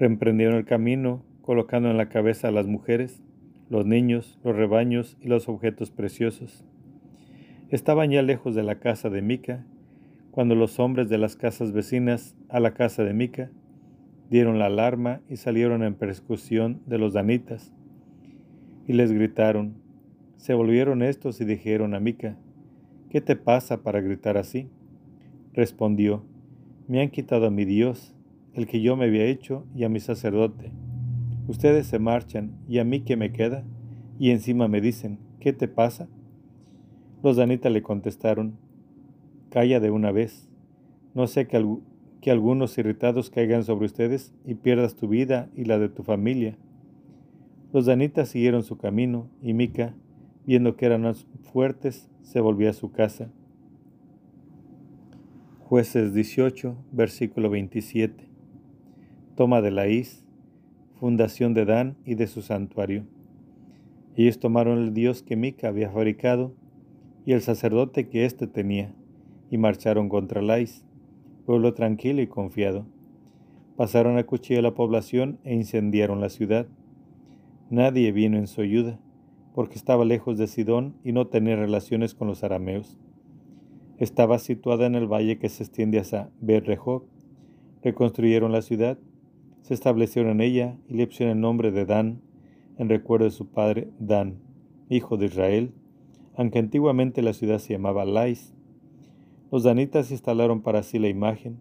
Reemprendieron 0.00 0.56
el 0.56 0.64
camino, 0.64 1.22
colocando 1.42 1.90
en 1.90 1.98
la 1.98 2.08
cabeza 2.08 2.48
a 2.48 2.50
las 2.50 2.66
mujeres, 2.66 3.22
los 3.68 3.84
niños, 3.84 4.38
los 4.42 4.56
rebaños 4.56 5.18
y 5.20 5.28
los 5.28 5.46
objetos 5.46 5.90
preciosos. 5.90 6.64
Estaban 7.68 8.10
ya 8.10 8.22
lejos 8.22 8.54
de 8.54 8.62
la 8.62 8.76
casa 8.80 9.10
de 9.10 9.20
Mica, 9.20 9.66
cuando 10.30 10.54
los 10.54 10.80
hombres 10.80 11.10
de 11.10 11.18
las 11.18 11.36
casas 11.36 11.72
vecinas 11.72 12.34
a 12.48 12.60
la 12.60 12.72
casa 12.72 13.04
de 13.04 13.12
Mica 13.12 13.50
dieron 14.30 14.58
la 14.58 14.66
alarma 14.66 15.20
y 15.28 15.36
salieron 15.36 15.82
en 15.82 15.94
persecución 15.94 16.80
de 16.86 16.96
los 16.96 17.12
danitas. 17.12 17.74
Y 18.86 18.94
les 18.94 19.12
gritaron. 19.12 19.74
Se 20.38 20.54
volvieron 20.54 21.02
estos 21.02 21.42
y 21.42 21.44
dijeron 21.44 21.92
a 21.92 22.00
Mica, 22.00 22.38
¿qué 23.10 23.20
te 23.20 23.36
pasa 23.36 23.82
para 23.82 24.00
gritar 24.00 24.38
así? 24.38 24.70
Respondió, 25.52 26.24
me 26.88 27.02
han 27.02 27.10
quitado 27.10 27.48
a 27.48 27.50
mi 27.50 27.66
Dios, 27.66 28.16
el 28.54 28.66
que 28.66 28.80
yo 28.80 28.96
me 28.96 29.06
había 29.06 29.26
hecho, 29.26 29.66
y 29.74 29.84
a 29.84 29.88
mi 29.88 30.00
sacerdote. 30.00 30.72
Ustedes 31.48 31.86
se 31.86 31.98
marchan, 31.98 32.52
y 32.68 32.78
a 32.78 32.84
mí 32.84 33.00
qué 33.00 33.16
me 33.16 33.32
queda, 33.32 33.64
y 34.18 34.30
encima 34.30 34.68
me 34.68 34.80
dicen, 34.80 35.18
¿qué 35.40 35.52
te 35.52 35.68
pasa? 35.68 36.08
Los 37.22 37.36
danitas 37.36 37.72
le 37.72 37.82
contestaron, 37.82 38.58
Calla 39.50 39.80
de 39.80 39.90
una 39.90 40.12
vez, 40.12 40.48
no 41.12 41.26
sé 41.26 41.48
que, 41.48 41.66
que 42.20 42.30
algunos 42.30 42.78
irritados 42.78 43.30
caigan 43.30 43.64
sobre 43.64 43.86
ustedes 43.86 44.32
y 44.44 44.54
pierdas 44.54 44.94
tu 44.94 45.08
vida 45.08 45.48
y 45.56 45.64
la 45.64 45.80
de 45.80 45.88
tu 45.88 46.04
familia. 46.04 46.56
Los 47.72 47.86
danitas 47.86 48.28
siguieron 48.28 48.62
su 48.62 48.78
camino 48.78 49.28
y 49.42 49.54
Mica, 49.54 49.94
viendo 50.46 50.76
que 50.76 50.86
eran 50.86 51.02
más 51.02 51.26
fuertes, 51.52 52.08
se 52.22 52.40
volvió 52.40 52.70
a 52.70 52.74
su 52.74 52.92
casa. 52.92 53.32
Jueces 55.58 56.14
18, 56.14 56.76
versículo 56.92 57.50
27. 57.50 58.29
Toma 59.36 59.60
de 59.60 59.70
la 59.70 59.88
is, 59.88 60.24
fundación 60.98 61.54
de 61.54 61.64
Dan 61.64 61.96
y 62.04 62.14
de 62.14 62.26
su 62.26 62.42
santuario. 62.42 63.04
Ellos 64.16 64.38
tomaron 64.38 64.78
el 64.78 64.94
dios 64.94 65.22
que 65.22 65.36
Mica 65.36 65.68
había 65.68 65.90
fabricado 65.90 66.52
y 67.24 67.32
el 67.32 67.40
sacerdote 67.40 68.08
que 68.08 68.24
éste 68.24 68.46
tenía, 68.46 68.94
y 69.50 69.58
marcharon 69.58 70.08
contra 70.08 70.42
Lais 70.42 70.84
pueblo 71.50 71.74
tranquilo 71.74 72.22
y 72.22 72.28
confiado. 72.28 72.86
Pasaron 73.76 74.18
a 74.18 74.22
cuchillo 74.24 74.62
la 74.62 74.74
población 74.74 75.40
e 75.42 75.52
incendiaron 75.52 76.20
la 76.20 76.28
ciudad. 76.28 76.68
Nadie 77.70 78.12
vino 78.12 78.38
en 78.38 78.46
su 78.46 78.60
ayuda, 78.60 79.00
porque 79.52 79.74
estaba 79.74 80.04
lejos 80.04 80.38
de 80.38 80.46
Sidón 80.46 80.94
y 81.02 81.10
no 81.10 81.26
tenía 81.26 81.56
relaciones 81.56 82.14
con 82.14 82.28
los 82.28 82.44
arameos. 82.44 82.98
Estaba 83.98 84.38
situada 84.38 84.86
en 84.86 84.94
el 84.94 85.08
valle 85.08 85.38
que 85.38 85.48
se 85.48 85.64
extiende 85.64 85.98
hacia 85.98 86.30
Berrejob. 86.40 87.02
Reconstruyeron 87.82 88.52
la 88.52 88.62
ciudad, 88.62 88.96
se 89.62 89.74
establecieron 89.74 90.32
en 90.32 90.40
ella 90.40 90.76
y 90.88 90.94
le 90.94 91.06
pusieron 91.06 91.36
el 91.36 91.40
nombre 91.40 91.70
de 91.70 91.86
Dan, 91.86 92.20
en 92.78 92.88
recuerdo 92.88 93.24
de 93.24 93.30
su 93.30 93.46
padre 93.48 93.88
Dan, 93.98 94.38
hijo 94.88 95.16
de 95.16 95.26
Israel, 95.26 95.72
aunque 96.36 96.58
antiguamente 96.58 97.22
la 97.22 97.32
ciudad 97.32 97.58
se 97.58 97.72
llamaba 97.72 98.04
Lais. 98.04 98.54
Los 99.50 99.64
danitas 99.64 100.10
instalaron 100.10 100.62
para 100.62 100.82
sí 100.82 100.98
la 100.98 101.08
imagen. 101.08 101.58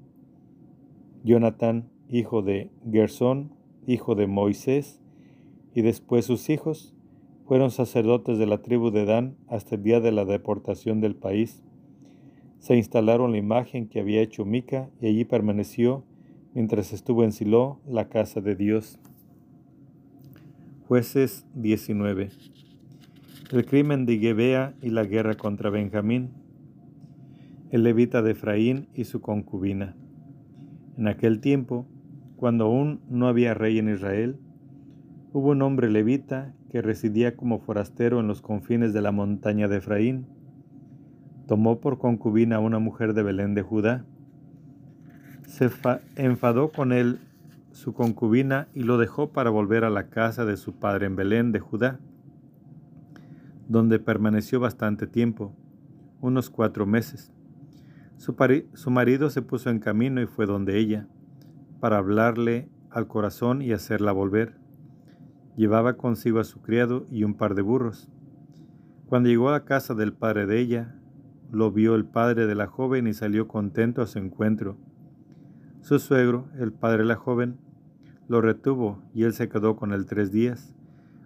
Jonatán, 1.23 1.89
hijo 2.09 2.41
de 2.41 2.69
Gersón, 2.91 3.51
hijo 3.87 4.15
de 4.15 4.27
Moisés, 4.27 5.01
y 5.75 5.81
después 5.81 6.25
sus 6.25 6.49
hijos, 6.49 6.95
Fueron 7.49 7.71
sacerdotes 7.71 8.37
de 8.37 8.45
la 8.45 8.61
tribu 8.61 8.91
de 8.91 9.05
Dan 9.05 9.35
hasta 9.47 9.73
el 9.73 9.81
día 9.81 9.99
de 9.99 10.11
la 10.11 10.23
deportación 10.23 11.01
del 11.01 11.15
país. 11.15 11.63
Se 12.59 12.75
instalaron 12.75 13.31
la 13.31 13.39
imagen 13.39 13.89
que 13.89 13.99
había 13.99 14.21
hecho 14.21 14.45
Mica 14.45 14.91
y 15.01 15.07
allí 15.07 15.25
permaneció 15.25 16.03
mientras 16.53 16.93
estuvo 16.93 17.23
en 17.23 17.31
Silo, 17.31 17.79
la 17.87 18.09
casa 18.09 18.41
de 18.41 18.55
Dios. 18.55 18.99
Jueces 20.87 21.45
19. 21.53 22.29
El 23.51 23.65
crimen 23.65 24.05
de 24.05 24.17
Gebea 24.17 24.73
y 24.81 24.89
la 24.89 25.03
guerra 25.03 25.35
contra 25.35 25.69
Benjamín. 25.69 26.31
El 27.71 27.83
levita 27.83 28.21
de 28.21 28.31
Efraín 28.31 28.87
y 28.95 29.03
su 29.03 29.21
concubina. 29.21 29.95
En 30.97 31.07
aquel 31.07 31.39
tiempo, 31.39 31.85
cuando 32.35 32.65
aún 32.65 33.01
no 33.09 33.27
había 33.27 33.53
rey 33.53 33.77
en 33.77 33.89
Israel, 33.89 34.39
hubo 35.33 35.49
un 35.49 35.61
hombre 35.61 35.89
levita 35.89 36.53
que 36.69 36.81
residía 36.81 37.35
como 37.35 37.59
forastero 37.59 38.19
en 38.19 38.27
los 38.27 38.41
confines 38.41 38.93
de 38.93 39.01
la 39.01 39.11
montaña 39.11 39.67
de 39.67 39.77
Efraín. 39.77 40.25
Tomó 41.47 41.79
por 41.79 41.99
concubina 41.99 42.57
a 42.57 42.59
una 42.59 42.79
mujer 42.79 43.13
de 43.13 43.23
Belén 43.23 43.53
de 43.53 43.61
Judá. 43.61 44.05
Se 45.49 45.67
enfadó 46.15 46.71
con 46.71 46.93
él 46.93 47.19
su 47.71 47.93
concubina 47.93 48.67
y 48.75 48.83
lo 48.83 48.99
dejó 48.99 49.31
para 49.31 49.49
volver 49.49 49.83
a 49.83 49.89
la 49.89 50.09
casa 50.09 50.45
de 50.45 50.57
su 50.57 50.73
padre 50.73 51.07
en 51.07 51.15
Belén 51.15 51.51
de 51.51 51.59
Judá, 51.59 51.99
donde 53.67 53.97
permaneció 53.97 54.59
bastante 54.59 55.07
tiempo, 55.07 55.55
unos 56.21 56.51
cuatro 56.51 56.85
meses. 56.85 57.33
Su, 58.17 58.35
su, 58.73 58.91
marido 58.91 59.31
se 59.31 59.41
puso 59.41 59.71
en 59.71 59.79
camino 59.79 60.21
y 60.21 60.27
fue 60.27 60.45
donde 60.45 60.77
ella, 60.77 61.07
para 61.79 61.97
hablarle 61.97 62.69
al 62.91 63.07
corazón 63.07 63.63
y 63.63 63.71
hacerla 63.71 64.11
volver. 64.11 64.55
Llevaba 65.57 65.97
consigo 65.97 66.39
a 66.39 66.43
su 66.43 66.61
criado 66.61 67.07
y 67.09 67.23
un 67.23 67.33
par 67.33 67.55
de 67.55 67.63
burros. 67.63 68.07
Cuando 69.07 69.29
llegó 69.29 69.49
a 69.49 69.65
casa 69.65 69.95
del 69.95 70.13
padre 70.13 70.45
de 70.45 70.59
ella, 70.59 70.95
lo 71.51 71.71
vio 71.71 71.95
el 71.95 72.05
padre 72.05 72.45
de 72.45 72.53
la 72.53 72.67
joven 72.67 73.07
y 73.07 73.13
salió 73.13 73.47
contento 73.47 74.03
a 74.03 74.07
su 74.07 74.19
encuentro. 74.19 74.77
Su 75.81 75.97
suegro, 75.97 76.47
el 76.59 76.71
padre 76.71 76.99
de 76.99 77.05
la 77.05 77.15
joven, 77.15 77.57
lo 78.27 78.41
retuvo 78.41 79.01
y 79.13 79.23
él 79.23 79.33
se 79.33 79.49
quedó 79.49 79.75
con 79.75 79.91
él 79.91 80.05
tres 80.05 80.31
días. 80.31 80.75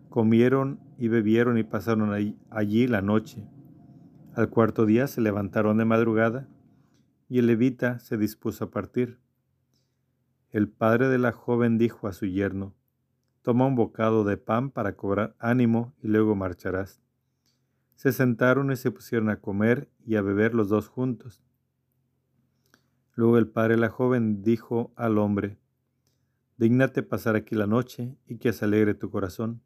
Comieron 0.09 0.79
y 0.97 1.07
bebieron 1.09 1.57
y 1.57 1.63
pasaron 1.63 2.13
allí 2.49 2.87
la 2.87 3.01
noche. 3.01 3.45
Al 4.35 4.49
cuarto 4.49 4.85
día 4.85 5.07
se 5.07 5.21
levantaron 5.21 5.77
de 5.77 5.85
madrugada 5.85 6.47
y 7.27 7.39
el 7.39 7.47
levita 7.47 7.99
se 7.99 8.17
dispuso 8.17 8.65
a 8.65 8.71
partir. 8.71 9.19
El 10.51 10.69
padre 10.69 11.09
de 11.09 11.17
la 11.17 11.31
joven 11.31 11.77
dijo 11.77 12.07
a 12.07 12.13
su 12.13 12.25
yerno, 12.27 12.73
Toma 13.41 13.65
un 13.65 13.75
bocado 13.75 14.23
de 14.23 14.37
pan 14.37 14.69
para 14.69 14.95
cobrar 14.95 15.35
ánimo 15.39 15.93
y 16.01 16.07
luego 16.07 16.35
marcharás. 16.35 17.01
Se 17.95 18.13
sentaron 18.13 18.71
y 18.71 18.75
se 18.75 18.91
pusieron 18.91 19.29
a 19.29 19.41
comer 19.41 19.89
y 20.05 20.15
a 20.15 20.21
beber 20.21 20.53
los 20.53 20.69
dos 20.69 20.87
juntos. 20.87 21.43
Luego 23.15 23.37
el 23.37 23.47
padre 23.47 23.75
de 23.75 23.81
la 23.81 23.89
joven 23.89 24.41
dijo 24.41 24.91
al 24.95 25.17
hombre, 25.17 25.57
Dígnate 26.57 27.03
pasar 27.03 27.35
aquí 27.35 27.55
la 27.55 27.67
noche 27.67 28.15
y 28.27 28.37
que 28.37 28.53
se 28.53 28.65
alegre 28.65 28.93
tu 28.93 29.09
corazón. 29.09 29.61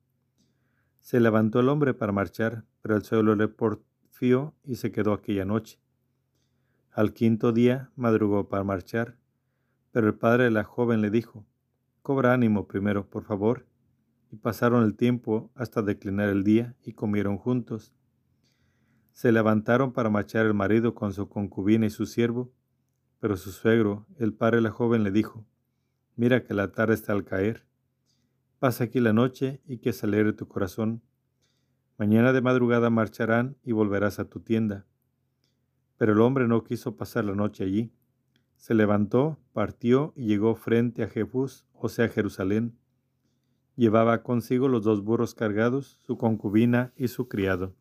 Se 0.99 1.19
levantó 1.19 1.59
el 1.59 1.69
hombre 1.69 1.93
para 1.93 2.11
marchar, 2.11 2.65
pero 2.81 2.95
el 2.95 3.03
suelo 3.03 3.35
le 3.35 3.47
porfió 3.47 4.53
y 4.63 4.75
se 4.75 4.91
quedó 4.91 5.13
aquella 5.13 5.45
noche. 5.45 5.79
Al 6.91 7.13
quinto 7.13 7.51
día 7.51 7.91
madrugó 7.95 8.49
para 8.49 8.63
marchar, 8.63 9.17
pero 9.91 10.07
el 10.07 10.15
padre 10.15 10.45
de 10.45 10.51
la 10.51 10.63
joven 10.63 11.01
le 11.01 11.09
dijo, 11.09 11.45
Cobra 12.01 12.33
ánimo 12.33 12.67
primero, 12.67 13.09
por 13.09 13.23
favor. 13.23 13.65
Y 14.31 14.37
pasaron 14.37 14.83
el 14.83 14.95
tiempo 14.95 15.51
hasta 15.55 15.81
declinar 15.81 16.29
el 16.29 16.43
día 16.43 16.75
y 16.83 16.93
comieron 16.93 17.37
juntos. 17.37 17.93
Se 19.13 19.31
levantaron 19.31 19.93
para 19.93 20.09
marchar 20.09 20.45
el 20.45 20.53
marido 20.53 20.95
con 20.95 21.13
su 21.13 21.29
concubina 21.29 21.85
y 21.85 21.89
su 21.89 22.05
siervo, 22.05 22.51
pero 23.19 23.37
su 23.37 23.51
suegro, 23.51 24.05
el 24.17 24.33
padre 24.33 24.57
de 24.57 24.63
la 24.63 24.71
joven, 24.71 25.03
le 25.03 25.11
dijo, 25.11 25.45
Mira 26.15 26.43
que 26.43 26.55
la 26.55 26.71
tarde 26.71 26.95
está 26.95 27.13
al 27.13 27.23
caer. 27.23 27.67
Pasa 28.57 28.85
aquí 28.85 28.99
la 28.99 29.13
noche 29.13 29.61
y 29.67 29.77
que 29.77 29.93
se 29.93 30.07
alegre 30.07 30.33
tu 30.33 30.47
corazón. 30.47 31.03
Mañana 31.97 32.33
de 32.33 32.41
madrugada 32.41 32.89
marcharán 32.89 33.55
y 33.63 33.71
volverás 33.71 34.17
a 34.19 34.25
tu 34.25 34.39
tienda. 34.39 34.87
Pero 35.97 36.13
el 36.13 36.21
hombre 36.21 36.47
no 36.47 36.63
quiso 36.63 36.97
pasar 36.97 37.25
la 37.25 37.35
noche 37.35 37.63
allí. 37.63 37.91
Se 38.55 38.73
levantó, 38.73 39.39
partió 39.53 40.13
y 40.15 40.25
llegó 40.25 40.55
frente 40.55 41.03
a 41.03 41.07
Jefús, 41.07 41.67
o 41.73 41.87
sea 41.87 42.09
Jerusalén. 42.09 42.75
Llevaba 43.75 44.23
consigo 44.23 44.67
los 44.67 44.83
dos 44.83 45.03
burros 45.03 45.35
cargados, 45.35 45.99
su 46.03 46.17
concubina 46.17 46.93
y 46.95 47.09
su 47.09 47.27
criado. 47.27 47.75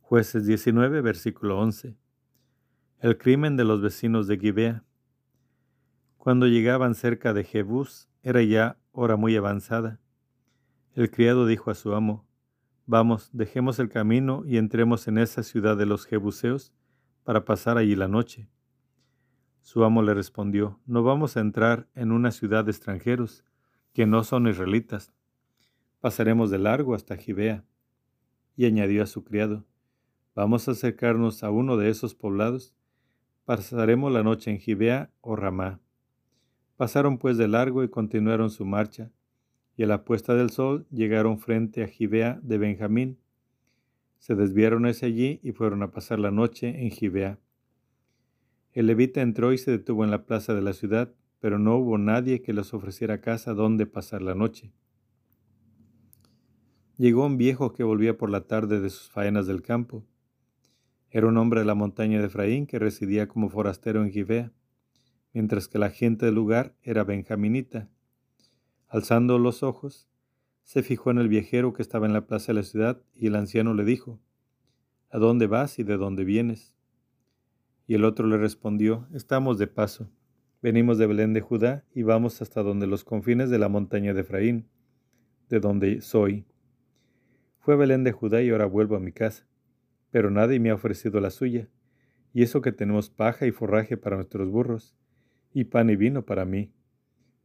Jueces 0.00 0.44
19, 0.44 1.00
versículo 1.02 1.60
11. 1.60 1.96
El 3.02 3.18
crimen 3.18 3.56
de 3.56 3.64
los 3.64 3.82
vecinos 3.82 4.28
de 4.28 4.38
Gibea. 4.38 4.84
Cuando 6.18 6.46
llegaban 6.46 6.94
cerca 6.94 7.32
de 7.32 7.42
Jebús, 7.42 8.08
era 8.22 8.44
ya 8.44 8.78
hora 8.92 9.16
muy 9.16 9.34
avanzada. 9.34 9.98
El 10.94 11.10
criado 11.10 11.44
dijo 11.46 11.72
a 11.72 11.74
su 11.74 11.94
amo, 11.94 12.28
Vamos, 12.86 13.28
dejemos 13.32 13.80
el 13.80 13.88
camino 13.88 14.44
y 14.46 14.56
entremos 14.56 15.08
en 15.08 15.18
esa 15.18 15.42
ciudad 15.42 15.76
de 15.76 15.84
los 15.84 16.06
Jebuseos 16.06 16.72
para 17.24 17.44
pasar 17.44 17.76
allí 17.76 17.96
la 17.96 18.06
noche. 18.06 18.48
Su 19.62 19.82
amo 19.82 20.00
le 20.02 20.14
respondió, 20.14 20.78
No 20.86 21.02
vamos 21.02 21.36
a 21.36 21.40
entrar 21.40 21.88
en 21.96 22.12
una 22.12 22.30
ciudad 22.30 22.64
de 22.64 22.70
extranjeros, 22.70 23.44
que 23.92 24.06
no 24.06 24.22
son 24.22 24.46
israelitas. 24.46 25.12
Pasaremos 25.98 26.50
de 26.50 26.60
largo 26.60 26.94
hasta 26.94 27.16
Gibea. 27.16 27.64
Y 28.54 28.66
añadió 28.66 29.02
a 29.02 29.06
su 29.06 29.24
criado, 29.24 29.64
Vamos 30.36 30.68
a 30.68 30.70
acercarnos 30.70 31.42
a 31.42 31.50
uno 31.50 31.76
de 31.76 31.88
esos 31.88 32.14
poblados. 32.14 32.76
Pasaremos 33.44 34.12
la 34.12 34.22
noche 34.22 34.52
en 34.52 34.58
Gibea 34.58 35.10
o 35.20 35.34
Ramá. 35.34 35.80
Pasaron 36.76 37.18
pues 37.18 37.36
de 37.36 37.48
largo 37.48 37.82
y 37.82 37.88
continuaron 37.88 38.50
su 38.50 38.64
marcha, 38.64 39.10
y 39.76 39.82
a 39.82 39.86
la 39.86 40.04
puesta 40.04 40.34
del 40.36 40.50
sol 40.50 40.86
llegaron 40.90 41.40
frente 41.40 41.82
a 41.82 41.88
Gibea 41.88 42.38
de 42.42 42.58
Benjamín. 42.58 43.18
Se 44.18 44.36
desviaron 44.36 44.86
hacia 44.86 45.08
allí 45.08 45.40
y 45.42 45.50
fueron 45.50 45.82
a 45.82 45.90
pasar 45.90 46.20
la 46.20 46.30
noche 46.30 46.84
en 46.84 46.90
Gibea. 46.92 47.40
El 48.72 48.86
levita 48.86 49.20
entró 49.22 49.52
y 49.52 49.58
se 49.58 49.72
detuvo 49.72 50.04
en 50.04 50.12
la 50.12 50.24
plaza 50.24 50.54
de 50.54 50.62
la 50.62 50.72
ciudad, 50.72 51.12
pero 51.40 51.58
no 51.58 51.76
hubo 51.76 51.98
nadie 51.98 52.42
que 52.42 52.52
les 52.52 52.72
ofreciera 52.72 53.20
casa 53.20 53.54
donde 53.54 53.86
pasar 53.86 54.22
la 54.22 54.36
noche. 54.36 54.72
Llegó 56.96 57.26
un 57.26 57.38
viejo 57.38 57.72
que 57.72 57.82
volvía 57.82 58.16
por 58.16 58.30
la 58.30 58.46
tarde 58.46 58.80
de 58.80 58.88
sus 58.88 59.10
faenas 59.10 59.48
del 59.48 59.62
campo. 59.62 60.04
Era 61.14 61.26
un 61.26 61.36
hombre 61.36 61.60
de 61.60 61.66
la 61.66 61.74
montaña 61.74 62.18
de 62.18 62.26
Efraín 62.26 62.66
que 62.66 62.78
residía 62.78 63.28
como 63.28 63.50
forastero 63.50 64.02
en 64.02 64.10
Gibea 64.10 64.50
mientras 65.32 65.68
que 65.68 65.78
la 65.78 65.90
gente 65.90 66.26
del 66.26 66.34
lugar 66.34 66.74
era 66.82 67.04
benjaminita. 67.04 67.88
Alzando 68.88 69.38
los 69.38 69.62
ojos, 69.62 70.08
se 70.62 70.82
fijó 70.82 71.10
en 71.10 71.18
el 71.18 71.28
viajero 71.28 71.72
que 71.72 71.82
estaba 71.82 72.06
en 72.06 72.12
la 72.12 72.26
plaza 72.26 72.48
de 72.48 72.60
la 72.60 72.62
ciudad 72.62 73.02
y 73.14 73.26
el 73.26 73.36
anciano 73.36 73.74
le 73.74 73.84
dijo, 73.84 74.20
¿A 75.10 75.18
dónde 75.18 75.46
vas 75.46 75.78
y 75.78 75.82
de 75.82 75.96
dónde 75.96 76.24
vienes? 76.24 76.74
Y 77.86 77.94
el 77.94 78.04
otro 78.04 78.26
le 78.26 78.38
respondió, 78.38 79.06
Estamos 79.12 79.58
de 79.58 79.66
paso. 79.66 80.10
Venimos 80.62 80.96
de 80.96 81.06
Belén 81.06 81.32
de 81.32 81.40
Judá 81.40 81.84
y 81.94 82.04
vamos 82.04 82.40
hasta 82.40 82.62
donde 82.62 82.86
los 82.86 83.04
confines 83.04 83.50
de 83.50 83.58
la 83.58 83.68
montaña 83.68 84.14
de 84.14 84.20
Efraín, 84.20 84.68
de 85.48 85.60
donde 85.60 86.00
soy. 86.00 86.46
Fue 87.58 87.74
a 87.74 87.76
Belén 87.76 88.04
de 88.04 88.12
Judá 88.12 88.42
y 88.42 88.50
ahora 88.50 88.66
vuelvo 88.66 88.96
a 88.96 89.00
mi 89.00 89.12
casa, 89.12 89.46
pero 90.12 90.30
nadie 90.30 90.60
me 90.60 90.70
ha 90.70 90.74
ofrecido 90.74 91.20
la 91.20 91.30
suya, 91.30 91.68
y 92.32 92.42
eso 92.42 92.60
que 92.60 92.70
tenemos 92.70 93.10
paja 93.10 93.46
y 93.46 93.50
forraje 93.50 93.96
para 93.96 94.16
nuestros 94.16 94.48
burros 94.48 94.94
y 95.52 95.64
pan 95.64 95.90
y 95.90 95.96
vino 95.96 96.24
para 96.24 96.44
mí, 96.44 96.70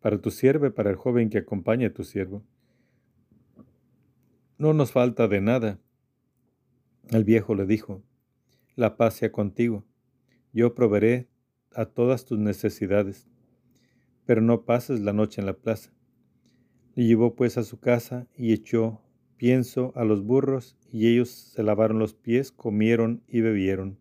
para 0.02 0.22
tu 0.22 0.30
siervo 0.30 0.68
y 0.68 0.70
para 0.70 0.90
el 0.90 0.98
joven 0.98 1.30
que 1.30 1.40
acompaña 1.40 1.88
a 1.88 1.94
tu 1.94 2.04
siervo. 2.04 2.44
No 4.58 4.74
nos 4.74 4.92
falta 4.92 5.28
de 5.28 5.42
nada. 5.42 5.80
El 7.10 7.24
viejo 7.24 7.56
le 7.56 7.66
dijo, 7.66 8.04
la 8.76 8.98
paz 8.98 9.16
sea 9.16 9.32
contigo, 9.32 9.86
yo 10.52 10.76
proveeré 10.76 11.30
a 11.74 11.86
todas 11.86 12.26
tus 12.26 12.38
necesidades, 12.38 13.30
pero 14.26 14.42
no 14.42 14.66
pases 14.66 15.00
la 15.00 15.14
noche 15.14 15.40
en 15.40 15.48
la 15.48 15.54
plaza. 15.54 15.94
Le 16.96 17.06
llevó 17.06 17.34
pues 17.36 17.58
a 17.58 17.64
su 17.64 17.80
casa 17.80 18.28
y 18.36 18.52
echó 18.52 19.02
pienso 19.38 19.94
a 19.96 20.04
los 20.04 20.24
burros, 20.24 20.78
y 20.92 21.08
ellos 21.08 21.30
se 21.30 21.64
lavaron 21.64 22.00
los 22.00 22.14
pies, 22.14 22.52
comieron 22.52 23.22
y 23.28 23.42
bebieron. 23.42 23.98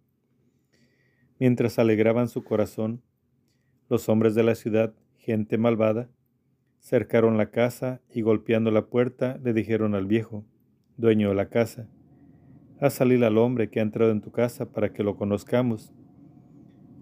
Mientras 1.38 1.78
alegraban 1.78 2.28
su 2.28 2.42
corazón, 2.42 3.02
los 3.88 4.08
hombres 4.08 4.34
de 4.34 4.42
la 4.42 4.54
ciudad, 4.54 4.94
gente 5.18 5.58
malvada, 5.58 6.08
cercaron 6.80 7.36
la 7.36 7.50
casa 7.50 8.00
y 8.10 8.22
golpeando 8.22 8.70
la 8.70 8.86
puerta 8.86 9.38
le 9.42 9.52
dijeron 9.52 9.94
al 9.94 10.06
viejo, 10.06 10.44
dueño 10.96 11.28
de 11.28 11.34
la 11.34 11.48
casa, 11.48 11.88
haz 12.80 12.94
salir 12.94 13.24
al 13.24 13.38
hombre 13.38 13.68
que 13.68 13.80
ha 13.80 13.82
entrado 13.82 14.12
en 14.12 14.20
tu 14.20 14.30
casa 14.30 14.72
para 14.72 14.92
que 14.92 15.02
lo 15.02 15.16
conozcamos. 15.16 15.92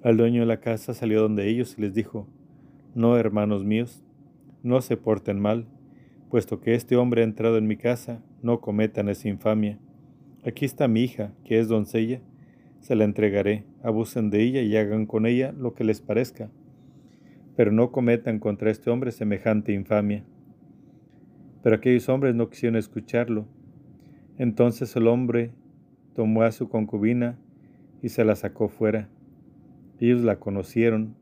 Al 0.02 0.16
dueño 0.16 0.40
de 0.40 0.46
la 0.46 0.60
casa 0.60 0.94
salió 0.94 1.22
donde 1.22 1.48
ellos 1.48 1.76
y 1.78 1.82
les 1.82 1.94
dijo, 1.94 2.28
no, 2.94 3.16
hermanos 3.16 3.64
míos, 3.64 4.04
no 4.62 4.80
se 4.80 4.96
porten 4.96 5.40
mal, 5.40 5.66
puesto 6.34 6.60
que 6.60 6.74
este 6.74 6.96
hombre 6.96 7.20
ha 7.20 7.24
entrado 7.24 7.58
en 7.58 7.68
mi 7.68 7.76
casa, 7.76 8.20
no 8.42 8.60
cometan 8.60 9.08
esa 9.08 9.28
infamia. 9.28 9.78
Aquí 10.44 10.64
está 10.64 10.88
mi 10.88 11.04
hija, 11.04 11.32
que 11.44 11.60
es 11.60 11.68
doncella, 11.68 12.22
se 12.80 12.96
la 12.96 13.04
entregaré, 13.04 13.62
abusen 13.84 14.30
de 14.30 14.42
ella 14.42 14.60
y 14.62 14.76
hagan 14.76 15.06
con 15.06 15.26
ella 15.26 15.52
lo 15.56 15.74
que 15.74 15.84
les 15.84 16.00
parezca, 16.00 16.50
pero 17.54 17.70
no 17.70 17.92
cometan 17.92 18.40
contra 18.40 18.72
este 18.72 18.90
hombre 18.90 19.12
semejante 19.12 19.74
infamia. 19.74 20.24
Pero 21.62 21.76
aquellos 21.76 22.08
hombres 22.08 22.34
no 22.34 22.50
quisieron 22.50 22.74
escucharlo. 22.74 23.46
Entonces 24.36 24.96
el 24.96 25.06
hombre 25.06 25.52
tomó 26.16 26.42
a 26.42 26.50
su 26.50 26.68
concubina 26.68 27.38
y 28.02 28.08
se 28.08 28.24
la 28.24 28.34
sacó 28.34 28.68
fuera. 28.68 29.08
Ellos 30.00 30.22
la 30.22 30.40
conocieron, 30.40 31.14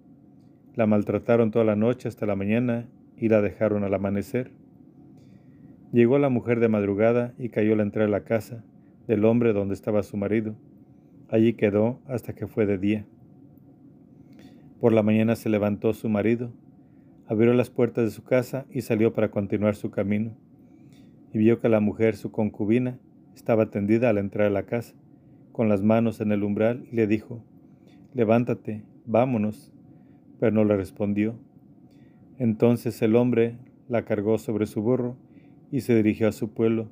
la 0.75 0.87
maltrataron 0.87 1.51
toda 1.51 1.67
la 1.67 1.77
noche 1.77 2.09
hasta 2.09 2.25
la 2.25 2.35
mañana 2.35 2.89
y 3.19 3.29
la 3.29 3.43
dejaron 3.43 3.85
al 3.85 3.93
amanecer. 3.93 4.62
Llegó 5.93 6.19
la 6.19 6.31
mujer 6.31 6.59
de 6.59 6.69
madrugada 6.69 7.35
y 7.39 7.51
cayó 7.51 7.75
a 7.75 7.77
la 7.77 7.83
entrada 7.83 8.07
de 8.07 8.13
la 8.13 8.25
casa 8.25 8.65
del 9.07 9.27
hombre 9.27 9.53
donde 9.53 9.75
estaba 9.75 10.03
su 10.03 10.17
marido. 10.17 10.55
Allí 11.29 11.53
quedó 11.53 12.01
hasta 12.07 12.35
que 12.35 12.47
fue 12.47 12.65
de 12.65 12.79
día. 12.79 13.05
Por 14.81 14.95
la 14.95 15.03
mañana 15.03 15.37
se 15.37 15.51
levantó 15.51 15.93
su 15.93 16.09
marido, 16.09 16.51
abrió 17.27 17.53
las 17.53 17.69
puertas 17.69 18.05
de 18.05 18.11
su 18.11 18.25
casa 18.25 18.65
y 18.71 18.81
salió 18.81 19.13
para 19.13 19.31
continuar 19.31 19.77
su 19.77 19.91
camino. 19.91 20.33
Y 21.31 21.39
vio 21.39 21.61
que 21.61 21.69
la 21.69 21.81
mujer, 21.81 22.17
su 22.17 22.33
concubina, 22.33 22.99
estaba 23.35 23.71
tendida 23.71 24.09
a 24.09 24.13
la 24.15 24.21
entrada 24.21 24.49
de 24.49 24.55
la 24.55 24.65
casa, 24.65 24.95
con 25.53 25.69
las 25.69 25.83
manos 25.83 26.23
en 26.23 26.33
el 26.33 26.43
umbral, 26.43 26.87
y 26.91 26.97
le 26.97 27.07
dijo, 27.07 27.45
Levántate, 28.15 28.83
vámonos. 29.05 29.73
Pero 30.41 30.53
no 30.53 30.65
le 30.65 30.75
respondió. 30.75 31.35
Entonces 32.39 33.01
el 33.03 33.15
hombre 33.15 33.59
la 33.89 34.07
cargó 34.07 34.39
sobre 34.39 34.67
su 34.67 34.81
burro 34.81 35.17
y 35.73 35.81
se 35.81 35.97
dirigió 35.97 36.29
a 36.29 36.33
su 36.33 36.51
pueblo. 36.51 36.87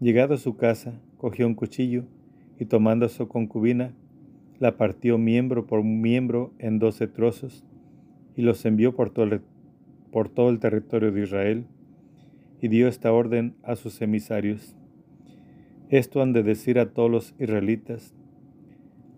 Llegado 0.00 0.34
a 0.34 0.38
su 0.38 0.56
casa, 0.56 1.00
cogió 1.18 1.46
un 1.46 1.54
cuchillo 1.54 2.04
y 2.58 2.64
tomando 2.64 3.06
a 3.06 3.10
su 3.10 3.28
concubina, 3.28 3.94
la 4.58 4.76
partió 4.76 5.18
miembro 5.18 5.66
por 5.66 5.84
miembro 5.84 6.52
en 6.58 6.80
doce 6.80 7.06
trozos 7.06 7.64
y 8.34 8.42
los 8.42 8.64
envió 8.64 8.96
por 8.96 9.10
todo, 9.10 9.26
el, 9.26 9.42
por 10.10 10.28
todo 10.28 10.48
el 10.48 10.58
territorio 10.58 11.12
de 11.12 11.22
Israel 11.22 11.66
y 12.60 12.68
dio 12.68 12.88
esta 12.88 13.12
orden 13.12 13.54
a 13.62 13.76
sus 13.76 14.00
emisarios. 14.00 14.74
Esto 15.90 16.22
han 16.22 16.32
de 16.32 16.42
decir 16.42 16.78
a 16.78 16.92
todos 16.92 17.10
los 17.10 17.34
israelitas. 17.38 18.14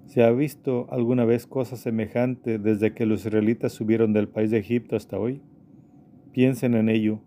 ¿Se 0.07 0.25
ha 0.25 0.31
visto 0.33 0.89
alguna 0.91 1.25
vez 1.25 1.47
cosa 1.47 1.77
semejante 1.77 2.59
desde 2.59 2.95
que 2.95 3.07
los 3.07 3.25
israelitas 3.25 3.73
subieron 3.73 4.13
del 4.13 4.29
país 4.29 4.51
de 4.51 4.59
Egipto 4.59 4.97
hasta 4.97 5.19
hoy? 5.19 5.41
Piensen 6.33 6.75
en 6.75 6.89
ello, 6.89 7.21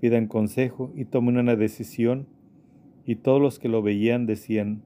pidan 0.00 0.26
consejo 0.26 0.92
y 0.94 1.04
tomen 1.04 1.38
una 1.38 1.56
decisión. 1.56 2.26
Y 3.04 3.16
todos 3.16 3.40
los 3.40 3.58
que 3.58 3.68
lo 3.68 3.82
veían 3.82 4.26
decían, 4.26 4.82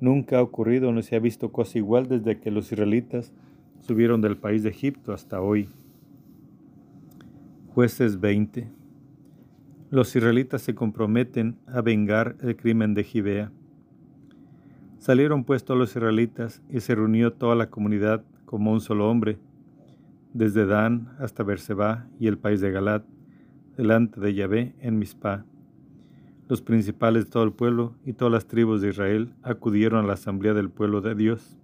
nunca 0.00 0.38
ha 0.38 0.42
ocurrido 0.42 0.92
no 0.92 1.02
se 1.02 1.16
ha 1.16 1.20
visto 1.20 1.52
cosa 1.52 1.78
igual 1.78 2.08
desde 2.08 2.38
que 2.38 2.50
los 2.50 2.70
israelitas 2.72 3.32
subieron 3.80 4.20
del 4.20 4.36
país 4.36 4.62
de 4.62 4.70
Egipto 4.70 5.12
hasta 5.12 5.40
hoy. 5.40 5.68
Jueces 7.74 8.20
20 8.20 8.80
los 9.90 10.14
israelitas 10.14 10.62
se 10.62 10.76
comprometen 10.76 11.56
a 11.66 11.80
vengar 11.80 12.36
el 12.42 12.56
crimen 12.56 12.94
de 12.94 13.02
Gibea. 13.02 13.50
Salieron 14.98 15.42
pues 15.42 15.64
todos 15.64 15.80
los 15.80 15.90
israelitas 15.90 16.62
y 16.70 16.78
se 16.78 16.94
reunió 16.94 17.32
toda 17.32 17.56
la 17.56 17.70
comunidad 17.70 18.22
como 18.44 18.72
un 18.72 18.80
solo 18.80 19.10
hombre, 19.10 19.38
desde 20.32 20.64
Dan 20.64 21.08
hasta 21.18 21.42
Berseba 21.42 22.06
y 22.20 22.28
el 22.28 22.38
país 22.38 22.60
de 22.60 22.70
Galat, 22.70 23.04
delante 23.80 24.20
de 24.20 24.34
Yahvé 24.34 24.74
en 24.80 24.98
Mizpah. 24.98 25.46
Los 26.50 26.60
principales 26.60 27.24
de 27.24 27.30
todo 27.30 27.44
el 27.44 27.52
pueblo 27.52 27.94
y 28.04 28.12
todas 28.12 28.30
las 28.30 28.46
tribus 28.46 28.82
de 28.82 28.90
Israel 28.90 29.32
acudieron 29.42 30.04
a 30.04 30.06
la 30.06 30.12
asamblea 30.12 30.52
del 30.52 30.68
pueblo 30.68 31.00
de 31.00 31.14
Dios. 31.14 31.56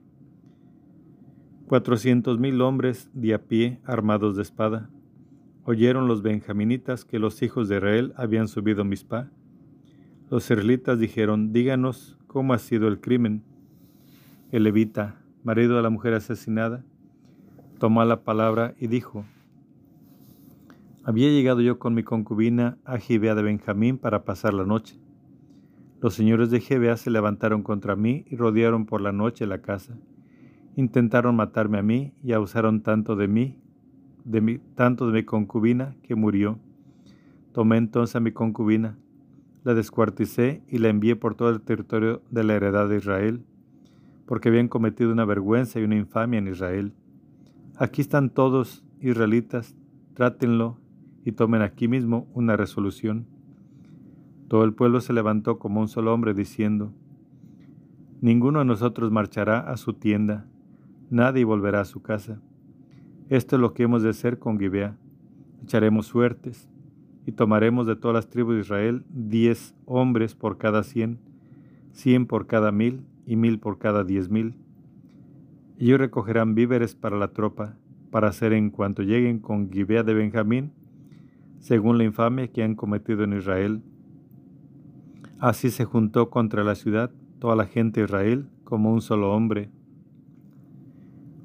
Cuatrocientos 1.66 2.38
mil 2.38 2.62
hombres 2.62 3.10
de 3.12 3.34
a 3.34 3.43
pie 3.43 3.80
armados 3.84 4.34
de 4.34 4.43
espada 4.43 4.88
Oyeron 5.64 6.09
los 6.09 6.22
benjaminitas 6.22 7.05
que 7.05 7.18
los 7.18 7.43
hijos 7.43 7.68
de 7.68 7.76
Israel 7.76 8.14
habían 8.16 8.48
subido 8.48 8.80
a 8.80 8.84
Mizpah. 8.84 9.28
Los 10.30 10.44
israelitas 10.44 10.98
dijeron, 10.98 11.52
díganos 11.52 12.16
cómo 12.28 12.55
ha 12.55 12.59
sido 12.59 12.88
el 12.88 12.98
crimen. 12.98 13.43
El 14.52 14.62
levita, 14.62 15.20
marido 15.44 15.76
de 15.76 15.82
la 15.82 15.90
mujer 15.90 16.14
asesinada, 16.14 16.82
tomó 17.78 18.02
la 18.06 18.22
palabra 18.22 18.74
y 18.78 18.86
dijo, 18.86 19.26
había 21.07 21.31
llegado 21.31 21.61
yo 21.61 21.78
con 21.78 21.95
mi 21.95 22.03
concubina 22.03 22.78
a 22.85 22.99
Gibea 22.99 23.37
de 23.37 23.43
Benjamín 23.45 23.97
para 23.97 24.24
pasar 24.24 24.53
la 24.53 24.65
noche. 24.65 24.99
Los 26.01 26.15
señores 26.15 26.51
de 26.51 26.59
Gibea 26.59 26.97
se 26.97 27.12
levantaron 27.12 27.62
contra 27.62 27.95
mí 27.95 28.24
y 28.28 28.35
rodearon 28.35 28.87
por 28.87 29.01
la 29.01 29.12
noche 29.12 29.47
la 29.47 29.62
casa. 29.62 29.97
Intentaron 30.74 31.37
matarme 31.37 31.78
a 31.78 31.83
mí 31.85 32.12
y 32.24 32.33
abusaron 32.33 32.83
tanto 32.83 33.15
de 33.15 33.28
mí 33.28 33.57
de 34.24 34.41
mi, 34.41 34.59
tanto 34.59 35.07
de 35.07 35.12
mi 35.12 35.23
concubina 35.23 35.95
que 36.03 36.16
murió. 36.16 36.59
Tomé 37.53 37.77
entonces 37.77 38.16
a 38.16 38.20
mi 38.20 38.33
concubina, 38.33 38.99
la 39.62 39.74
descuarticé 39.74 40.65
y 40.66 40.78
la 40.78 40.89
envié 40.89 41.15
por 41.15 41.37
todo 41.37 41.51
el 41.51 41.61
territorio 41.61 42.20
de 42.33 42.43
la 42.43 42.55
heredad 42.55 42.89
de 42.89 42.97
Israel, 42.97 43.45
porque 44.27 44.49
habían 44.49 44.66
cometido 44.66 45.12
una 45.12 45.24
vergüenza 45.24 45.78
y 45.78 45.85
una 45.85 45.95
infamia 45.95 46.41
en 46.41 46.49
Israel. 46.49 46.95
Aquí 47.77 48.01
están 48.01 48.28
todos 48.28 48.85
israelitas, 49.01 49.77
trátenlo 50.15 50.81
y 51.27 51.32
tomen 51.32 51.61
aquí 51.61 51.89
mismo 51.89 52.28
una 52.35 52.57
resolución. 52.57 53.27
Todo 54.47 54.62
el 54.62 54.74
pueblo 54.74 55.01
se 55.01 55.12
levantó 55.12 55.59
como 55.59 55.81
un 55.81 55.89
solo 55.89 56.15
hombre 56.15 56.35
diciendo, 56.35 56.93
Ninguno 58.20 58.61
de 58.61 58.65
nosotros 58.65 59.11
marchará 59.11 59.59
a 59.59 59.77
su 59.77 59.93
tienda, 59.93 60.47
nadie 61.11 61.44
volverá 61.44 61.81
a 61.81 61.85
su 61.85 62.01
casa. 62.01 62.40
Esto 63.28 63.57
es 63.57 63.61
lo 63.61 63.74
que 63.74 63.82
hemos 63.82 64.05
de 64.05 64.11
hacer 64.11 64.39
con 64.39 64.57
Gibea. 64.61 64.97
Echaremos 65.65 66.07
suertes 66.07 66.70
y 67.27 67.32
tomaremos 67.32 67.89
de 67.89 67.97
todas 67.97 68.15
las 68.15 68.31
tribus 68.31 68.55
de 68.55 68.61
Israel 68.61 69.05
diez 69.11 69.74
hombres 69.85 70.36
por 70.36 70.59
cada 70.59 70.85
cien, 70.85 71.19
cien 71.90 72.27
por 72.27 72.47
cada 72.47 72.70
mil 72.70 73.05
y 73.27 73.35
mil 73.35 73.59
por 73.59 73.78
cada 73.78 74.05
diez 74.05 74.31
mil. 74.31 74.55
Ellos 75.77 75.98
recogerán 75.98 76.55
víveres 76.55 76.94
para 76.94 77.19
la 77.19 77.32
tropa, 77.32 77.74
para 78.12 78.28
hacer 78.28 78.53
en 78.53 78.70
cuanto 78.70 79.03
lleguen 79.03 79.40
con 79.40 79.73
Gibea 79.73 80.05
de 80.05 80.15
Benjamín, 80.15 80.70
según 81.61 81.99
la 81.99 82.05
infamia 82.05 82.49
que 82.49 82.62
han 82.62 82.74
cometido 82.74 83.24
en 83.24 83.35
Israel. 83.35 83.83
Así 85.39 85.70
se 85.70 85.85
juntó 85.85 86.31
contra 86.31 86.65
la 86.65 86.74
ciudad 86.74 87.11
toda 87.39 87.57
la 87.57 87.66
gente 87.66 88.01
de 88.01 88.07
Israel 88.07 88.49
como 88.65 88.93
un 88.93 89.01
solo 89.01 89.33
hombre. 89.33 89.70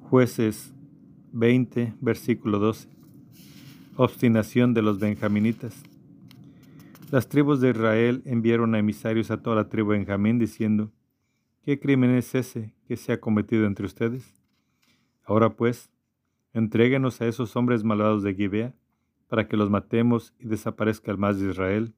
Jueces 0.09 0.73
20, 1.33 1.93
versículo 2.01 2.59
12. 2.59 2.89
Obstinación 3.95 4.73
de 4.73 4.81
los 4.81 4.99
benjaminitas. 4.99 5.83
Las 7.11 7.27
tribus 7.27 7.59
de 7.59 7.71
Israel 7.71 8.21
enviaron 8.25 8.73
a 8.73 8.79
emisarios 8.79 9.31
a 9.31 9.41
toda 9.41 9.57
la 9.57 9.69
tribu 9.69 9.91
de 9.91 9.97
Benjamín 9.97 10.39
diciendo, 10.39 10.91
¿qué 11.63 11.79
crimen 11.79 12.11
es 12.11 12.33
ese 12.35 12.73
que 12.87 12.95
se 12.95 13.11
ha 13.11 13.19
cometido 13.19 13.65
entre 13.65 13.85
ustedes? 13.85 14.41
Ahora 15.25 15.49
pues, 15.49 15.89
entréguenos 16.53 17.19
a 17.21 17.27
esos 17.27 17.55
hombres 17.55 17.83
malvados 17.83 18.23
de 18.23 18.33
Gibea, 18.33 18.73
para 19.31 19.47
que 19.47 19.55
los 19.55 19.69
matemos 19.69 20.33
y 20.39 20.47
desaparezca 20.47 21.09
el 21.09 21.17
más 21.17 21.39
de 21.39 21.51
Israel. 21.51 21.93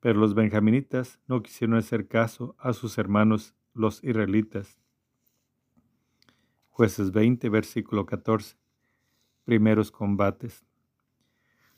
Pero 0.00 0.18
los 0.18 0.34
benjaminitas 0.34 1.20
no 1.28 1.44
quisieron 1.44 1.76
hacer 1.76 2.08
caso 2.08 2.56
a 2.58 2.72
sus 2.72 2.98
hermanos 2.98 3.54
los 3.72 4.02
israelitas 4.02 4.80
Jueces 6.80 7.12
20, 7.12 7.48
versículo 7.50 8.04
14. 8.04 8.56
Primeros 9.44 9.92
combates. 9.92 10.64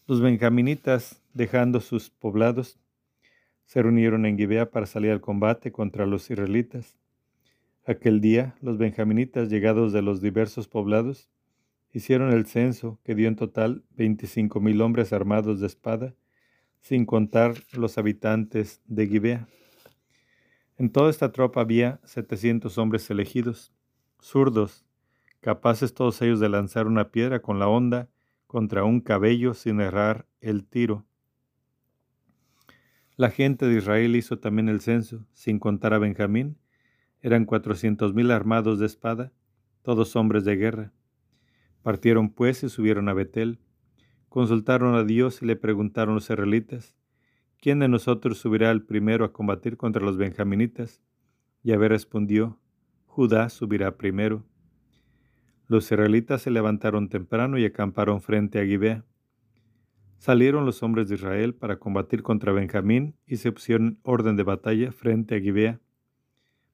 Los 0.06 0.20
benjaminitas, 0.20 1.20
dejando 1.34 1.80
sus 1.80 2.08
poblados, 2.08 2.78
se 3.66 3.82
reunieron 3.82 4.24
en 4.24 4.38
Gibea 4.38 4.70
para 4.70 4.86
salir 4.86 5.10
al 5.10 5.20
combate 5.20 5.70
contra 5.70 6.06
los 6.06 6.30
israelitas. 6.30 6.96
Aquel 7.84 8.22
día, 8.22 8.54
los 8.62 8.78
benjaminitas, 8.78 9.50
llegados 9.50 9.92
de 9.92 10.00
los 10.00 10.22
diversos 10.22 10.66
poblados, 10.66 11.28
hicieron 11.92 12.32
el 12.32 12.46
censo 12.46 13.00
que 13.04 13.14
dio 13.14 13.28
en 13.28 13.36
total 13.36 13.84
veinticinco 13.90 14.60
mil 14.60 14.80
hombres 14.80 15.12
armados 15.12 15.60
de 15.60 15.66
espada, 15.66 16.14
sin 16.80 17.06
contar 17.06 17.54
los 17.72 17.98
habitantes 17.98 18.82
de 18.86 19.06
Gibea. 19.06 19.48
En 20.78 20.90
toda 20.90 21.10
esta 21.10 21.30
tropa 21.30 21.60
había 21.60 22.00
setecientos 22.04 22.78
hombres 22.78 23.08
elegidos, 23.10 23.72
zurdos, 24.20 24.84
capaces 25.40 25.94
todos 25.94 26.20
ellos 26.22 26.40
de 26.40 26.48
lanzar 26.48 26.86
una 26.86 27.10
piedra 27.10 27.40
con 27.40 27.58
la 27.58 27.68
honda 27.68 28.08
contra 28.46 28.84
un 28.84 29.00
cabello 29.00 29.54
sin 29.54 29.80
errar 29.80 30.26
el 30.40 30.64
tiro. 30.64 31.06
La 33.16 33.30
gente 33.30 33.66
de 33.66 33.76
Israel 33.76 34.16
hizo 34.16 34.38
también 34.38 34.68
el 34.68 34.80
censo, 34.80 35.26
sin 35.32 35.58
contar 35.58 35.94
a 35.94 35.98
Benjamín, 35.98 36.58
eran 37.20 37.44
cuatrocientos 37.44 38.14
mil 38.14 38.30
armados 38.30 38.78
de 38.78 38.86
espada, 38.86 39.32
todos 39.82 40.16
hombres 40.16 40.44
de 40.44 40.56
guerra. 40.56 40.92
Partieron 41.82 42.30
pues 42.30 42.62
y 42.62 42.68
subieron 42.68 43.08
a 43.08 43.14
Betel, 43.14 43.58
consultaron 44.28 44.94
a 44.94 45.04
Dios 45.04 45.42
y 45.42 45.46
le 45.46 45.56
preguntaron 45.56 46.14
los 46.14 46.24
israelitas, 46.24 46.94
¿quién 47.60 47.80
de 47.80 47.88
nosotros 47.88 48.38
subirá 48.38 48.70
el 48.70 48.82
primero 48.82 49.24
a 49.24 49.32
combatir 49.32 49.76
contra 49.76 50.02
los 50.02 50.16
benjaminitas? 50.16 51.02
Y 51.62 51.70
Yahvé 51.70 51.88
respondió, 51.88 52.58
Judá 53.06 53.48
subirá 53.48 53.96
primero. 53.96 54.44
Los 55.66 55.84
israelitas 55.84 56.42
se 56.42 56.50
levantaron 56.50 57.08
temprano 57.08 57.58
y 57.58 57.64
acamparon 57.64 58.20
frente 58.20 58.60
a 58.60 58.64
Gibea. 58.64 59.04
Salieron 60.18 60.64
los 60.64 60.82
hombres 60.82 61.08
de 61.08 61.16
Israel 61.16 61.54
para 61.54 61.78
combatir 61.78 62.22
contra 62.22 62.52
Benjamín 62.52 63.16
y 63.26 63.36
se 63.36 63.50
pusieron 63.52 63.86
en 63.86 63.98
orden 64.02 64.36
de 64.36 64.44
batalla 64.44 64.92
frente 64.92 65.34
a 65.34 65.40
Gibea. 65.40 65.80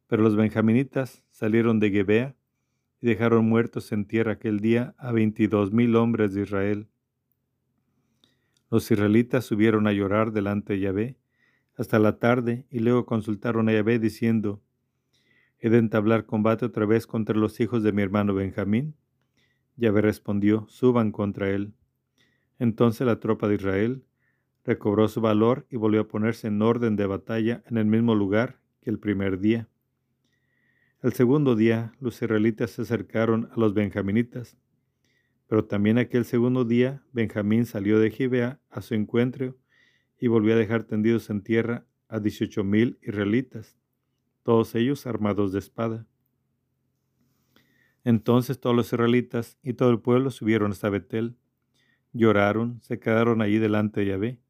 Pero 0.07 0.23
los 0.23 0.37
benjaminitas 0.37 1.23
salieron 1.31 1.81
de 1.81 1.91
Gibea 1.91 2.38
y 3.01 3.07
dejaron 3.07 3.49
muertos 3.49 3.93
en 3.93 4.07
tierra 4.07 4.33
aquel 4.33 4.61
día 4.61 4.95
a 4.99 5.13
veintidós 5.13 5.73
mil 5.73 5.97
hombres 5.97 6.35
de 6.35 6.43
Israel. 6.43 6.89
Los 8.71 8.91
israelitas 8.91 9.45
subieron 9.45 9.87
a 9.87 9.93
llorar 9.93 10.33
delante 10.33 10.75
de 10.75 10.81
Yahvé 10.81 11.17
hasta 11.77 11.99
la 11.99 12.19
tarde 12.19 12.67
y 12.71 12.81
luego 12.81 13.07
consultaron 13.07 13.69
a 13.69 13.73
Yahvé 13.73 13.99
diciendo, 13.99 14.61
¿He 15.61 15.71
de 15.71 15.79
entablar 15.79 16.27
combate 16.27 16.65
otra 16.65 16.87
vez 16.87 17.07
contra 17.07 17.37
los 17.37 17.61
hijos 17.61 17.83
de 17.83 17.93
mi 17.93 18.03
hermano 18.03 18.35
Benjamín? 18.35 18.95
Yahvé 19.77 20.03
respondió, 20.03 20.67
suban 20.69 21.13
contra 21.13 21.51
él. 21.51 21.73
Entonces 22.59 23.07
la 23.07 23.21
tropa 23.21 23.49
de 23.49 23.55
Israel 23.55 24.05
recobró 24.65 25.09
su 25.09 25.21
valor 25.21 25.67
y 25.71 25.77
volvió 25.77 26.03
a 26.03 26.09
ponerse 26.09 26.49
en 26.49 26.61
orden 26.63 26.97
de 26.97 27.07
batalla 27.07 27.63
en 27.67 27.79
el 27.79 27.87
mismo 27.87 28.15
lugar 28.15 28.61
que 28.83 28.91
el 28.91 28.99
primer 28.99 29.39
día. 29.39 29.69
El 31.01 31.13
segundo 31.13 31.55
día 31.55 31.93
los 32.01 32.21
israelitas 32.21 32.73
se 32.73 32.83
acercaron 32.83 33.49
a 33.53 33.61
los 33.61 33.73
benjaminitas, 33.73 34.57
pero 35.47 35.65
también 35.65 35.97
aquel 35.97 36.25
segundo 36.25 36.65
día 36.65 37.05
Benjamín 37.13 37.67
salió 37.67 38.01
de 38.01 38.11
Gibea 38.11 38.61
a 38.69 38.83
su 38.83 38.95
encuentro 38.95 39.57
y 40.19 40.27
volvió 40.27 40.55
a 40.55 40.59
dejar 40.59 40.85
tendidos 40.85 41.31
en 41.31 41.43
tierra 41.43 41.87
a 42.09 42.19
dieciocho 42.19 42.65
mil 42.65 42.99
israelitas 43.01 43.79
todos 44.43 44.75
ellos 44.75 45.07
armados 45.07 45.53
de 45.53 45.59
espada. 45.59 46.07
Entonces 48.03 48.59
todos 48.59 48.75
los 48.75 48.87
israelitas 48.87 49.59
y 49.63 49.75
todo 49.75 49.91
el 49.91 50.01
pueblo 50.01 50.31
subieron 50.31 50.73
hasta 50.73 50.89
Betel, 50.89 51.37
lloraron, 52.13 52.81
se 52.81 52.99
quedaron 52.99 53.41
allí 53.41 53.59
delante 53.59 54.01
de 54.01 54.07
Yahvé, 54.07 54.41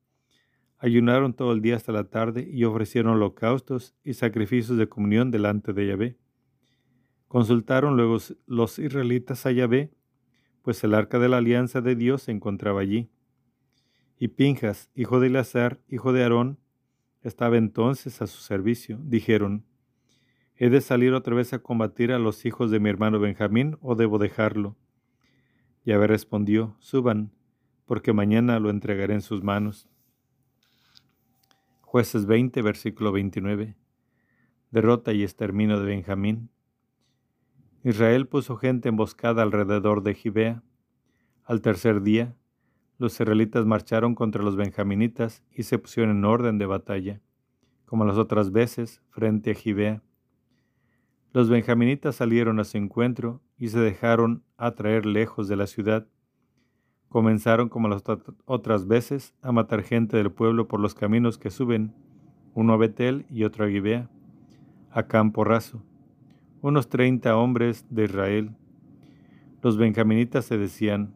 ayunaron 0.78 1.34
todo 1.34 1.52
el 1.52 1.60
día 1.60 1.76
hasta 1.76 1.92
la 1.92 2.04
tarde 2.04 2.48
y 2.50 2.64
ofrecieron 2.64 3.16
holocaustos 3.16 3.94
y 4.02 4.14
sacrificios 4.14 4.78
de 4.78 4.88
comunión 4.88 5.30
delante 5.30 5.72
de 5.74 5.86
Yahvé. 5.88 6.18
Consultaron 7.28 7.96
luego 7.96 8.18
los 8.46 8.78
israelitas 8.78 9.46
a 9.46 9.52
Yahvé, 9.52 9.92
pues 10.62 10.82
el 10.82 10.94
arca 10.94 11.18
de 11.18 11.28
la 11.28 11.38
alianza 11.38 11.80
de 11.80 11.94
Dios 11.94 12.22
se 12.22 12.32
encontraba 12.32 12.80
allí. 12.80 13.10
Y 14.18 14.28
Pinjas, 14.28 14.90
hijo 14.94 15.20
de 15.20 15.28
Eleazar, 15.28 15.80
hijo 15.88 16.12
de 16.12 16.22
Aarón, 16.22 16.58
estaba 17.22 17.56
entonces 17.56 18.20
a 18.22 18.26
su 18.26 18.40
servicio. 18.40 18.98
Dijeron, 19.02 19.64
¿He 20.56 20.70
de 20.70 20.80
salir 20.80 21.12
otra 21.14 21.36
vez 21.36 21.52
a 21.52 21.60
combatir 21.60 22.10
a 22.10 22.18
los 22.18 22.44
hijos 22.44 22.72
de 22.72 22.80
mi 22.80 22.90
hermano 22.90 23.20
Benjamín 23.20 23.78
o 23.80 23.94
debo 23.94 24.18
dejarlo? 24.18 24.76
Yahvé 25.84 26.08
respondió, 26.08 26.76
suban, 26.80 27.30
porque 27.86 28.12
mañana 28.12 28.58
lo 28.58 28.68
entregaré 28.68 29.14
en 29.14 29.22
sus 29.22 29.44
manos. 29.44 29.88
Jueces 31.82 32.26
20, 32.26 32.60
versículo 32.60 33.12
29. 33.12 33.76
Derrota 34.72 35.12
y 35.12 35.22
exterminio 35.22 35.78
de 35.78 35.86
Benjamín. 35.86 36.50
Israel 37.84 38.26
puso 38.26 38.56
gente 38.56 38.88
emboscada 38.88 39.42
alrededor 39.42 40.02
de 40.02 40.14
Gibea. 40.14 40.62
Al 41.44 41.60
tercer 41.60 42.02
día, 42.02 42.34
los 42.98 43.12
israelitas 43.12 43.66
marcharon 43.66 44.16
contra 44.16 44.42
los 44.42 44.56
benjaminitas 44.56 45.44
y 45.52 45.62
se 45.62 45.78
pusieron 45.78 46.16
en 46.16 46.24
orden 46.24 46.58
de 46.58 46.66
batalla, 46.66 47.20
como 47.86 48.04
las 48.04 48.18
otras 48.18 48.50
veces, 48.50 49.00
frente 49.10 49.52
a 49.52 49.54
Gibea. 49.54 50.02
Los 51.32 51.48
benjaminitas 51.48 52.16
salieron 52.16 52.58
a 52.58 52.64
su 52.64 52.78
encuentro 52.78 53.40
y 53.56 53.68
se 53.68 53.78
dejaron 53.78 54.42
atraer 54.56 55.06
lejos 55.06 55.46
de 55.46 55.56
la 55.56 55.68
ciudad. 55.68 56.08
Comenzaron, 57.08 57.68
como 57.68 57.88
las 57.88 58.02
otras 58.44 58.88
veces, 58.88 59.34
a 59.40 59.52
matar 59.52 59.82
gente 59.82 60.16
del 60.16 60.32
pueblo 60.32 60.66
por 60.66 60.80
los 60.80 60.94
caminos 60.94 61.38
que 61.38 61.50
suben, 61.50 61.94
uno 62.54 62.72
a 62.72 62.76
Betel 62.76 63.24
y 63.30 63.44
otro 63.44 63.66
a 63.66 63.68
Gibea, 63.68 64.10
a 64.90 65.06
campo 65.06 65.44
raso, 65.44 65.82
unos 66.60 66.88
treinta 66.88 67.36
hombres 67.36 67.86
de 67.90 68.04
Israel. 68.04 68.50
Los 69.62 69.76
benjaminitas 69.76 70.44
se 70.44 70.58
decían, 70.58 71.14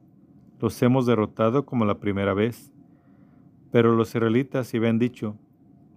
los 0.60 0.81
hemos 0.82 1.06
derrotado 1.06 1.66
como 1.66 1.85
la 1.85 1.98
primera 1.98 2.35
vez. 2.35 2.73
Pero 3.70 3.97
los 3.97 4.14
israelitas 4.14 4.66
se 4.66 4.77
habían 4.77 4.98
dicho, 4.98 5.36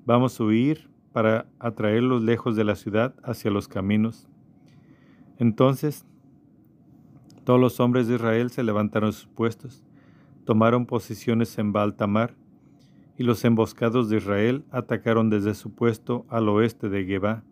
vamos 0.06 0.40
a 0.40 0.44
huir 0.44 0.90
para 1.12 1.46
atraerlos 1.60 2.24
lejos 2.24 2.56
de 2.56 2.64
la 2.64 2.76
ciudad 2.76 3.16
hacia 3.24 3.52
los 3.52 3.68
caminos. 3.68 4.28
Entonces 5.38 6.06
todos 7.44 7.60
los 7.60 7.80
hombres 7.80 8.08
de 8.08 8.16
Israel 8.16 8.50
se 8.50 8.64
levantaron 8.64 9.14
sus 9.14 9.28
puestos, 9.28 9.84
tomaron 10.46 10.88
posiciones 10.88 11.58
en 11.60 11.74
Baltamar, 11.74 12.34
y 13.18 13.24
los 13.24 13.46
emboscados 13.46 14.10
de 14.10 14.18
Israel 14.18 14.66
atacaron 14.72 15.30
desde 15.30 15.54
su 15.54 15.74
puesto 15.74 16.26
al 16.28 16.50
oeste 16.50 16.90
de 16.90 17.06
Geba. 17.06 17.44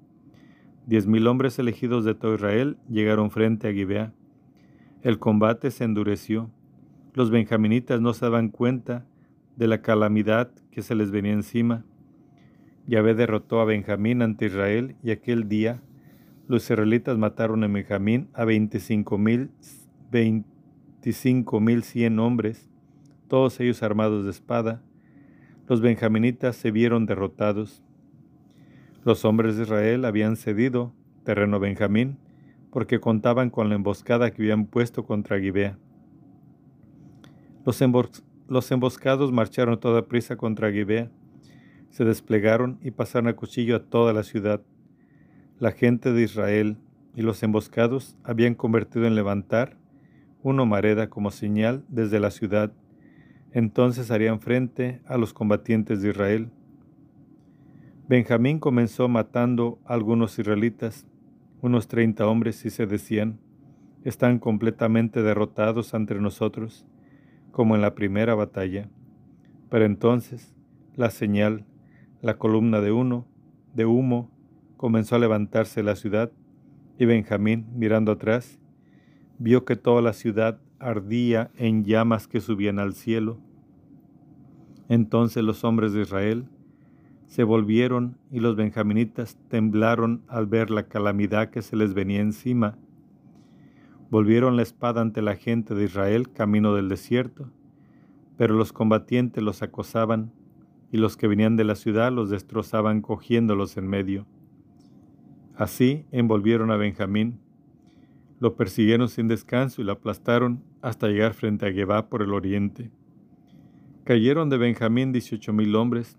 Diez 0.86 1.08
mil 1.08 1.28
hombres 1.28 1.60
elegidos 1.60 2.06
de 2.06 2.16
todo 2.16 2.36
Israel 2.36 2.78
llegaron 2.90 3.32
frente 3.32 3.68
a 3.68 3.74
Gibeá. 3.74 4.14
El 5.02 5.20
combate 5.20 5.72
se 5.72 5.84
endureció. 5.84 6.50
Los 7.14 7.30
benjaminitas 7.32 8.02
no 8.02 8.14
se 8.14 8.26
daban 8.26 8.50
cuenta 8.50 9.06
de 9.56 9.68
la 9.68 9.82
calamidad 9.82 10.52
que 10.72 10.82
se 10.82 10.96
les 10.96 11.12
venía 11.12 11.34
encima 11.34 11.86
Yahvé 12.86 13.16
derrotó 13.16 13.62
a 13.62 13.66
Benjamín 13.66 14.22
ante 14.22 14.48
Israel 14.48 14.96
y 15.04 15.12
aquel 15.12 15.48
día 15.48 15.82
los 16.48 16.64
israelitas 16.64 17.18
mataron 17.18 17.64
a 17.64 17.68
Benjamín 17.68 18.30
a 18.34 18.44
veinticinco 18.44 19.18
mil, 19.18 19.52
veinticinco 20.12 21.62
mil 21.62 21.84
cien 21.84 22.20
hombres, 22.20 22.70
todos 23.30 23.60
ellos 23.62 23.82
armados 23.84 24.26
de 24.26 24.32
espada. 24.32 24.82
Los 25.68 25.80
benjaminitas 25.80 26.58
se 26.58 26.72
vieron 26.72 27.06
derrotados. 27.06 27.82
Los 29.06 29.26
hombres 29.26 29.58
de 29.58 29.64
Israel 29.64 30.06
habían 30.06 30.36
cedido 30.36 30.94
terreno 31.24 31.58
a 31.58 31.60
Benjamín 31.60 32.18
porque 32.72 33.00
contaban 33.00 33.50
con 33.50 33.70
la 33.70 33.76
emboscada 33.76 34.32
que 34.32 34.42
habían 34.42 34.66
puesto 34.66 35.06
contra 35.06 35.40
Gibea. 35.40 35.78
Los, 37.66 38.72
emboscados 38.72 39.32
marcharon 39.32 39.80
toda 39.80 40.08
prisa 40.08 40.36
contra 40.36 40.72
Gibea 40.72 41.10
se 41.94 42.06
desplegaron 42.06 42.80
y 42.82 42.90
pasaron 42.90 43.28
a 43.28 43.36
cuchillo 43.36 43.76
a 43.76 43.84
toda 43.84 44.14
la 44.14 44.24
ciudad. 44.24 44.62
La 45.60 45.72
gente 45.72 46.12
de 46.12 46.24
Israel 46.24 46.78
y 47.16 47.22
los 47.22 47.44
emboscados 47.44 48.18
habían 48.24 48.56
convertido 48.56 49.06
en 49.06 49.14
levantar 49.14 49.78
una 50.42 50.66
mareda 50.66 51.12
como 51.12 51.30
señal 51.30 51.86
desde 51.90 52.20
la 52.20 52.32
ciudad. 52.32 52.74
Entonces 53.52 54.10
harían 54.10 54.40
frente 54.40 55.02
a 55.06 55.18
los 55.18 55.34
combatientes 55.34 56.02
de 56.02 56.10
Israel. 56.10 56.50
Benjamín 58.08 58.60
comenzó 58.60 59.08
matando 59.08 59.80
a 59.86 59.94
algunos 59.94 60.38
israelitas, 60.38 61.08
unos 61.62 61.88
treinta 61.88 62.28
hombres, 62.28 62.66
y 62.66 62.70
se 62.70 62.86
decían, 62.86 63.40
están 64.04 64.40
completamente 64.40 65.22
derrotados 65.22 65.94
entre 65.94 66.20
nosotros, 66.20 66.86
como 67.52 67.76
en 67.76 67.82
la 67.82 67.96
primera 67.96 68.36
batalla. 68.36 68.90
Pero 69.70 69.86
entonces 69.86 70.54
la 70.96 71.10
señal 71.10 71.66
la 72.22 72.38
columna 72.38 72.80
de 72.80 72.92
uno, 72.92 73.26
de 73.74 73.86
humo, 73.86 74.32
comenzó 74.78 75.16
a 75.16 75.20
levantarse 75.20 75.84
la 75.84 75.96
ciudad, 75.96 76.32
y 76.98 77.06
Benjamín, 77.06 77.68
mirando 77.76 78.14
atrás, 78.14 78.60
vio 79.40 79.66
que 79.66 79.76
toda 79.76 80.02
la 80.02 80.14
ciudad 80.14 80.60
ardía 80.80 81.52
en 81.58 81.84
llamas 81.84 82.28
que 82.28 82.40
subían 82.40 82.80
al 82.80 82.94
cielo. 82.94 83.40
Entonces 84.88 85.44
los 85.44 85.64
hombres 85.64 85.92
de 85.94 86.02
Israel 86.02 86.46
se 87.28 87.44
volvieron 87.44 88.18
y 88.32 88.40
los 88.40 88.56
benjaminitas 88.56 89.38
temblaron 89.50 90.22
al 90.28 90.46
ver 90.46 90.70
la 90.70 90.84
calamidad 90.88 91.50
que 91.50 91.62
se 91.62 91.76
les 91.76 91.94
venía 91.94 92.22
encima. 92.22 92.78
Volvieron 94.10 94.56
la 94.56 94.62
espada 94.62 95.02
ante 95.02 95.22
la 95.22 95.36
gente 95.36 95.74
de 95.74 95.86
Israel 95.86 96.32
camino 96.32 96.76
del 96.76 96.90
desierto, 96.90 97.50
pero 98.38 98.54
los 98.56 98.74
combatientes 98.74 99.44
los 99.44 99.64
acosaban 99.64 100.32
y 100.92 100.98
los 100.98 101.18
que 101.18 101.28
venían 101.28 101.56
de 101.56 101.64
la 101.64 101.76
ciudad 101.76 102.12
los 102.12 102.30
destrozaban 102.30 103.02
cogiéndolos 103.02 103.78
en 103.78 103.88
medio. 103.88 104.28
Así 105.56 106.06
envolvieron 106.12 106.70
a 106.72 106.78
Benjamín, 106.78 107.40
lo 108.40 108.56
persiguieron 108.56 109.08
sin 109.08 109.28
descanso 109.28 109.82
y 109.82 109.86
lo 109.86 109.94
aplastaron 109.94 110.64
hasta 110.82 111.08
llegar 111.08 111.34
frente 111.34 111.66
a 111.66 111.72
Gebá 111.72 112.10
por 112.10 112.22
el 112.22 112.34
oriente. 112.34 112.92
Cayeron 114.04 114.50
de 114.50 114.58
Benjamín 114.58 115.12
dieciocho 115.12 115.54
mil 115.54 115.76
hombres, 115.76 116.18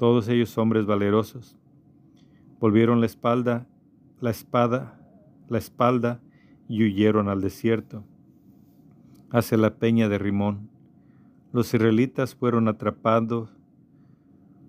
todos 0.00 0.28
ellos 0.28 0.56
hombres 0.56 0.86
valerosos. 0.86 1.58
Volvieron 2.58 3.00
la 3.00 3.06
espalda, 3.06 3.66
la 4.18 4.30
espada, 4.30 4.98
la 5.50 5.58
espalda 5.58 6.22
y 6.70 6.84
huyeron 6.84 7.28
al 7.28 7.42
desierto, 7.42 8.02
hacia 9.28 9.58
la 9.58 9.74
peña 9.74 10.08
de 10.08 10.16
Rimón. 10.16 10.70
Los 11.52 11.74
israelitas 11.74 12.34
fueron 12.34 12.66
atrapando, 12.66 13.50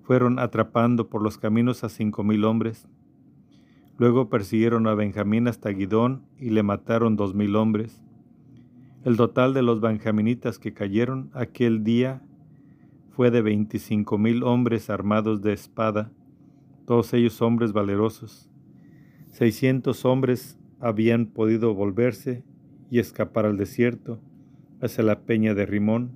fueron 0.04 0.38
atrapando 0.38 1.08
por 1.08 1.22
los 1.22 1.38
caminos 1.38 1.86
a 1.86 1.88
cinco 1.88 2.26
mil 2.26 2.44
hombres. 2.44 2.90
Luego 3.98 4.28
persiguieron 4.28 4.86
a 4.86 4.96
Benjamín 4.96 5.48
hasta 5.48 5.70
Guidón 5.70 6.26
y 6.40 6.50
le 6.50 6.62
mataron 6.62 7.16
dos 7.16 7.34
mil 7.34 7.56
hombres. 7.56 8.04
El 9.06 9.16
total 9.16 9.54
de 9.54 9.62
los 9.62 9.80
benjaminitas 9.80 10.60
que 10.60 10.74
cayeron 10.74 11.32
aquel 11.34 11.86
día 11.86 12.22
fue 13.12 13.30
de 13.30 13.42
veinticinco 13.42 14.18
mil 14.18 14.44
hombres 14.44 14.90
armados 14.90 15.42
de 15.42 15.54
espada, 15.54 16.12
todos 16.86 17.14
ellos 17.14 17.42
hombres 17.42 17.74
valerosos. 17.74 18.50
Seiscientos 19.28 20.06
hombres 20.06 20.58
habían 20.80 21.28
podido 21.28 21.74
volverse 21.74 22.44
y 22.90 23.00
escapar 23.00 23.46
al 23.46 23.58
desierto, 23.58 24.20
hacia 24.82 25.04
la 25.04 25.22
peña 25.22 25.54
de 25.54 25.66
Rimón. 25.66 26.12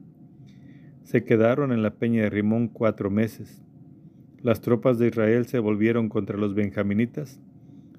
Se 1.03 1.23
quedaron 1.23 1.71
en 1.71 1.83
la 1.83 1.95
peña 1.95 2.23
de 2.23 2.29
Rimón 2.29 2.67
cuatro 2.67 3.11
meses. 3.11 3.61
Las 4.41 4.61
tropas 4.61 4.97
de 4.97 5.07
Israel 5.07 5.45
se 5.45 5.59
volvieron 5.59 6.09
contra 6.09 6.37
los 6.37 6.55
benjaminitas 6.55 7.39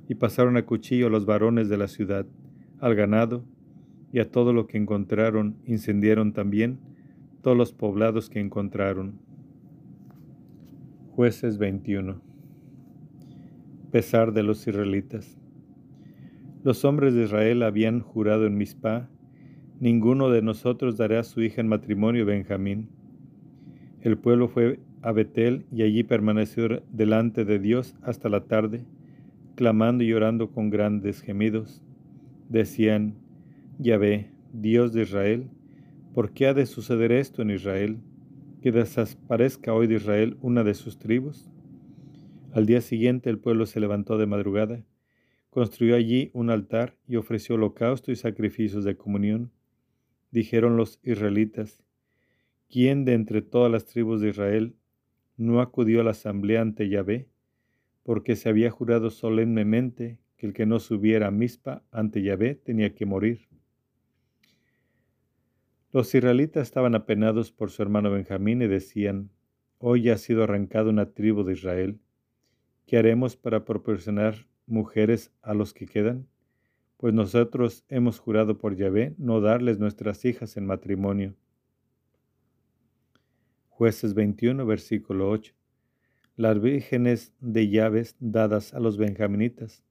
y 0.08 0.16
pasaron 0.16 0.56
a 0.56 0.64
cuchillo 0.64 1.08
a 1.08 1.10
los 1.10 1.26
varones 1.26 1.68
de 1.68 1.76
la 1.76 1.88
ciudad, 1.88 2.26
al 2.80 2.94
ganado 2.94 3.44
y 4.12 4.20
a 4.20 4.30
todo 4.30 4.52
lo 4.52 4.66
que 4.66 4.78
encontraron, 4.78 5.56
incendiaron 5.66 6.32
también 6.32 6.78
todos 7.46 7.56
los 7.56 7.70
poblados 7.70 8.28
que 8.28 8.40
encontraron. 8.40 9.20
Jueces 11.12 11.58
21. 11.58 12.20
Pesar 13.92 14.32
de 14.32 14.42
los 14.42 14.66
israelitas. 14.66 15.38
Los 16.64 16.84
hombres 16.84 17.14
de 17.14 17.22
Israel 17.22 17.62
habían 17.62 18.00
jurado 18.00 18.46
en 18.46 18.58
Mizpah, 18.58 19.08
ninguno 19.78 20.28
de 20.28 20.42
nosotros 20.42 20.96
dará 20.96 21.20
a 21.20 21.22
su 21.22 21.40
hija 21.40 21.60
en 21.60 21.68
matrimonio 21.68 22.26
Benjamín. 22.26 22.88
El 24.00 24.18
pueblo 24.18 24.48
fue 24.48 24.80
a 25.02 25.12
Betel 25.12 25.66
y 25.70 25.82
allí 25.82 26.02
permaneció 26.02 26.82
delante 26.90 27.44
de 27.44 27.60
Dios 27.60 27.94
hasta 28.02 28.28
la 28.28 28.40
tarde, 28.46 28.82
clamando 29.54 30.02
y 30.02 30.08
llorando 30.08 30.50
con 30.50 30.68
grandes 30.68 31.20
gemidos. 31.20 31.80
Decían, 32.48 33.14
Yahvé, 33.78 34.32
Dios 34.52 34.92
de 34.92 35.02
Israel, 35.02 35.48
¿por 36.16 36.32
qué 36.32 36.46
ha 36.46 36.54
de 36.54 36.64
suceder 36.64 37.12
esto 37.12 37.42
en 37.42 37.50
Israel? 37.50 37.98
Que 38.62 38.72
desaparezca 38.72 39.74
hoy 39.74 39.86
de 39.86 39.96
Israel 39.96 40.38
una 40.40 40.64
de 40.64 40.72
sus 40.72 40.98
tribus. 40.98 41.50
Al 42.54 42.64
día 42.64 42.80
siguiente 42.80 43.28
el 43.28 43.38
pueblo 43.38 43.66
se 43.66 43.80
levantó 43.80 44.16
de 44.16 44.24
madrugada 44.24 44.82
Construyó 45.50 45.94
allí 45.94 46.30
un 46.32 46.48
altar 46.48 46.96
y 47.06 47.16
ofreció 47.16 47.56
holocausto 47.56 48.12
y 48.12 48.16
sacrificios 48.16 48.82
de 48.82 48.96
comunión. 48.96 49.50
Dijeron 50.30 50.78
los 50.78 51.00
israelitas, 51.02 51.82
¿quién 52.70 53.04
de 53.04 53.12
entre 53.12 53.42
todas 53.42 53.70
las 53.70 53.84
tribus 53.84 54.22
de 54.22 54.30
Israel 54.30 54.74
no 55.36 55.60
acudió 55.60 56.00
a 56.00 56.04
la 56.04 56.12
asamblea 56.12 56.62
ante 56.62 56.88
Yahvé? 56.88 57.28
Porque 58.04 58.36
se 58.36 58.48
había 58.48 58.70
jurado 58.70 59.10
solemnemente 59.10 60.16
que 60.38 60.46
el 60.46 60.54
que 60.54 60.64
no 60.64 60.80
subiera 60.80 61.26
a 61.26 61.30
Mizpa 61.30 61.82
ante 61.90 62.22
Yahvé 62.22 62.54
tenía 62.54 62.94
que 62.94 63.04
morir. 63.04 63.46
Los 65.96 66.14
israelitas 66.14 66.64
estaban 66.64 66.94
apenados 66.94 67.52
por 67.52 67.70
su 67.70 67.80
hermano 67.80 68.10
Benjamín 68.10 68.60
y 68.60 68.66
decían, 68.66 69.30
Hoy 69.78 70.10
ha 70.10 70.18
sido 70.18 70.44
arrancada 70.44 70.90
una 70.90 71.14
tribu 71.14 71.42
de 71.42 71.54
Israel. 71.54 71.98
¿Qué 72.84 72.98
haremos 72.98 73.38
para 73.38 73.64
proporcionar 73.64 74.46
mujeres 74.66 75.32
a 75.40 75.54
los 75.54 75.72
que 75.72 75.86
quedan? 75.86 76.28
Pues 76.98 77.14
nosotros 77.14 77.86
hemos 77.88 78.18
jurado 78.18 78.58
por 78.58 78.76
Yahvé 78.76 79.14
no 79.16 79.40
darles 79.40 79.78
nuestras 79.78 80.22
hijas 80.26 80.58
en 80.58 80.66
matrimonio. 80.66 81.34
Jueces 83.70 84.12
21, 84.12 84.66
versículo 84.66 85.30
8. 85.30 85.54
Las 86.36 86.60
vírgenes 86.60 87.32
de 87.40 87.70
llaves 87.70 88.16
dadas 88.20 88.74
a 88.74 88.80
los 88.80 88.98
benjaminitas. 88.98 89.82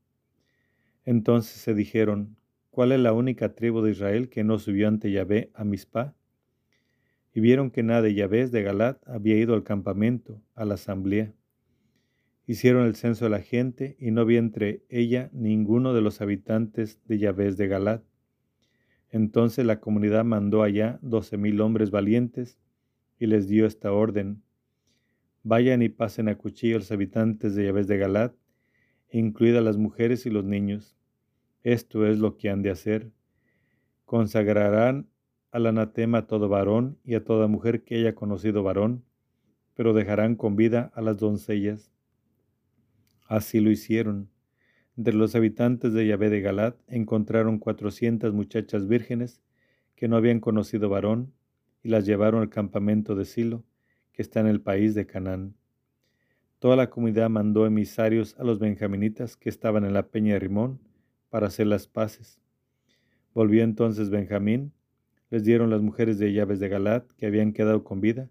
Entonces 1.04 1.60
se 1.60 1.74
dijeron, 1.74 2.38
¿cuál 2.76 2.92
es 2.92 3.00
la 3.00 3.14
única 3.14 3.56
tribu 3.56 3.82
de 3.82 3.92
Israel 3.92 4.28
que 4.28 4.44
no 4.44 4.60
subió 4.60 4.90
ante 4.90 5.10
Yahvé 5.10 5.50
a 5.54 5.64
Mizpah? 5.64 6.14
Y 7.34 7.40
vieron 7.40 7.72
que 7.72 7.84
nada 7.84 8.02
de 8.02 8.14
Yahvé 8.14 8.50
de 8.50 8.64
Galat 8.64 9.02
había 9.08 9.38
ido 9.38 9.54
al 9.54 9.64
campamento, 9.64 10.42
a 10.56 10.66
la 10.66 10.74
asamblea. 10.74 11.32
Hicieron 12.46 12.86
el 12.86 12.96
censo 12.96 13.24
de 13.24 13.32
la 13.32 13.40
gente 13.40 13.96
y 13.98 14.12
no 14.12 14.26
vi 14.26 14.36
entre 14.36 14.84
ella 14.90 15.30
ninguno 15.32 15.94
de 15.94 16.02
los 16.02 16.20
habitantes 16.20 17.00
de 17.06 17.18
Yahvéz 17.18 17.56
de 17.56 17.70
Galat. 17.70 18.04
Entonces 19.10 19.66
la 19.66 19.80
comunidad 19.80 20.26
mandó 20.26 20.62
allá 20.62 21.00
doce 21.02 21.38
mil 21.38 21.62
hombres 21.62 21.92
valientes 21.92 22.60
y 23.18 23.28
les 23.28 23.48
dio 23.48 23.68
esta 23.68 23.94
orden. 23.94 24.44
Vayan 25.44 25.82
y 25.82 25.88
pasen 25.88 26.28
a 26.28 26.36
cuchillo 26.36 26.76
a 26.76 26.80
los 26.80 26.92
habitantes 26.92 27.56
de 27.56 27.68
Yahvéz 27.68 27.88
de 27.88 28.00
Galat, 28.00 28.36
incluidas 29.10 29.64
las 29.64 29.78
mujeres 29.78 30.26
y 30.26 30.30
los 30.30 30.44
niños. 30.44 30.98
Esto 31.66 32.06
es 32.06 32.20
lo 32.20 32.38
que 32.38 32.52
han 32.52 32.62
de 32.62 32.70
hacer. 32.70 33.12
Consagrarán 34.06 35.10
al 35.50 35.66
anatema 35.66 36.20
a 36.20 36.28
todo 36.28 36.48
varón 36.48 37.00
y 37.04 37.16
a 37.16 37.24
toda 37.24 37.48
mujer 37.48 37.84
que 37.84 37.96
haya 37.96 38.14
conocido 38.14 38.62
varón, 38.62 39.04
pero 39.74 39.96
dejarán 39.96 40.36
con 40.36 40.56
vida 40.56 40.92
a 40.94 41.02
las 41.02 41.18
doncellas 41.18 41.92
Así 43.28 43.62
lo 43.62 43.72
hicieron. 43.72 44.30
Entre 44.96 45.16
los 45.16 45.34
habitantes 45.34 45.92
de 45.94 46.06
Yahvé 46.06 46.30
de 46.30 46.42
Galat 46.42 46.78
encontraron 46.88 47.58
cuatrocientas 47.58 48.32
muchachas 48.32 48.88
vírgenes 48.88 49.42
que 49.96 50.08
no 50.08 50.18
habían 50.18 50.40
conocido 50.40 50.88
varón 50.88 51.34
y 51.82 51.90
las 51.90 52.06
llevaron 52.06 52.44
al 52.44 52.50
campamento 52.50 53.16
de 53.16 53.26
Silo, 53.26 53.64
que 54.14 54.22
está 54.22 54.40
en 54.40 54.46
el 54.46 54.62
país 54.62 54.94
de 54.94 55.08
Canaán. 55.08 55.56
Toda 56.60 56.76
la 56.76 56.92
comunidad 56.92 57.32
mandó 57.32 57.66
emisarios 57.66 58.36
a 58.38 58.44
los 58.44 58.60
benjaminitas 58.60 59.36
que 59.36 59.50
estaban 59.50 59.84
en 59.84 59.94
la 59.94 60.10
peña 60.10 60.34
de 60.34 60.40
Rimón 60.42 60.85
para 61.36 61.48
hacer 61.48 61.68
las 61.68 61.86
paces. 61.86 62.40
Volvió 63.34 63.62
entonces 63.66 64.10
Benjamín, 64.10 64.72
les 65.30 65.44
dieron 65.44 65.70
las 65.70 65.82
mujeres 65.82 66.18
de 66.18 66.32
llaves 66.32 66.62
de 66.62 66.70
Galat 66.70 67.12
que 67.18 67.26
habían 67.26 67.52
quedado 67.52 67.84
con 67.84 68.00
vida, 68.00 68.30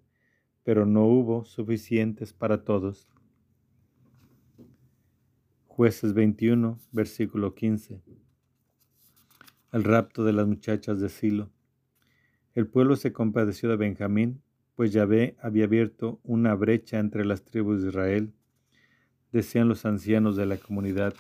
pero 0.62 0.86
no 0.86 1.04
hubo 1.04 1.44
suficientes 1.44 2.32
para 2.32 2.64
todos. 2.64 3.10
Jueces 5.66 6.14
21, 6.14 6.80
versículo 6.92 7.54
15. 7.54 8.00
El 9.72 9.84
rapto 9.84 10.24
de 10.24 10.32
las 10.32 10.46
muchachas 10.46 10.98
de 10.98 11.10
Silo. 11.10 11.50
El 12.54 12.68
pueblo 12.68 12.96
se 12.96 13.12
compadeció 13.12 13.68
de 13.68 13.76
Benjamín, 13.76 14.40
pues 14.76 14.94
Yahvé 14.94 15.36
había 15.42 15.66
abierto 15.66 16.20
una 16.22 16.54
brecha 16.54 17.00
entre 17.00 17.26
las 17.26 17.44
tribus 17.44 17.82
de 17.82 17.90
Israel. 17.90 18.32
Decían 19.30 19.68
los 19.68 19.84
ancianos 19.84 20.36
de 20.36 20.46
la 20.46 20.56
comunidad, 20.56 21.12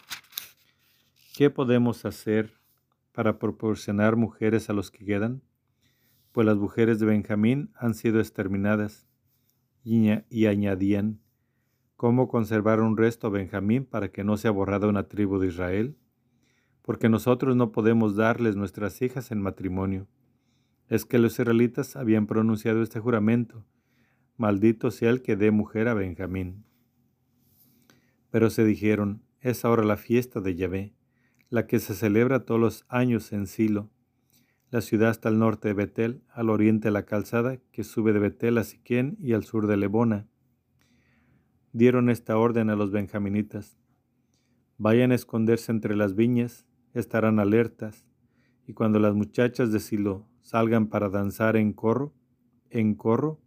¿qué 1.34 1.50
podemos 1.50 2.04
hacer 2.04 2.60
para 3.10 3.40
proporcionar 3.40 4.14
mujeres 4.14 4.70
a 4.70 4.72
los 4.72 4.92
que 4.92 5.04
quedan? 5.04 5.42
Pues 6.30 6.46
las 6.46 6.56
mujeres 6.56 7.00
de 7.00 7.06
Benjamín 7.06 7.72
han 7.74 7.94
sido 7.94 8.20
exterminadas. 8.20 9.08
Y, 9.82 10.46
añadían, 10.46 11.20
¿Cómo 11.96 12.28
conservar 12.28 12.80
un 12.80 12.96
resto 12.96 13.26
a 13.26 13.30
Benjamín 13.30 13.84
para 13.84 14.10
que 14.10 14.24
no 14.24 14.36
sea 14.36 14.50
borrada 14.50 14.88
una 14.88 15.08
tribu 15.08 15.38
de 15.38 15.48
Israel? 15.48 15.96
Porque 16.82 17.08
nosotros 17.08 17.56
no 17.56 17.72
podemos 17.72 18.16
darles 18.16 18.56
nuestras 18.56 19.02
hijas 19.02 19.30
en 19.30 19.40
matrimonio. 19.40 20.06
Es 20.88 21.04
que 21.04 21.18
los 21.18 21.38
israelitas 21.38 21.96
habían 21.96 22.26
pronunciado 22.26 22.82
este 22.82 23.00
juramento, 23.00 23.64
maldito 24.36 24.90
sea 24.90 25.10
el 25.10 25.22
que 25.22 25.36
dé 25.36 25.50
mujer 25.50 25.88
a 25.88 25.94
Benjamín. 25.94 26.64
Pero 28.30 28.50
se 28.50 28.64
dijeron, 28.64 29.22
es 29.40 29.64
ahora 29.64 29.84
la 29.84 29.96
fiesta 29.96 30.40
de 30.40 30.56
Yahvé, 30.56 30.94
la 31.50 31.66
que 31.66 31.78
se 31.78 31.94
celebra 31.94 32.44
todos 32.44 32.60
los 32.60 32.84
años 32.88 33.32
en 33.32 33.46
Silo. 33.46 33.90
La 34.70 34.80
ciudad 34.80 35.10
está 35.10 35.28
al 35.28 35.38
norte 35.38 35.68
de 35.68 35.74
Betel, 35.74 36.22
al 36.32 36.50
oriente 36.50 36.88
de 36.88 36.92
la 36.92 37.04
calzada, 37.04 37.58
que 37.72 37.84
sube 37.84 38.12
de 38.12 38.18
Betel 38.18 38.58
a 38.58 38.64
Siquén 38.64 39.16
y 39.20 39.32
al 39.32 39.44
sur 39.44 39.66
de 39.66 39.76
Lebona 39.76 40.26
dieron 41.74 42.08
esta 42.08 42.38
orden 42.38 42.70
a 42.70 42.76
los 42.76 42.92
benjaminitas. 42.92 43.76
Vayan 44.78 45.10
a 45.10 45.16
esconderse 45.16 45.72
entre 45.72 45.96
las 45.96 46.14
viñas, 46.14 46.66
estarán 46.94 47.40
alertas, 47.40 48.06
y 48.66 48.74
cuando 48.74 49.00
las 49.00 49.14
muchachas 49.14 49.72
de 49.72 49.80
Silo 49.80 50.24
salgan 50.40 50.86
para 50.86 51.08
danzar 51.08 51.56
en 51.56 51.72
corro, 51.72 52.14
en 52.70 52.94
corro, 52.94 53.40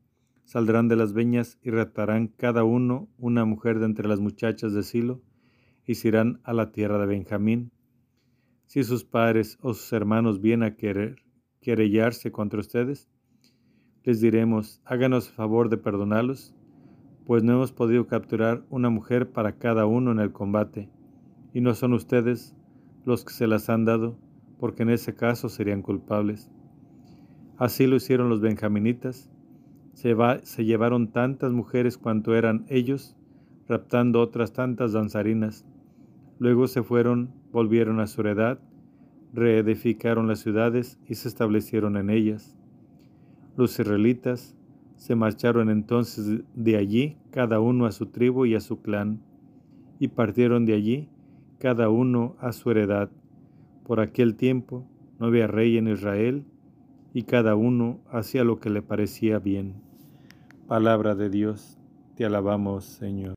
saldrán 0.44 0.90
de 0.90 0.98
las 0.98 1.14
viñas 1.14 1.58
y 1.62 1.72
raptarán 1.72 2.28
cada 2.28 2.66
uno 2.66 3.08
una 3.18 3.46
mujer 3.46 3.80
de 3.80 3.86
entre 3.86 4.10
las 4.10 4.20
muchachas 4.20 4.74
de 4.74 4.84
Silo, 4.84 5.22
y 5.86 5.96
se 5.96 6.10
irán 6.10 6.42
a 6.44 6.52
la 6.52 6.74
tierra 6.74 7.00
de 7.00 7.06
Benjamín. 7.06 7.72
Si 8.68 8.84
sus 8.84 9.04
padres 9.04 9.58
o 9.62 9.74
sus 9.74 9.92
hermanos 9.92 10.40
vienen 10.40 10.70
a 10.70 10.76
querer 10.76 11.24
querellarse 11.60 12.32
contra 12.32 12.60
ustedes, 12.60 13.10
les 14.04 14.22
diremos, 14.22 14.82
háganos 14.86 15.28
el 15.28 15.34
favor 15.34 15.70
de 15.70 15.78
perdonarlos 15.78 16.54
pues 17.28 17.44
no 17.44 17.52
hemos 17.52 17.74
podido 17.74 18.08
capturar 18.08 18.64
una 18.70 18.90
mujer 18.90 19.30
para 19.30 19.58
cada 19.58 19.86
uno 19.86 20.14
en 20.14 20.20
el 20.20 20.32
combate, 20.32 20.90
y 21.54 21.60
no 21.60 21.76
son 21.76 21.92
ustedes 21.92 22.56
los 23.04 23.26
que 23.26 23.34
se 23.34 23.48
las 23.48 23.70
han 23.70 23.84
dado, 23.84 24.18
porque 24.62 24.84
en 24.84 24.92
ese 24.92 25.14
caso 25.14 25.50
serían 25.50 25.82
culpables. 25.82 26.50
Así 27.58 27.86
lo 27.86 27.98
hicieron 27.98 28.30
los 28.30 28.40
benjaminitas, 28.40 29.30
Se, 29.94 30.16
se 30.44 30.64
llevaron 30.64 31.12
tantas 31.12 31.52
mujeres 31.52 31.98
cuanto 31.98 32.34
eran 32.34 32.66
ellos, 32.70 33.18
raptando 33.68 34.22
otras 34.22 34.54
tantas 34.54 34.94
danzarinas. 34.94 35.66
Luego 36.40 36.68
se 36.68 36.84
fueron, 36.84 37.32
volvieron 37.52 38.00
a 38.00 38.08
su 38.08 38.22
heredad, 38.22 38.60
reedificaron 39.34 40.28
las 40.28 40.40
ciudades 40.40 41.00
y 41.08 41.16
se 41.16 41.28
establecieron 41.28 41.98
en 41.98 42.10
ellas. 42.10 42.56
Los 43.56 43.80
israelitas 43.80 44.56
se 44.96 45.16
marcharon 45.16 45.70
entonces 45.70 46.42
de 46.56 46.78
allí, 46.78 47.18
cada 47.32 47.60
uno 47.60 47.86
a 47.86 47.92
su 47.92 48.08
tribu 48.08 48.46
y 48.46 48.56
a 48.56 48.60
su 48.60 48.82
clan, 48.82 49.22
y 50.00 50.10
partieron 50.10 50.66
de 50.66 50.74
allí, 50.74 51.10
cada 51.60 51.90
uno 51.90 52.36
a 52.40 52.52
su 52.52 52.70
heredad. 52.72 53.10
Por 53.84 54.00
aquel 54.00 54.36
tiempo 54.36 54.88
no 55.20 55.28
había 55.28 55.48
rey 55.48 55.78
en 55.78 55.88
Israel, 55.88 56.46
y 57.14 57.24
cada 57.24 57.56
uno 57.56 58.00
hacía 58.12 58.44
lo 58.44 58.60
que 58.60 58.70
le 58.70 58.82
parecía 58.82 59.40
bien. 59.40 59.76
Palabra 60.68 61.16
de 61.16 61.30
Dios, 61.30 61.80
te 62.16 62.26
alabamos, 62.26 62.86
Señor. 62.86 63.26